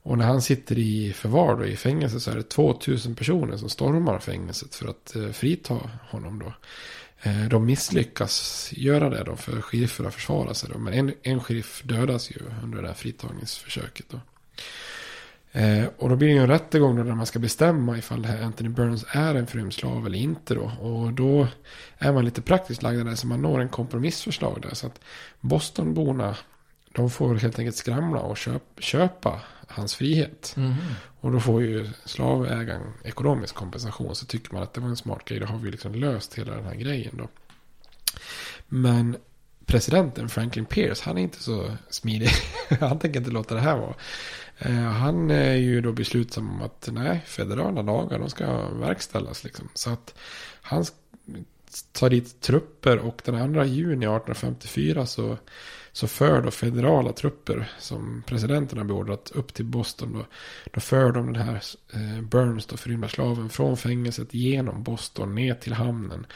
Och 0.06 0.18
när 0.18 0.24
han 0.24 0.42
sitter 0.42 0.78
i 0.78 1.12
förvar 1.12 1.56
då, 1.56 1.66
i 1.66 1.76
fängelse 1.76 2.20
så 2.20 2.30
är 2.30 2.36
det 2.36 2.42
2000 2.42 3.14
personer 3.14 3.56
som 3.56 3.68
stormar 3.68 4.18
fängelset 4.18 4.74
för 4.74 4.88
att 4.88 5.16
eh, 5.16 5.28
frita 5.28 5.80
honom 6.10 6.38
då. 6.38 6.52
Eh, 7.22 7.48
de 7.48 7.66
misslyckas 7.66 8.70
göra 8.72 9.10
det 9.10 9.24
då 9.24 9.36
för 9.36 9.60
sherifferna 9.60 10.10
försvarar 10.10 10.52
sig 10.52 10.70
då. 10.72 10.78
Men 10.78 10.92
en, 10.92 11.14
en 11.22 11.40
sheriff 11.40 11.82
dödas 11.84 12.30
ju 12.30 12.36
under 12.62 12.82
det 12.82 12.88
här 12.88 12.94
fritagningsförsöket 12.94 14.06
då. 14.08 14.20
Eh, 15.60 15.86
och 15.96 16.08
då 16.08 16.16
blir 16.16 16.28
det 16.28 16.34
ju 16.34 16.40
en 16.40 16.48
rättegång 16.48 16.96
då 16.96 17.02
där 17.02 17.14
man 17.14 17.26
ska 17.26 17.38
bestämma 17.38 17.98
ifall 17.98 18.22
det 18.22 18.28
här 18.28 18.42
Anthony 18.42 18.70
Burns 18.70 19.04
är 19.08 19.34
en 19.34 19.46
frumslav 19.46 20.06
eller 20.06 20.18
inte 20.18 20.54
då. 20.54 20.72
Och 20.80 21.12
då 21.12 21.48
är 21.98 22.12
man 22.12 22.24
lite 22.24 22.42
praktiskt 22.42 22.82
lagd 22.82 23.06
där 23.06 23.14
så 23.14 23.26
man 23.26 23.42
når 23.42 23.60
en 23.60 23.68
kompromissförslag 23.68 24.62
där. 24.62 24.74
Så 24.74 24.86
att 24.86 25.00
Bostonborna 25.40 26.36
de 26.92 27.10
får 27.10 27.34
helt 27.34 27.58
enkelt 27.58 27.76
skramla 27.76 28.20
och 28.20 28.36
köp, 28.36 28.62
köpa 28.78 29.40
hans 29.66 29.94
frihet. 29.94 30.54
Mhm. 30.56 30.74
Och 31.20 31.32
då 31.32 31.40
får 31.40 31.62
ju 31.62 31.88
slavägaren 32.04 32.92
ekonomisk 33.04 33.54
kompensation. 33.54 34.14
Så 34.14 34.26
tycker 34.26 34.54
man 34.54 34.62
att 34.62 34.74
det 34.74 34.80
var 34.80 34.88
en 34.88 34.96
smart 34.96 35.24
grej. 35.24 35.40
Då 35.40 35.46
har 35.46 35.58
vi 35.58 35.70
liksom 35.70 35.94
löst 35.94 36.34
hela 36.34 36.54
den 36.54 36.64
här 36.64 36.74
grejen 36.74 37.16
då. 37.16 37.28
Men 38.68 39.16
presidenten 39.66 40.28
Franklin 40.28 40.64
Pierce, 40.64 41.02
han 41.04 41.18
är 41.18 41.22
inte 41.22 41.42
så 41.42 41.70
smidig. 41.90 42.30
han 42.80 42.98
tänker 42.98 43.20
inte 43.20 43.30
låta 43.30 43.54
det 43.54 43.60
här 43.60 43.76
vara. 43.76 43.94
Eh, 44.58 44.74
Han 44.74 45.30
är 45.30 45.54
ju 45.54 45.80
då 45.80 45.92
beslutsam 45.92 46.50
om 46.50 46.62
att 46.62 46.88
nej, 46.92 47.22
federala 47.26 47.82
lagar 47.82 48.18
de 48.18 48.30
ska 48.30 48.68
verkställas. 48.68 49.44
Liksom. 49.44 49.68
Så 49.74 49.90
att 49.90 50.14
han 50.60 50.84
tar 51.92 52.10
dit 52.10 52.40
trupper 52.40 52.98
och 52.98 53.22
den 53.24 53.54
2 53.54 53.64
juni 53.64 54.06
1854 54.06 55.06
så, 55.06 55.38
så 55.96 56.06
för 56.06 56.42
då 56.42 56.50
federala 56.50 57.12
trupper 57.12 57.72
som 57.78 58.22
presidenten 58.26 58.78
har 58.78 58.84
beordrat 58.84 59.30
upp 59.34 59.54
till 59.54 59.64
Boston. 59.64 60.12
Då, 60.12 60.26
då 60.72 60.80
för 60.80 61.12
de 61.12 61.32
den 61.32 61.42
här 61.42 61.62
eh, 61.92 62.22
Burns, 62.22 62.66
då 62.66 62.76
förrymda 62.76 63.08
slaven, 63.08 63.48
från 63.48 63.76
fängelset 63.76 64.34
genom 64.34 64.82
Boston 64.82 65.34
ner 65.34 65.54
till 65.54 65.72
hamnen. 65.72 66.26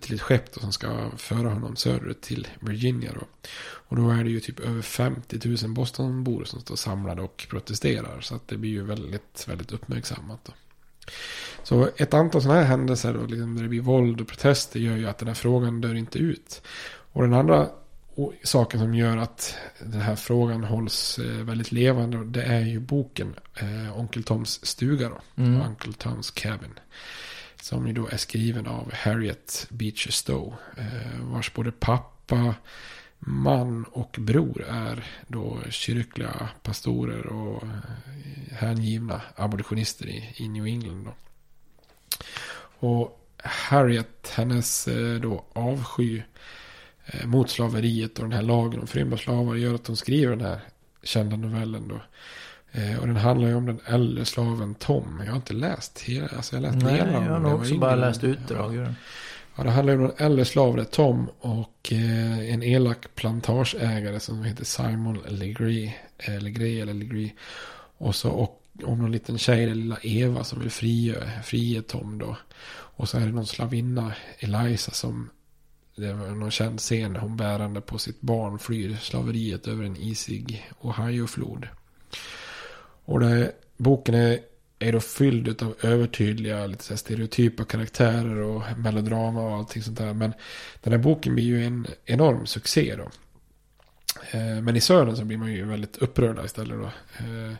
Till 0.00 0.14
ett 0.14 0.20
skepp 0.20 0.54
då, 0.54 0.60
som 0.60 0.72
ska 0.72 1.10
föra 1.16 1.48
honom 1.48 1.76
söderut 1.76 2.20
till 2.20 2.48
Virginia. 2.60 3.12
Då. 3.14 3.26
Och 3.60 3.96
då 3.96 4.10
är 4.10 4.24
det 4.24 4.30
ju 4.30 4.40
typ 4.40 4.60
över 4.60 4.82
50 4.82 5.48
000 5.64 5.74
Bostonbor 5.74 6.44
som 6.44 6.60
står 6.60 6.76
samlade 6.76 7.22
och 7.22 7.46
protesterar. 7.50 8.20
Så 8.20 8.34
att 8.34 8.48
det 8.48 8.56
blir 8.56 8.70
ju 8.70 8.82
väldigt, 8.84 9.44
väldigt 9.48 9.72
uppmärksammat. 9.72 10.44
Då. 10.44 10.52
Så 11.62 11.88
ett 11.96 12.14
antal 12.14 12.42
sådana 12.42 12.60
här 12.60 12.66
händelser 12.66 13.14
då, 13.14 13.26
liksom, 13.26 13.54
där 13.54 13.62
det 13.62 13.68
blir 13.68 13.80
våld 13.80 14.20
och 14.20 14.28
protester 14.28 14.80
gör 14.80 14.96
ju 14.96 15.08
att 15.08 15.18
den 15.18 15.28
här 15.28 15.34
frågan 15.34 15.80
dör 15.80 15.94
inte 15.94 16.18
ut. 16.18 16.62
Och 17.12 17.22
den 17.22 17.34
andra 17.34 17.68
o- 18.20 18.32
saken 18.42 18.80
som 18.80 18.94
gör 18.94 19.16
att 19.16 19.56
den 19.78 20.00
här 20.00 20.16
frågan 20.16 20.64
hålls 20.64 21.18
eh, 21.18 21.44
väldigt 21.44 21.72
levande 21.72 22.24
det 22.24 22.42
är 22.42 22.60
ju 22.60 22.80
boken 22.80 23.34
eh, 23.56 23.98
Onkel 23.98 24.22
Toms 24.24 24.66
stuga 24.66 25.08
då. 25.08 25.20
Mm. 25.42 25.60
Uncle 25.62 25.92
Tom's 25.92 26.32
Cabin. 26.34 26.78
Som 27.62 27.86
ju 27.86 27.92
då 27.92 28.08
är 28.08 28.16
skriven 28.16 28.66
av 28.66 28.92
Harriet 28.94 29.66
Beecher 29.70 30.10
Stowe. 30.10 30.56
Eh, 30.76 31.20
vars 31.20 31.54
både 31.54 31.72
pappa, 31.72 32.54
man 33.18 33.84
och 33.84 34.16
bror 34.18 34.64
är 34.68 35.04
då 35.26 35.58
kyrkliga 35.70 36.48
pastorer 36.62 37.26
och 37.26 37.62
eh, 37.62 37.68
hängivna 38.52 39.20
abolitionister 39.36 40.06
i, 40.06 40.34
i 40.36 40.48
New 40.48 40.66
England. 40.66 41.04
Då. 41.04 41.12
Och 42.88 43.26
Harriet, 43.44 44.32
hennes 44.34 44.88
eh, 44.88 45.20
då 45.20 45.44
avsky 45.52 46.22
mot 47.24 47.50
slaveriet 47.50 48.18
och 48.18 48.24
den 48.24 48.32
här 48.32 48.42
lagen 48.42 48.80
om 48.80 48.86
förrymda 48.86 49.16
slavar 49.16 49.54
gör 49.54 49.74
att 49.74 49.86
hon 49.86 49.96
skriver 49.96 50.36
den 50.36 50.46
här 50.46 50.60
kända 51.02 51.36
novellen 51.36 51.88
då. 51.88 52.00
Eh, 52.72 52.98
och 53.00 53.06
den 53.06 53.16
handlar 53.16 53.48
ju 53.48 53.54
om 53.54 53.66
den 53.66 53.80
äldre 53.86 54.24
slaven 54.24 54.74
Tom. 54.74 55.22
Jag 55.24 55.32
har 55.32 55.36
inte 55.36 55.54
läst 55.54 56.00
hela, 56.00 56.28
alltså 56.36 56.56
jag 56.56 56.62
har 56.62 56.72
läst 56.72 56.84
Nej, 56.84 57.00
av 57.00 57.06
jag 57.08 57.20
har 57.20 57.30
den. 57.30 57.42
nog 57.42 57.60
också 57.60 57.78
bara 57.78 57.94
läst 57.94 58.24
utdrag 58.24 58.74
ur 58.74 58.82
den. 58.82 58.94
Ja, 59.56 59.64
det 59.64 59.70
handlar 59.70 59.94
ju 59.94 59.98
om 59.98 60.04
en 60.04 60.26
äldre 60.26 60.44
slav, 60.44 60.76
det 60.76 60.82
är 60.82 60.84
Tom 60.84 61.28
och 61.40 61.92
eh, 61.92 62.52
en 62.54 62.62
elak 62.62 63.14
plantageägare 63.14 64.20
som 64.20 64.44
heter 64.44 64.64
Simon 64.64 65.18
Legree. 65.28 65.94
Eh, 66.18 66.40
Legree 66.40 66.80
eller 66.80 66.94
Legree. 66.94 67.32
Och 67.98 68.14
så 68.14 68.30
och, 68.30 68.62
om 68.84 68.98
någon 68.98 69.12
liten 69.12 69.38
tjej, 69.38 69.66
den 69.66 69.80
lilla 69.80 69.98
Eva 70.02 70.44
som 70.44 70.60
vill 70.60 70.70
frige, 70.70 71.30
frige 71.44 71.82
Tom 71.82 72.18
då. 72.18 72.36
Och 72.70 73.08
så 73.08 73.18
är 73.18 73.26
det 73.26 73.32
någon 73.32 73.46
slavinna, 73.46 74.12
Eliza, 74.38 74.92
som 74.92 75.30
det 76.00 76.12
var 76.12 76.26
någon 76.26 76.50
känd 76.50 76.78
scen 76.78 77.12
där 77.12 77.20
hon 77.20 77.36
bärande 77.36 77.80
på 77.80 77.98
sitt 77.98 78.20
barn 78.20 78.58
flyr 78.58 78.96
slaveriet 78.96 79.68
över 79.68 79.84
en 79.84 79.96
isig 79.96 80.70
Ohio-flod. 80.80 81.68
Och 83.04 83.20
det, 83.20 83.52
boken 83.76 84.14
är, 84.14 84.38
är 84.78 84.92
då 84.92 85.00
fylld 85.00 85.62
av 85.62 85.74
övertydliga, 85.82 86.66
lite 86.66 86.84
så 86.84 86.92
här 86.92 86.98
stereotypa 86.98 87.64
karaktärer 87.64 88.36
och 88.36 88.62
melodrama 88.78 89.42
och 89.42 89.56
allting 89.56 89.82
sånt 89.82 89.98
där. 89.98 90.14
Men 90.14 90.32
den 90.82 90.92
här 90.92 91.00
boken 91.00 91.34
blir 91.34 91.44
ju 91.44 91.64
en 91.64 91.86
enorm 92.04 92.46
succé 92.46 92.96
då. 92.96 93.10
Eh, 94.30 94.62
men 94.62 94.76
i 94.76 94.80
Södern 94.80 95.16
så 95.16 95.24
blir 95.24 95.36
man 95.36 95.52
ju 95.52 95.64
väldigt 95.64 95.96
upprörda 95.96 96.44
istället 96.44 96.78
då. 96.78 96.86
Eh, 97.18 97.54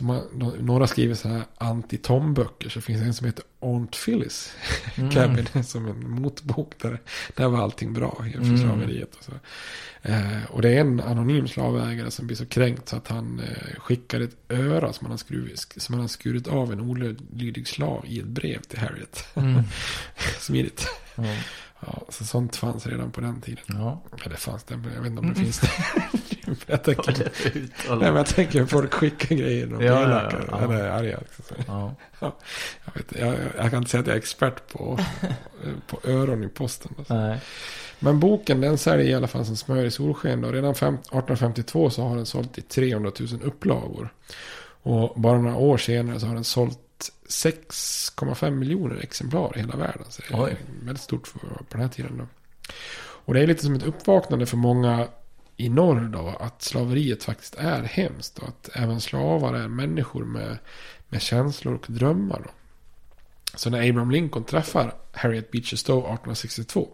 man, 0.00 0.22
nå- 0.32 0.54
några 0.60 0.86
skriver 0.86 1.14
så 1.14 1.28
här 1.28 1.42
anti-Tom-böcker. 1.58 2.68
Så 2.68 2.80
finns 2.80 3.00
det 3.00 3.06
en 3.06 3.14
som 3.14 3.26
heter 3.26 3.44
Aunt 3.60 3.96
Phyllis 4.04 4.52
Mm. 4.96 5.10
Cabin 5.14 5.64
som 5.64 5.86
en 5.86 6.10
motbok. 6.10 6.72
Där, 6.82 7.00
där 7.36 7.48
var 7.48 7.58
allting 7.62 7.92
bra 7.92 8.16
för 8.32 8.38
Mm. 8.40 8.58
slaveriet. 8.58 9.14
Och, 9.18 9.24
så. 9.24 9.32
Eh, 10.02 10.44
och 10.50 10.62
det 10.62 10.68
är 10.70 10.80
en 10.80 11.00
anonym 11.00 11.48
slavägare 11.48 12.10
som 12.10 12.26
blir 12.26 12.36
så 12.36 12.46
kränkt 12.46 12.88
så 12.88 12.96
att 12.96 13.08
han 13.08 13.40
eh, 13.40 13.80
skickar 13.80 14.20
ett 14.20 14.36
öra 14.48 14.92
som 14.92 15.04
han 15.04 15.10
har, 15.10 15.18
skruv, 15.18 15.52
som 15.76 15.92
han 15.94 16.00
har 16.00 16.08
skurit 16.08 16.48
av 16.48 16.72
en 16.72 16.80
olydig 16.80 17.68
slav 17.68 18.04
i 18.06 18.18
ett 18.20 18.26
brev 18.26 18.60
till 18.62 18.78
Harriet. 18.78 19.24
Mm. 19.34 19.62
Smidigt. 20.40 20.86
Ja. 21.14 21.24
Ja, 21.80 22.02
så 22.08 22.24
sånt 22.24 22.56
fanns 22.56 22.86
redan 22.86 23.10
på 23.10 23.20
den 23.20 23.40
tiden. 23.40 23.64
Ja. 23.66 24.02
Det 24.24 24.36
fanns 24.36 24.64
det. 24.64 24.74
Jag 24.94 25.00
vet 25.02 25.10
inte 25.10 25.20
om 25.20 25.28
det 25.28 25.34
finns 25.34 25.60
det. 25.60 25.70
jag 26.66 26.84
tänker, 26.84 27.30
nej, 27.88 27.98
men 27.98 28.16
jag 28.16 28.26
tänker 28.26 28.66
folk 28.66 28.92
skickar 28.92 29.36
grejer 29.36 29.74
och 29.74 29.84
Ja, 29.84 30.10
ja, 30.10 30.30
ja. 30.50 30.64
Eller 30.64 30.90
arga. 30.90 31.20
Så. 31.48 31.54
Ja. 31.66 31.94
Ja, 32.20 32.36
jag, 32.84 32.94
vet, 32.94 33.20
jag, 33.20 33.34
jag 33.56 33.70
kan 33.70 33.78
inte 33.78 33.90
säga 33.90 34.00
att 34.00 34.06
jag 34.06 34.14
är 34.14 34.18
expert 34.18 34.68
på, 34.72 34.98
på 35.86 36.00
öron 36.04 36.44
i 36.44 36.48
posten. 36.48 36.94
Alltså. 36.98 37.14
Nej. 37.14 37.40
Men 37.98 38.20
boken 38.20 38.60
den 38.60 38.78
säljer 38.78 39.06
i 39.06 39.14
alla 39.14 39.28
fall 39.28 39.44
som 39.46 39.56
smör 39.56 39.84
i 39.84 39.90
solsken. 39.90 40.44
Och 40.44 40.52
redan 40.52 40.74
fem, 40.74 40.94
1852 40.94 41.90
så 41.90 42.02
har 42.02 42.16
den 42.16 42.26
sålt 42.26 42.58
i 42.58 42.62
300 42.62 43.12
000 43.20 43.28
upplagor. 43.42 44.12
Och 44.82 45.20
bara 45.20 45.38
några 45.38 45.56
år 45.56 45.78
senare 45.78 46.20
så 46.20 46.26
har 46.26 46.34
den 46.34 46.44
sålt 46.44 46.78
6,5 47.28 48.50
miljoner 48.50 49.00
exemplar 49.00 49.56
i 49.56 49.60
hela 49.60 49.76
världen. 49.76 50.04
Så 50.08 50.22
det 50.22 50.34
är 50.34 50.44
Oj. 50.44 50.56
väldigt 50.82 51.02
stort 51.02 51.26
för, 51.26 51.38
på 51.38 51.64
den 51.70 51.80
här 51.80 51.88
tiden. 51.88 52.18
Då. 52.18 52.26
Och 52.98 53.34
det 53.34 53.40
är 53.40 53.46
lite 53.46 53.62
som 53.62 53.74
ett 53.74 53.82
uppvaknande 53.82 54.46
för 54.46 54.56
många 54.56 55.08
i 55.56 55.68
norr 55.68 56.00
då. 56.00 56.36
Att 56.40 56.62
slaveriet 56.62 57.24
faktiskt 57.24 57.54
är 57.54 57.82
hemskt. 57.82 58.38
Och 58.38 58.48
att 58.48 58.70
även 58.72 59.00
slavar 59.00 59.54
är 59.54 59.68
människor 59.68 60.24
med, 60.24 60.58
med 61.08 61.22
känslor 61.22 61.74
och 61.74 61.86
drömmar. 61.88 62.42
Då. 62.44 62.50
Så 63.54 63.70
när 63.70 63.88
Abraham 63.88 64.10
Lincoln 64.10 64.44
träffar 64.44 64.94
Harriet 65.12 65.50
Beecher 65.50 65.76
Stowe 65.76 65.98
1862, 65.98 66.88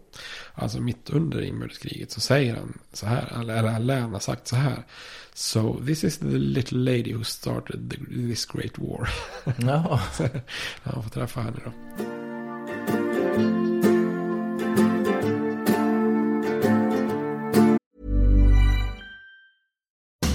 alltså 0.55 0.81
mitt 0.81 1.11
under 1.11 1.43
inbördeskriget, 1.43 2.11
så 2.11 2.21
säger 2.21 2.55
han 2.55 2.79
så 2.93 3.07
här, 3.07 3.41
eller, 3.41 3.63
Alain 3.63 4.13
har 4.13 4.21
sagt 4.21 4.49
så 4.49 4.57
här. 4.57 4.83
So 5.35 5.81
this 5.87 6.05
is 6.05 6.19
the 6.19 6.27
little 6.27 6.79
lady 6.79 7.15
who 7.15 7.25
started 7.25 7.91
the, 7.91 7.97
this 8.07 8.47
great 8.47 8.79
war. 8.79 9.09
Ja. 9.59 10.01
Han 10.83 11.03
får 11.03 11.11
träffa 11.11 11.41
henne 11.41 11.61
då. 11.65 11.73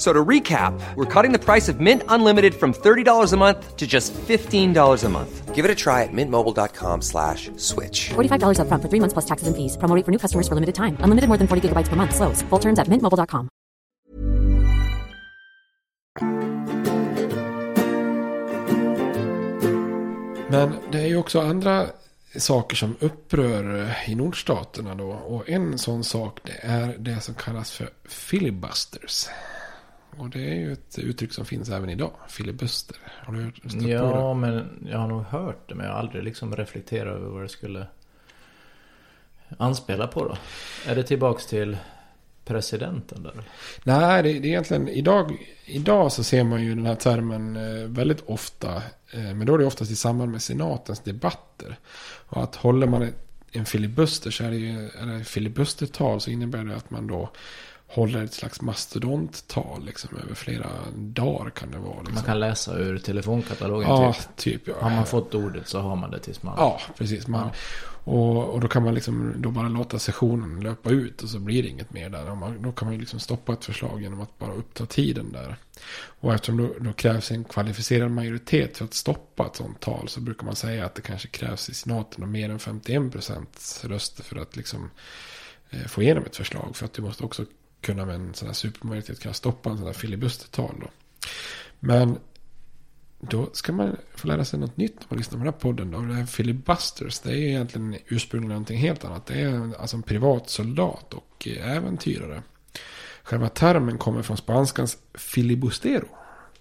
F- 0.00 0.06
So 0.06 0.14
to 0.14 0.24
recap, 0.28 0.72
we're 0.96 1.04
cutting 1.22 1.38
the 1.38 1.38
price 1.38 1.68
of 1.72 1.78
Mint 1.78 2.02
Unlimited 2.08 2.54
from 2.54 2.72
$30 2.72 3.32
a 3.32 3.36
month 3.36 3.76
to 3.76 3.86
just 3.86 4.14
$15 4.14 5.04
a 5.04 5.08
month. 5.10 5.54
Give 5.54 5.66
it 5.66 5.70
a 5.70 5.74
try 5.74 6.04
at 6.04 6.12
mintmobile.com 6.12 7.02
slash 7.02 7.50
switch. 7.56 8.08
$45 8.14 8.56
upfront 8.60 8.80
for 8.82 8.88
three 8.88 9.00
months 9.00 9.12
plus 9.12 9.26
taxes 9.26 9.46
and 9.48 9.54
fees. 9.54 9.76
Promo 9.76 9.94
rate 9.94 10.06
for 10.06 10.10
new 10.10 10.18
customers 10.18 10.48
for 10.48 10.54
limited 10.54 10.74
time. 10.74 10.96
Unlimited 11.04 11.28
more 11.28 11.36
than 11.36 11.46
40 11.46 11.68
gigabytes 11.68 11.88
per 11.90 11.96
month. 11.96 12.14
Slows. 12.14 12.40
Full 12.48 12.60
terms 12.60 12.78
at 12.78 12.88
mintmobile.com. 12.88 13.50
Men 20.48 20.72
det 20.92 20.98
är 21.00 21.06
ju 21.06 21.16
också 21.16 21.40
andra 21.40 21.86
saker 22.36 22.76
som 22.76 22.96
upprör 23.00 23.80
eh, 23.82 24.10
i 24.10 24.14
nordstaterna 24.14 24.94
då. 24.94 25.10
Och 25.10 25.48
en 25.50 25.78
sån 25.78 26.04
sak 26.04 26.40
det 26.42 26.58
är 26.62 26.96
det 26.98 27.20
som 27.20 27.34
kallas 27.34 27.70
för 27.70 27.90
filibusters. 28.08 29.26
Och 30.20 30.30
det 30.30 30.50
är 30.50 30.54
ju 30.54 30.72
ett 30.72 30.98
uttryck 30.98 31.32
som 31.32 31.44
finns 31.44 31.68
även 31.68 31.90
idag. 31.90 32.12
Filibuster. 32.28 32.96
Har 33.24 33.32
du 33.32 33.52
stött 33.70 33.72
på 33.72 33.86
det? 33.86 33.92
Ja, 33.92 34.34
men 34.34 34.86
jag 34.90 34.98
har 34.98 35.08
nog 35.08 35.22
hört 35.22 35.68
det. 35.68 35.74
Men 35.74 35.86
jag 35.86 35.92
har 35.92 36.00
aldrig 36.00 36.24
liksom 36.24 36.56
reflekterat 36.56 37.16
över 37.16 37.28
vad 37.28 37.42
det 37.42 37.48
skulle 37.48 37.86
anspela 39.58 40.06
på 40.06 40.24
då. 40.24 40.36
Är 40.86 40.96
det 40.96 41.02
tillbaks 41.02 41.46
till 41.46 41.76
presidenten 42.44 43.22
där? 43.22 43.42
Nej, 43.84 44.22
det, 44.22 44.32
det 44.32 44.38
är 44.38 44.50
egentligen 44.50 44.88
idag, 44.88 45.46
idag 45.64 46.12
så 46.12 46.24
ser 46.24 46.44
man 46.44 46.64
ju 46.64 46.74
den 46.74 46.86
här 46.86 46.94
termen 46.94 47.56
eh, 47.56 47.88
väldigt 47.88 48.20
ofta. 48.26 48.76
Eh, 49.12 49.34
men 49.34 49.46
då 49.46 49.54
är 49.54 49.58
det 49.58 49.66
oftast 49.66 49.90
i 49.90 49.96
samband 49.96 50.32
med 50.32 50.42
senatens 50.42 51.00
debatter. 51.00 51.76
Och 52.26 52.42
att 52.42 52.56
håller 52.56 52.86
man 52.86 53.12
en 53.52 53.66
filibuster 53.66 54.30
så 54.30 54.44
är 54.44 54.50
det 54.50 54.56
ju, 54.56 54.88
eller 54.88 55.24
filibustertal 55.24 56.20
så 56.20 56.30
innebär 56.30 56.64
det 56.64 56.76
att 56.76 56.90
man 56.90 57.06
då 57.06 57.30
håller 57.90 58.24
ett 58.24 58.34
slags 58.34 58.60
mastodonttal 58.60 59.84
liksom 59.84 60.16
över 60.16 60.34
flera 60.34 60.70
dagar 60.94 61.50
kan 61.50 61.70
det 61.70 61.78
vara. 61.78 61.98
Liksom. 61.98 62.14
Man 62.14 62.24
kan 62.24 62.40
läsa 62.40 62.78
ur 62.78 62.98
telefonkatalogen 62.98 63.88
Ja, 63.88 64.12
typ. 64.12 64.36
typ 64.36 64.68
ja. 64.68 64.74
Har 64.80 64.90
man 64.90 65.06
fått 65.06 65.34
ordet 65.34 65.68
så 65.68 65.80
har 65.80 65.96
man 65.96 66.10
det 66.10 66.18
tills 66.18 66.42
man... 66.42 66.54
Ja, 66.58 66.80
precis. 66.96 67.26
Man, 67.26 67.40
Ja. 67.40 67.50
Och, 68.04 68.44
och 68.54 68.60
då 68.60 68.68
kan 68.68 68.82
man 68.84 68.94
liksom 68.94 69.34
då 69.36 69.50
bara 69.50 69.68
låta 69.68 69.98
sessionen 69.98 70.60
löpa 70.60 70.90
ut 70.90 71.22
och 71.22 71.28
så 71.28 71.38
blir 71.38 71.62
det 71.62 71.68
inget 71.68 71.92
mer 71.92 72.08
där. 72.10 72.34
Man, 72.34 72.62
då 72.62 72.72
kan 72.72 72.88
man 72.88 72.98
liksom 72.98 73.20
stoppa 73.20 73.52
ett 73.52 73.64
förslag 73.64 74.02
genom 74.02 74.20
att 74.20 74.38
bara 74.38 74.52
uppta 74.52 74.86
tiden 74.86 75.32
där. 75.32 75.56
Och 76.20 76.34
eftersom 76.34 76.56
då, 76.56 76.74
då 76.80 76.92
krävs 76.92 77.30
en 77.30 77.44
kvalificerad 77.44 78.10
majoritet 78.10 78.76
för 78.76 78.84
att 78.84 78.94
stoppa 78.94 79.46
ett 79.46 79.56
sånt 79.56 79.80
tal 79.80 80.08
så 80.08 80.20
brukar 80.20 80.44
man 80.44 80.56
säga 80.56 80.86
att 80.86 80.94
det 80.94 81.02
kanske 81.02 81.28
krävs 81.28 81.70
i 81.70 81.74
senaten 81.74 82.30
mer 82.30 82.50
än 82.50 82.58
51 82.58 83.12
procent 83.12 83.82
röster 83.84 84.22
för 84.22 84.36
att 84.36 84.56
liksom 84.56 84.90
eh, 85.70 85.86
få 85.86 86.02
igenom 86.02 86.24
ett 86.24 86.36
förslag. 86.36 86.76
För 86.76 86.84
att 86.84 86.92
du 86.92 87.02
måste 87.02 87.24
också 87.24 87.44
kunna 87.80 88.06
med 88.06 88.14
en 88.14 88.34
sån 88.34 88.48
här 88.48 88.54
supermajoritet 88.54 89.20
kunna 89.20 89.34
stoppa 89.34 89.70
en 89.70 89.76
sån 89.76 89.86
här 89.86 89.92
filibustertal 89.92 90.74
då. 90.80 90.90
Men 91.80 92.18
då 93.20 93.50
ska 93.52 93.72
man 93.72 93.96
få 94.14 94.28
lära 94.28 94.44
sig 94.44 94.58
något 94.58 94.76
nytt 94.76 95.00
när 95.00 95.06
man 95.08 95.18
lyssnar 95.18 95.38
på 95.38 95.44
den 95.44 95.52
här 95.52 95.60
podden. 95.60 95.90
Då. 95.90 96.00
Det 96.00 96.14
här 96.14 96.26
filibusters, 96.26 97.18
det 97.18 97.30
är 97.30 97.36
egentligen 97.36 97.96
ursprungligen 98.06 98.48
någonting 98.48 98.78
helt 98.78 99.04
annat. 99.04 99.26
Det 99.26 99.40
är 99.40 99.80
alltså 99.80 99.96
en 99.96 100.02
privat 100.02 100.50
soldat 100.50 101.14
och 101.14 101.48
äventyrare. 101.60 102.42
Själva 103.22 103.48
termen 103.48 103.98
kommer 103.98 104.22
från 104.22 104.36
spanskans 104.36 104.98
filibustero. 105.14 106.08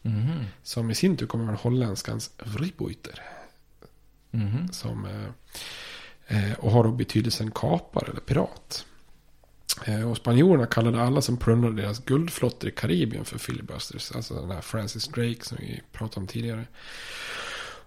Mhm. 0.01 0.45
Som 0.63 0.91
i 0.91 0.95
sin 0.95 1.17
tur 1.17 1.27
kommer 1.27 1.45
från 1.45 1.55
holländskans 1.55 2.31
vribuiter. 2.37 3.21
Mhm. 4.31 4.71
Som, 4.71 5.05
eh, 5.05 5.27
eh, 6.37 6.59
och 6.59 6.71
har 6.71 6.83
då 6.83 6.91
betydelsen 6.91 7.51
kapare 7.51 8.11
eller 8.11 8.21
pirat. 8.21 8.85
Eh, 9.85 10.11
och 10.11 10.17
spanjorerna 10.17 10.65
kallade 10.65 11.01
alla 11.01 11.21
som 11.21 11.37
plundrade 11.37 11.81
deras 11.81 11.99
guldflottor 11.99 12.69
i 12.69 12.73
Karibien 12.73 13.25
för 13.25 13.37
filibusters. 13.37 14.11
Alltså 14.15 14.33
den 14.33 14.51
här 14.51 14.61
Francis 14.61 15.07
Drake 15.07 15.37
som 15.41 15.57
vi 15.61 15.81
pratade 15.91 16.19
om 16.19 16.27
tidigare. 16.27 16.65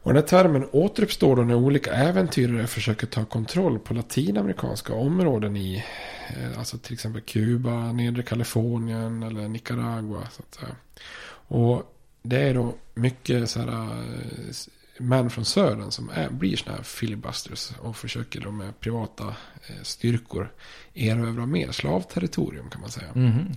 Och 0.02 0.14
den 0.14 0.22
här 0.22 0.28
termen 0.28 0.68
återuppstår 0.72 1.36
då 1.36 1.42
när 1.42 1.54
olika 1.54 1.92
äventyrare 1.92 2.66
försöker 2.66 3.06
ta 3.06 3.24
kontroll 3.24 3.78
på 3.78 3.94
latinamerikanska 3.94 4.94
områden 4.94 5.56
i 5.56 5.84
eh, 6.28 6.58
alltså 6.58 6.78
till 6.78 6.94
exempel 6.94 7.22
Kuba, 7.22 7.92
nedre 7.92 8.22
Kalifornien 8.22 9.22
eller 9.22 9.48
Nicaragua. 9.48 10.28
Så 10.30 10.42
att 10.42 10.54
säga. 10.54 10.76
Och 11.48 11.96
det 12.22 12.42
är 12.42 12.54
då 12.54 12.74
mycket 12.94 13.50
så 13.50 13.60
här 13.60 13.68
eh, 13.68 14.52
män 14.98 15.30
från 15.30 15.44
södern 15.44 15.90
som 15.90 16.10
är, 16.10 16.30
blir 16.30 16.56
sådana 16.56 16.76
här 16.76 16.84
filibusters 16.84 17.70
och 17.80 17.96
försöker 17.96 18.40
då 18.40 18.50
med 18.50 18.80
privata 18.80 19.24
eh, 19.66 19.82
styrkor 19.82 20.52
erövra 20.94 21.46
mer 21.46 21.72
slavterritorium 21.72 22.70
kan 22.70 22.80
man 22.80 22.90
säga. 22.90 23.06
Mhm. 23.14 23.52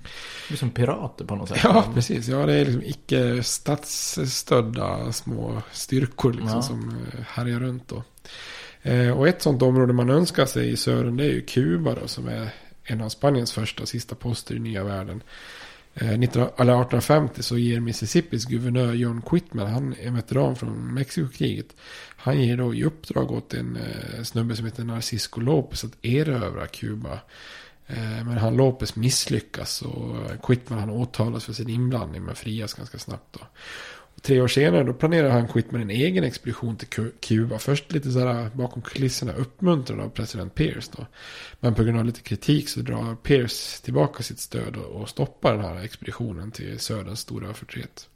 Det 0.47 0.53
är 0.53 0.57
som 0.57 0.69
pirater 0.71 1.25
på 1.25 1.35
något 1.35 1.49
sätt. 1.49 1.59
Ja, 1.63 1.85
precis. 1.93 2.27
Ja, 2.27 2.45
det 2.45 2.53
är 2.53 2.65
liksom 2.65 2.83
icke 2.83 3.43
statsstödda 3.43 5.11
små 5.13 5.61
styrkor 5.71 6.33
liksom 6.33 6.55
Ja. 6.55 6.61
som 6.61 6.89
eh, 6.89 7.19
härjar 7.27 7.59
runt 7.59 7.87
då. 7.87 8.03
Eh, 8.81 9.09
Och 9.17 9.27
ett 9.27 9.41
sånt 9.41 9.61
område 9.61 9.93
man 9.93 10.09
önskar 10.09 10.45
sig 10.45 10.69
i 10.71 10.77
södern 10.77 11.17
det 11.17 11.23
är 11.25 11.31
ju 11.31 11.41
Kuba 11.41 11.95
då, 12.01 12.07
som 12.07 12.27
är 12.27 12.49
en 12.83 13.01
av 13.01 13.09
Spaniens 13.09 13.51
första 13.53 13.81
och 13.83 13.89
sista 13.89 14.15
poster 14.15 14.55
i 14.55 14.59
nya 14.59 14.83
världen. 14.83 15.23
Eh, 15.97 16.09
1850 16.09 17.43
så 17.43 17.57
ger 17.57 17.79
Mississippis 17.79 18.45
guvernör 18.45 18.93
John 18.93 19.21
Quitman, 19.21 19.67
han 19.67 19.95
är 20.01 20.11
veteran 20.11 20.55
från 20.55 20.93
Mexikokriget. 20.93 21.75
Han 22.15 22.41
ger 22.41 22.57
då 22.57 22.75
i 22.75 22.83
uppdrag 22.83 23.31
åt 23.31 23.53
en 23.53 23.75
eh, 23.75 24.23
snubbe 24.23 24.55
som 24.55 24.65
heter 24.65 24.83
Narcisco 24.83 25.41
Lopez 25.41 25.83
att 25.83 26.05
erövra 26.05 26.67
Kuba. 26.67 27.19
Eh, 27.87 28.25
men 28.25 28.37
han 28.37 28.57
Lopez 28.57 28.95
misslyckas 28.95 29.81
och 29.81 30.15
Quitman 30.43 30.79
han 30.79 30.89
åtalas 30.89 31.45
för 31.45 31.53
sin 31.53 31.69
inblandning 31.69 32.23
men 32.23 32.35
frias 32.35 32.73
ganska 32.73 32.99
snabbt 32.99 33.33
då. 33.39 33.47
Tre 34.25 34.41
år 34.41 34.47
senare 34.47 34.83
då 34.83 34.93
planerar 34.93 35.29
han 35.29 35.47
Quitman 35.47 35.81
en 35.81 35.89
egen 35.89 36.23
expedition 36.23 36.75
till 36.75 37.11
Kuba. 37.19 37.59
Först 37.59 37.91
lite 37.91 38.11
sådär 38.11 38.49
bakom 38.53 38.81
kulisserna 38.81 39.33
uppmuntrad 39.33 39.99
av 39.99 40.09
president 40.09 40.55
Pierce 40.55 40.91
då. 40.97 41.05
Men 41.59 41.75
på 41.75 41.83
grund 41.83 41.99
av 41.99 42.05
lite 42.05 42.21
kritik 42.21 42.69
så 42.69 42.79
drar 42.79 43.15
Pierce 43.15 43.81
tillbaka 43.83 44.23
sitt 44.23 44.39
stöd 44.39 44.75
och, 44.75 45.01
och 45.01 45.09
stoppar 45.09 45.53
den 45.53 45.65
här 45.65 45.83
expeditionen 45.83 46.51
till 46.51 46.79
söderns 46.79 47.19
stora 47.19 47.53
förtret. 47.53 48.09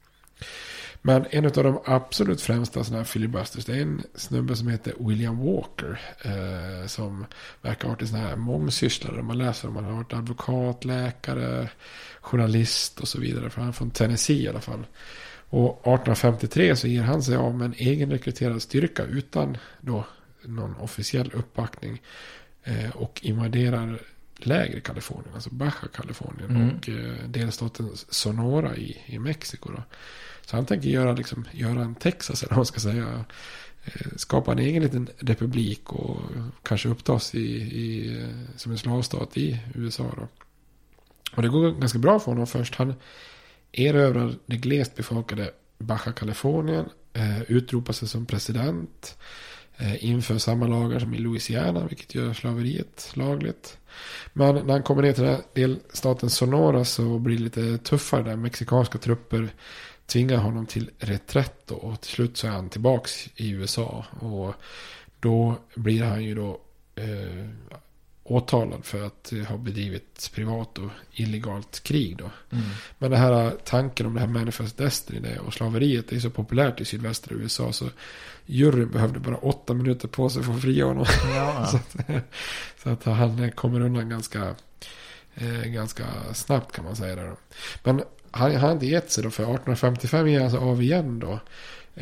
Men 1.02 1.26
en 1.30 1.46
av 1.46 1.52
de 1.52 1.80
absolut 1.86 2.42
främsta 2.42 2.84
sådana 2.84 2.98
här 2.98 3.06
filibusters 3.06 3.66
det 3.66 3.78
är 3.78 3.82
en 3.82 4.04
snubbe 4.16 4.56
som 4.56 4.68
heter 4.68 4.94
William 5.00 5.38
Walker. 5.38 6.00
Eh, 6.22 6.88
som 6.88 7.26
verkar 7.62 7.84
ha 7.84 7.90
varit 7.90 8.02
en 8.02 8.08
sån 8.08 8.20
här 8.20 8.36
mångsysslare. 8.36 9.22
Man 9.22 9.38
läser 9.38 9.68
om 9.68 9.76
han 9.76 9.86
har 9.86 9.92
varit 9.92 10.14
advokat, 10.14 10.86
läkare, 10.86 11.70
journalist 12.22 13.00
och 13.00 13.08
så 13.08 13.20
vidare. 13.20 13.50
För 13.50 13.62
han 13.62 13.70
är 13.70 13.74
från 13.74 13.92
Tennessee 13.92 14.44
i 14.44 14.48
alla 14.48 14.62
fall. 14.62 14.86
Och 15.50 15.70
1853 15.70 16.76
så 16.76 16.88
ger 16.88 17.02
han 17.04 17.24
sig 17.24 17.36
av 17.36 17.56
med 17.56 17.66
en 17.66 17.74
egen 17.78 18.12
rekryterad 18.12 18.62
styrka 18.62 19.04
utan 19.04 19.58
då 19.82 20.06
någon 20.42 20.76
officiell 20.76 21.32
uppbackning. 21.34 22.02
Eh, 22.64 22.90
och 22.90 23.20
invaderar 23.24 24.02
lägre 24.38 24.80
Kalifornien, 24.80 25.34
alltså 25.34 25.50
Baja 25.50 25.74
Kalifornien 25.94 26.50
Mm. 26.50 26.70
och 26.70 26.90
eh, 26.90 27.30
delstaten 27.30 27.90
Sonora 28.10 28.76
i, 28.78 28.98
i 29.06 29.20
Mexiko. 29.20 29.72
Då. 29.72 29.84
Så 30.46 30.56
han 30.56 30.66
tänker 30.66 30.90
göra, 30.90 31.14
liksom, 31.14 31.46
göra 31.52 31.82
en 31.82 31.96
Texas, 31.96 32.44
eller 32.44 32.50
vad 32.50 32.58
man 32.58 32.66
ska 32.66 32.80
säga. 32.80 33.26
Eh, 33.86 34.08
skapa 34.16 34.52
en 34.52 34.60
egen 34.60 34.84
liten 34.84 35.10
republik 35.18 35.94
och 35.94 36.22
kanske 36.64 36.90
upptas 36.90 37.36
i, 37.36 37.48
i, 37.56 38.28
som 38.56 38.72
en 38.72 38.78
slavstat 38.78 39.38
i 39.38 39.60
USA. 39.76 40.14
Då. 40.18 40.28
Och 41.36 41.42
det 41.42 41.48
går 41.50 41.72
ganska 41.72 42.00
bra 42.00 42.20
för 42.20 42.32
honom 42.32 42.48
först. 42.48 42.76
Han 42.76 42.94
erövrar 43.72 44.36
det 44.46 44.58
glest 44.58 44.96
befolkade 44.96 45.52
Baja 45.78 46.12
Kalifornien. 46.16 46.90
Eh, 47.14 47.42
utropar 47.42 47.94
sig 47.94 48.08
som 48.08 48.26
president. 48.26 49.18
Eh, 49.78 50.06
inför 50.06 50.38
samma 50.38 50.68
lagar 50.68 51.00
som 51.00 51.14
i 51.14 51.18
Louisiana, 51.18 51.88
vilket 51.88 52.16
gör 52.16 52.34
slaveriet 52.34 53.12
lagligt. 53.14 53.78
Men 54.34 54.56
när 54.56 54.74
han 54.74 54.84
kommer 54.84 55.02
ner 55.02 55.14
till 55.14 55.38
delstaten 55.54 56.30
Sonora 56.30 56.86
så 56.86 57.20
blir 57.20 57.38
det 57.38 57.44
lite 57.44 57.78
tuffare 57.78 58.24
där. 58.24 58.36
Mexikanska 58.36 58.98
trupper 58.98 59.50
tvingar 60.06 60.38
honom 60.38 60.66
till 60.66 60.90
reträtt 60.98 61.68
då, 61.68 61.76
och 61.76 62.02
till 62.02 62.12
slut 62.12 62.38
så 62.38 62.48
är 62.48 62.52
han 62.52 62.70
tillbaks 62.70 63.30
i 63.36 63.50
USA. 63.50 64.06
Och 64.20 64.54
då 65.20 65.56
blir 65.76 66.04
han 66.04 66.24
ju 66.24 66.36
då 66.36 66.62
eh, 66.96 67.50
åtalad 68.32 68.86
för 68.86 69.06
att 69.06 69.34
ha 69.48 69.58
bedrivit 69.58 70.32
privat 70.36 70.78
och 70.78 70.90
illegalt 71.12 71.84
krig 71.84 72.18
då. 72.18 72.30
Mm. 72.52 72.66
Men 72.98 73.12
det 73.12 73.18
här 73.18 73.54
tanken 73.66 74.06
om 74.06 74.14
det 74.14 74.20
här 74.20 74.28
manifest 74.28 74.78
destiny 74.78 75.38
och 75.38 75.54
slaveriet 75.54 76.12
är 76.12 76.20
så 76.20 76.30
populärt 76.30 76.82
i 76.82 76.86
sydvästra 76.86 77.36
USA 77.36 77.74
så 77.74 77.90
juryn 78.46 78.92
behövde 78.92 79.20
bara 79.20 79.38
åtta 79.38 79.74
minuter 79.74 80.08
på 80.08 80.30
sig 80.30 80.44
för 80.44 80.54
att 80.54 80.62
fria 80.62 80.86
honom. 80.86 81.06
Ja. 81.36 81.68
så, 81.72 81.78
att, 81.78 82.26
så 82.84 82.90
att 82.90 83.18
han 83.18 83.52
kommer 83.52 83.82
undan 83.82 84.10
ganska, 84.10 84.56
eh, 85.36 85.64
ganska 85.64 86.06
snabbt 86.34 86.72
kan 86.72 86.86
man 86.86 86.96
säga. 86.96 87.16
Där 87.16 87.28
då. 87.28 87.38
Men 87.84 88.04
han 88.32 88.52
han 88.52 88.62
har 88.62 88.72
inte 88.72 88.86
gett 88.86 89.12
sig 89.12 89.24
då 89.24 89.30
för 89.30 89.44
1855 89.44 90.28
ger 90.28 90.42
han 90.42 90.52
sig 90.52 90.60
av 90.60 90.82
igen 90.82 91.20
då. 91.20 91.40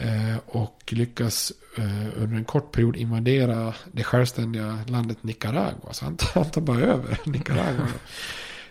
Eh, 0.01 0.37
och 0.45 0.83
lyckas 0.93 1.51
eh, 1.77 2.07
under 2.23 2.37
en 2.37 2.45
kort 2.45 2.71
period 2.71 2.95
invadera 2.95 3.73
det 3.91 4.03
självständiga 4.03 4.79
landet 4.87 5.17
Nicaragua. 5.23 5.93
Så 5.93 6.05
han, 6.05 6.17
tar- 6.17 6.41
han 6.41 6.51
tar 6.51 6.61
bara 6.61 6.79
över 6.81 7.17
Nicaragua. 7.25 7.87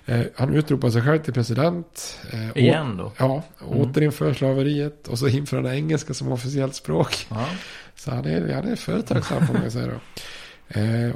Eh, 0.07 0.21
han 0.37 0.55
utropar 0.55 0.91
sig 0.91 1.03
själv 1.03 1.19
till 1.23 1.33
president. 1.35 2.19
Igen 2.55 2.97
då? 2.97 3.13
Ja, 3.19 3.43
Mm. 3.67 3.79
återinför 3.79 4.33
slaveriet. 4.35 5.09
Och 5.09 5.19
så 5.19 5.29
inför 5.29 5.57
han 5.57 5.67
engelska 5.67 6.15
som 6.15 6.33
officiellt 6.33 6.75
språk. 6.75 7.27
Ja. 7.31 7.47
Så 7.95 8.11
han 8.11 8.25
är, 8.27 8.53
han 8.55 8.69
är 8.69 8.77
företagsam 8.77 9.47
får 9.47 9.55
man 9.55 9.71
säga 9.71 9.87
då. 9.87 9.99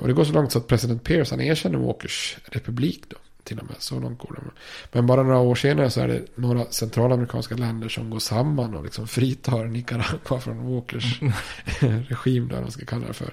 Och 0.00 0.06
det 0.08 0.12
går 0.12 0.24
så 0.24 0.32
långt 0.32 0.52
så 0.52 0.58
att 0.58 0.66
president 0.66 1.04
Pierce 1.04 1.30
han 1.30 1.40
erkänner 1.40 1.78
Walkers 1.78 2.36
republik 2.44 3.04
då. 3.08 3.16
Till 3.45 3.59
och 3.59 3.64
med, 3.66 3.74
så 3.78 4.01
långt 4.01 4.18
går 4.18 4.34
det. 4.34 4.51
Men 4.93 5.07
bara 5.07 5.22
några 5.22 5.38
år 5.38 5.55
senare 5.55 5.91
så 5.91 6.01
är 6.01 6.09
det 6.09 6.22
några 6.34 6.64
centralamerikanska 6.64 7.57
länder 7.57 7.88
som 7.88 8.11
går 8.11 8.18
samman 8.18 8.74
och 8.74 8.84
liksom 8.84 9.07
fritar 9.09 9.64
Nicaragua 9.64 10.41
från 10.41 10.74
Walkers 10.74 11.20
regim 12.09 12.49
där, 12.49 12.61
man 12.61 12.70
ska 12.70 12.84
kalla 12.86 13.07
det 13.07 13.12
för. 13.12 13.32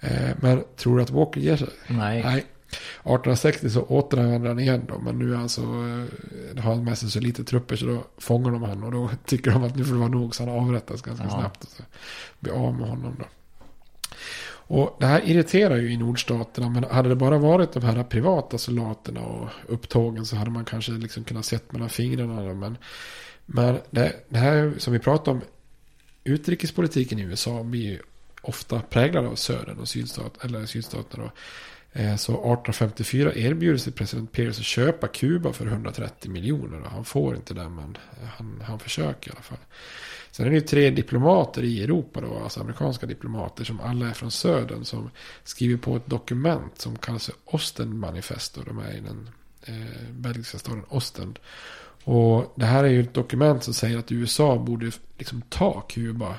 Eh, 0.00 0.30
men 0.40 0.64
tror 0.76 0.96
du 0.96 1.02
att 1.02 1.10
Walker 1.10 1.40
ger 1.40 1.56
sig? 1.56 1.68
Nej. 1.88 2.22
Nej. 2.22 2.44
1860 3.04 3.70
så 3.70 3.82
återanvänder 3.82 4.48
han 4.48 4.58
igen 4.58 4.84
då. 4.88 4.98
Men 4.98 5.18
nu 5.18 5.32
är 5.32 5.36
han 5.36 5.48
så, 5.48 5.62
eh, 5.62 6.62
har 6.62 6.74
han 6.74 6.84
med 6.84 6.98
sig 6.98 7.10
så 7.10 7.20
lite 7.20 7.44
trupper 7.44 7.76
så 7.76 7.86
då 7.86 8.04
fångar 8.18 8.50
de 8.50 8.62
han. 8.62 8.82
Och 8.84 8.92
då 8.92 9.10
tycker 9.26 9.50
de 9.50 9.64
att 9.64 9.76
nu 9.76 9.84
får 9.84 9.92
det 9.92 9.98
vara 9.98 10.08
nog 10.08 10.34
så 10.34 10.42
han 10.46 10.58
avrättas 10.58 11.02
ganska 11.02 11.24
Ja. 11.24 11.30
snabbt. 11.30 11.62
Och 11.64 11.68
så 11.70 11.82
blir 12.40 12.52
av 12.52 12.74
med 12.74 12.88
honom 12.88 13.16
då. 13.18 13.24
Och 14.66 14.96
det 15.00 15.06
här 15.06 15.22
irriterar 15.24 15.76
ju 15.76 15.92
i 15.92 15.96
nordstaterna. 15.96 16.68
Men 16.68 16.84
hade 16.84 17.08
det 17.08 17.16
bara 17.16 17.38
varit 17.38 17.72
de 17.72 17.82
här 17.82 18.04
privata 18.04 18.58
soldaterna 18.58 19.20
och 19.20 19.48
upptågen 19.66 20.26
så 20.26 20.36
hade 20.36 20.50
man 20.50 20.64
kanske 20.64 20.92
liksom 20.92 21.24
kunnat 21.24 21.44
sett 21.44 21.72
mellan 21.72 21.88
fingrarna. 21.88 22.54
Men, 22.54 22.78
men 23.46 23.78
det, 23.90 24.12
det 24.28 24.38
här 24.38 24.72
som 24.78 24.92
vi 24.92 24.98
pratar 24.98 25.32
om. 25.32 25.40
Utrikespolitiken 26.24 27.18
i 27.18 27.22
USA 27.22 27.62
blir 27.62 27.82
ju 27.82 27.98
ofta 28.42 28.80
präglad 28.80 29.26
av 29.26 29.34
södern 29.34 29.78
och 29.78 29.88
sydstat, 29.88 30.44
eller 30.44 30.66
sydstaterna. 30.66 31.30
Eh, 31.92 32.16
så 32.16 32.32
1854 32.32 33.34
erbjuder 33.34 33.78
sig 33.78 33.92
president 33.92 34.32
Pierce 34.32 34.60
att 34.60 34.64
köpa 34.64 35.08
Kuba 35.08 35.52
för 35.52 35.66
130 35.66 36.30
miljoner. 36.30 36.80
Han 36.88 37.04
får 37.04 37.36
inte 37.36 37.54
det 37.54 37.68
men 37.68 37.98
eh, 38.22 38.28
han, 38.36 38.62
han 38.66 38.78
försöker 38.78 39.30
i 39.30 39.32
alla 39.32 39.42
fall. 39.42 39.58
Sen 40.30 40.46
är 40.46 40.50
det 40.50 40.56
ju 40.56 40.60
tre 40.60 40.90
diplomater 40.90 41.62
i 41.62 41.82
Europa 41.82 42.20
då, 42.20 42.38
alltså 42.38 42.60
amerikanska 42.60 43.06
diplomater 43.06 43.64
som 43.64 43.80
alla 43.80 44.08
är 44.08 44.12
från 44.12 44.30
södern 44.30 44.84
som 44.84 45.10
skriver 45.44 45.76
på 45.76 45.96
ett 45.96 46.06
dokument 46.06 46.80
som 46.80 46.98
kallas 46.98 47.26
för 47.26 47.34
Osten-manifesto. 47.44 48.62
De 48.66 48.78
är 48.78 48.92
i 48.92 49.00
den 49.00 49.30
eh, 49.62 50.10
belgiska 50.10 50.58
staden 50.58 50.84
Ostend. 50.88 51.38
Och 52.04 52.52
det 52.54 52.64
här 52.64 52.84
är 52.84 52.88
ju 52.88 53.00
ett 53.00 53.14
dokument 53.14 53.64
som 53.64 53.74
säger 53.74 53.98
att 53.98 54.12
USA 54.12 54.58
borde 54.58 54.92
liksom 55.18 55.42
ta 55.48 55.80
Kuba. 55.80 56.34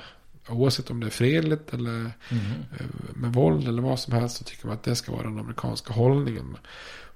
Oavsett 0.49 0.91
om 0.91 0.99
det 0.99 1.05
är 1.05 1.11
fredligt 1.11 1.73
eller 1.73 2.05
eh, 2.31 2.85
med 3.13 3.33
våld 3.33 3.67
eller 3.67 3.81
vad 3.81 3.99
som 3.99 4.13
helst 4.13 4.37
så 4.37 4.43
tycker 4.43 4.67
man 4.67 4.75
att 4.75 4.83
det 4.83 4.95
ska 4.95 5.11
vara 5.11 5.23
den 5.23 5.39
amerikanska 5.39 5.93
hållningen. 5.93 6.57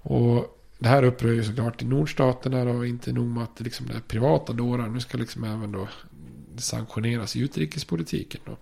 Och 0.01 0.57
det 0.79 0.89
här 0.89 1.03
upprör 1.03 1.31
ju 1.31 1.43
såklart 1.43 1.81
i 1.81 1.85
nordstaterna 1.85 2.61
och 2.61 2.87
inte 2.87 3.11
nog 3.11 3.25
med 3.25 3.43
att 3.43 3.57
det 3.57 3.63
liksom 3.63 3.87
det 3.87 3.93
är 3.93 3.99
privata 3.99 4.53
dårar. 4.53 4.87
Nu 4.87 4.99
ska 4.99 5.17
liksom 5.17 5.43
även 5.43 5.71
då 5.71 5.87
sanktioneras 6.57 7.35
i 7.35 7.39
utrikespolitiken 7.39 8.41
då. 8.45 8.57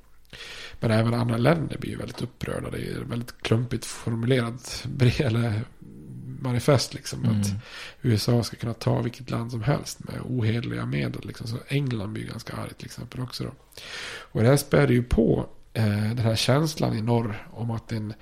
Men 0.79 0.91
även 0.91 1.13
andra 1.13 1.37
länder 1.37 1.77
blir 1.77 1.91
ju 1.91 1.97
väldigt 1.97 2.21
upprörda. 2.21 2.69
Det 2.69 2.77
är 2.77 2.99
väldigt 2.99 3.41
klumpigt 3.41 3.85
formulerat 3.85 4.85
brev 4.89 5.21
eller 5.21 5.61
manifest 6.45 6.93
liksom. 6.93 7.25
Mm. 7.25 7.41
Att 7.41 7.47
USA 8.01 8.43
ska 8.43 8.57
kunna 8.57 8.73
ta 8.73 9.01
vilket 9.01 9.29
land 9.29 9.51
som 9.51 9.63
helst 9.63 10.03
med 10.03 10.21
ohederliga 10.25 10.85
medel. 10.85 11.21
Liksom. 11.27 11.47
Så 11.47 11.57
England 11.67 12.13
blir 12.13 12.23
ganska 12.23 12.55
argt 12.55 12.77
till 12.77 12.85
exempel 12.85 13.21
också 13.21 13.43
då. 13.43 13.51
Och 14.31 14.41
det 14.41 14.47
här 14.47 14.57
späder 14.57 14.93
ju 14.93 15.03
på 15.03 15.49
eh, 15.73 15.85
den 15.85 16.17
här 16.17 16.35
känslan 16.35 16.97
i 16.97 17.01
norr 17.01 17.47
om 17.51 17.71
att 17.71 17.91
en 17.91 18.13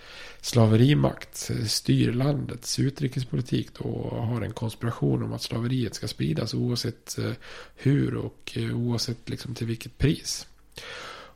slaverimakt 0.41 1.51
styr 1.67 2.13
landets 2.13 2.80
utrikespolitik 2.80 3.69
då 3.78 3.84
och 3.84 4.28
har 4.28 4.41
en 4.41 4.53
konspiration 4.53 5.24
om 5.24 5.34
att 5.34 5.41
slaveriet 5.41 5.95
ska 5.95 6.07
spridas 6.07 6.53
oavsett 6.53 7.17
eh, 7.17 7.32
hur 7.76 8.15
och 8.15 8.53
eh, 8.55 8.78
oavsett 8.78 9.30
liksom 9.30 9.55
till 9.55 9.67
vilket 9.67 9.97
pris. 9.97 10.47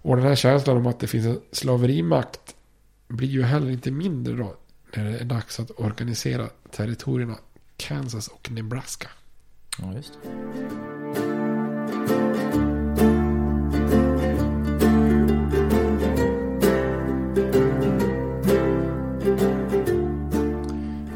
Och 0.01 0.15
den 0.15 0.25
här 0.25 0.35
känslan 0.35 0.77
om 0.77 0.87
att 0.87 0.99
det 0.99 1.07
finns 1.07 1.25
en 1.25 1.41
slaverimakt 1.51 2.55
blir 3.07 3.27
ju 3.27 3.43
heller 3.43 3.69
inte 3.69 3.91
mindre 3.91 4.33
då 4.33 4.55
när 4.95 5.03
det 5.11 5.17
är 5.19 5.25
dags 5.25 5.59
att 5.59 5.71
organisera 5.79 6.49
territorierna 6.71 7.35
Kansas 7.77 8.27
och 8.27 8.51
Nebraska. 8.51 9.09
Ja, 9.79 9.93
just 9.93 10.13
det. 10.23 10.29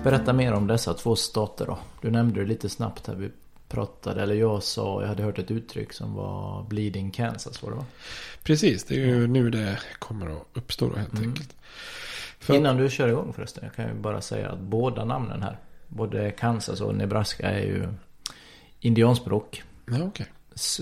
Berätta 0.03 0.33
mer 0.33 0.53
om 0.53 0.67
dessa 0.67 0.93
två 0.93 1.15
stater 1.15 1.65
då. 1.65 1.79
Du 2.01 2.11
nämnde 2.11 2.39
det 2.39 2.45
lite 2.47 2.69
snabbt 2.69 3.07
här. 3.07 3.15
Vi 3.15 3.29
pratade, 3.69 4.21
eller 4.21 4.35
jag 4.35 4.63
sa, 4.63 5.01
jag 5.01 5.07
hade 5.07 5.23
hört 5.23 5.39
ett 5.39 5.51
uttryck 5.51 5.93
som 5.93 6.13
var 6.13 6.63
Bleeding 6.63 7.11
Kansas, 7.11 7.63
var 7.63 7.69
det 7.71 7.75
va? 7.77 7.85
Precis, 8.43 8.83
det 8.83 8.95
är 8.95 9.05
ju 9.05 9.27
nu 9.27 9.49
det 9.49 9.79
kommer 9.99 10.29
att 10.29 10.47
uppstå 10.53 10.89
då 10.89 10.95
helt 10.95 11.13
Mm. 11.13 11.29
enkelt. 11.29 11.55
För- 12.41 12.55
Innan 12.55 12.77
du 12.77 12.89
kör 12.89 13.07
igång 13.07 13.33
förresten, 13.33 13.63
jag 13.63 13.73
kan 13.75 13.87
ju 13.87 13.93
bara 13.93 14.21
säga 14.21 14.49
att 14.51 14.59
båda 14.59 15.05
namnen 15.05 15.43
här, 15.43 15.57
både 15.87 16.31
Kansas 16.31 16.81
och 16.81 16.95
Nebraska 16.95 17.49
är 17.51 17.61
ju 17.65 17.87
indianspråk. 18.79 19.63
Ja, 19.85 20.03
okej. 20.03 20.25
S- 20.55 20.81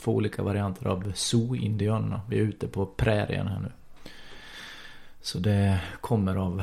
Två 0.00 0.12
olika 0.14 0.42
varianter 0.42 0.86
av 0.86 1.12
Sioux-indianerna. 1.14 2.20
Vi 2.28 2.38
är 2.38 2.42
ute 2.42 2.68
på 2.68 2.86
prärien 2.86 3.46
här 3.46 3.60
nu. 3.60 3.72
Så 5.20 5.38
det 5.38 5.80
kommer 6.00 6.36
av, 6.36 6.62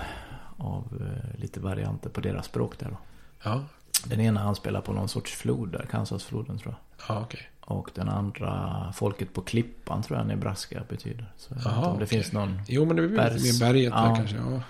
av 0.58 0.84
eh, 1.02 1.40
lite 1.42 1.60
varianter 1.60 2.10
på 2.10 2.22
deras 2.22 2.46
språk 2.46 2.80
där 2.80 2.88
då. 2.90 2.98
Ja, 3.44 3.64
Den 4.06 4.20
ena 4.22 4.42
anspelar 4.44 4.82
på 4.82 4.94
någon 4.94 5.10
sorts 5.10 5.34
flod 5.36 5.72
där, 5.72 5.86
Kansasfloden 5.92 6.58
tror 6.58 6.74
jag. 6.74 7.06
ja 7.16 7.22
okej. 7.22 7.42
Och 7.68 7.90
den 7.96 8.10
andra, 8.10 8.94
folket 8.96 9.34
på 9.34 9.42
klippan 9.42 10.04
tror 10.04 10.18
jag 10.20 10.28
Nebraska 10.28 10.82
betyder. 10.90 11.32
Så 11.38 11.48
jag 11.54 11.56
vet 11.56 11.66
Jaha, 11.66 11.86
om 11.86 11.98
det 12.00 12.06
okej. 12.06 12.08
finns 12.08 12.32
någon... 12.34 12.62
Jo, 12.68 12.86
men 12.86 12.96
det 12.96 13.08
blir 13.08 13.18
Bergs- 13.18 13.60
mer 13.62 13.68
berget 13.68 13.92
där 13.94 14.06
Ja. 14.10 14.16
kanske. 14.16 14.36
Ja. 14.36 14.62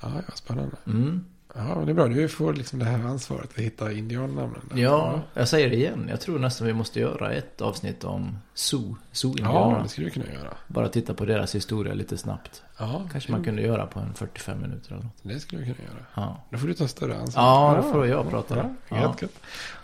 Ja, 0.00 0.08
ja, 0.28 0.32
spännande. 0.34 0.76
Mm. 0.86 1.24
Ja, 1.54 1.74
men 1.76 1.86
det 1.86 1.92
är 1.92 1.94
bra. 1.94 2.08
Du 2.08 2.28
får 2.28 2.54
liksom 2.54 2.78
det 2.78 2.84
här 2.84 3.04
ansvaret 3.04 3.50
att 3.50 3.58
hitta 3.58 3.92
indiannamnen. 3.92 4.60
där. 4.70 4.78
Ja, 4.82 5.20
jag 5.34 5.48
säger 5.48 5.70
det 5.70 5.76
igen. 5.76 6.06
Jag 6.10 6.20
tror 6.20 6.38
nästan 6.38 6.66
vi 6.66 6.72
måste 6.72 7.00
göra 7.00 7.32
ett 7.32 7.60
avsnitt 7.60 8.04
om 8.04 8.38
Sioux, 8.54 8.84
ja, 8.88 8.96
Sioux-indianerna. 9.12 9.82
det 9.82 9.88
skulle 9.88 10.04
vi 10.06 10.10
kunna 10.12 10.32
göra. 10.32 10.54
Bara 10.66 10.88
titta 10.88 11.14
på 11.14 11.24
deras 11.24 11.54
historia 11.54 11.94
lite 11.94 12.16
snabbt. 12.16 12.62
Ja, 12.78 13.02
Kanske 13.12 13.32
man 13.32 13.44
kunde 13.44 13.62
göra 13.62 13.86
på 13.86 14.00
en 14.00 14.14
45 14.14 14.60
minuter 14.60 14.92
eller 14.92 15.02
något. 15.04 15.12
Det 15.22 15.40
skulle 15.40 15.62
vi 15.62 15.74
kunna 15.74 15.88
göra. 15.88 16.04
Ja. 16.14 16.44
Då 16.50 16.58
får 16.58 16.68
du 16.68 16.74
ta 16.74 16.88
större 16.88 17.18
ansvar. 17.18 17.42
Ja, 17.42 17.80
då 17.82 17.92
får 17.92 18.06
jag 18.06 18.30
prata 18.30 18.56
Ja, 18.56 18.64
ja. 18.88 19.14
Ja. 19.20 19.28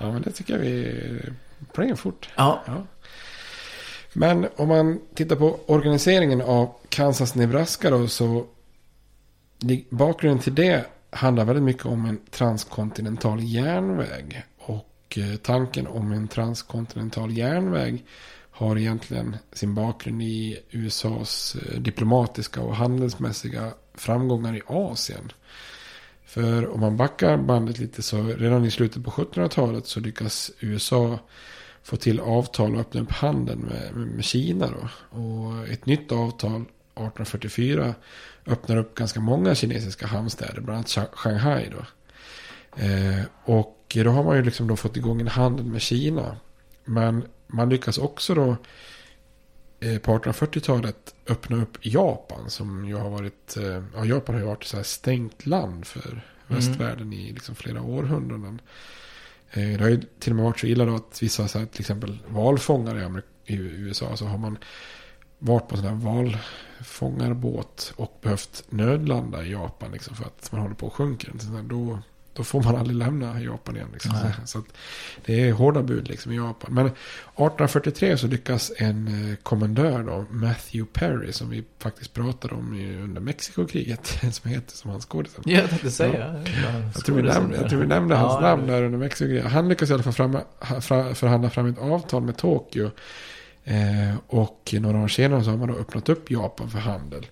Ja, 0.01 0.13
men 0.13 0.23
det 0.23 0.31
tycker 0.31 0.53
jag 0.55 0.61
vi 0.61 1.23
playar 1.73 1.95
fort. 1.95 2.29
Ja. 2.37 2.63
Ja. 2.67 2.87
Men 4.13 4.47
om 4.57 4.69
man 4.69 5.01
tittar 5.15 5.37
på 5.37 5.61
organiseringen 5.67 6.41
av 6.41 6.75
Kansas-Nebraska 6.89 7.91
då 7.91 8.09
så 8.09 8.47
bakgrunden 9.91 10.43
till 10.43 10.55
det 10.55 10.85
handlar 11.11 11.45
väldigt 11.45 11.65
mycket 11.65 11.87
om 11.87 12.07
en 12.07 12.19
transkontinental 12.31 13.43
järnväg. 13.43 14.43
Och 14.59 15.19
eh, 15.19 15.37
tanken 15.37 15.87
om 15.87 16.13
en 16.13 16.29
transkontinental 16.29 17.33
järnväg 17.33 18.05
har 18.51 18.79
egentligen 18.79 19.37
sin 19.53 19.75
bakgrund 19.75 20.23
i 20.23 20.59
USAs 20.71 21.57
eh, 21.57 21.81
diplomatiska 21.81 22.61
och 22.61 22.77
handelsmässiga 22.77 23.73
framgångar 23.95 24.57
i 24.57 24.63
Asien. 24.67 25.33
För 26.27 26.75
om 26.75 26.81
man 26.81 26.97
backar 26.97 27.37
bandet 27.37 27.79
lite 27.79 28.03
så 28.03 28.23
redan 28.23 28.65
i 28.65 28.71
slutet 28.71 29.05
på 29.05 29.11
1700-talet 29.11 29.87
så 29.87 30.01
lyckas 30.01 30.51
USA 30.61 31.19
få 31.85 31.97
till 31.97 32.21
avtal 32.21 32.75
och 32.75 32.81
öppna 32.81 33.01
upp 33.01 33.11
handeln 33.13 33.61
med, 33.61 34.07
med, 34.07 34.25
Kina. 34.25 34.71
Då. 34.71 34.89
Och 35.19 35.69
ett 35.69 35.87
nytt 35.87 36.13
avtal 36.13 36.61
1844 36.61 37.95
öppnar 38.47 38.77
upp 38.77 38.95
ganska 38.95 39.21
många 39.21 39.55
kinesiska 39.55 40.07
hamnstäder, 40.07 40.61
bland 40.61 40.77
annat 40.77 40.87
Sha- 40.89 41.13
Shanghai. 41.13 41.71
Då. 41.71 41.85
Eh, 42.83 43.25
och 43.45 43.97
då 44.05 44.11
har 44.11 44.25
man 44.25 44.37
ju 44.37 44.43
liksom 44.43 44.69
då 44.69 44.77
fått 44.77 44.97
igång 44.97 45.21
en 45.21 45.29
handel 45.29 45.67
med 45.67 45.83
Kina. 45.83 46.37
Men 46.85 47.25
man 47.47 47.69
lyckas 47.69 47.99
också 47.99 48.35
då 48.35 48.57
eh, 49.81 49.99
på 49.99 50.19
1840-talet 50.19 51.15
öppna 51.29 51.57
upp 51.63 51.79
Japan 51.81 52.51
som 52.51 52.89
ju 52.89 52.95
har 52.95 53.11
varit, 53.11 53.57
eh, 53.57 53.83
ja 53.95 54.05
Japan 54.05 54.35
har 54.35 54.43
ju 54.43 54.47
varit 54.49 54.65
så 54.65 54.77
här 54.77 54.85
stängt 54.85 55.47
land 55.47 55.87
för 55.87 56.21
västvärlden 56.47 57.13
i 57.13 57.33
liksom 57.33 57.55
flera 57.55 57.83
århundraden. 57.83 58.61
Eh, 59.51 59.69
det 59.69 59.81
har 59.81 59.89
ju 59.89 60.03
till 60.19 60.33
och 60.33 60.37
med 60.37 60.45
varit 60.45 60.61
så 60.61 60.67
illa 60.67 60.85
då 60.85 60.95
att 60.95 61.23
vissa 61.23 61.49
så 61.49 61.59
här, 61.59 61.67
till 61.67 61.81
exempel 61.81 62.19
valfångare 62.29 63.23
i, 63.47 63.55
USA 63.57 64.17
så 64.17 64.27
har 64.27 64.39
man 64.39 64.59
varit 65.39 65.69
på 65.69 65.77
en 65.77 65.83
sån 65.83 65.91
här 65.91 66.33
valfångarbåt 66.79 67.93
och 67.97 68.19
behövt 68.23 68.65
nödlanda 68.69 69.45
i 69.45 69.53
Japan 69.53 69.93
liksom 69.93 70.17
för 70.17 70.25
att 70.25 70.53
man 70.53 70.61
håller 70.61 70.75
på 70.75 70.87
att 70.87 70.93
sjunka. 70.93 71.29
Då, 71.65 71.99
då 72.35 72.45
får 72.45 72.63
man 72.63 72.77
aldrig 72.77 72.97
lämna 72.97 73.41
Japan 73.41 73.77
igen. 73.77 73.89
Liksom. 73.93 74.13
Så 74.45 74.63
det 75.25 75.49
är 75.49 75.53
hårda 75.53 75.83
bud 75.83 76.09
liksom 76.09 76.33
i 76.33 76.37
Japan. 76.37 76.75
Men 76.75 76.87
1843 76.87 78.17
så 78.19 78.27
lyckas 78.27 78.73
en 78.77 79.31
eh, 79.31 79.37
kommendör 79.43 80.03
då, 80.03 80.25
Matthew 80.31 80.85
Perry, 80.93 81.33
som 81.33 81.51
vi 81.51 81.65
faktiskt 81.79 82.13
pratade 82.15 82.55
om 82.55 82.75
i- 82.75 82.97
under 83.03 83.21
Mexikokriget, 83.21 84.07
som 84.33 84.51
heter 84.51 84.77
som 84.77 84.91
han 84.91 85.01
skådisen. 85.01 85.43
Ja, 85.47 85.61
jag 85.61 85.69
tänkte 85.71 85.91
säga. 85.91 86.43
Ja. 86.45 86.71
Jag 86.95 87.05
tror 87.05 87.23
nämnde, 87.23 87.57
jag 87.57 87.71
tror 87.71 87.81
vi 87.81 87.87
nämnde 87.87 88.15
hans 88.15 88.33
Ja, 88.35 88.41
namn 88.41 88.67
där 88.67 88.83
under 88.83 88.99
Mexikokriget. 88.99 89.45
Han 89.53 89.69
lyckas 89.69 89.91
i 89.91 89.93
alla 89.93 90.03
fall 90.03 90.13
fram, 90.13 90.39
fra- 90.81 91.15
förhandla 91.15 91.51
fram 91.51 91.67
ett 91.67 91.79
avtal 91.79 92.23
med 92.23 92.37
Tokyo. 92.37 92.91
Eh, 93.65 94.17
och 94.27 94.75
några 94.81 94.99
år 94.99 95.09
senare 95.09 95.45
så 95.45 95.51
har 95.51 95.57
man 95.59 95.69
då 95.69 95.75
öppnat 95.75 96.09
upp 96.09 96.31
Japan 96.31 96.71
för 96.71 96.79
handel. 96.79 97.27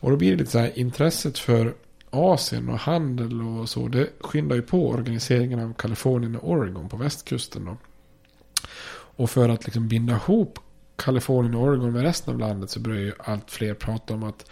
Och 0.00 0.10
då 0.10 0.16
blir 0.16 0.30
det 0.30 0.36
lite 0.36 0.50
så 0.50 0.58
här 0.58 0.78
intresset 0.78 1.38
för 1.38 1.74
Asien 2.10 2.68
och 2.68 2.78
handel 2.78 3.42
och 3.42 3.68
så. 3.68 3.88
Det 3.88 4.08
skyndar 4.20 4.56
ju 4.56 4.62
på 4.62 4.88
organiseringen 4.88 5.60
av 5.60 5.74
Kalifornien 5.74 6.36
och 6.36 6.50
Oregon 6.50 6.88
på 6.88 6.96
västkusten 6.96 7.64
då. 7.64 7.76
Och 8.90 9.30
för 9.30 9.48
att 9.48 9.64
liksom 9.64 9.88
binda 9.88 10.12
ihop 10.14 10.58
Kalifornien 10.96 11.54
och 11.54 11.62
Oregon 11.62 11.92
med 11.92 12.02
resten 12.02 12.34
av 12.34 12.40
landet 12.40 12.70
så 12.70 12.80
börjar 12.80 13.00
ju 13.00 13.12
allt 13.18 13.50
fler 13.50 13.74
prata 13.74 14.14
om 14.14 14.22
att 14.22 14.50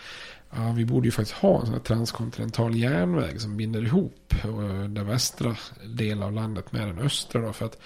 ja, 0.50 0.72
vi 0.72 0.84
borde 0.84 1.06
ju 1.08 1.12
faktiskt 1.12 1.38
ha 1.38 1.60
en 1.60 1.66
sån 1.66 1.74
här 1.74 1.80
transkontinental 1.80 2.76
järnväg 2.76 3.40
som 3.40 3.56
binder 3.56 3.82
ihop 3.84 4.34
eh, 4.44 4.84
den 4.88 5.06
västra 5.06 5.56
delen 5.84 6.22
av 6.22 6.32
landet 6.32 6.72
med 6.72 6.88
den 6.88 6.98
östra. 6.98 7.40
Då, 7.40 7.52
för 7.52 7.66
att 7.66 7.78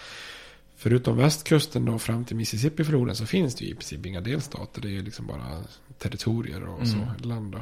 förutom 0.76 1.16
västkusten 1.16 1.84
då 1.84 1.98
fram 1.98 2.24
till 2.24 2.36
Mississippifloden 2.36 3.16
så 3.16 3.26
finns 3.26 3.54
det 3.54 3.64
ju 3.64 3.70
i 3.70 3.74
princip 3.74 4.06
inga 4.06 4.20
delstater. 4.20 4.82
Det 4.82 4.88
är 4.88 4.92
ju 4.92 5.02
liksom 5.02 5.26
bara 5.26 5.64
territorier 5.98 6.62
och 6.62 6.88
så, 6.88 6.96
Mm. 6.96 7.08
land. 7.22 7.56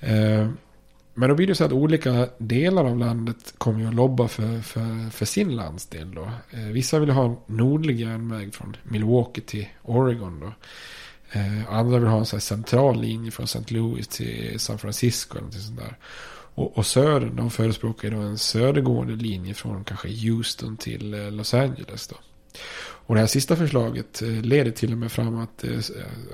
Eh, 0.00 0.48
men 1.14 1.28
då 1.28 1.34
blir 1.34 1.46
det 1.46 1.54
så 1.54 1.64
att 1.64 1.72
olika 1.72 2.28
delar 2.38 2.84
av 2.84 2.98
landet 2.98 3.54
kommer 3.58 3.80
ju 3.80 3.86
att 3.86 3.94
lobba 3.94 4.28
för, 4.28 4.60
för, 4.60 5.10
för 5.10 5.24
sin 5.24 5.56
landsdel 5.56 6.14
då. 6.14 6.30
Eh, 6.50 6.60
vissa 6.60 6.98
vill 6.98 7.10
ha 7.10 7.24
en 7.24 7.36
nordlig 7.46 8.00
järnväg 8.00 8.54
från 8.54 8.76
Milwaukee 8.82 9.40
till 9.40 9.68
Oregon 9.82 10.40
då. 10.40 10.52
Eh, 11.38 11.74
andra 11.74 11.98
vill 11.98 12.08
ha 12.08 12.18
en 12.18 12.26
här 12.32 12.38
central 12.38 13.00
linje 13.00 13.30
från 13.30 13.44
St. 13.44 13.74
Louis 13.74 14.08
till 14.08 14.60
San 14.60 14.78
Francisco 14.78 15.38
eller 15.38 15.50
sånt 15.50 15.80
där. 15.80 15.96
Och, 16.54 16.78
och 16.78 16.86
södern, 16.86 17.36
de 17.36 17.50
förespråkar 17.50 18.10
då 18.10 18.18
en 18.18 18.38
södergående 18.38 19.14
linje 19.14 19.54
från 19.54 19.84
kanske 19.84 20.08
Houston 20.08 20.76
till 20.76 21.14
eh, 21.14 21.30
Los 21.30 21.54
Angeles 21.54 22.06
då. 22.08 22.16
Och 23.06 23.14
det 23.14 23.20
här 23.20 23.26
sista 23.26 23.56
förslaget 23.56 24.20
leder 24.20 24.70
till 24.70 24.92
och 24.92 24.98
med 24.98 25.12
fram 25.12 25.38
att 25.38 25.64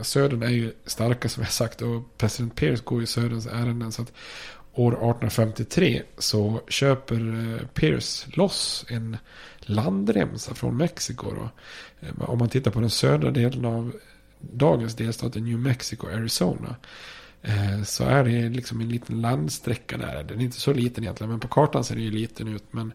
södern 0.03 0.43
är 0.43 0.51
ju 0.51 0.73
starka 0.87 1.29
som 1.29 1.43
jag 1.43 1.53
sagt 1.53 1.83
och 1.83 2.19
president 2.19 2.55
Pierce 2.55 2.85
går 2.85 3.01
ju 3.01 3.07
söderns 3.07 3.47
ärenden 3.47 3.93
så 3.93 4.03
att 4.03 4.13
år 4.75 4.93
1853 4.93 6.03
så 6.19 6.61
köper 6.69 7.17
eh, 7.17 7.67
Pierce 7.67 8.27
loss 8.33 8.85
en 8.89 9.17
landremsa 9.61 10.55
från 10.55 10.77
Mexiko 10.77 11.31
då. 11.31 11.49
Eh, 12.01 12.31
om 12.31 12.39
man 12.39 12.49
tittar 12.49 12.71
på 12.71 12.81
den 12.81 12.91
södra 12.91 13.31
delen 13.31 13.65
av 13.65 13.93
dagens 14.41 14.95
delstat 14.95 15.35
New 15.35 15.59
Mexico, 15.59 16.07
Arizona 16.07 16.77
eh, 17.43 17.83
Så 17.83 18.05
är 18.05 18.25
det 18.25 18.49
liksom 18.49 18.81
en 18.81 18.89
liten 18.89 19.21
landsträcka 19.21 19.97
där. 19.99 20.25
Den 20.25 20.41
är 20.41 20.45
inte 20.45 20.61
så 20.61 20.73
liten 20.73 21.05
egentligen, 21.05 21.31
men 21.31 21.41
på 21.41 21.49
kartan 21.49 21.85
ser 21.85 21.95
det 21.95 22.01
ju 22.01 22.11
liten 22.11 22.49
ut. 22.49 22.65
Men 22.71 22.93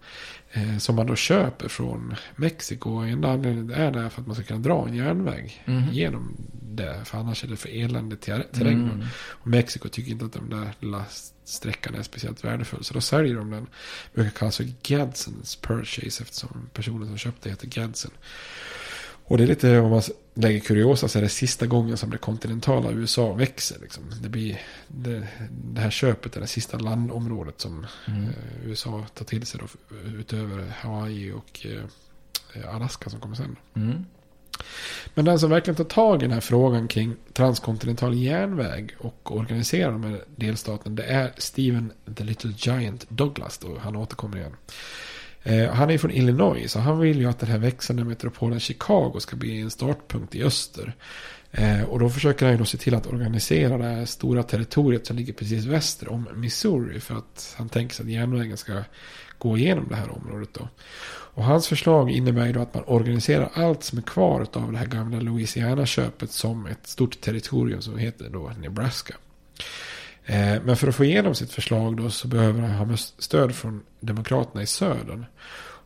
eh, 0.52 0.78
som 0.78 0.96
man 0.96 1.08
då 1.08 1.16
köper 1.16 1.68
från 1.68 2.16
Mexiko. 2.36 2.90
Enda 2.98 3.32
anledningen 3.32 3.70
är 3.72 3.92
det 3.92 4.10
för 4.10 4.22
att 4.22 4.28
man 4.28 4.36
ska 4.36 4.46
kunna 4.46 4.60
dra 4.60 4.88
en 4.88 4.96
järnväg 4.96 5.64
Mhm. 5.66 5.90
genom 5.92 6.38
det. 6.72 7.02
För 7.06 7.18
annars 7.18 7.44
är 7.44 7.48
det 7.48 7.56
för 7.56 7.70
eländig 7.84 8.20
ter- 8.20 8.48
terräng. 8.54 8.82
Mm. 8.90 9.04
Och 9.16 9.48
Mexiko 9.48 9.90
tycker 9.90 10.12
inte 10.12 10.26
att 10.26 10.34
den 10.34 10.50
där 10.50 10.74
lilla 10.80 11.06
sträckan 11.44 11.96
är 11.96 12.04
speciellt 12.04 12.44
värdefull. 12.46 12.84
Så 12.84 12.94
då 12.94 13.02
säljer 13.02 13.36
de 13.36 13.50
den. 13.52 13.64
Det 14.14 14.22
brukar 14.22 14.38
kallas 14.38 14.58
för 14.58 14.68
Gadsens 14.84 15.56
purchase 15.56 16.24
eftersom 16.24 16.70
personen 16.74 17.08
som 17.08 17.18
köpte 17.18 17.50
heter 17.50 17.68
Gadsden. 17.68 18.12
Och 19.28 19.38
det 19.38 19.44
är 19.44 19.48
lite, 19.48 19.80
om 19.80 19.90
man 19.92 20.02
lägger 20.38 20.60
kuriosa, 20.60 21.08
så 21.08 21.18
är 21.18 21.24
det 21.24 21.30
sista 21.30 21.66
gången 21.66 21.98
som 21.98 22.10
det 22.10 22.18
kontinentala 22.18 22.92
USA 22.92 23.34
växer. 23.34 23.80
Liksom. 23.82 24.04
Det, 24.22 24.30
blir, 24.30 24.62
det, 24.88 25.28
det 25.50 25.82
här 25.82 25.90
köpet 25.90 26.36
är 26.38 26.42
det 26.42 26.48
sista 26.48 26.78
landområdet 26.78 27.62
som 27.62 27.86
Mm. 28.08 28.24
eh, 28.24 28.30
USA 28.70 29.06
tar 29.14 29.26
till 29.26 29.46
sig 29.46 29.60
då, 29.60 29.96
utöver 30.20 30.74
Hawaii 30.80 31.32
och 31.32 31.66
eh, 31.66 32.76
Alaska 32.76 33.10
som 33.10 33.20
kommer 33.20 33.36
sen. 33.36 33.56
Mm. 33.76 34.06
Men 35.14 35.26
den 35.26 35.40
som 35.40 35.50
verkligen 35.50 35.76
tar 35.76 35.84
tag 35.84 36.22
i 36.22 36.26
den 36.26 36.32
här 36.32 36.42
frågan 36.42 36.88
kring 36.88 37.16
transkontinental 37.34 38.14
järnväg 38.14 38.96
och 38.98 39.36
organiserar 39.36 39.92
de 39.92 40.04
här 40.04 40.24
delstaten, 40.36 40.96
det 40.96 41.04
är 41.04 41.34
Steven 41.38 41.92
the 42.16 42.24
Little 42.24 42.54
Giant 42.58 43.06
Douglas. 43.10 43.58
Då. 43.58 43.78
Han 43.80 43.96
återkommer 43.96 44.38
igen. 44.38 44.56
Eh, 45.48 45.72
han 45.72 45.90
är 45.90 45.98
från 45.98 46.12
Illinois, 46.12 46.72
så 46.72 46.80
han 46.80 47.00
vill 47.00 47.20
ju 47.20 47.30
att 47.30 47.40
den 47.40 47.50
här 47.50 47.58
växande 47.58 48.04
metropolen 48.04 48.60
Chicago 48.60 49.20
ska 49.20 49.36
bli 49.36 49.62
en 49.62 49.72
startpunkt 49.72 50.36
i 50.36 50.44
öster. 50.44 50.96
Eh, 51.52 51.84
och 51.84 52.00
då 52.00 52.10
försöker 52.10 52.46
han 52.46 52.54
ju 52.54 52.60
då 52.60 52.66
se 52.66 52.78
till 52.78 52.96
att 52.96 53.08
organisera 53.08 53.78
det 53.78 53.84
här 53.84 54.06
stora 54.06 54.44
territoriet 54.44 55.06
som 55.06 55.18
ligger 55.18 55.34
precis 55.34 55.66
väster 55.66 56.12
om 56.12 56.28
Missouri. 56.36 57.00
För 57.00 57.16
att 57.16 57.56
han 57.58 57.70
tänker 57.70 57.96
sig 57.96 58.04
att 58.04 58.12
järnvägen 58.12 58.58
ska 58.58 58.84
gå 59.38 59.58
igenom 59.58 59.88
det 59.90 59.96
här 59.96 60.12
området 60.12 60.50
då. 60.54 60.68
Och 61.36 61.44
hans 61.44 61.68
förslag 61.68 62.12
innebär 62.12 62.46
ju 62.46 62.54
då 62.54 62.62
att 62.62 62.74
man 62.74 62.84
organiserar 62.88 63.50
allt 63.54 63.84
som 63.84 63.98
är 63.98 64.04
kvar 64.04 64.48
av 64.54 64.72
det 64.72 64.78
här 64.78 64.86
gamla 64.86 65.20
Louisiana-köpet 65.20 66.32
som 66.32 66.66
ett 66.66 66.88
stort 66.88 67.22
territorium 67.22 67.82
som 67.82 67.98
heter 67.98 68.30
då 68.30 68.52
Nebraska. 68.60 69.16
Eh, 70.26 70.62
men 70.64 70.78
för 70.78 70.88
att 70.88 70.96
få 70.96 71.06
igenom 71.06 71.36
sitt 71.36 71.52
förslag 71.52 71.98
då 71.98 72.10
så 72.10 72.28
behöver 72.28 72.62
han 72.62 72.90
ha 72.90 72.98
stöd 72.98 73.56
från 73.56 73.84
Demokraterna 74.00 74.64
i 74.64 74.66
södern. 74.66 75.26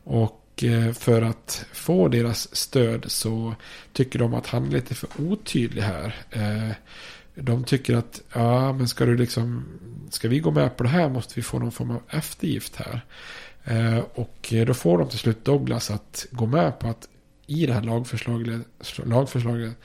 Och 0.04 0.64
eh, 0.64 0.92
för 0.92 1.22
att 1.22 1.66
få 1.72 2.08
deras 2.08 2.56
stöd 2.56 3.04
så 3.08 3.54
tycker 3.92 4.18
de 4.18 4.34
att 4.34 4.46
han 4.46 4.66
är 4.66 4.70
lite 4.70 4.94
för 4.94 5.08
otydlig 5.18 5.82
här. 5.82 6.14
Eh, 6.30 6.70
de 7.34 7.64
tycker 7.64 7.96
att, 7.96 8.22
ja 8.32 8.72
men 8.72 8.88
ska 8.88 9.04
du 9.04 9.16
liksom, 9.16 9.64
ska 10.10 10.28
vi 10.28 10.40
gå 10.40 10.50
med 10.50 10.76
på 10.76 10.82
det 10.82 10.88
här 10.88 11.08
måste 11.08 11.34
vi 11.36 11.42
få 11.42 11.58
någon 11.58 11.72
form 11.72 11.90
av 11.90 12.02
eftergift 12.08 12.76
här. 12.76 13.00
Och 14.14 14.54
då 14.66 14.74
får 14.74 14.98
de 14.98 15.08
till 15.08 15.18
slut 15.18 15.44
Douglas 15.44 15.90
att 15.90 16.26
gå 16.30 16.46
med 16.46 16.78
på 16.78 16.88
att 16.88 17.08
i 17.46 17.66
det 17.66 17.72
här 17.72 17.82
lagförslaget, 17.82 18.60
lagförslaget 19.04 19.76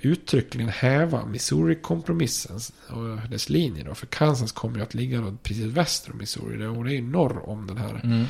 uttryckligen 0.00 0.68
häva 0.68 1.26
Missouri-kompromissen 1.26 2.60
och 2.88 3.30
dess 3.30 3.48
linje. 3.48 3.84
Då. 3.84 3.94
För 3.94 4.06
Kansas 4.06 4.52
kommer 4.52 4.76
ju 4.76 4.82
att 4.82 4.94
ligga 4.94 5.36
precis 5.42 5.64
väster 5.64 6.12
om 6.12 6.18
Missouri. 6.18 6.66
Och 6.66 6.84
det 6.84 6.90
är 6.90 6.94
ju 6.94 7.02
norr 7.02 7.48
om 7.48 7.66
den 7.66 7.76
här 7.76 8.00
Mm. 8.04 8.24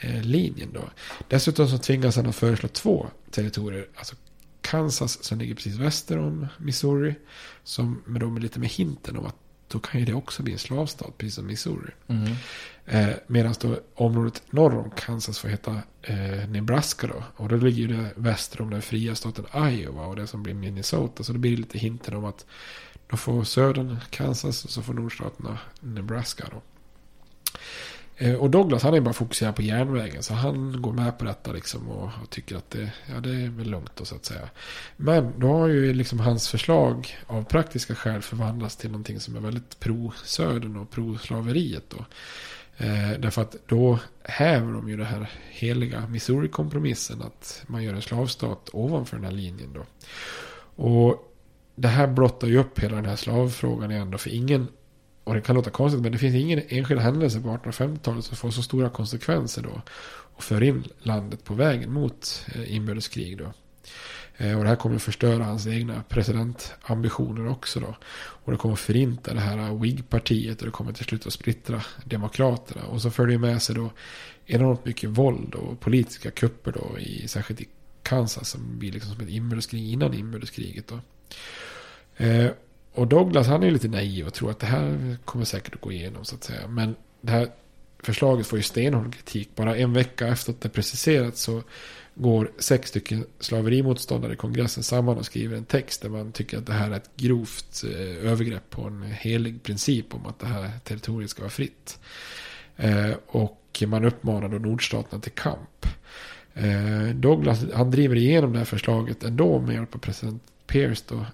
eh, 0.00 0.22
linjen. 0.22 0.68
Då. 0.72 0.84
Dessutom 1.28 1.68
så 1.68 1.78
tvingas 1.78 2.16
han 2.16 2.26
att 2.26 2.36
föreslå 2.36 2.68
två 2.68 3.06
territorier. 3.30 3.86
Alltså 3.96 4.14
Kansas 4.60 5.24
som 5.24 5.38
ligger 5.38 5.54
precis 5.54 5.74
väster 5.76 6.18
om 6.18 6.46
Missouri. 6.58 7.14
Som 7.64 8.02
med, 8.06 8.20
då 8.20 8.30
med 8.30 8.42
lite 8.42 8.60
med 8.60 8.68
hinten 8.68 9.16
om 9.16 9.26
att 9.26 9.36
då 9.72 9.78
kan 9.78 10.00
ju 10.00 10.06
det 10.06 10.14
också 10.14 10.42
bli 10.42 10.52
en 10.52 10.58
slavstat, 10.58 11.18
precis 11.18 11.34
som 11.34 11.46
Missouri. 11.46 11.90
Mm. 12.08 12.32
Eh, 12.86 13.14
Medan 13.26 13.54
då 13.60 13.80
området 13.94 14.42
norr 14.50 14.74
om 14.74 14.90
Kansas 14.90 15.38
får 15.38 15.48
heta 15.48 15.82
eh, 16.02 16.48
Nebraska 16.48 17.06
då. 17.06 17.24
Och 17.36 17.48
då 17.48 17.56
ligger 17.56 17.88
det 17.88 18.10
väster 18.16 18.60
om 18.60 18.70
den 18.70 18.82
fria 18.82 19.14
staten 19.14 19.44
Iowa 19.54 20.06
och 20.06 20.16
det 20.16 20.26
som 20.26 20.42
blir 20.42 20.54
Minnesota. 20.54 21.22
Så 21.22 21.32
det 21.32 21.38
blir 21.38 21.56
lite 21.56 21.78
hinten 21.78 22.14
om 22.14 22.24
att 22.24 22.46
då 23.06 23.16
får 23.16 23.44
södern 23.44 23.96
Kansas 24.10 24.64
och 24.64 24.70
så 24.70 24.82
får 24.82 24.94
nordstaterna 24.94 25.58
Nebraska 25.80 26.44
då. 26.50 26.62
Eh, 28.16 28.34
och 28.34 28.50
Douglas 28.50 28.82
han 28.82 28.94
är 28.94 29.00
bara 29.00 29.14
fokuserad 29.14 29.56
på 29.56 29.62
järnvägen. 29.62 30.22
Så 30.22 30.34
han 30.34 30.82
går 30.82 30.92
med 30.92 31.18
på 31.18 31.24
detta 31.24 31.52
liksom 31.52 31.88
och, 31.88 32.10
och 32.22 32.30
tycker 32.30 32.56
att 32.56 32.70
det, 32.70 32.92
ja, 33.06 33.20
det 33.20 33.30
är 33.30 33.48
väl 33.48 33.70
lugnt 33.70 33.90
då 33.94 34.04
så 34.04 34.14
att 34.14 34.24
säga. 34.24 34.48
Men 34.96 35.32
då 35.38 35.52
har 35.52 35.68
ju 35.68 35.94
liksom 35.94 36.20
hans 36.20 36.48
förslag 36.48 37.16
av 37.26 37.44
praktiska 37.44 37.94
skäl 37.94 38.22
förvandlats 38.22 38.76
till 38.76 38.90
någonting 38.90 39.20
som 39.20 39.36
är 39.36 39.40
väldigt 39.40 39.80
pro-södern 39.80 40.76
och 40.76 40.90
pro-slaveriet 40.90 41.84
då. 41.88 42.04
Eh, 42.76 43.10
därför 43.18 43.42
att 43.42 43.56
då 43.66 43.98
häver 44.22 44.72
de 44.72 44.88
ju 44.88 44.96
det 44.96 45.04
här 45.04 45.30
heliga 45.50 46.06
Missouri-kompromissen 46.08 47.22
att 47.22 47.64
man 47.66 47.84
gör 47.84 47.94
en 47.94 48.02
slavstat 48.02 48.70
ovanför 48.72 49.16
den 49.16 49.24
här 49.24 49.32
linjen 49.32 49.72
då. 49.72 49.84
Och 50.84 51.32
det 51.74 51.88
här 51.88 52.06
blottar 52.06 52.48
ju 52.48 52.58
upp 52.58 52.78
hela 52.78 52.96
den 52.96 53.06
här 53.06 53.16
slavfrågan 53.16 53.90
igen 53.90 54.10
då, 54.10 54.18
för 54.18 54.30
ingen 54.30 54.68
och 55.24 55.34
det 55.34 55.40
kan 55.40 55.56
låta 55.56 55.70
konstigt 55.70 56.02
men 56.02 56.12
det 56.12 56.18
finns 56.18 56.34
ingen 56.34 56.62
enskild 56.68 57.00
händelse 57.00 57.40
på 57.40 57.48
1850-talet 57.48 58.24
som 58.24 58.36
får 58.36 58.50
så 58.50 58.62
stora 58.62 58.90
konsekvenser 58.90 59.62
då. 59.62 59.82
Och 60.34 60.42
för 60.42 60.62
in 60.62 60.84
landet 60.98 61.44
på 61.44 61.54
vägen 61.54 61.92
mot 61.92 62.46
eh, 62.54 62.74
inbördeskrig 62.76 63.38
då. 63.38 63.52
Eh, 64.36 64.56
och 64.56 64.62
det 64.62 64.68
här 64.68 64.76
kommer 64.76 64.96
att 64.96 65.02
förstöra 65.02 65.44
hans 65.44 65.66
egna 65.66 66.02
presidentambitioner 66.08 67.48
också 67.48 67.80
då. 67.80 67.96
Och 68.14 68.52
det 68.52 68.58
kommer 68.58 68.72
att 68.72 68.80
förinta 68.80 69.34
det 69.34 69.40
här 69.40 69.74
WIG-partiet 69.74 70.60
och 70.60 70.66
det 70.66 70.72
kommer 70.72 70.92
till 70.92 71.04
slut 71.04 71.26
att 71.26 71.32
splittra 71.32 71.82
Demokraterna. 72.04 72.86
Och 72.86 73.02
så 73.02 73.10
följer 73.10 73.38
det 73.38 73.46
med 73.46 73.62
sig 73.62 73.74
då 73.74 73.90
enormt 74.46 74.84
mycket 74.84 75.10
våld 75.10 75.54
och 75.54 75.80
politiska 75.80 76.30
kupper 76.30 76.72
då, 76.72 76.98
i, 76.98 77.28
särskilt 77.28 77.60
i 77.60 77.68
Kansas 78.02 78.48
som 78.48 78.78
blir 78.78 78.92
liksom 78.92 79.14
som 79.14 79.24
ett 79.24 79.30
inbördeskrig 79.30 79.92
innan 79.92 80.14
inbördeskriget 80.14 80.88
då. 80.88 81.00
Eh, 82.24 82.50
och 82.94 83.08
Douglas 83.08 83.46
han 83.46 83.62
är 83.62 83.70
lite 83.70 83.88
naiv 83.88 84.26
och 84.26 84.34
tror 84.34 84.50
att 84.50 84.58
det 84.58 84.66
här 84.66 85.16
kommer 85.24 85.44
säkert 85.44 85.74
att 85.74 85.80
gå 85.80 85.92
igenom 85.92 86.24
så 86.24 86.34
att 86.34 86.44
säga. 86.44 86.68
Men 86.68 86.94
det 87.20 87.32
här 87.32 87.48
förslaget 88.02 88.46
får 88.46 88.58
ju 88.58 88.62
stenhård 88.62 89.14
kritik. 89.14 89.48
Bara 89.54 89.76
en 89.76 89.92
vecka 89.92 90.28
efter 90.28 90.52
att 90.52 90.60
det 90.60 90.68
preciserats 90.68 91.42
så 91.42 91.62
går 92.14 92.50
sex 92.58 92.88
stycken 92.88 93.26
slaverimotståndare 93.40 94.32
i 94.32 94.36
kongressen 94.36 94.82
samman 94.82 95.18
och 95.18 95.26
skriver 95.26 95.56
en 95.56 95.64
text 95.64 96.02
där 96.02 96.08
man 96.08 96.32
tycker 96.32 96.58
att 96.58 96.66
det 96.66 96.72
här 96.72 96.90
är 96.90 96.96
ett 96.96 97.10
grovt 97.16 97.84
eh, 97.84 98.30
övergrepp 98.30 98.70
på 98.70 98.82
en 98.82 99.02
helig 99.02 99.62
princip 99.62 100.14
om 100.14 100.26
att 100.26 100.38
det 100.38 100.46
här 100.46 100.70
territoriet 100.84 101.30
ska 101.30 101.42
vara 101.42 101.50
fritt. 101.50 101.98
Eh, 102.76 103.10
och 103.26 103.82
man 103.86 104.04
uppmanar 104.04 104.48
då 104.48 104.58
nordstaterna 104.58 105.22
till 105.22 105.32
kamp. 105.32 105.86
Eh, 106.54 107.14
Douglas 107.14 107.64
han 107.74 107.90
driver 107.90 108.16
igenom 108.16 108.52
det 108.52 108.58
här 108.58 108.66
förslaget 108.66 109.24
ändå 109.24 109.60
med 109.60 109.74
hjälp 109.74 109.94
av 109.94 109.98
president 109.98 110.42
Pierce 110.66 111.04
då. 111.08 111.26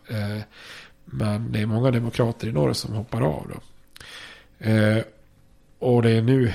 Men 1.11 1.53
det 1.53 1.61
är 1.61 1.67
många 1.67 1.91
demokrater 1.91 2.49
i 2.49 2.53
norr 2.53 2.73
som 2.73 2.95
hoppar 2.95 3.21
av 3.23 3.53
då. 3.55 3.61
Eh, 4.71 5.03
och 5.79 6.03
det 6.03 6.11
är 6.11 6.23
nu 6.23 6.53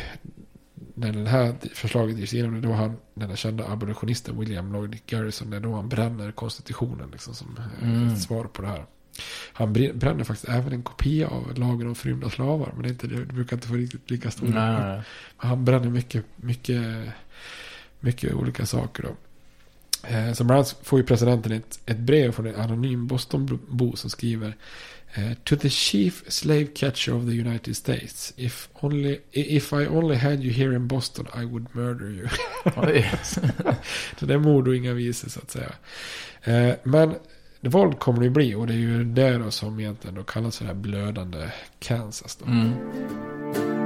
när 0.96 1.12
det 1.14 1.30
här 1.30 1.56
förslaget 1.74 2.16
drivs 2.16 2.34
igenom, 2.34 2.62
då 2.62 2.72
han, 2.72 2.98
den 3.14 3.30
här 3.30 3.36
kända 3.36 3.68
abolitionisten 3.72 4.40
William 4.40 4.74
Lloyd 4.74 5.00
Garrison, 5.08 5.50
det 5.50 5.58
är 5.58 5.62
då 5.62 5.76
han 5.76 5.90
bränner 5.90 6.32
konstitutionen 6.32 7.10
liksom 7.12 7.34
som 7.34 7.60
Mm. 7.82 8.16
svar 8.16 8.44
på 8.44 8.62
det 8.62 8.68
här. 8.68 8.86
Han 9.54 9.76
br- 9.76 9.94
bränner 9.98 10.24
faktiskt 10.24 10.50
även 10.50 10.74
en 10.74 10.84
kopia 10.84 11.28
av 11.28 11.54
Lagen 11.58 11.88
om 11.88 11.96
förrymda 11.96 12.30
slavar. 12.30 12.72
Men 12.74 12.82
det, 12.84 12.88
är 12.90 12.92
inte, 12.92 13.08
det 13.08 13.26
brukar 13.34 13.58
inte 13.58 13.68
få 13.68 13.74
riktigt 13.74 14.12
lika 14.12 14.32
stor 14.32 14.48
Nej, 14.48 14.54
nej. 14.74 14.82
Men 15.40 15.50
Han 15.50 15.66
bränner 15.66 15.90
mycket, 15.90 16.26
mycket, 16.36 16.84
mycket 18.00 18.34
olika 18.34 18.66
saker 18.66 19.04
då. 19.04 19.10
Eh, 20.08 20.34
Så 20.34 20.44
bland 20.44 20.58
annat 20.58 20.76
får 20.84 21.00
ju 21.00 21.06
presidenten 21.06 21.52
ett, 21.52 21.80
ett 21.86 21.98
brev 21.98 22.32
från 22.32 22.48
en 22.48 22.56
anonym 22.56 23.08
Bostonbo 23.08 23.96
som 23.96 24.10
skriver 24.10 24.56
eh, 25.14 25.34
To 25.44 25.56
the 25.56 25.70
chief 25.70 26.24
slave 26.28 26.66
catcher 26.66 27.14
of 27.14 27.24
the 27.26 27.40
United 27.42 27.76
States 27.78 28.34
If, 28.38 28.70
only, 28.74 29.20
if 29.32 29.74
I 29.74 29.88
only 29.88 30.16
had 30.16 30.44
you 30.44 30.54
here 30.54 30.76
in 30.76 30.88
Boston 30.88 31.28
I 31.42 31.46
would 31.46 31.66
murder 31.72 32.10
you. 32.10 32.28
Så 34.20 34.26
det 34.26 34.34
är 34.34 34.38
mord 34.38 34.68
och 34.68 34.76
inga 34.76 34.94
visor 34.94 35.30
så 35.30 35.40
att 35.40 35.52
säga. 35.52 35.72
Eh, 36.44 36.76
Men 36.84 37.16
det 37.62 37.70
våld 37.70 38.00
kommer 38.00 38.20
det 38.20 38.26
ju 38.26 38.32
bli 38.32 38.56
och 38.56 38.68
det 38.68 38.74
är 38.74 38.78
ju 38.78 39.04
det 39.04 39.38
då 39.38 39.52
som 39.52 39.80
egentligen 39.80 40.16
då 40.16 40.24
kallas 40.24 40.58
för 40.58 40.66
det 40.66 40.72
här 40.74 40.80
blödande 40.80 41.50
Kansas 41.80 42.36
då. 42.36 42.46
Mm. 42.46 43.83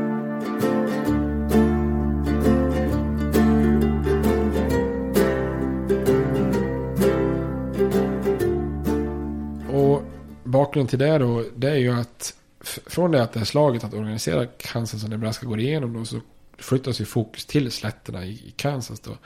Bakgrunden 10.68 10.90
till 10.90 11.00
det 11.00 11.18
då, 11.18 11.44
det 11.56 11.70
är 11.70 11.76
ju 11.76 11.92
att 11.92 12.34
från 12.62 13.12
det 13.12 13.24
att 13.24 13.34
det 13.34 13.40
här 13.40 13.46
slaget 13.46 13.84
att 13.84 13.94
organisera 13.94 14.46
Kansas 14.46 15.04
och 15.04 15.10
Nebraska 15.10 15.46
går 15.46 15.60
igenom 15.60 15.94
då 15.94 16.06
så 16.06 16.22
flyttas 16.58 17.02
ju 17.02 17.06
fokus 17.06 17.46
till 17.46 17.72
slätterna 17.72 18.26
i, 18.26 18.30
i 18.30 18.54
Kansas 18.56 19.00
då. 19.00 19.18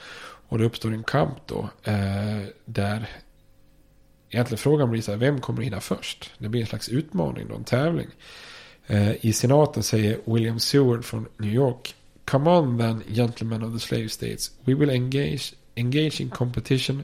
Och 0.50 0.58
det 0.58 0.66
uppstår 0.66 0.94
en 0.94 1.04
kamp 1.04 1.38
då 1.46 1.70
eh, 1.84 2.42
där 2.66 3.10
egentligen 4.30 4.58
frågan 4.58 4.92
blir 4.92 5.02
så 5.02 5.12
här, 5.12 5.18
vem 5.18 5.42
kommer 5.42 5.62
hinna 5.62 5.80
först? 5.80 6.32
Det 6.38 6.50
blir 6.50 6.62
en 6.62 6.68
slags 6.68 6.90
utmaning 6.90 7.48
då, 7.50 7.56
en 7.56 7.64
tävling. 7.64 8.08
Eh, 8.88 9.26
I 9.26 9.34
senaten 9.34 9.84
säger 9.84 10.20
William 10.26 10.60
Seward 10.60 11.06
från 11.06 11.28
New 11.38 11.54
York 11.54 11.96
Come 12.26 12.50
on 12.50 12.78
then, 12.78 13.04
gentlemen 13.08 13.64
of 13.64 13.74
the 13.74 13.80
slave 13.80 14.10
states. 14.10 14.52
We 14.66 14.74
will 14.74 14.90
engage, 14.90 15.54
engage 15.76 16.22
in 16.22 16.30
competition 16.30 17.04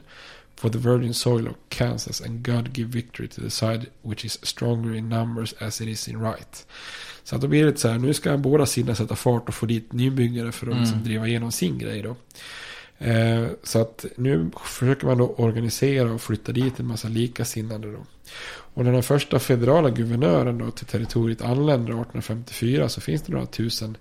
for 0.60 0.68
the 0.68 0.78
virgin 0.78 1.14
soil 1.14 1.48
of 1.48 1.54
Kansas 1.68 2.20
and 2.20 2.46
God 2.46 2.76
give 2.76 2.88
victory 2.88 3.28
to 3.28 3.40
the 3.40 3.50
side 3.50 3.86
which 4.02 4.24
is 4.24 4.38
stronger 4.46 4.94
in 4.94 5.08
numbers 5.08 5.54
as 5.58 5.80
it 5.80 5.88
is 5.88 6.08
in 6.08 6.20
right. 6.22 6.66
Så 7.24 7.34
att 7.36 7.40
då 7.42 7.48
blir 7.48 7.64
det 7.66 7.78
så 7.78 7.88
här, 7.88 7.98
nu 7.98 8.14
ska 8.14 8.36
båda 8.36 8.66
sidorna 8.66 8.94
sätta 8.94 9.16
fart 9.16 9.48
och 9.48 9.54
få 9.54 9.66
dit 9.66 9.92
nybyggare 9.92 10.52
för 10.52 10.66
att 10.66 10.72
Mm. 10.72 10.82
liksom 10.84 11.04
driva 11.04 11.26
igenom 11.26 11.52
sin 11.52 11.78
grej 11.78 12.02
då. 12.02 12.16
Eh, 12.98 13.46
så 13.62 13.80
att 13.80 14.04
nu 14.16 14.50
försöker 14.64 15.06
man 15.06 15.18
då 15.18 15.26
organisera 15.36 16.12
och 16.12 16.20
flytta 16.22 16.52
dit 16.52 16.80
en 16.80 16.86
massa 16.86 17.08
likasinnade 17.08 17.92
då. 17.92 18.06
Och 18.74 18.84
när 18.84 18.92
den 18.92 19.02
första 19.02 19.38
federala 19.38 19.90
guvernören 19.90 20.58
då 20.58 20.70
till 20.70 20.86
territoriet 20.86 21.42
anländer 21.42 21.92
1854 21.92 22.88
så 22.88 23.00
finns 23.00 23.22
det 23.22 23.32
några 23.32 23.46
tusen 23.46 23.96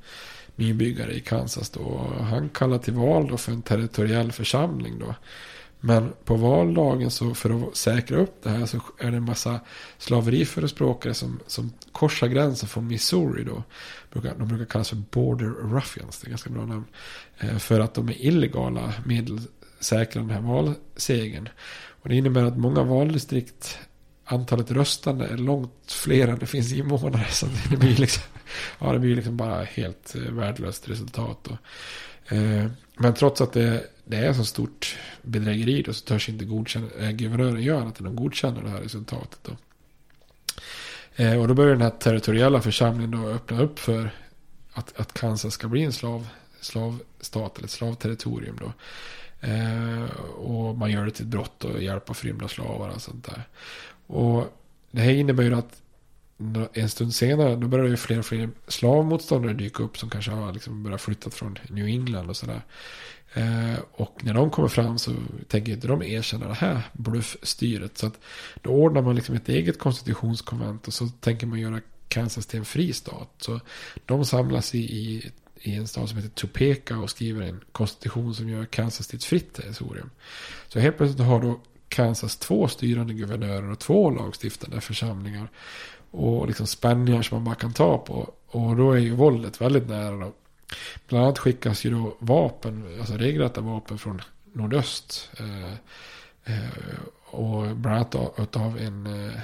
nybyggare 0.55 1.13
i 1.13 1.19
Kansas 1.19 1.69
då. 1.69 1.79
Och 1.79 2.25
han 2.25 2.49
kallar 2.49 2.77
till 2.77 2.93
val 2.93 3.27
då 3.27 3.37
för 3.37 3.51
en 3.51 3.61
territoriell 3.61 4.31
församling 4.31 4.99
då. 4.99 5.15
Men 5.79 6.13
på 6.25 6.35
valdagen 6.35 7.11
så 7.11 7.33
för 7.33 7.67
att 7.69 7.75
säkra 7.75 8.17
upp 8.17 8.43
det 8.43 8.49
här 8.49 8.65
så 8.65 8.77
är 8.99 9.11
det 9.11 9.17
en 9.17 9.23
massa 9.25 9.59
slaveriförespråkare 9.97 11.13
som, 11.13 11.39
som 11.47 11.73
korsar 11.91 12.27
gränsen 12.27 12.69
från 12.69 12.87
Missouri 12.87 13.43
då. 13.43 13.63
De 14.37 14.47
brukar 14.47 14.65
kallas 14.65 14.89
för 14.89 14.95
border 14.95 15.45
ruffians, 15.45 16.19
det 16.21 16.27
är 16.27 16.29
ganska 16.29 16.49
bra 16.49 16.65
namn. 16.65 16.85
Eh, 17.39 17.57
För 17.57 17.79
att 17.79 17.93
de 17.93 18.05
med 18.05 18.15
illegala 18.19 18.93
medel 19.05 19.39
säkrar 19.79 20.21
den 20.21 20.31
här 20.31 20.41
valsegern. 20.41 21.49
Och 22.01 22.09
det 22.09 22.15
innebär 22.15 22.43
att 22.43 22.57
många 22.57 22.83
valdistrikt, 22.83 23.79
antalet 24.25 24.71
röstande 24.71 25.27
är 25.27 25.37
långt 25.37 25.91
fler 25.91 26.27
än 26.27 26.39
det 26.39 26.45
finns 26.45 26.73
invånare. 26.73 27.25
Så 27.29 27.47
det 27.69 27.77
blir 27.77 27.95
liksom, 27.97 28.23
ja, 28.79 28.93
det 28.93 28.99
blir 28.99 29.15
liksom 29.15 29.37
bara 29.37 29.63
helt 29.63 30.15
eh, 30.15 30.21
värdelöst 30.21 30.89
resultat. 30.89 31.37
Då. 31.43 31.57
Eh, 32.35 32.65
Men 32.97 33.13
trots 33.13 33.41
att 33.41 33.53
det, 33.53 33.83
det 34.07 34.17
är 34.17 34.33
så 34.33 34.45
stort 34.45 34.97
bedrägeri 35.21 35.81
då, 35.81 35.93
så 35.93 36.05
törs 36.05 36.29
inte 36.29 36.45
godkänna, 36.45 36.87
eh, 36.99 37.11
guvernören 37.11 37.61
göra 37.61 37.81
annat 37.81 37.99
än 37.99 38.07
att 38.07 38.15
godkänna 38.15 38.61
det 38.61 38.69
här 38.69 38.81
resultatet. 38.81 39.39
Då. 39.43 39.51
Eh, 41.15 41.39
Och 41.41 41.47
då 41.47 41.53
börjar 41.53 41.71
den 41.71 41.81
här 41.81 41.89
territoriella 41.89 42.61
församlingen 42.61 43.11
då 43.11 43.27
öppna 43.29 43.61
upp 43.61 43.79
för 43.79 44.09
att, 44.73 44.99
att 44.99 45.13
Kansas 45.13 45.53
ska 45.53 45.67
bli 45.67 45.83
en 45.83 45.93
slav, 45.93 46.27
slavstat 46.61 47.57
eller 47.57 47.65
ett 47.65 47.71
slavterritorium. 47.71 48.57
Då. 48.59 48.73
Eh, 49.47 50.03
och 50.37 50.77
man 50.77 50.91
gör 50.91 51.05
det 51.05 51.11
till 51.11 51.25
ett 51.25 51.31
brott 51.31 51.63
och 51.63 51.83
hjälpa 51.83 52.13
förrymda 52.13 52.47
slavar 52.47 52.89
och 52.89 53.01
sånt 53.01 53.25
där. 53.25 53.43
Och 54.07 54.57
det 54.91 55.01
här 55.01 55.11
innebär 55.11 55.43
ju 55.43 55.55
att 55.55 55.81
en 56.73 56.89
stund 56.89 57.15
senare 57.15 57.55
då 57.55 57.67
börjar 57.67 57.85
ju 57.85 57.97
fler 57.97 58.19
och 58.19 58.25
fler 58.25 58.49
slavmotståndare 58.67 59.53
dyka 59.53 59.83
upp 59.83 59.97
som 59.97 60.09
kanske 60.09 60.31
har 60.31 60.53
liksom 60.53 60.83
börjat 60.83 61.01
flytta 61.01 61.29
från 61.29 61.59
New 61.69 61.85
England 61.85 62.29
och 62.29 62.37
sådär. 62.37 62.61
Eh, 63.33 63.79
och 63.91 64.23
när 64.23 64.33
de 64.33 64.49
kommer 64.49 64.67
fram 64.67 64.97
så 64.97 65.11
tänker 65.47 65.71
inte 65.71 65.87
de 65.87 66.03
erkänna 66.03 66.47
det 66.47 66.53
här 66.53 66.81
bluffstyret. 66.93 67.97
Så 67.97 68.07
att 68.07 68.19
då 68.61 68.69
ordnar 68.69 69.01
man 69.01 69.15
liksom 69.15 69.35
ett 69.35 69.49
eget 69.49 69.79
konstitutionskonvent 69.79 70.87
och 70.87 70.93
så 70.93 71.07
tänker 71.07 71.47
man 71.47 71.59
göra 71.59 71.81
Kansas 72.07 72.45
till 72.45 72.59
en 72.59 72.65
fri 72.65 72.93
stat. 72.93 73.29
Så 73.37 73.59
de 74.05 74.25
samlas 74.25 74.75
i, 74.75 74.79
i, 74.79 75.31
i 75.61 75.75
en 75.75 75.87
stad 75.87 76.09
som 76.09 76.17
heter 76.17 76.29
Topeka 76.29 76.97
och 76.97 77.09
skriver 77.09 77.41
en 77.41 77.63
konstitution 77.71 78.35
som 78.35 78.49
gör 78.49 78.65
Kansas 78.65 79.07
till 79.07 79.17
ett 79.17 79.23
fritt 79.23 79.53
territorium. 79.53 80.09
Så 80.67 80.79
helt 80.79 80.97
plötsligt 80.97 81.27
har 81.27 81.41
då 81.41 81.59
Kansas 81.89 82.37
två 82.37 82.67
styrande 82.67 83.13
guvernörer 83.13 83.71
och 83.71 83.79
två 83.79 84.09
lagstiftande 84.09 84.81
församlingar. 84.81 85.51
Och 86.11 86.47
liksom 86.47 86.67
spänningar 86.67 87.21
som 87.21 87.35
man 87.35 87.45
bara 87.45 87.55
kan 87.55 87.73
ta 87.73 87.97
på. 87.97 88.33
Och 88.47 88.75
då 88.75 88.91
är 88.91 88.97
ju 88.97 89.15
våldet 89.15 89.61
väldigt 89.61 89.87
nära. 89.87 90.31
Bland 91.07 91.25
annat 91.25 91.39
skickas 91.39 91.85
ju 91.85 91.89
då 91.89 92.17
vapen, 92.19 92.97
alltså 92.99 93.13
regelrätta 93.17 93.61
vapen 93.61 93.97
från 93.97 94.21
nordöst. 94.53 95.29
Eh, 95.39 95.73
eh 96.43 96.99
och 97.29 97.75
bland 97.75 97.95
annat 97.95 98.15
av- 98.15 98.47
av 98.53 98.77
en 98.77 99.25
eh, 99.25 99.39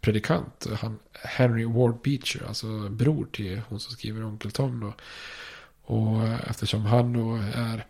predikant, 0.00 0.66
han, 0.80 0.98
Henry 1.12 1.64
Ward 1.64 2.02
Beecher, 2.02 2.44
alltså 2.48 2.88
bror 2.88 3.26
till 3.32 3.60
hon 3.68 3.80
som 3.80 3.92
skriver 3.92 4.24
Onkel 4.24 4.50
Tom 4.50 4.80
då. 4.80 4.94
Och 5.82 6.28
eftersom 6.28 6.86
han 6.86 7.12
då 7.12 7.36
är 7.54 7.86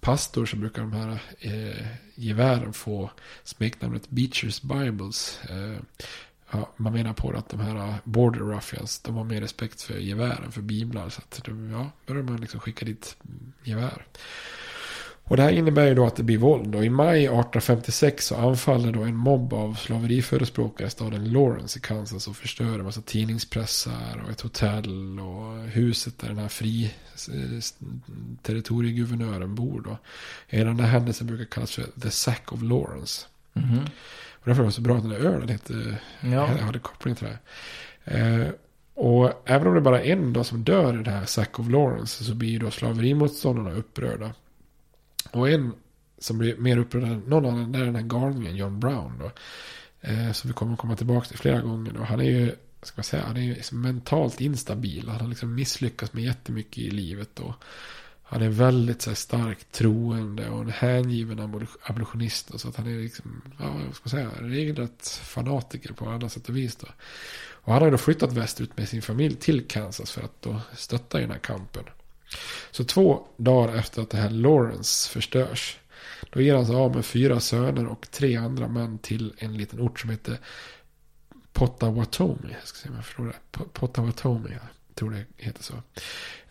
pastor 0.00 0.46
så 0.46 0.56
brukar 0.56 0.82
de 0.82 0.92
här 0.92 1.22
eh, 1.38 1.86
gevären 2.14 2.72
få 2.72 3.10
smeknamnet 3.44 4.10
Beechers 4.10 4.62
Bibles. 4.62 5.40
Eh, 5.50 5.80
ja, 6.56 6.70
man 6.76 6.92
menar 6.92 7.12
på 7.12 7.30
att 7.30 7.48
de 7.48 7.60
här 7.60 7.76
äh, 7.76 7.94
border 8.04 8.40
ruffians, 8.40 8.98
de 8.98 9.14
har 9.14 9.24
mer 9.24 9.40
respekt 9.40 9.82
för 9.82 9.98
gevären, 9.98 10.52
för 10.52 10.60
biblar. 10.60 11.08
Så 11.08 11.20
att 11.20 11.44
de, 11.44 11.70
ja, 11.70 11.90
börjar 12.06 12.22
man 12.22 12.36
liksom 12.36 12.60
skicka 12.60 12.84
dit 12.84 13.16
gevär. 13.64 14.06
Och 15.28 15.36
det 15.36 15.42
här 15.42 15.50
innebär 15.50 15.86
ju 15.86 15.94
då 15.94 16.06
att 16.06 16.16
det 16.16 16.22
blir 16.22 16.38
våld. 16.38 16.74
Och 16.74 16.84
i 16.84 16.90
maj 16.90 17.24
1856 17.24 18.26
så 18.26 18.36
anfaller 18.36 18.92
då 18.92 19.02
en 19.02 19.16
mobb 19.16 19.52
av 19.52 19.74
slaveriförespråkare 19.74 20.90
staden 20.90 21.32
Lawrence 21.32 21.78
i 21.78 21.82
Kansas 21.82 22.28
och 22.28 22.36
förstör 22.36 22.78
en 22.78 22.84
massa 22.84 23.00
tidningspressar 23.00 24.22
och 24.24 24.30
ett 24.30 24.40
hotell 24.40 25.20
och 25.20 25.62
huset 25.62 26.18
där 26.18 26.28
den 26.28 26.38
här 26.38 26.48
fri 26.48 26.94
territorieguvernören 28.42 29.54
bor 29.54 29.80
då. 29.80 29.98
Hela 30.48 30.70
den 30.70 30.80
här 30.80 30.90
händelsen 30.90 31.26
brukar 31.26 31.44
kallas 31.44 31.72
för 31.72 31.84
The 32.02 32.10
Sack 32.10 32.52
of 32.52 32.62
Lawrence. 32.62 33.26
Mm 33.54 33.68
-hmm 33.68 33.88
därför 34.50 34.62
var 34.62 34.68
det 34.68 34.72
så 34.74 34.80
bra 34.80 34.96
att 34.96 35.02
den 35.02 35.10
där 35.10 35.18
ölen 35.18 35.48
hette, 35.48 35.98
Ja. 36.20 36.46
hade 36.46 36.78
koppling 36.78 37.14
till 37.14 37.26
det 37.26 37.38
här. 38.04 38.40
Eh, 38.44 38.48
och 38.94 39.42
även 39.44 39.68
om 39.68 39.74
det 39.74 39.80
bara 39.80 40.02
är 40.02 40.12
en 40.12 40.32
då 40.32 40.44
som 40.44 40.64
dör 40.64 41.00
i 41.00 41.02
det 41.02 41.10
här 41.10 41.24
Sack 41.24 41.58
of 41.60 41.68
Lawrence 41.68 42.24
så 42.24 42.34
blir 42.34 42.48
ju 42.48 42.58
då 42.58 42.70
slaverimotståndarna 42.70 43.72
upprörda. 43.72 44.34
Och 45.30 45.50
en 45.50 45.72
som 46.18 46.38
blir 46.38 46.56
mer 46.56 46.78
upprörd 46.78 47.02
än 47.02 47.18
någon 47.18 47.46
annan 47.46 47.74
är 47.74 47.84
den 47.84 47.94
här 47.96 48.02
galningen 48.02 48.56
John 48.56 48.80
Brown 48.80 49.12
då. 49.18 49.30
Eh, 50.00 50.32
som 50.32 50.48
vi 50.48 50.54
kommer 50.54 50.72
att 50.72 50.78
komma 50.78 50.96
tillbaka 50.96 51.28
till 51.28 51.38
flera 51.38 51.60
gånger 51.60 51.92
då. 51.92 52.02
Han 52.04 52.20
är 52.20 52.24
ju, 52.24 52.54
ska 52.82 52.92
man 52.96 53.04
säga, 53.04 53.22
han 53.26 53.36
är 53.36 53.40
ju 53.40 53.54
liksom 53.54 53.80
mentalt 53.80 54.40
instabil. 54.40 55.08
Han 55.08 55.20
har 55.20 55.28
liksom 55.28 55.54
misslyckats 55.54 56.12
med 56.12 56.24
jättemycket 56.24 56.78
i 56.78 56.90
livet 56.90 57.28
då. 57.34 57.54
Han 58.28 58.42
är 58.42 58.48
väldigt 58.48 59.02
så 59.02 59.10
här, 59.10 59.14
starkt 59.14 59.72
troende 59.72 60.48
och 60.48 60.60
en 60.60 60.70
hängiven 60.70 61.66
abolitionist. 61.82 62.60
Så 62.60 62.68
att 62.68 62.76
han 62.76 62.86
är 62.86 62.98
liksom, 62.98 63.42
ja, 63.58 63.64
vad 63.86 63.94
ska 63.94 64.02
man 64.04 64.10
säga, 64.10 64.48
regelrätt 64.48 65.08
fanatiker 65.08 65.92
på 65.92 66.08
alla 66.10 66.28
sätt 66.28 66.48
och 66.48 66.56
vis 66.56 66.76
då. 66.76 66.86
Och 67.66 67.72
han 67.72 67.82
har 67.82 67.90
då 67.90 67.98
flyttat 67.98 68.32
västerut 68.32 68.76
med 68.76 68.88
sin 68.88 69.02
familj 69.02 69.36
till 69.36 69.68
Kansas 69.68 70.10
för 70.10 70.22
att 70.22 70.42
då 70.42 70.60
stötta 70.76 71.18
i 71.18 71.20
den 71.20 71.30
här 71.30 71.38
kampen. 71.38 71.84
Så 72.70 72.84
två 72.84 73.26
dagar 73.36 73.74
efter 73.76 74.02
att 74.02 74.10
det 74.10 74.18
här 74.18 74.30
Lawrence 74.30 75.10
förstörs. 75.10 75.78
Då 76.30 76.40
ger 76.40 76.54
han 76.54 76.66
sig 76.66 76.76
av 76.76 76.94
med 76.94 77.04
fyra 77.04 77.40
söner 77.40 77.86
och 77.86 78.10
tre 78.10 78.36
andra 78.36 78.68
män 78.68 78.98
till 78.98 79.34
en 79.38 79.56
liten 79.56 79.80
ort 79.80 80.00
som 80.00 80.10
heter 80.10 80.38
Potawatomi. 81.52 82.52
Jag 82.52 82.68
ska 82.68 82.78
se 82.78 82.88
om 82.88 82.94
jag 82.94 83.04
förstår 83.04 83.24
det. 83.24 83.64
Potawatomi, 83.72 84.50
tror 84.96 85.10
det 85.10 85.24
heter 85.36 85.62
så. 85.62 85.74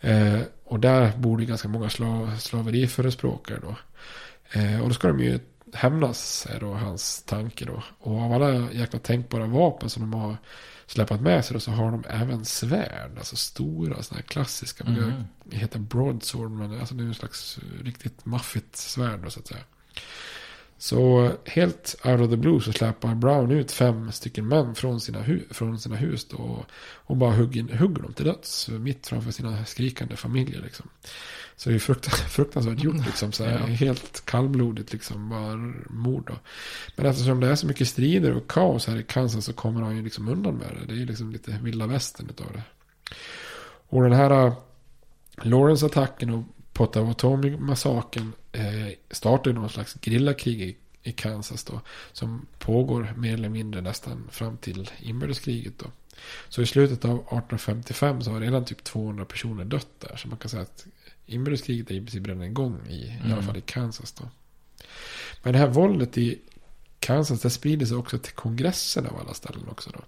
Eh, 0.00 0.40
och 0.64 0.80
där 0.80 1.16
bor 1.16 1.38
det 1.38 1.44
ganska 1.44 1.68
många 1.68 1.90
slav, 1.90 2.36
slaveriförespråkare 2.38 3.58
då. 3.62 3.76
Eh, 4.60 4.80
och 4.80 4.88
då 4.88 4.94
ska 4.94 5.08
de 5.08 5.20
ju 5.20 5.38
hämnas 5.74 6.46
är 6.50 6.60
då 6.60 6.72
hans 6.74 7.22
tanke 7.22 7.64
då. 7.64 7.82
Och 7.98 8.20
av 8.20 8.32
alla 8.32 8.72
jäkla 8.72 8.98
tänkbara 8.98 9.46
vapen 9.46 9.90
som 9.90 10.10
de 10.10 10.20
har 10.20 10.36
släpat 10.86 11.20
med 11.20 11.44
sig 11.44 11.54
då 11.54 11.60
så 11.60 11.70
har 11.70 11.90
de 11.90 12.04
även 12.08 12.44
svärd. 12.44 13.10
Alltså 13.18 13.36
stora 13.36 14.02
sådana 14.02 14.20
här 14.20 14.28
klassiska. 14.28 14.84
Mhm. 14.84 15.24
Det 15.44 15.56
heter 15.56 15.78
broadsword 15.78 16.50
men 16.50 16.80
alltså 16.80 16.94
det 16.94 17.02
är 17.02 17.06
en 17.06 17.14
slags 17.14 17.58
riktigt 17.82 18.24
maffigt 18.24 18.76
svärd 18.76 19.20
då 19.20 19.30
så 19.30 19.40
att 19.40 19.46
säga. 19.46 19.64
Så 20.78 21.32
helt 21.44 21.96
out 22.04 22.20
of 22.20 22.30
the 22.30 22.36
blue 22.36 22.60
så 22.60 22.72
släpar 22.72 23.14
Brown 23.14 23.50
ut 23.50 23.72
fem 23.72 24.12
stycken 24.12 24.48
män 24.48 24.74
från 24.74 25.00
sina, 25.00 25.22
hu- 25.22 25.54
från 25.54 25.78
sina 25.80 25.96
hus 25.96 26.24
då. 26.28 26.36
Och, 26.36 26.64
och 26.94 27.16
bara 27.16 27.32
hugger, 27.32 27.76
hugger 27.76 28.02
dem 28.02 28.12
till 28.12 28.24
döds. 28.24 28.68
Mitt 28.68 29.06
framför 29.06 29.30
sina 29.30 29.64
skrikande 29.64 30.16
familjer 30.16 30.62
liksom. 30.62 30.88
Så 31.56 31.68
det 31.68 31.74
är 31.74 31.78
fruktansvärt, 31.78 32.30
fruktansvärt 32.30 32.84
gjort 32.84 33.06
liksom. 33.06 33.32
Så 33.32 33.44
här. 33.44 33.58
Helt 33.58 34.26
kallblodigt 34.26 34.92
liksom. 34.92 35.28
Bara 35.28 35.56
mord 35.90 36.24
då. 36.26 36.34
Men 36.96 37.06
eftersom 37.06 37.40
det 37.40 37.48
är 37.48 37.54
så 37.54 37.66
mycket 37.66 37.88
strider 37.88 38.36
och 38.36 38.50
kaos 38.50 38.86
här 38.86 38.96
i 38.96 39.02
Kansas 39.02 39.44
så 39.44 39.52
kommer 39.52 39.82
han 39.82 39.96
ju 39.96 40.02
liksom 40.02 40.28
undan 40.28 40.54
med 40.54 40.68
det. 40.68 40.94
Det 40.94 41.02
är 41.02 41.06
liksom 41.06 41.32
lite 41.32 41.58
vilda 41.62 41.86
västern 41.86 42.30
utav 42.30 42.52
det. 42.52 42.62
Och 43.88 44.02
den 44.02 44.12
här 44.12 44.46
äh, 44.46 44.54
Lawrence-attacken 45.36 46.30
och 46.30 46.44
Potawatomi-massakern 46.76 48.32
eh, 48.52 48.88
startar 49.10 49.50
ju 49.50 49.54
någon 49.54 49.70
slags 49.70 49.94
grillakrig 49.94 50.60
i, 50.62 50.76
i 51.02 51.12
Kansas 51.12 51.64
då. 51.64 51.80
Som 52.12 52.46
pågår 52.58 53.14
mer 53.16 53.34
eller 53.34 53.48
mindre 53.48 53.80
nästan 53.80 54.28
fram 54.30 54.56
till 54.56 54.90
inbördeskriget 54.98 55.78
då. 55.78 55.86
Så 56.48 56.62
i 56.62 56.66
slutet 56.66 57.04
av 57.04 57.10
1855 57.14 58.22
så 58.22 58.30
har 58.30 58.40
redan 58.40 58.64
typ 58.64 58.84
200 58.84 59.24
personer 59.24 59.64
dött 59.64 59.88
där. 60.00 60.16
Så 60.16 60.28
man 60.28 60.38
kan 60.38 60.48
säga 60.48 60.62
att 60.62 60.86
inbördeskriget 61.26 61.90
är 61.90 61.94
i 61.94 62.00
princip 62.00 62.26
redan 62.26 62.42
igång 62.42 62.80
i, 62.88 62.92
i 62.94 63.20
alla 63.24 63.32
Mm. 63.32 63.46
fall 63.46 63.56
i 63.56 63.60
Kansas 63.60 64.12
då. 64.12 64.28
Men 65.42 65.52
det 65.52 65.58
här 65.58 65.68
våldet 65.68 66.18
i 66.18 66.38
Kansas 66.98 67.40
det 67.40 67.50
sprider 67.50 67.86
sig 67.86 67.96
också 67.96 68.18
till 68.18 68.32
kongressen 68.32 69.06
av 69.06 69.20
alla 69.20 69.34
ställen 69.34 69.68
också 69.68 69.90
då. 69.90 70.00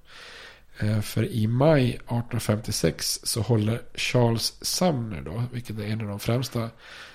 Eh, 0.80 1.00
för 1.00 1.24
i 1.24 1.46
maj 1.46 1.88
1856 1.88 3.20
så 3.22 3.40
håller 3.40 3.82
Charles 3.94 4.54
Sumner 4.64 5.20
då, 5.20 5.42
vilket 5.52 5.78
är 5.78 5.84
en 5.84 6.00
av 6.00 6.06
de 6.06 6.20
främsta 6.20 6.70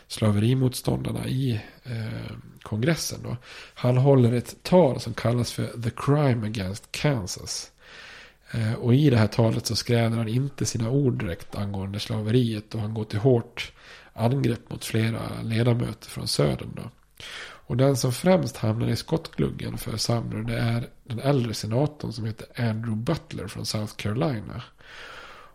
slaverimotståndarna 0.07 1.27
i 1.27 1.61
eh, 1.83 2.31
kongressen 2.61 3.19
då. 3.23 3.37
Han 3.73 3.97
håller 3.97 4.33
ett 4.33 4.55
tal 4.63 4.99
som 4.99 5.13
kallas 5.13 5.51
för 5.51 5.81
The 5.81 5.89
Crime 5.95 6.47
Against 6.47 6.91
Kansas. 6.91 7.71
Eh, 8.51 8.73
och 8.73 8.95
i 8.95 9.09
det 9.09 9.17
här 9.17 9.27
talet 9.27 9.65
så 9.65 9.75
skräder 9.75 10.17
han 10.17 10.27
inte 10.27 10.65
sina 10.65 10.89
ord 10.89 11.19
direkt 11.19 11.55
angående 11.55 11.99
slaveriet 11.99 12.75
och 12.75 12.81
han 12.81 12.93
går 12.93 13.05
till 13.05 13.19
hårt 13.19 13.71
angrepp 14.13 14.69
mot 14.69 14.85
flera 14.85 15.41
ledamöter 15.43 16.09
från 16.09 16.27
södern 16.27 16.71
då. 16.75 16.89
Och 17.65 17.77
den 17.77 17.97
som 17.97 18.13
främst 18.13 18.57
hamnar 18.57 18.87
i 18.87 18.95
skottgluggen 18.95 19.77
för 19.77 19.97
Sumner 19.97 20.43
det 20.43 20.57
är 20.57 20.89
den 21.03 21.19
äldre 21.19 21.53
senatorn 21.53 22.13
som 22.13 22.25
heter 22.25 22.47
Andrew 22.55 22.95
Butler 22.95 23.47
från 23.47 23.65
South 23.65 23.93
Carolina. 23.95 24.63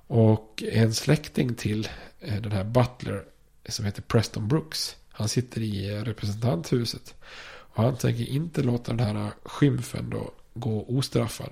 Och 0.07 0.63
en 0.73 0.95
släkting 0.95 1.55
till 1.55 1.89
eh, 2.21 2.43
den 2.43 2.53
här 2.53 2.65
Butler 2.65 3.25
som 3.69 3.85
heter 3.85 4.03
Preston 4.03 4.49
Brooks. 4.49 4.97
Han 5.09 5.29
sitter 5.29 5.61
i 5.61 5.95
eh, 5.95 6.03
representanthuset. 6.03 7.15
Och 7.47 7.83
han 7.83 7.97
tänker 7.97 8.25
inte 8.25 8.63
låta 8.63 8.93
den 8.93 9.17
här 9.17 9.31
skymfen 9.45 10.11
då 10.11 10.31
gå 10.55 10.85
ostraffad. 10.89 11.51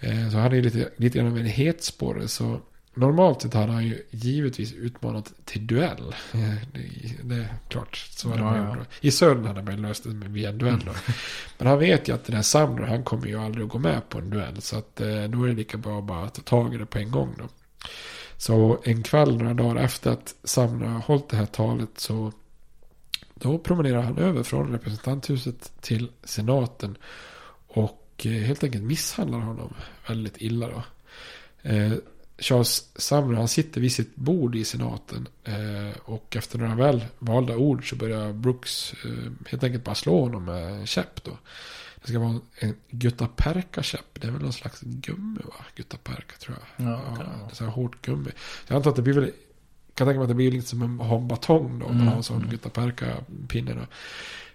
Eh, 0.00 0.30
så 0.30 0.36
han 0.36 0.52
är 0.52 0.62
lite, 0.62 0.90
lite 0.96 1.18
grann 1.18 1.32
av 1.32 1.38
en 1.38 1.46
hetsporre. 1.46 2.28
Så 2.28 2.60
normalt 2.94 3.42
sett 3.42 3.54
hade 3.54 3.72
han 3.72 3.84
ju 3.86 4.02
givetvis 4.10 4.72
utmanat 4.72 5.32
till 5.44 5.66
duell. 5.66 6.14
Eh, 6.34 6.40
Det, 6.72 7.22
det 7.22 7.34
är 7.34 7.54
klart, 7.68 7.96
så 7.96 8.28
Ja, 8.28 8.36
man 8.36 8.56
ja. 8.56 8.76
gjort. 8.76 8.88
I 9.00 9.10
södern 9.10 9.44
hade 9.44 9.62
man 9.62 9.82
löst 9.82 10.04
det 10.04 10.10
via 10.10 10.52
duell 10.52 10.82
då. 10.86 10.92
Men 11.58 11.66
han 11.66 11.78
vet 11.78 12.08
ju 12.08 12.14
att 12.14 12.24
den 12.24 12.36
här 12.36 12.42
Sumner, 12.42 12.86
han 12.86 13.04
kommer 13.04 13.26
ju 13.26 13.40
aldrig 13.40 13.64
att 13.64 13.70
gå 13.72 13.78
med 13.78 14.08
på 14.08 14.18
en 14.18 14.30
duell. 14.30 14.62
Så 14.62 14.78
att 14.78 15.00
eh, 15.00 15.06
då 15.24 15.44
är 15.44 15.48
det 15.48 15.54
lika 15.54 15.76
bra 15.78 15.98
att 15.98 16.04
bara 16.04 16.28
ta 16.28 16.42
tag 16.42 16.74
i 16.74 16.78
det 16.78 16.86
på 16.86 16.98
en 16.98 17.10
gång 17.10 17.34
då. 17.38 17.44
Så 18.36 18.78
en 18.84 19.02
kväll 19.02 19.36
några 19.38 19.54
dagar 19.54 19.76
efter 19.76 20.10
att 20.10 20.34
Sumner 20.44 20.86
har 20.86 21.00
hållit 21.00 21.28
det 21.28 21.36
här 21.36 21.46
talet 21.46 21.90
så 21.96 22.32
då 23.34 23.58
promenerar 23.58 24.02
han 24.02 24.18
över 24.18 24.42
från 24.42 24.72
representanthuset 24.72 25.72
till 25.80 26.10
senaten. 26.24 26.96
Och 27.66 28.22
eh, 28.24 28.32
helt 28.32 28.64
enkelt 28.64 28.84
misshandlar 28.84 29.38
honom 29.38 29.74
väldigt 30.08 30.36
illa 30.42 30.68
då. 30.68 30.82
Charles 32.42 32.88
Sumner 32.96 33.38
han 33.38 33.48
sitter 33.48 33.80
vid 33.80 33.92
sitt 33.92 34.16
bord 34.16 34.56
i 34.56 34.64
senaten. 34.64 35.28
Eh, 35.44 35.98
och 36.04 36.36
efter 36.36 36.58
några 36.58 36.74
väl 36.74 37.04
valda 37.18 37.56
ord 37.56 37.90
så 37.90 37.96
börjar 37.96 38.32
Brooks 38.32 38.94
eh, 39.04 39.32
helt 39.50 39.64
enkelt 39.64 39.84
bara 39.84 39.94
slå 39.94 40.20
honom 40.20 40.44
med 40.44 40.72
en 40.72 40.86
käpp 40.86 41.24
då. 41.24 41.38
Det 42.02 42.08
ska 42.08 42.18
vara 42.18 42.40
en 42.58 42.74
guttaperka-käpp. 42.90 44.06
Det 44.20 44.26
är 44.26 44.30
väl 44.30 44.42
någon 44.42 44.52
slags 44.52 44.80
gummi 44.80 45.40
va? 45.44 45.64
Guttaperka 45.76 46.36
tror 46.40 46.56
jag. 46.76 46.86
Ja, 46.86 46.90
det 46.90 47.10
vara. 47.10 47.18
det 47.18 47.52
är 47.52 47.54
så 47.54 47.64
här 47.64 47.70
hårt 47.70 48.02
gummi. 48.06 48.30
Jag 48.66 48.76
antar 48.76 48.90
att 48.90 48.96
det 48.96 49.02
blir 49.02 49.14
väl 49.14 49.30
kan 49.94 50.06
tänka 50.06 50.18
mig 50.18 50.24
att 50.24 50.28
det 50.28 50.34
blir 50.34 50.50
lite 50.52 50.68
som 50.68 50.82
en 50.82 51.00
en 51.00 51.28
batong 51.28 51.78
då. 51.78 51.86
Om 51.86 51.92
man 51.92 52.00
Mm, 52.00 52.08
har 52.08 52.16
en 52.16 52.22
sån 52.22 52.46
guttaperka-pinne 52.50 53.74
då. 53.74 53.86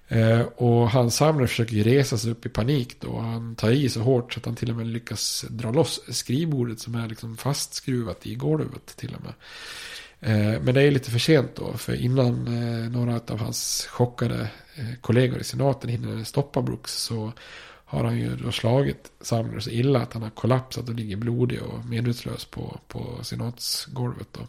Eh, 0.08 0.42
och 0.42 0.90
han 0.90 1.12
Sumner 1.12 1.48
försöker 1.48 1.76
ju 1.76 1.84
resa 1.84 2.18
sig 2.18 2.32
upp 2.32 2.46
i 2.46 2.50
panik 2.50 2.96
då. 3.00 3.20
Han 3.20 3.56
tar 3.56 3.72
i 3.72 3.90
så 3.90 4.02
hårt 4.02 4.34
så 4.34 4.40
att 4.40 4.46
han 4.46 4.56
till 4.56 4.70
och 4.70 4.76
med 4.76 4.88
lyckas 4.88 5.46
dra 5.50 5.72
loss 5.72 6.02
skrivbordet 6.10 6.80
som 6.80 6.96
är 6.96 7.08
liksom 7.08 7.38
fastskruvat 7.38 8.28
i 8.28 8.36
golvet 8.36 8.86
till 8.86 9.16
och 9.16 9.22
med. 9.22 9.34
Eh, 10.20 10.62
men 10.62 10.74
det 10.74 10.82
är 10.82 10.92
lite 10.92 11.12
för 11.12 11.20
sent 11.20 11.56
då. 11.56 11.74
För 11.74 11.94
innan 11.94 12.48
eh, 12.48 12.90
några 12.90 13.20
av 13.28 13.40
hans 13.40 13.88
chockade 13.90 14.50
eh, 14.76 15.00
kollegor 15.02 15.40
i 15.40 15.44
senaten 15.44 15.90
hinner 15.90 16.24
stoppa 16.24 16.62
Brooks 16.62 16.94
så 16.94 17.32
har 17.86 18.04
han 18.04 18.18
ju 18.18 18.36
då 18.36 18.52
slagit 18.52 19.12
Sumner 19.22 19.60
så 19.60 19.70
illa 19.70 20.00
att 20.00 20.14
han 20.14 20.24
har 20.24 20.30
kollapsat 20.30 20.90
och 20.90 20.96
ligger 20.96 21.16
blodig 21.16 21.62
och 21.62 21.86
medvetslös 21.86 22.46
på, 22.46 22.80
på 22.88 23.20
senatsgolvet 23.24 24.28
då. 24.32 24.42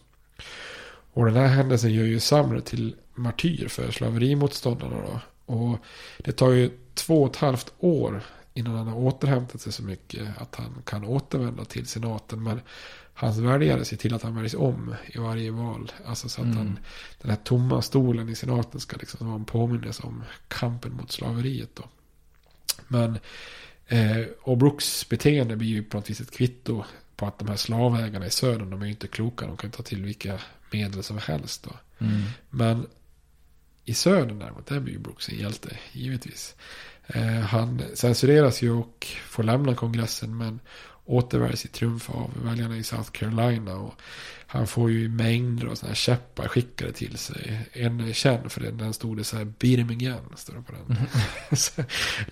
Och 1.12 1.24
den 1.24 1.36
här 1.36 1.46
händelsen 1.46 1.94
gör 1.94 2.04
ju 2.04 2.20
Sumner 2.20 2.60
till 2.60 2.94
martyr 3.14 3.68
för 3.68 3.90
slaverimotståndarna 3.90 4.96
då. 4.96 5.20
Och 5.48 5.78
det 6.18 6.32
tar 6.32 6.50
ju 6.50 6.70
två 6.94 7.22
och 7.22 7.30
ett 7.30 7.36
halvt 7.36 7.72
år 7.78 8.22
innan 8.54 8.74
han 8.76 8.86
har 8.86 8.96
återhämtat 8.96 9.60
sig 9.60 9.72
så 9.72 9.82
mycket 9.82 10.28
att 10.38 10.54
han 10.54 10.82
kan 10.84 11.04
återvända 11.04 11.64
till 11.64 11.86
senaten. 11.86 12.42
Men 12.42 12.60
hans 13.14 13.38
väljare 13.38 13.84
ser 13.84 13.96
till 13.96 14.14
att 14.14 14.22
han 14.22 14.36
väljs 14.36 14.54
om 14.54 14.94
i 15.06 15.18
varje 15.18 15.50
val. 15.50 15.92
Alltså 16.06 16.28
så 16.28 16.40
att 16.40 16.44
Mm. 16.46 16.56
han, 16.58 16.78
den 17.22 17.30
här 17.30 17.38
tomma 17.44 17.82
stolen 17.82 18.28
i 18.28 18.34
senaten 18.34 18.80
ska 18.80 18.96
liksom 18.96 19.26
vara 19.26 19.36
en 19.38 19.44
påminnelse 19.44 20.02
om 20.02 20.24
kampen 20.48 20.92
mot 20.92 21.12
slaveriet 21.12 21.70
då. 21.76 21.84
Men, 22.88 23.18
eh, 23.86 24.26
och 24.42 24.58
Brooks 24.58 25.08
beteende 25.08 25.56
blir 25.56 25.68
ju 25.68 25.82
på 25.82 25.96
något 25.96 26.10
vis 26.10 26.20
ett 26.20 26.36
kvitto 26.36 26.84
på 27.16 27.26
att 27.26 27.38
de 27.38 27.48
här 27.48 27.56
slavägarna 27.56 28.26
i 28.26 28.30
södern, 28.30 28.70
de 28.70 28.82
är 28.82 28.86
ju 28.86 28.92
inte 28.92 29.06
kloka. 29.06 29.46
De 29.46 29.56
kan 29.56 29.70
ta 29.70 29.82
till 29.82 30.02
vilka 30.04 30.40
medel 30.70 31.02
som 31.02 31.18
helst 31.18 31.62
då. 31.64 31.70
Mm. 32.06 32.22
Men 32.50 32.86
i 33.88 33.94
södern 33.94 34.38
däremot, 34.38 34.66
där 34.66 34.80
blir 34.80 34.92
ju 34.92 34.98
Brooks 34.98 35.28
en 35.28 35.38
hjälte, 35.38 35.76
givetvis. 35.92 36.54
Eh, 37.06 37.40
han 37.40 37.82
censureras 37.94 38.62
ju 38.62 38.70
och 38.70 39.06
får 39.26 39.42
lämna 39.42 39.74
kongressen 39.74 40.36
men 40.36 40.60
återväljs 41.04 41.64
i 41.64 41.68
triumf 41.68 42.10
av 42.10 42.30
väljarna 42.44 42.76
i 42.76 42.82
South 42.82 43.10
Carolina. 43.10 43.76
Och 43.76 43.94
han 44.46 44.66
får 44.66 44.90
ju 44.90 45.08
mängder 45.08 45.66
av 45.66 45.74
sådana 45.74 45.90
här 45.90 45.94
käppar 45.94 46.48
skickade 46.48 46.92
till 46.92 47.18
sig. 47.18 47.68
En 47.72 48.00
är 48.00 48.12
känd 48.12 48.52
för 48.52 48.60
den, 48.60 48.78
den 48.78 48.92
stod 48.92 49.16
det 49.16 49.24
så 49.24 49.36
här 49.36 49.52
again, 49.62 50.20
står 50.36 50.54
det 50.54 50.62
på 50.62 50.72
den. 50.72 50.96
så, 51.56 51.82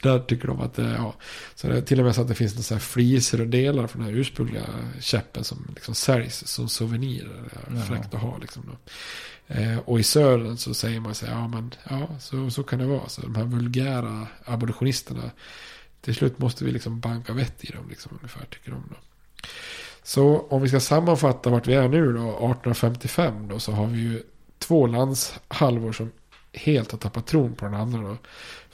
där 0.03 0.19
tycker 0.19 0.49
de 0.49 0.61
att 0.61 0.75
det, 0.75 0.95
ja. 0.99 1.15
Så 1.55 1.69
det 1.69 1.77
är 1.77 1.81
till 1.81 1.99
och 1.99 2.05
med 2.05 2.15
så 2.15 2.21
att 2.21 2.29
det 2.29 2.35
finns 2.35 2.71
några 2.71 2.81
fliser 2.81 3.41
och 3.41 3.47
delar 3.47 3.87
från 3.87 4.03
den 4.03 4.15
här 4.15 4.21
ursprungliga 4.21 4.67
käppen 5.01 5.45
som 5.45 5.67
liksom 5.75 5.95
säljs 5.95 6.47
som 6.47 6.69
souvenirer. 6.69 7.43
Det 7.53 7.73
är 7.73 7.77
Jaha. 7.77 7.87
fräckt 7.87 8.15
att 8.15 8.21
ha 8.21 8.39
liksom 8.39 8.63
då. 8.67 8.93
Eh, 9.49 9.79
och 9.79 10.01
i 10.01 10.03
södern 10.03 10.57
så 10.57 10.75
säger 10.75 11.01
man 11.01 11.15
sig, 11.15 11.29
ja 11.31 11.49
men 11.49 11.75
ja, 11.91 12.09
så, 12.21 12.51
så 12.51 12.63
kan 12.63 12.79
det 12.79 12.87
vara. 12.87 13.09
Så 13.09 13.21
de 13.21 13.35
här 13.35 13.45
vulgära 13.45 14.27
abolitionisterna, 14.45 15.31
till 16.01 16.15
slut 16.15 16.39
måste 16.39 16.65
vi 16.65 16.73
liksom 16.73 17.01
banka 17.01 17.33
vett 17.33 17.65
i 17.65 17.73
dem, 17.73 17.89
liksom, 17.89 18.13
ungefär, 18.21 18.45
tycker 18.45 18.71
de 18.71 18.83
då. 18.91 18.97
Så 20.03 20.39
om 20.39 20.63
vi 20.63 20.69
ska 20.69 20.81
sammanfatta 20.81 21.51
vart 21.51 21.67
vi 21.67 21.75
är 21.75 21.89
nu 21.89 22.13
då, 22.13 22.29
1855 22.29 23.49
då, 23.49 23.59
så 23.59 23.73
har 23.73 23.87
vi 23.87 24.01
ju 24.01 24.23
två 24.59 24.87
landshalvor 24.87 25.93
som 25.93 26.13
helt 26.53 26.93
har 26.93 26.99
tappat 26.99 27.27
tron 27.27 27.55
på 27.55 27.65
den 27.65 27.75
andra 27.75 28.03
då. 28.03 28.17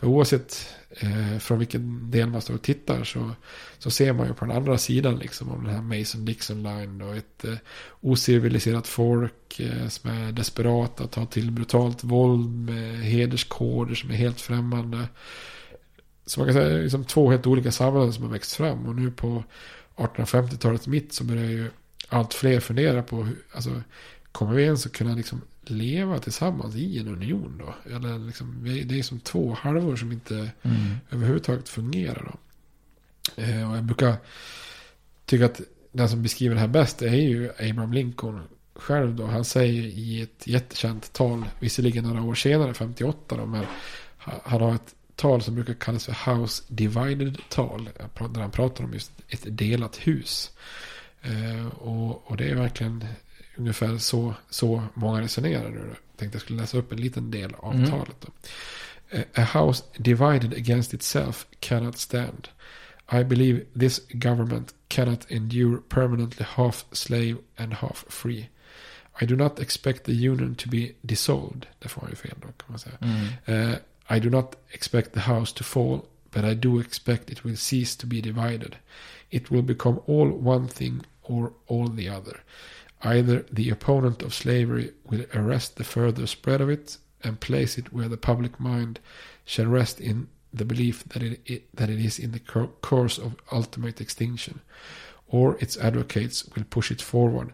För 0.03 0.09
oavsett 0.09 0.75
eh, 0.91 1.39
från 1.39 1.59
vilken 1.59 2.11
del 2.11 2.29
man 2.29 2.43
står 2.43 2.55
och 2.55 2.63
tittar 2.63 3.05
så, 3.05 3.31
så 3.79 3.91
ser 3.91 4.13
man 4.13 4.27
ju 4.27 4.35
på 4.35 4.45
den 4.45 4.57
andra 4.57 4.79
sidan 4.79 5.17
liksom 5.17 5.51
om 5.51 5.65
den 5.65 5.75
här 5.75 5.83
Mason-Dixon 5.83 6.63
line 6.63 7.03
och 7.03 7.17
ett 7.17 7.45
eh, 7.45 7.55
ociviliserat 8.01 8.87
folk 8.87 9.61
eh, 9.61 9.89
som 9.89 10.11
är 10.11 10.33
desperata 10.33 11.05
att 11.05 11.13
ta 11.13 11.27
till 11.27 11.51
brutalt 11.51 12.05
våld 12.05 12.51
med 12.51 12.99
hederskoder 12.99 13.95
som 13.95 14.11
är 14.11 14.15
helt 14.15 14.41
främmande. 14.41 15.09
Så 16.27 16.41
man 16.41 16.47
kan 16.47 16.55
säga 16.55 16.79
liksom 16.79 17.05
två 17.05 17.31
helt 17.31 17.47
olika 17.47 17.73
samhällen 17.73 18.13
som 18.13 18.25
har 18.25 18.31
växt 18.31 18.53
fram 18.53 18.87
och 18.87 18.97
nu 18.97 19.11
på 19.11 19.45
1850-talets 19.97 20.87
mitt 20.87 21.13
så 21.13 21.25
börjar 21.25 21.51
ju 21.51 21.71
allt 22.09 22.35
fler 22.35 22.61
fundera 22.61 23.03
på 23.03 23.23
hur, 23.23 23.37
alltså, 23.53 23.83
kommer 24.33 24.55
vi 24.55 24.63
ens 24.63 24.87
att 24.87 24.93
kunna 24.93 25.15
liksom 25.15 25.41
leva 25.71 26.19
tillsammans 26.19 26.75
i 26.77 26.99
en 26.99 27.09
union 27.09 27.63
då? 27.67 27.93
Eller 27.95 28.19
liksom, 28.19 28.65
det 28.87 28.99
är 28.99 29.03
som 29.03 29.21
två 29.21 29.57
halvor 29.61 29.97
som 29.97 30.13
inte 30.13 30.51
Mm. 30.63 30.77
överhuvudtaget 31.11 31.69
fungerar 31.69 32.33
då. 32.33 32.39
Eh, 33.43 33.71
och 33.71 33.77
jag 33.77 33.85
brukar 33.85 34.17
tycka 35.27 35.45
att 35.47 35.61
den 35.93 36.09
som 36.09 36.23
beskriver 36.23 36.55
det 36.55 36.61
här 36.61 36.69
bäst 36.69 37.03
är 37.03 37.15
ju 37.15 37.51
Abraham 37.51 37.93
Lincoln 37.93 38.41
själv 38.75 39.15
då. 39.15 39.27
Han 39.27 39.45
säger 39.45 39.83
i 39.83 40.23
ett 40.23 40.47
jättekänt 40.47 41.13
tal, 41.13 41.45
visserligen 41.61 42.05
några 42.05 42.23
år 42.23 42.35
senare, 42.35 42.75
58 42.75 43.37
då, 43.37 43.47
men 43.47 43.65
ha- 44.19 44.41
han 44.45 44.61
har 44.61 44.75
ett 44.75 44.95
tal 45.17 45.43
som 45.43 45.55
brukar 45.55 45.75
kallas 45.75 46.07
för 46.07 46.35
House 46.35 46.63
Divided 46.69 47.39
tal. 47.49 47.89
Där 48.31 48.41
han 48.41 48.51
pratar 48.51 48.85
om 48.85 48.93
just 48.93 49.13
ett 49.29 49.45
delat 49.59 49.97
hus. 49.97 50.51
Eh, 51.23 51.67
och, 51.67 52.31
och 52.31 52.37
det 52.37 52.49
är 52.51 52.55
verkligen 52.55 53.05
ungefär 53.63 53.99
så, 53.99 54.35
så 54.51 54.83
många 54.95 55.21
resonerar 55.21 55.71
nu. 55.71 55.79
Jag 55.89 56.17
tänkte 56.17 56.37
jag 56.37 56.43
skulle 56.43 56.61
läsa 56.61 56.79
upp 56.79 56.93
en 56.93 57.01
liten 57.01 57.31
del 57.31 57.55
av 57.55 57.75
Mm. 57.75 57.91
talet. 57.91 58.17
Då. 58.21 58.29
Eh, 59.11 59.25
A 59.35 59.59
house 59.61 59.85
divided 59.97 60.55
against 60.55 60.95
itself 60.95 61.47
cannot 61.61 61.99
stand. 61.99 62.49
I 63.13 63.25
believe 63.25 63.61
this 63.81 64.01
government 64.13 64.75
cannot 64.89 65.31
endure 65.31 65.79
permanently 65.89 66.47
half 66.49 66.85
slave 66.93 67.37
and 67.57 67.73
half 67.75 68.05
free. 68.09 68.49
I 69.23 69.27
do 69.27 69.37
not 69.37 69.61
expect 69.61 70.05
the 70.05 70.13
union 70.29 70.55
to 70.55 70.69
be 70.69 70.93
dissolved. 71.03 71.67
Det 71.79 71.89
får 71.89 72.01
man 72.03 72.11
ju 72.11 72.17
fel 72.17 72.35
då 72.41 72.47
kan 72.47 72.67
man 72.69 72.79
säga. 72.79 72.97
Mm. 73.01 73.71
Uh, 73.71 73.77
I 74.17 74.21
do 74.21 74.31
not 74.31 74.55
expect 74.71 75.13
the 75.13 75.21
house 75.21 75.55
to 75.57 75.65
fall, 75.65 76.01
but 76.35 76.45
I 76.45 76.55
do 76.55 76.81
expect 76.81 77.31
it 77.31 77.45
will 77.45 77.57
cease 77.57 77.99
to 77.99 78.07
be 78.07 78.21
divided. 78.21 78.77
It 79.31 79.51
will 79.51 79.63
become 79.63 79.99
all 80.07 80.47
one 80.49 80.69
thing 80.69 81.01
or 81.23 81.53
all 81.67 81.97
the 81.97 82.09
other. 82.17 82.37
Either 83.05 83.45
the 83.53 83.71
opponent 83.71 84.23
of 84.23 84.35
slavery 84.35 84.93
will 85.11 85.25
arrest 85.35 85.77
the 85.77 85.85
further 85.85 86.27
spread 86.27 86.61
of 86.61 86.69
it 86.69 86.99
and 87.25 87.41
place 87.41 87.79
it 87.79 87.93
where 87.93 88.09
the 88.09 88.17
public 88.17 88.61
mind 88.61 89.01
shall 89.45 89.67
rest 89.67 90.01
in 90.01 90.29
the 90.55 90.65
belief 90.65 91.05
that 91.05 91.23
it, 91.23 91.41
it, 91.47 91.77
that 91.77 91.91
it 91.91 91.99
is 91.99 92.19
in 92.19 92.33
the 92.33 92.41
course 92.81 93.19
of 93.19 93.35
ultimate 93.51 94.01
extinction, 94.01 94.61
or 95.27 95.57
its 95.61 95.77
advocates 95.77 96.45
will 96.55 96.65
push 96.65 96.91
it 96.91 97.03
forward 97.03 97.53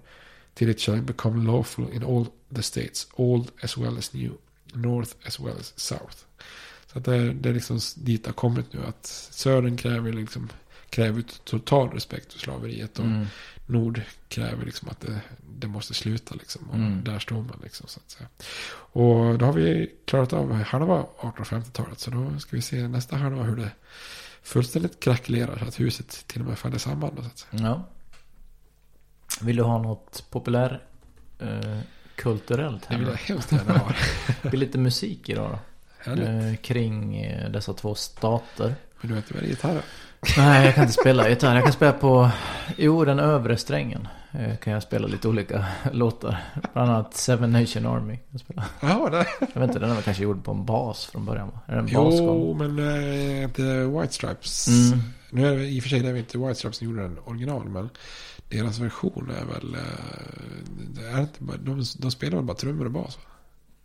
till 0.54 0.68
it 0.68 0.80
shall 0.80 1.00
become 1.00 1.46
lawful 1.46 1.88
in 1.88 2.02
all 2.02 2.34
the 2.50 2.62
states, 2.62 3.06
old 3.16 3.52
as 3.62 3.76
well 3.78 3.96
as 3.96 4.14
new, 4.14 4.38
north 4.74 5.14
as 5.26 5.40
well 5.40 5.56
as 5.58 5.72
south. 5.76 6.24
Så 6.92 6.98
att 6.98 7.04
det, 7.04 7.32
det 7.32 7.48
är 7.48 7.54
liksom 7.54 7.78
dit 7.96 8.24
det 8.24 8.28
har 8.28 8.34
kommit 8.34 8.72
nu 8.72 8.84
att 8.84 9.06
södern 9.30 9.76
kräver 9.76 10.12
liksom 10.12 10.48
kräver 10.90 11.22
total 11.44 11.90
respekt 11.90 12.32
för 12.32 12.40
slaveriet 12.40 12.98
och 12.98 13.04
Mm 13.04 13.26
nord 13.68 14.00
kräver 14.28 14.64
liksom 14.64 14.88
att 14.88 15.00
det, 15.00 15.20
det 15.58 15.66
måste 15.66 15.94
sluta 15.94 16.34
liksom. 16.34 16.68
Och 16.70 16.74
Mm. 16.74 17.04
där 17.04 17.18
står 17.18 17.36
man 17.36 17.60
liksom 17.62 17.88
så 17.88 18.00
att 18.06 18.10
säga. 18.10 18.28
Och 18.70 19.38
då 19.38 19.46
har 19.46 19.52
vi 19.52 19.92
klarat 20.04 20.32
av 20.32 20.52
halva 20.62 21.06
1850-talet 21.20 21.98
så 22.00 22.10
då 22.10 22.38
ska 22.38 22.56
vi 22.56 22.62
se 22.62 22.88
nästa 22.88 23.16
halva 23.16 23.42
hur 23.42 23.56
det 23.56 23.70
fullständigt 24.42 25.00
krackelerar 25.00 25.58
så 25.58 25.64
att 25.64 25.80
huset 25.80 26.24
till 26.26 26.40
och 26.40 26.46
med 26.48 26.58
faller 26.58 26.78
samman. 26.78 27.10
Så 27.16 27.26
att 27.26 27.38
säga. 27.38 27.62
Ja. 27.62 27.84
Vill 29.40 29.56
du 29.56 29.62
ha 29.62 29.78
något 29.82 30.24
populär 30.30 30.82
eh, 31.38 31.78
kulturellt 32.16 32.88
Det 32.88 32.96
vill 32.96 33.06
jag 33.08 33.14
hemskt 33.14 33.52
gärna 33.52 33.78
ha. 33.78 33.92
Det 34.42 34.48
blir 34.48 34.60
lite 34.60 34.78
musik 34.78 35.28
idag 35.28 35.58
då. 36.04 36.12
Eh, 36.12 36.56
kring 36.56 37.16
eh, 37.16 37.50
dessa 37.50 37.72
två 37.74 37.94
stater. 37.94 38.74
Men 39.00 39.08
du 39.08 39.14
vet 39.14 39.28
det 39.28 39.38
är 39.38 39.42
gitarr? 39.42 39.82
Nej, 40.36 40.64
jag 40.64 40.74
kan 40.74 40.84
inte 40.84 41.00
spela 41.00 41.28
gitarr. 41.28 41.54
Jag 41.54 41.64
kan 41.64 41.72
spela 41.72 41.92
på, 41.92 42.30
jo, 42.76 43.04
den 43.04 43.18
övre 43.18 43.56
strängen. 43.56 44.08
Eh, 44.32 44.56
kan 44.56 44.72
jag 44.72 44.82
spela 44.82 45.06
lite 45.06 45.28
olika 45.28 45.66
låtar. 45.92 46.44
Bland 46.72 46.90
annat 46.90 47.14
Seven 47.14 47.52
Nation 47.52 47.86
Army. 47.86 48.18
Jag, 48.30 48.40
spelar. 48.40 48.64
Ja, 48.80 49.08
det. 49.10 49.26
jag 49.54 49.60
vet 49.60 49.68
inte, 49.70 49.78
den 49.78 49.94
var 49.94 50.02
kanske 50.02 50.22
gjord 50.22 50.44
på 50.44 50.50
en 50.50 50.64
bas 50.64 51.06
från 51.06 51.24
början? 51.24 51.50
Är 51.66 51.72
det 51.72 51.78
en 51.78 51.86
basgång? 51.86 52.40
Jo, 52.40 52.54
men 52.54 52.78
äh, 52.78 53.42
inte 53.42 53.62
White 53.84 54.14
Stripes. 54.14 54.68
Mm. 54.68 55.02
Nu 55.30 55.46
är 55.46 55.56
det 55.56 55.66
i 55.66 55.78
och 55.78 55.82
för 55.82 55.90
sig 55.90 56.00
det 56.00 56.08
är 56.08 56.16
inte 56.16 56.38
White 56.38 56.54
Stripes 56.54 56.76
som 56.76 56.86
gjorde 56.86 57.02
den 57.02 57.18
original. 57.24 57.68
Men 57.68 57.90
deras 58.48 58.78
version 58.78 59.30
är 59.40 59.44
väl... 59.44 59.74
äh, 59.74 59.80
det 60.94 61.08
är 61.08 61.20
inte 61.20 61.38
de, 61.58 61.84
de 61.98 62.10
spelar 62.10 62.36
väl 62.36 62.44
bara 62.46 62.56
trummor 62.56 62.84
och 62.84 62.90
bas? 62.92 63.16
Va? 63.16 63.22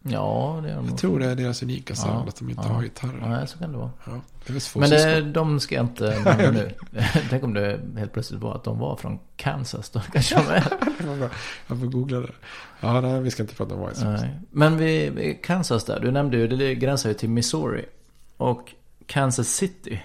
Ja, 0.05 0.59
det 0.63 0.69
är 0.71 0.75
de 0.75 0.87
Jag 0.87 0.97
tror 0.97 1.19
det 1.19 1.25
är 1.25 1.35
deras 1.35 1.63
unika 1.63 1.95
sound. 1.95 2.13
Ja, 2.25 2.29
att 2.29 2.35
de 2.35 2.49
inte 2.49 2.61
ja. 2.67 2.73
har 2.73 2.83
gitarrer. 2.83 3.27
Nej, 3.29 3.47
så 3.47 3.57
kan 3.57 3.71
det 3.71 3.77
vara. 3.77 3.91
Ja, 4.05 4.21
det 4.45 4.53
är 4.53 4.79
Men 4.79 4.89
det, 4.89 5.21
de 5.31 5.59
ska 5.59 5.75
jag 5.75 5.85
inte 5.85 6.19
nämna 6.25 6.51
nu. 6.51 6.71
Tänk 7.29 7.43
om 7.43 7.53
det 7.53 7.79
helt 7.97 8.13
plötsligt 8.13 8.41
var 8.41 8.55
att 8.55 8.63
de 8.63 8.79
var 8.79 8.95
från 8.95 9.19
Kansas. 9.35 9.89
Då 9.89 9.99
kanske 9.99 10.35
de 10.35 10.47
är. 10.47 10.63
Jag 11.67 11.79
får 11.79 11.87
googla 11.87 12.19
det. 12.19 12.31
Ja, 12.79 13.01
nej, 13.01 13.21
vi 13.21 13.31
ska 13.31 13.43
inte 13.43 13.55
prata 13.55 13.75
om 13.75 13.89
Stripes. 13.95 14.21
Nej. 14.21 14.39
Men 14.51 14.77
vi- 14.77 15.39
Kansas 15.43 15.85
där, 15.85 15.99
du 15.99 16.11
nämnde 16.11 16.37
ju, 16.37 16.47
det 16.47 16.75
gränsar 16.75 17.09
ju 17.09 17.15
till 17.15 17.29
Missouri. 17.29 17.85
Och 18.37 18.71
Kansas 19.05 19.47
City 19.47 20.03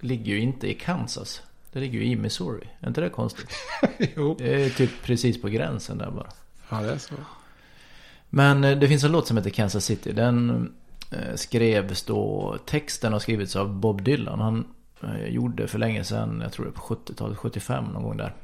ligger 0.00 0.32
ju 0.34 0.40
inte 0.40 0.70
i 0.70 0.74
Kansas. 0.74 1.42
Det 1.72 1.80
ligger 1.80 1.98
ju 1.98 2.04
i 2.06 2.16
Missouri. 2.16 2.68
Är 2.80 2.88
inte 2.88 3.00
det 3.00 3.08
konstigt? 3.10 3.48
jo. 4.16 4.34
Det 4.38 4.64
är 4.64 4.70
typ 4.70 4.90
precis 5.02 5.42
på 5.42 5.48
gränsen 5.48 5.98
där 5.98 6.10
bara. 6.10 6.30
Ja, 6.68 6.80
det 6.80 6.92
är 6.92 6.98
så. 6.98 7.14
Men 8.30 8.64
eh, 8.64 8.78
det 8.78 8.88
finns 8.88 9.04
en 9.04 9.12
låt 9.12 9.26
som 9.26 9.36
heter 9.36 9.50
Kansas 9.50 9.84
City. 9.84 10.12
Den 10.12 10.68
eh, 11.10 11.34
skrevs 11.34 12.02
då, 12.02 12.56
texten 12.66 13.12
har 13.12 13.20
skrivits 13.20 13.56
av 13.56 13.74
Bob 13.74 14.02
Dylan. 14.02 14.40
Han 14.40 14.66
eh, 15.02 15.26
gjorde 15.26 15.68
för 15.68 15.78
länge 15.78 16.04
sedan, 16.04 16.40
jag 16.42 16.52
tror 16.52 16.64
det 16.64 16.70
är 16.70 16.72
på 16.72 16.94
70-talet, 16.94 17.38
75 17.38 17.84
någon 17.84 18.02
gång 18.02 18.16
där. 18.16 18.34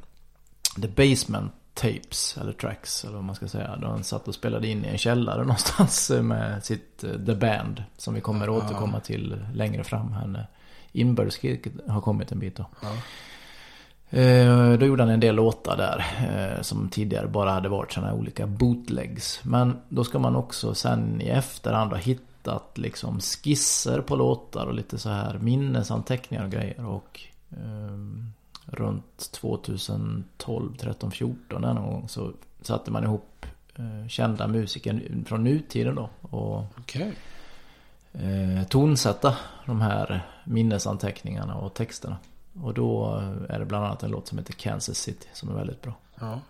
The 0.83 0.89
Basement 0.89 1.53
Tapes, 1.75 2.39
eller 2.41 2.53
Tracks, 2.53 3.05
eller 3.05 3.15
vad 3.15 3.25
man 3.25 3.35
ska 3.35 3.49
säga. 3.49 3.77
Då 3.77 3.87
han 3.87 4.05
satt 4.05 4.29
och 4.29 4.35
spelade 4.35 4.69
in 4.69 4.85
i 4.85 4.89
en 4.89 4.99
källare 4.99 5.41
någonstans 5.41 6.11
med 6.23 6.65
sitt 6.65 6.99
The 6.99 7.35
Band. 7.35 7.85
Som 7.97 8.15
vi 8.15 8.21
kommer 8.21 8.45
att 8.45 8.65
återkomma 8.65 9.01
till 9.01 9.45
längre 9.55 9.85
fram 9.85 10.13
här 10.13 10.27
när 10.27 10.47
inbördeskriget 10.93 11.73
har 11.89 12.01
kommit 12.01 12.33
en 12.33 12.39
bit 12.39 12.57
då. 12.57 12.67
Ja. 12.83 12.89
Eh, 14.11 14.73
Då 14.73 14.87
gjorde 14.87 15.03
han 15.03 15.11
en 15.13 15.21
del 15.21 15.35
låtar 15.35 15.77
där 15.77 16.05
eh, 16.57 16.63
som 16.63 16.89
tidigare 16.89 17.27
bara 17.27 17.51
hade 17.51 17.69
varit 17.69 17.93
sådana 17.93 18.13
här 18.13 18.19
olika 18.19 18.47
bootlegs. 18.47 19.41
Men 19.43 19.77
då 19.89 20.05
ska 20.05 20.19
man 20.19 20.37
också 20.37 20.75
sen 20.75 21.21
i 21.21 21.29
efterhand 21.29 21.91
ha 21.91 21.99
hittat 21.99 22.79
liksom 22.79 23.21
skisser 23.21 24.01
på 24.01 24.17
låtar 24.17 24.67
och 24.67 24.75
lite 24.75 24.99
så 24.99 25.09
här 25.09 25.39
minnesanteckningar 25.39 26.45
och 26.45 26.51
grejer. 26.51 26.85
Och 26.87 27.21
ehm, 27.57 28.33
runt 28.67 29.33
2012, 29.33 30.77
13, 30.77 31.11
14 31.11 31.63
där 31.63 31.75
någon 31.75 31.87
gång 31.93 32.09
så 32.09 32.33
satte 32.63 32.91
man 32.91 33.05
ihop 33.05 33.47
eh, 33.77 34.09
kända 34.09 34.47
musiker 34.49 35.01
från 35.27 35.45
nutiden 35.45 35.95
då. 35.95 36.11
Och 36.21 36.65
Okej. 36.79 37.13
eh, 38.13 38.67
tonsätta 38.69 39.37
de 39.67 39.81
här 39.81 40.27
minnesanteckningarna 40.45 41.55
och 41.55 41.75
texterna. 41.75 42.17
Och 42.63 42.75
då 42.75 43.23
är 43.49 43.59
det 43.59 43.65
bland 43.65 43.85
annat 43.85 44.03
en 44.03 44.11
låt 44.11 44.29
som 44.29 44.39
heter 44.39 44.53
Kansas 44.53 44.99
City 44.99 45.27
som 45.33 45.49
är 45.49 45.55
väldigt 45.55 45.83
bra. 45.83 45.93
Ja. 46.21 46.41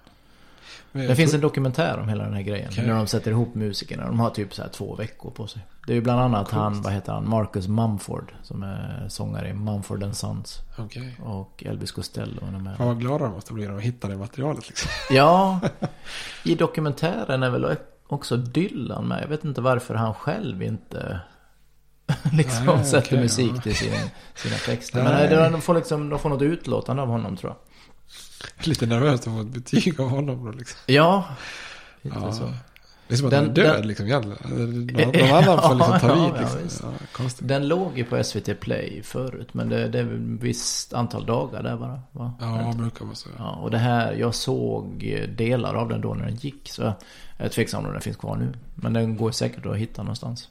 Det 0.93 1.17
finns 1.17 1.35
en 1.35 1.41
dokumentär 1.41 1.99
om 1.99 2.09
hela 2.09 2.25
den 2.25 2.35
här 2.35 2.43
grejen. 2.43 2.69
Okej. 2.73 2.87
När 2.87 2.95
de 2.95 3.07
sätter 3.07 3.31
ihop 3.31 3.55
musikerna. 3.55 4.07
De 4.07 4.21
har 4.21 4.31
typ 4.31 4.55
så 4.55 4.63
här 4.63 4.69
två 4.69 4.95
veckor 4.95 5.31
på 5.31 5.47
sig. 5.47 5.67
Det 5.87 5.93
är 5.93 5.95
ju 5.95 6.01
bland 6.01 6.21
annat 6.21 6.49
Coolt. 6.49 6.63
han, 6.63 6.83
vad 6.83 6.93
heter 6.93 7.13
han, 7.13 7.29
Marcus 7.29 7.69
Mumford. 7.69 8.33
Som 8.43 8.63
är 8.63 9.07
sångare 9.09 9.49
i 9.49 9.53
Mumford 9.53 10.03
and 10.03 10.17
Sons. 10.17 10.59
Okej. 10.79 11.17
Och 11.25 11.65
Elvis 11.67 11.93
Costello. 11.93 12.41
och 12.47 12.53
De 12.53 12.65
Fan 12.65 12.67
här. 12.67 12.87
vad 12.87 13.01
glada 13.01 13.25
de 13.25 13.33
måste 13.33 13.53
bli 13.53 13.65
när 13.67 13.73
de 13.73 13.81
hittar 13.81 14.09
det 14.09 14.17
materialet 14.17 14.69
liksom. 14.69 14.91
Ja, 15.17 15.61
i 16.45 16.55
dokumentären 16.55 17.43
är 17.43 17.51
väl 17.51 17.77
också 18.07 18.37
Dylan 18.37 19.09
med. 19.09 19.23
Jag 19.23 19.29
vet 19.29 19.45
inte 19.45 19.61
varför 19.61 19.95
han 19.95 20.15
själv 20.15 20.63
inte 20.63 21.21
liksom 22.33 22.67
Nej, 22.67 22.85
sätter 22.85 22.99
okej, 23.09 23.21
musik 23.21 23.53
ja. 23.57 23.61
till 23.61 23.77
sin, 23.77 23.93
sina 24.35 24.57
texter. 24.57 25.05
Nej. 25.05 25.13
Men 25.13 25.31
det, 25.31 25.49
de, 25.51 25.61
får 25.61 25.75
liksom, 25.75 26.09
de 26.09 26.19
får 26.19 26.29
något 26.29 26.43
utlåtande 26.43 27.03
av 27.03 27.09
honom 27.09 27.37
tror 27.37 27.53
jag. 27.53 28.67
Lite 28.69 28.87
nervöst 28.87 29.27
att 29.27 29.35
få 29.35 29.41
ett 29.41 29.47
betyg 29.47 30.01
av 30.01 30.09
honom 30.09 30.45
då 30.45 30.51
liksom. 30.53 30.79
Ja, 30.87 31.25
lite 32.03 32.17
Ja. 32.21 32.33
så. 32.33 32.53
Det 33.09 33.15
är 33.15 33.17
som 33.17 33.27
att 33.27 33.31
Den- 33.31 33.41
han 33.41 33.51
är 33.51 33.55
död 33.55 33.77
den- 33.77 33.89
liksom. 33.89 34.07
Någon, 34.09 34.23
någon 34.87 35.33
annan 35.33 35.63
får 35.63 35.75
liksom 35.75 35.99
ta 36.01 36.09
Ja, 36.09 36.33
vid 36.33 36.63
liksom. 36.63 36.95
Ja. 37.19 37.25
Den 37.39 37.69
låg 37.69 37.99
ju 37.99 38.05
på 38.05 38.25
SVT 38.25 38.55
Play 38.61 39.03
förut. 39.05 39.55
Men 39.55 39.69
det, 39.69 39.89
det 39.89 39.99
är 39.99 40.03
ett 40.05 40.43
visst 40.43 40.93
antal 40.93 41.27
dagar 41.27 41.63
där 41.63 41.77
bara. 41.77 42.01
Va? 42.13 42.33
Ja, 42.41 42.71
det 42.73 42.79
brukar 42.79 43.05
vara 43.05 43.15
så. 43.15 43.29
Ja, 43.39 43.51
och 43.51 43.71
det 43.71 43.79
här, 43.79 44.13
jag 44.13 44.35
såg 44.35 45.17
delar 45.37 45.75
av 45.75 45.89
den 45.89 46.01
då 46.01 46.15
när 46.15 46.25
den 46.27 46.37
gick. 46.37 46.69
Så 46.69 46.83
jag 46.83 46.95
är 47.39 47.49
tveksam 47.49 47.85
om 47.87 47.93
den 47.93 48.01
finns 48.01 48.17
kvar 48.17 48.37
nu. 48.37 48.53
Men 48.75 48.93
den 48.93 49.17
går 49.17 49.31
säkert 49.31 49.67
att 49.67 49.77
hitta 49.77 50.03
någonstans. 50.03 50.49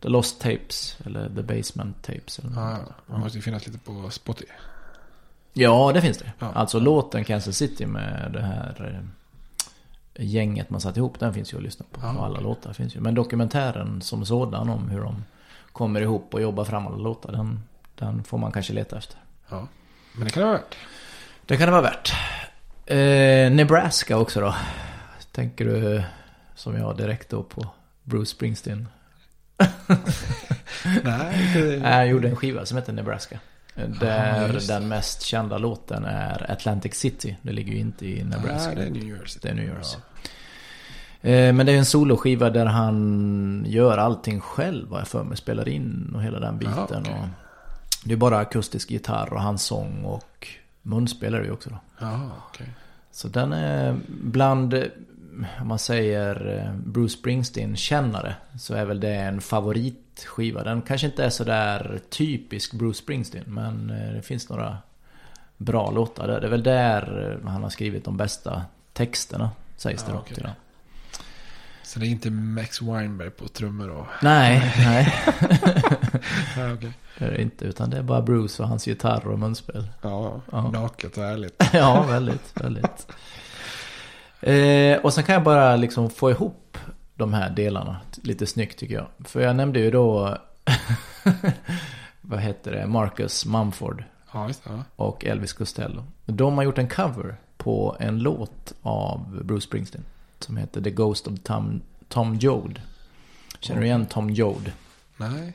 The 0.00 0.08
Lost 0.08 0.40
Tapes, 0.40 0.96
eller 1.06 1.28
The 1.28 1.42
Basement 1.42 2.02
Tapes. 2.02 2.38
Eller 2.38 2.50
något. 2.50 2.80
ja. 3.06 3.14
det 3.14 3.20
måste 3.20 3.38
ju 3.38 3.42
finnas 3.42 3.66
lite 3.66 3.78
på 3.78 4.10
Spotify. 4.10 4.52
Ja, 5.52 5.90
det 5.94 6.00
finns 6.00 6.18
det. 6.18 6.32
Ja. 6.38 6.52
Alltså 6.54 6.78
låten 6.78 7.24
Kansas 7.24 7.56
City 7.56 7.86
med 7.86 8.30
det 8.32 8.42
här 8.42 9.02
eh, 10.14 10.24
gänget 10.26 10.70
man 10.70 10.80
satt 10.80 10.96
ihop. 10.96 11.20
Den 11.20 11.34
finns 11.34 11.52
ju 11.52 11.56
att 11.56 11.62
lyssna 11.62 11.86
på. 11.92 12.00
Ja, 12.02 12.18
och 12.18 12.24
alla 12.24 12.40
låtar 12.40 12.72
finns 12.72 12.96
ju. 12.96 13.00
Men 13.00 13.14
dokumentären 13.14 14.02
som 14.02 14.26
sådan 14.26 14.68
om 14.68 14.88
hur 14.88 15.00
de 15.00 15.24
kommer 15.72 16.00
ihop 16.00 16.34
och 16.34 16.42
jobbar 16.42 16.64
fram 16.64 16.86
alla 16.86 16.96
låtar. 16.96 17.32
Den, 17.32 17.60
den 17.94 18.24
får 18.24 18.38
man 18.38 18.52
kanske 18.52 18.72
leta 18.72 18.98
efter. 18.98 19.18
Ja. 19.48 19.68
Men 20.12 20.24
det 20.24 20.30
kan 20.30 20.40
det 20.40 20.46
vara 20.46 20.58
värt. 20.58 20.76
Det 21.46 21.56
kan 21.56 21.66
det 21.66 21.72
vara 21.72 21.82
värt. 21.82 22.12
Eh, 22.86 23.56
Nebraska 23.56 24.18
också 24.18 24.40
då. 24.40 24.54
Tänker 25.32 25.64
du 25.64 26.02
som 26.54 26.76
jag 26.76 26.96
direkt 26.96 27.30
då 27.30 27.42
på 27.42 27.66
Bruce 28.02 28.30
Springsteen? 28.30 28.88
Nej, 31.04 31.50
det... 31.54 31.80
Han 31.88 32.08
gjorde 32.08 32.28
en 32.28 32.36
skiva 32.36 32.66
som 32.66 32.76
heter 32.78 32.92
Nebraska. 32.92 33.40
Där 34.00 34.52
det. 34.52 34.68
den 34.68 34.88
mest 34.88 35.22
kända 35.22 35.58
låten 35.58 36.04
är 36.04 36.50
Atlantic 36.50 36.94
City. 36.94 37.36
Det 37.42 37.52
ligger 37.52 37.72
ju 37.72 37.78
inte 37.78 38.06
i 38.06 38.24
Nebraska. 38.24 38.72
Nej, 38.74 38.76
det 38.76 38.82
är 38.82 38.90
New 38.90 39.18
Jersey. 39.18 39.40
Det 39.42 39.48
är 39.48 39.54
New 39.54 39.64
Jersey. 39.64 40.00
Eh, 41.20 41.52
Men 41.52 41.66
det 41.66 41.72
är 41.72 41.76
en 41.78 41.84
soloskiva 41.86 42.50
där 42.50 42.66
han 42.66 43.64
gör 43.68 43.98
allting 43.98 44.40
själv 44.40 44.88
vad 44.88 45.00
jag 45.00 45.08
för 45.08 45.24
mig. 45.24 45.36
Spelar 45.36 45.68
in 45.68 46.12
och 46.14 46.22
hela 46.22 46.40
den 46.40 46.58
biten. 46.58 46.74
Ja, 46.76 46.84
okej. 47.00 47.14
och 47.14 47.28
det 48.04 48.12
är 48.12 48.16
bara 48.16 48.38
akustisk 48.38 48.90
gitarr 48.90 49.32
och 49.32 49.42
hans 49.42 49.62
sång 49.62 50.04
och 50.04 50.48
munspel 50.82 51.34
är 51.34 51.38
det 51.40 51.46
ju 51.46 51.52
också 51.52 51.70
då. 51.70 51.78
Ja, 52.00 52.30
okej. 52.48 52.66
Så 53.10 53.28
den 53.28 53.52
är 53.52 53.96
bland, 54.08 54.74
om 55.60 55.68
man 55.68 55.78
säger 55.78 56.58
eh, 56.64 56.72
Bruce 56.84 57.16
Springsteen-kännare, 57.18 58.34
så 58.58 58.74
är 58.74 58.84
väl 58.84 59.00
det 59.00 59.14
en 59.14 59.40
favoritskiva. 59.40 60.62
Den 60.64 60.82
kanske 60.82 61.06
inte 61.06 61.24
är 61.24 61.30
så 61.30 61.44
där 61.44 62.00
typisk 62.10 62.72
Bruce 62.72 62.98
Springsteen, 62.98 63.44
men 63.46 63.90
eh, 63.90 64.12
det 64.14 64.22
finns 64.22 64.48
några 64.48 64.78
bra 65.56 65.90
låtar 65.90 66.26
där. 66.26 66.40
Det 66.40 66.46
är 66.46 66.50
väl 66.50 66.62
där 66.62 67.38
eh, 67.44 67.48
han 67.50 67.62
har 67.62 67.70
skrivit 67.70 68.04
de 68.04 68.16
bästa 68.16 68.62
texterna, 68.92 69.50
sägs 69.76 70.02
det 70.02 70.10
Ja, 70.12 70.16
då. 70.28 70.34
till 70.34 70.42
den. 70.42 70.52
Så 71.82 71.98
det 72.00 72.06
är 72.06 72.08
inte 72.10 72.30
Max 72.30 72.82
Weinberg 72.82 73.30
på 73.30 73.48
trummor 73.48 73.88
och... 73.90 74.06
Nej, 74.22 74.72
nej. 74.78 75.14
Ja, 76.56 76.72
okej. 76.72 76.92
Det 77.18 77.24
är 77.24 77.30
det 77.30 77.42
inte, 77.42 77.64
utan 77.64 77.90
det 77.90 77.96
är 77.98 78.02
bara 78.02 78.22
Bruce 78.22 78.62
och 78.62 78.68
hans 78.68 78.86
gitarr 78.86 79.26
och 79.26 79.38
munspel. 79.38 79.88
Ja, 80.02 80.40
Ja. 80.52 80.70
naket 80.70 81.18
och 81.18 81.24
ärligt. 81.24 81.62
ja, 81.72 82.02
väldigt, 82.02 82.52
väldigt. 82.60 83.06
Eh, 84.40 84.98
och 84.98 85.14
sen 85.14 85.24
kan 85.24 85.32
jag 85.32 85.42
bara 85.42 85.76
liksom 85.76 86.10
få 86.10 86.30
ihop 86.30 86.78
de 87.14 87.34
här 87.34 87.50
delarna 87.50 87.96
lite 88.22 88.46
snyggt 88.46 88.78
tycker 88.78 88.94
jag. 88.94 89.06
För 89.24 89.40
jag 89.40 89.56
nämnde 89.56 89.80
ju 89.80 89.90
då, 89.90 90.38
vad 92.20 92.40
heter 92.40 92.72
det, 92.72 92.86
Marcus 92.86 93.46
Mumford 93.46 94.04
Ja, 94.32 94.46
just 94.46 94.64
det. 94.64 94.70
Ja. 94.70 94.82
och 94.96 95.24
Elvis 95.24 95.52
Costello. 95.52 96.04
De 96.24 96.56
har 96.56 96.64
gjort 96.64 96.78
en 96.78 96.88
cover 96.88 97.36
på 97.56 97.96
en 98.00 98.18
låt 98.18 98.72
av 98.82 99.40
Bruce 99.44 99.66
Springsteen. 99.66 100.04
Som 100.38 100.56
heter 100.56 100.80
The 100.80 100.90
Ghost 100.90 101.26
of 101.26 101.34
Tom, 101.42 101.80
Tom 102.08 102.34
Joad. 102.34 102.80
Känner 103.60 103.80
du 103.80 103.86
igen 103.86 104.06
Tom 104.06 104.30
Joad? 104.30 104.72
Nej. 105.16 105.52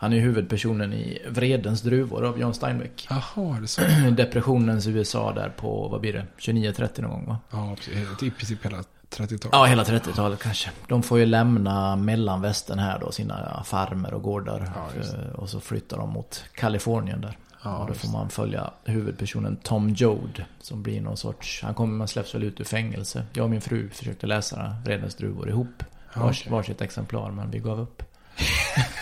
Han 0.00 0.12
är 0.12 0.16
ju 0.16 0.22
huvudpersonen 0.22 0.92
i 0.92 1.18
Vredens 1.28 1.82
druvor 1.82 2.24
av 2.24 2.40
John 2.40 2.54
Steinbeck. 2.54 3.06
Jaha, 3.10 3.56
är 3.56 3.60
det 3.60 3.68
så? 3.68 3.82
Depressionens 4.10 4.86
USA 4.86 5.32
där 5.32 5.48
på, 5.48 5.88
vad 5.88 6.00
blir 6.00 6.12
det, 6.12 6.26
29-30 6.38 7.02
någon 7.02 7.10
gång 7.10 7.26
va? 7.26 7.38
Ja, 7.50 7.76
precis. 7.76 8.22
I 8.22 8.30
princip 8.30 8.64
hela 8.66 8.78
30-talet. 9.10 9.48
Ja, 9.52 9.64
hela 9.64 9.84
30-talet 9.84 10.38
kanske. 10.42 10.70
De 10.88 11.02
får 11.02 11.18
ju 11.18 11.26
lämna 11.26 11.96
mellanvästern 11.96 12.78
här 12.78 12.98
då, 12.98 13.12
sina 13.12 13.62
farmer 13.64 14.14
och 14.14 14.22
gårdar. 14.22 14.72
Ja. 14.74 15.02
Eh, 15.02 15.34
och 15.34 15.48
så 15.48 15.60
flyttar 15.60 15.96
de 15.96 16.10
mot 16.10 16.44
Kalifornien 16.54 17.20
där. 17.20 17.38
Ja, 17.64 17.78
och 17.78 17.86
då 17.86 17.94
får 17.94 18.08
man 18.08 18.30
följa 18.30 18.70
huvudpersonen 18.84 19.56
Tom 19.56 19.88
Joad. 19.88 20.44
Som 20.60 20.82
blir 20.82 21.00
någon 21.00 21.16
sorts, 21.16 21.62
han 21.62 21.74
kommer, 21.74 21.94
man 21.98 22.08
släpps 22.08 22.34
väl 22.34 22.42
ut 22.42 22.60
ur 22.60 22.64
fängelse. 22.64 23.24
Jag 23.32 23.44
och 23.44 23.50
min 23.50 23.60
fru 23.60 23.90
försökte 23.90 24.26
läsa 24.26 24.76
Vredens 24.84 25.14
druvor 25.14 25.48
ihop. 25.48 25.82
Ja, 26.14 26.22
Vars, 26.22 26.40
okej. 26.40 26.52
Varsitt 26.52 26.80
exemplar, 26.80 27.30
men 27.30 27.50
vi 27.50 27.58
gav 27.58 27.80
upp. 27.80 28.02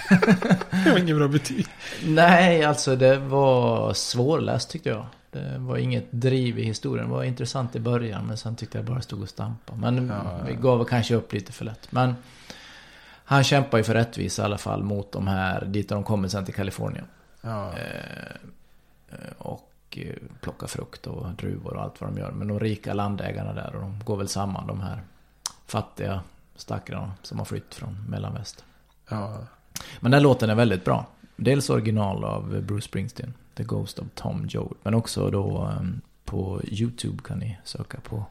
Det 0.85 0.91
var 0.91 0.99
inget 0.99 1.17
bra 1.17 1.29
betyg. 1.29 1.67
Nej, 2.05 2.65
alltså 2.65 2.97
det 2.97 3.17
var 3.17 3.95
svårläst 3.95 4.71
tyckte 4.71 4.89
jag. 4.89 5.07
Det 5.31 5.59
var 5.59 5.77
inget 5.77 6.13
driv 6.13 6.59
i 6.59 6.63
historien. 6.63 7.07
Det 7.09 7.13
var 7.15 7.25
intressant 7.25 7.77
i 7.77 7.81
början, 7.81 8.27
men 8.27 8.37
sen 8.37 8.57
tyckte 8.57 8.79
jag 8.79 8.85
bara 8.85 9.01
stod 9.01 9.23
och 9.23 9.29
stampa. 9.29 9.75
Men 9.75 10.09
Ja, 10.09 10.41
vi 10.47 10.55
gav 10.55 10.85
kanske 10.85 11.15
upp 11.15 11.33
lite 11.33 11.53
för 11.53 11.65
lätt. 11.65 11.93
Men 11.93 12.15
han 13.25 13.45
kämpar 13.45 13.79
ju 13.79 13.85
för 13.85 13.95
rättvisa 13.95 14.43
i 14.43 14.45
alla 14.45 14.59
fall 14.59 14.83
mot 14.83 15.13
de 15.13 15.27
här, 15.27 15.65
dit 15.65 15.89
de 15.89 16.05
kommer 16.05 16.29
sen 16.29 16.45
till 16.45 16.55
Kalifornien. 16.55 17.05
Ja. 17.41 17.73
Eh, 17.73 19.17
och 19.39 19.73
eh, 19.91 20.15
plockar 20.41 20.67
frukt 20.67 21.07
och 21.07 21.29
druvor 21.31 21.75
och 21.77 21.83
allt 21.83 22.01
vad 22.01 22.11
de 22.11 22.19
gör. 22.19 22.31
Men 22.31 22.49
de 22.49 22.61
rika 22.61 22.95
landägarna 22.95 23.53
där, 23.53 23.75
och 23.75 23.81
de 23.81 24.01
går 24.05 24.17
väl 24.17 24.29
samman, 24.29 24.67
de 24.67 24.81
här 24.81 25.01
fattiga 25.67 26.21
stackarna 26.57 27.13
som 27.23 27.39
har 27.39 27.45
flytt 27.45 27.75
från 27.75 28.05
mellanväst. 28.09 28.65
Ja. 29.09 29.39
Men 30.01 30.11
den 30.11 30.23
låten 30.23 30.51
är 30.51 30.55
väldigt 30.55 30.85
bra. 30.85 31.07
Dels 31.37 31.71
original 31.71 32.25
av 32.25 32.63
Bruce 32.63 32.85
Springsteen, 32.85 33.35
The 33.55 33.63
Ghost 33.65 33.99
of 33.99 34.07
Tom 34.15 34.47
Joad. 34.51 34.75
Men 34.83 34.95
också 34.95 35.31
då 35.31 35.71
um, 35.81 36.01
på 36.25 36.61
YouTube 36.65 37.23
kan 37.25 37.39
ni 37.39 37.59
söka 37.65 38.01
på 38.01 38.25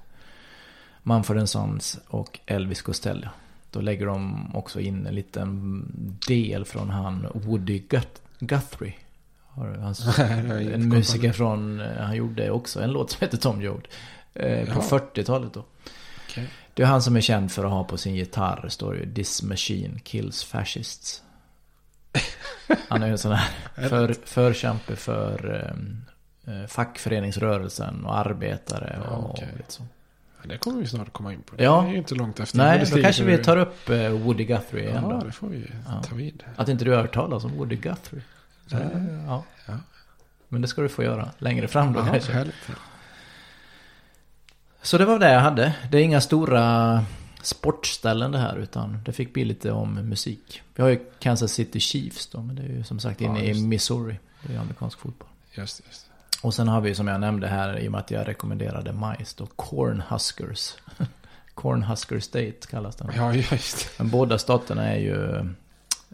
Mumford 1.03 1.49
Sons 1.49 1.99
och 2.07 2.39
Elvis 2.45 2.81
Costello. 2.81 3.27
Då 3.71 3.81
lägger 3.81 4.05
de 4.05 4.51
också 4.55 4.79
in 4.79 5.05
en 5.05 5.15
liten 5.15 5.83
del 6.27 6.65
från 6.65 6.89
han 6.89 7.27
Woody 7.33 7.79
Gut- 7.89 8.21
Guthrie. 8.39 8.93
Hans, 9.79 10.19
en 10.19 10.89
musiker 10.89 11.31
från, 11.31 11.79
eh, 11.81 11.97
han 11.97 12.15
gjorde 12.15 12.51
också 12.51 12.81
en 12.81 12.91
låt 12.91 13.11
som 13.11 13.17
heter 13.21 13.37
Tom 13.37 13.61
Joad. 13.61 13.87
Eh, 14.33 14.65
på 14.65 14.71
Jaha. 14.71 14.99
40-talet 15.13 15.53
då. 15.53 15.63
Det 16.77 16.83
är 16.83 16.87
han 16.87 17.01
som 17.01 17.15
är 17.15 17.21
känd 17.21 17.51
för 17.51 17.65
att 17.65 17.71
ha 17.71 17.83
på 17.83 17.97
sin 17.97 18.15
gitarr, 18.15 18.65
står 18.69 18.93
det 18.93 18.99
ju, 18.99 19.13
This 19.13 19.43
machine 19.43 19.99
kills 20.03 20.43
fascists. 20.43 21.23
Han 22.89 23.03
är 23.03 23.07
ju 23.07 23.11
en 23.11 23.17
sån 23.17 23.31
här 23.31 23.49
för, 23.89 24.15
förkämpe 24.25 24.95
för 24.95 25.63
um, 25.73 26.05
fackföreningsrörelsen 26.67 28.05
och 28.05 28.17
arbetare 28.17 28.99
Ja, 29.03 29.09
och 29.15 29.29
okej. 29.29 29.47
lite 29.57 29.71
så. 29.73 29.83
Ja, 30.41 30.49
Det 30.49 30.57
kommer 30.57 30.81
vi 30.81 30.87
snart 30.87 31.13
komma 31.13 31.33
in 31.33 31.41
på. 31.41 31.55
Ja. 31.57 31.81
Det 31.81 31.87
är 31.87 31.91
ju 31.91 31.97
inte 31.97 32.15
långt 32.15 32.39
efter. 32.39 32.57
Nej, 32.57 32.85
då 32.91 33.01
kanske 33.01 33.23
vi 33.23 33.37
tar 33.37 33.57
upp 33.57 33.89
eh, 33.89 34.09
Woody 34.09 34.43
Guthrie 34.45 34.83
igen 34.89 35.03
Ja, 35.03 35.09
då. 35.09 35.25
det 35.25 35.31
får 35.31 35.47
vi 35.47 35.71
Ja. 35.85 36.03
ta 36.03 36.15
vid. 36.15 36.43
Att 36.55 36.69
inte 36.69 36.85
du 36.85 36.91
har 36.91 37.01
hört 37.01 37.13
talas 37.13 37.43
om 37.43 37.51
Woody 37.57 37.75
Guthrie. 37.75 38.21
Så, 38.67 38.75
ja. 39.27 39.43
Ja. 39.67 39.73
Men 40.47 40.61
det 40.61 40.67
ska 40.67 40.81
du 40.81 40.89
få 40.89 41.03
göra 41.03 41.29
längre 41.37 41.67
fram 41.67 41.93
då 41.93 41.99
Ja, 41.99 42.05
kanske. 42.05 42.31
härligt. 42.33 42.55
Så 44.87 44.97
det 44.97 45.05
var 45.05 45.19
det 45.19 45.31
jag 45.31 45.39
hade. 45.39 45.75
Det 45.91 45.97
är 45.97 46.01
inga 46.01 46.21
stora 46.21 47.05
sportställen 47.41 48.31
det 48.31 48.37
här 48.37 48.55
utan 48.55 48.99
det 49.05 49.11
fick 49.11 49.33
bli 49.33 49.45
lite 49.45 49.71
om 49.71 49.93
musik. 49.93 50.61
Vi 50.75 50.83
har 50.83 50.89
ju 50.89 50.99
Kansas 51.19 51.51
City 51.51 51.79
Chiefs 51.79 52.27
då, 52.27 52.41
men 52.41 52.55
det 52.55 52.61
är 52.61 52.67
ju 52.67 52.83
som 52.83 52.99
sagt 52.99 53.21
inne 53.21 53.45
Ja, 53.45 53.51
i. 53.51 53.67
Missouri. 53.67 54.19
Det 54.43 54.49
är 54.49 54.53
ju 54.53 54.59
amerikansk 54.59 54.99
fotboll. 54.99 55.29
Just, 55.51 55.81
just. 55.87 56.09
Och 56.41 56.53
sen 56.53 56.67
har 56.67 56.81
vi 56.81 56.95
som 56.95 57.07
jag 57.07 57.21
nämnde 57.21 57.47
här 57.47 57.79
i 57.79 57.87
och 57.87 57.91
med 57.91 57.99
att 57.99 58.11
jag 58.11 58.27
rekommenderade 58.27 58.93
majs 58.93 59.33
då 59.33 59.45
Cornhuskers. 59.45 60.73
Cornhusker 61.53 62.19
State 62.19 62.67
kallas 62.69 62.95
den. 62.95 63.11
Ja, 63.15 63.33
just. 63.33 63.89
Men 63.97 64.09
båda 64.09 64.37
staterna 64.37 64.85
är 64.85 64.99
ju 64.99 65.37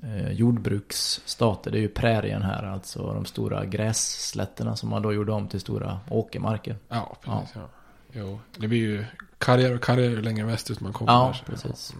eh, 0.03 0.31
jordbruksstater. 0.31 1.71
Det 1.71 1.77
är 1.77 1.81
ju 1.81 1.89
prärien 1.89 2.41
här, 2.41 2.63
alltså 2.63 3.13
de 3.13 3.25
stora 3.25 3.65
grässlätterna 3.65 4.75
som 4.75 4.89
man 4.89 5.01
då 5.01 5.13
gjorde 5.13 5.31
om 5.31 5.47
till 5.47 5.61
stora 5.61 5.99
åkermarker. 6.09 6.75
Ja, 6.89 7.17
precis. 7.21 7.55
Ja. 7.55 7.69
Jo, 8.13 8.39
det 8.57 8.67
blir 8.67 8.79
ju 8.79 9.05
karriär 9.37 9.75
och 9.75 9.81
karriär 9.83 10.21
längre 10.21 10.45
västerut 10.45 10.79
man 10.79 10.93
kommer. 10.93 11.11
Ja, 11.13 11.35
där, 11.45 11.53
precis. 11.55 11.93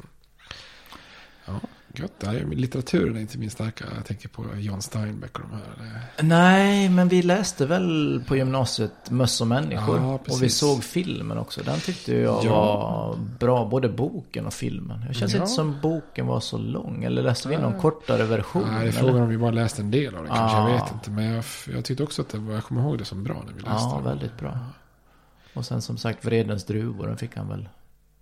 Ja, 1.46 1.60
gött. 1.96 2.12
Det 2.20 2.28
här 2.28 2.36
är 2.36 2.46
litteraturen 2.46 3.16
är 3.18 3.22
inte 3.22 3.38
min 3.38 3.50
starka. 3.50 3.86
Jag 3.96 4.06
tänker 4.06 4.30
på 4.30 4.46
John 4.56 4.82
Steinbeck 4.82 5.40
och 5.40 5.46
de 5.50 5.52
här. 5.56 6.02
Nej, 6.22 6.90
men 6.90 7.08
vi 7.08 7.22
läste 7.22 7.66
väl 7.66 8.24
på 8.28 8.36
gymnasiet 8.36 8.92
Möss 9.10 9.42
och 9.42 9.48
människor. 9.48 9.98
Ja, 9.98 10.20
och 10.28 10.44
vi 10.44 10.50
såg 10.50 10.84
filmen 10.84 11.38
också. 11.38 11.64
Den 11.64 11.80
tyckte 11.80 12.14
jag 12.16 12.46
Ja. 12.46 12.52
var 12.76 13.16
bra, 13.40 13.66
både 13.66 13.90
boken 13.90 14.46
och 14.46 14.54
filmen. 14.54 15.04
Jag 15.08 15.16
känns 15.16 15.34
Ja. 15.34 15.40
inte 15.40 15.52
som 15.52 15.78
boken 15.82 16.28
var 16.28 16.40
så 16.40 16.58
lång. 16.58 17.04
Eller 17.04 17.22
läste 17.24 17.50
vi 17.50 17.58
någon 17.58 17.80
kortare 17.82 18.24
version? 18.24 18.64
Nej, 18.72 18.82
det 18.84 18.88
är 18.88 18.92
frågan 18.92 19.22
om 19.22 19.30
vi 19.30 19.38
bara 19.38 19.52
läste 19.52 19.82
en 19.82 19.92
del 19.92 20.16
av 20.16 20.24
den 20.24 20.36
kanske. 20.36 20.58
Jag 20.58 20.70
Ja. 20.70 20.74
vet 20.84 20.94
inte. 20.94 21.12
Men 21.12 21.26
jag, 21.26 21.44
jag 21.74 21.86
tyckte 21.86 22.04
också 22.04 22.22
att 22.22 22.30
det 22.30 22.38
var, 22.38 22.54
jag 22.54 22.64
kommer 22.64 22.82
ihåg 22.82 22.98
det 22.98 23.06
som 23.06 23.24
bra 23.24 23.44
när 23.48 23.54
vi 23.54 23.60
läste 23.62 23.72
Ja, 23.72 23.94
den. 23.96 24.04
väldigt 24.04 24.38
bra. 24.40 24.58
Och 25.54 25.66
sen 25.66 25.82
som 25.82 25.98
sagt, 25.98 26.26
Vredens 26.26 26.64
druvor, 26.66 27.08
den 27.08 27.18
fick 27.18 27.36
han 27.38 27.50
väl 27.50 27.70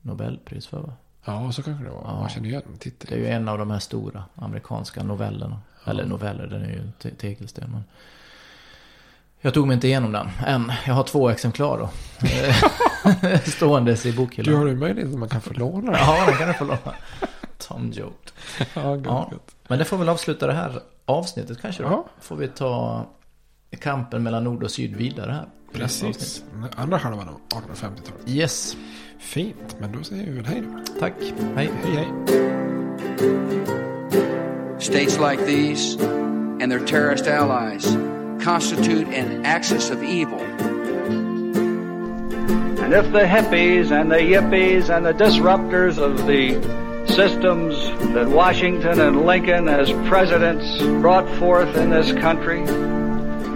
Nobelpris 0.02 0.68
för 0.68 0.80
va? 0.80 0.94
Ja, 1.26 1.52
så 1.52 1.64
kanske 1.64 1.84
det 1.84 1.90
var. 1.90 2.02
Ja. 2.06 2.20
Man 2.20 2.30
känner 2.30 2.50
igen 2.50 2.62
titeln. 2.80 3.10
Det 3.10 3.16
är 3.16 3.20
ju 3.20 3.36
en 3.36 3.48
av 3.50 3.58
de 3.58 3.72
här 3.72 3.80
stora 3.80 4.24
amerikanska 4.36 5.04
novellerna. 5.04 5.62
Eller 5.86 6.06
noveller, 6.06 6.48
den 6.48 6.62
är 6.62 6.70
ju 6.70 6.92
te- 7.02 7.16
tegelsten. 7.16 7.70
Men... 7.72 7.84
Jag 9.42 9.54
tog 9.54 9.68
mig 9.68 9.74
inte 9.74 9.88
igenom 9.88 10.12
den 10.12 10.30
än. 10.46 10.72
Jag 10.88 10.94
har 10.94 11.04
två 11.04 11.30
exemplar 11.30 11.78
då. 11.80 11.90
Ståendes 13.52 14.06
i 14.06 14.14
bokhyllan. 14.14 14.54
Du 14.54 14.60
har 14.60 14.68
ju 14.68 14.76
möjlighet 14.76 15.14
att 15.14 15.20
man 15.20 15.30
kan 15.30 15.42
få 15.42 15.54
låna. 15.54 15.92
Ja, 15.98 16.26
den 16.26 16.36
kan 16.38 16.48
du 16.48 16.54
få 16.54 16.66
låna. 16.66 16.96
Tom 17.58 17.92
Joad. 17.92 18.12
Ja, 18.74 18.96
gött, 18.96 19.06
Ja, 19.06 19.30
gött. 19.32 19.56
men 19.68 19.80
det 19.80 19.86
får 19.86 19.98
väl 19.98 20.10
avsluta 20.10 20.48
det 20.48 20.54
här 20.54 20.80
avsnittet 21.06 21.62
kanske 21.62 21.84
då. 21.84 21.90
Ja. 21.90 22.06
Får 22.20 22.36
vi 22.36 22.48
ta 22.48 23.06
kampen 23.78 24.24
mellan 24.24 24.44
nord 24.44 24.64
och 24.64 24.72
syd 24.72 24.96
vidare 24.96 25.32
här. 25.32 25.46
Precis. 25.74 26.44
Andra 26.76 26.98
halvan 26.98 27.28
av 27.30 27.40
1850-talet. 27.50 28.30
Yes. 28.30 28.78
Fint, 29.20 29.76
men 29.80 29.92
då 29.92 30.04
säger 30.04 30.26
vi 30.26 30.32
väl 30.32 30.46
hej 30.46 30.62
då. 30.62 30.94
Tack. 31.00 31.14
Hej. 31.56 31.72
Hej, 31.84 31.96
hej. 31.96 32.08
States 34.80 35.20
like 35.20 35.46
these 35.46 36.04
and 36.62 36.72
their 36.72 36.86
terrorist 36.86 37.28
allies 37.28 37.98
constitute 38.44 39.08
an 39.08 39.46
axis 39.46 39.92
of 39.92 40.04
evil. 40.04 40.42
And 42.84 42.92
And 42.92 43.06
if 43.06 43.14
the 43.14 43.20
hippies 43.20 43.90
and 43.92 44.12
the 44.12 44.18
yippies 44.18 44.90
and 44.90 45.06
the 45.06 45.14
disruptors 45.14 45.98
of 45.98 46.28
the 46.28 46.60
systems 47.08 47.74
that 48.14 48.28
Washington 48.28 49.00
and 49.00 49.26
Lincoln 49.26 49.70
as 49.70 49.90
presidents 50.10 50.78
brought 51.00 51.26
forth 51.40 51.78
in 51.78 51.90
this 51.90 52.12
country 52.12 52.66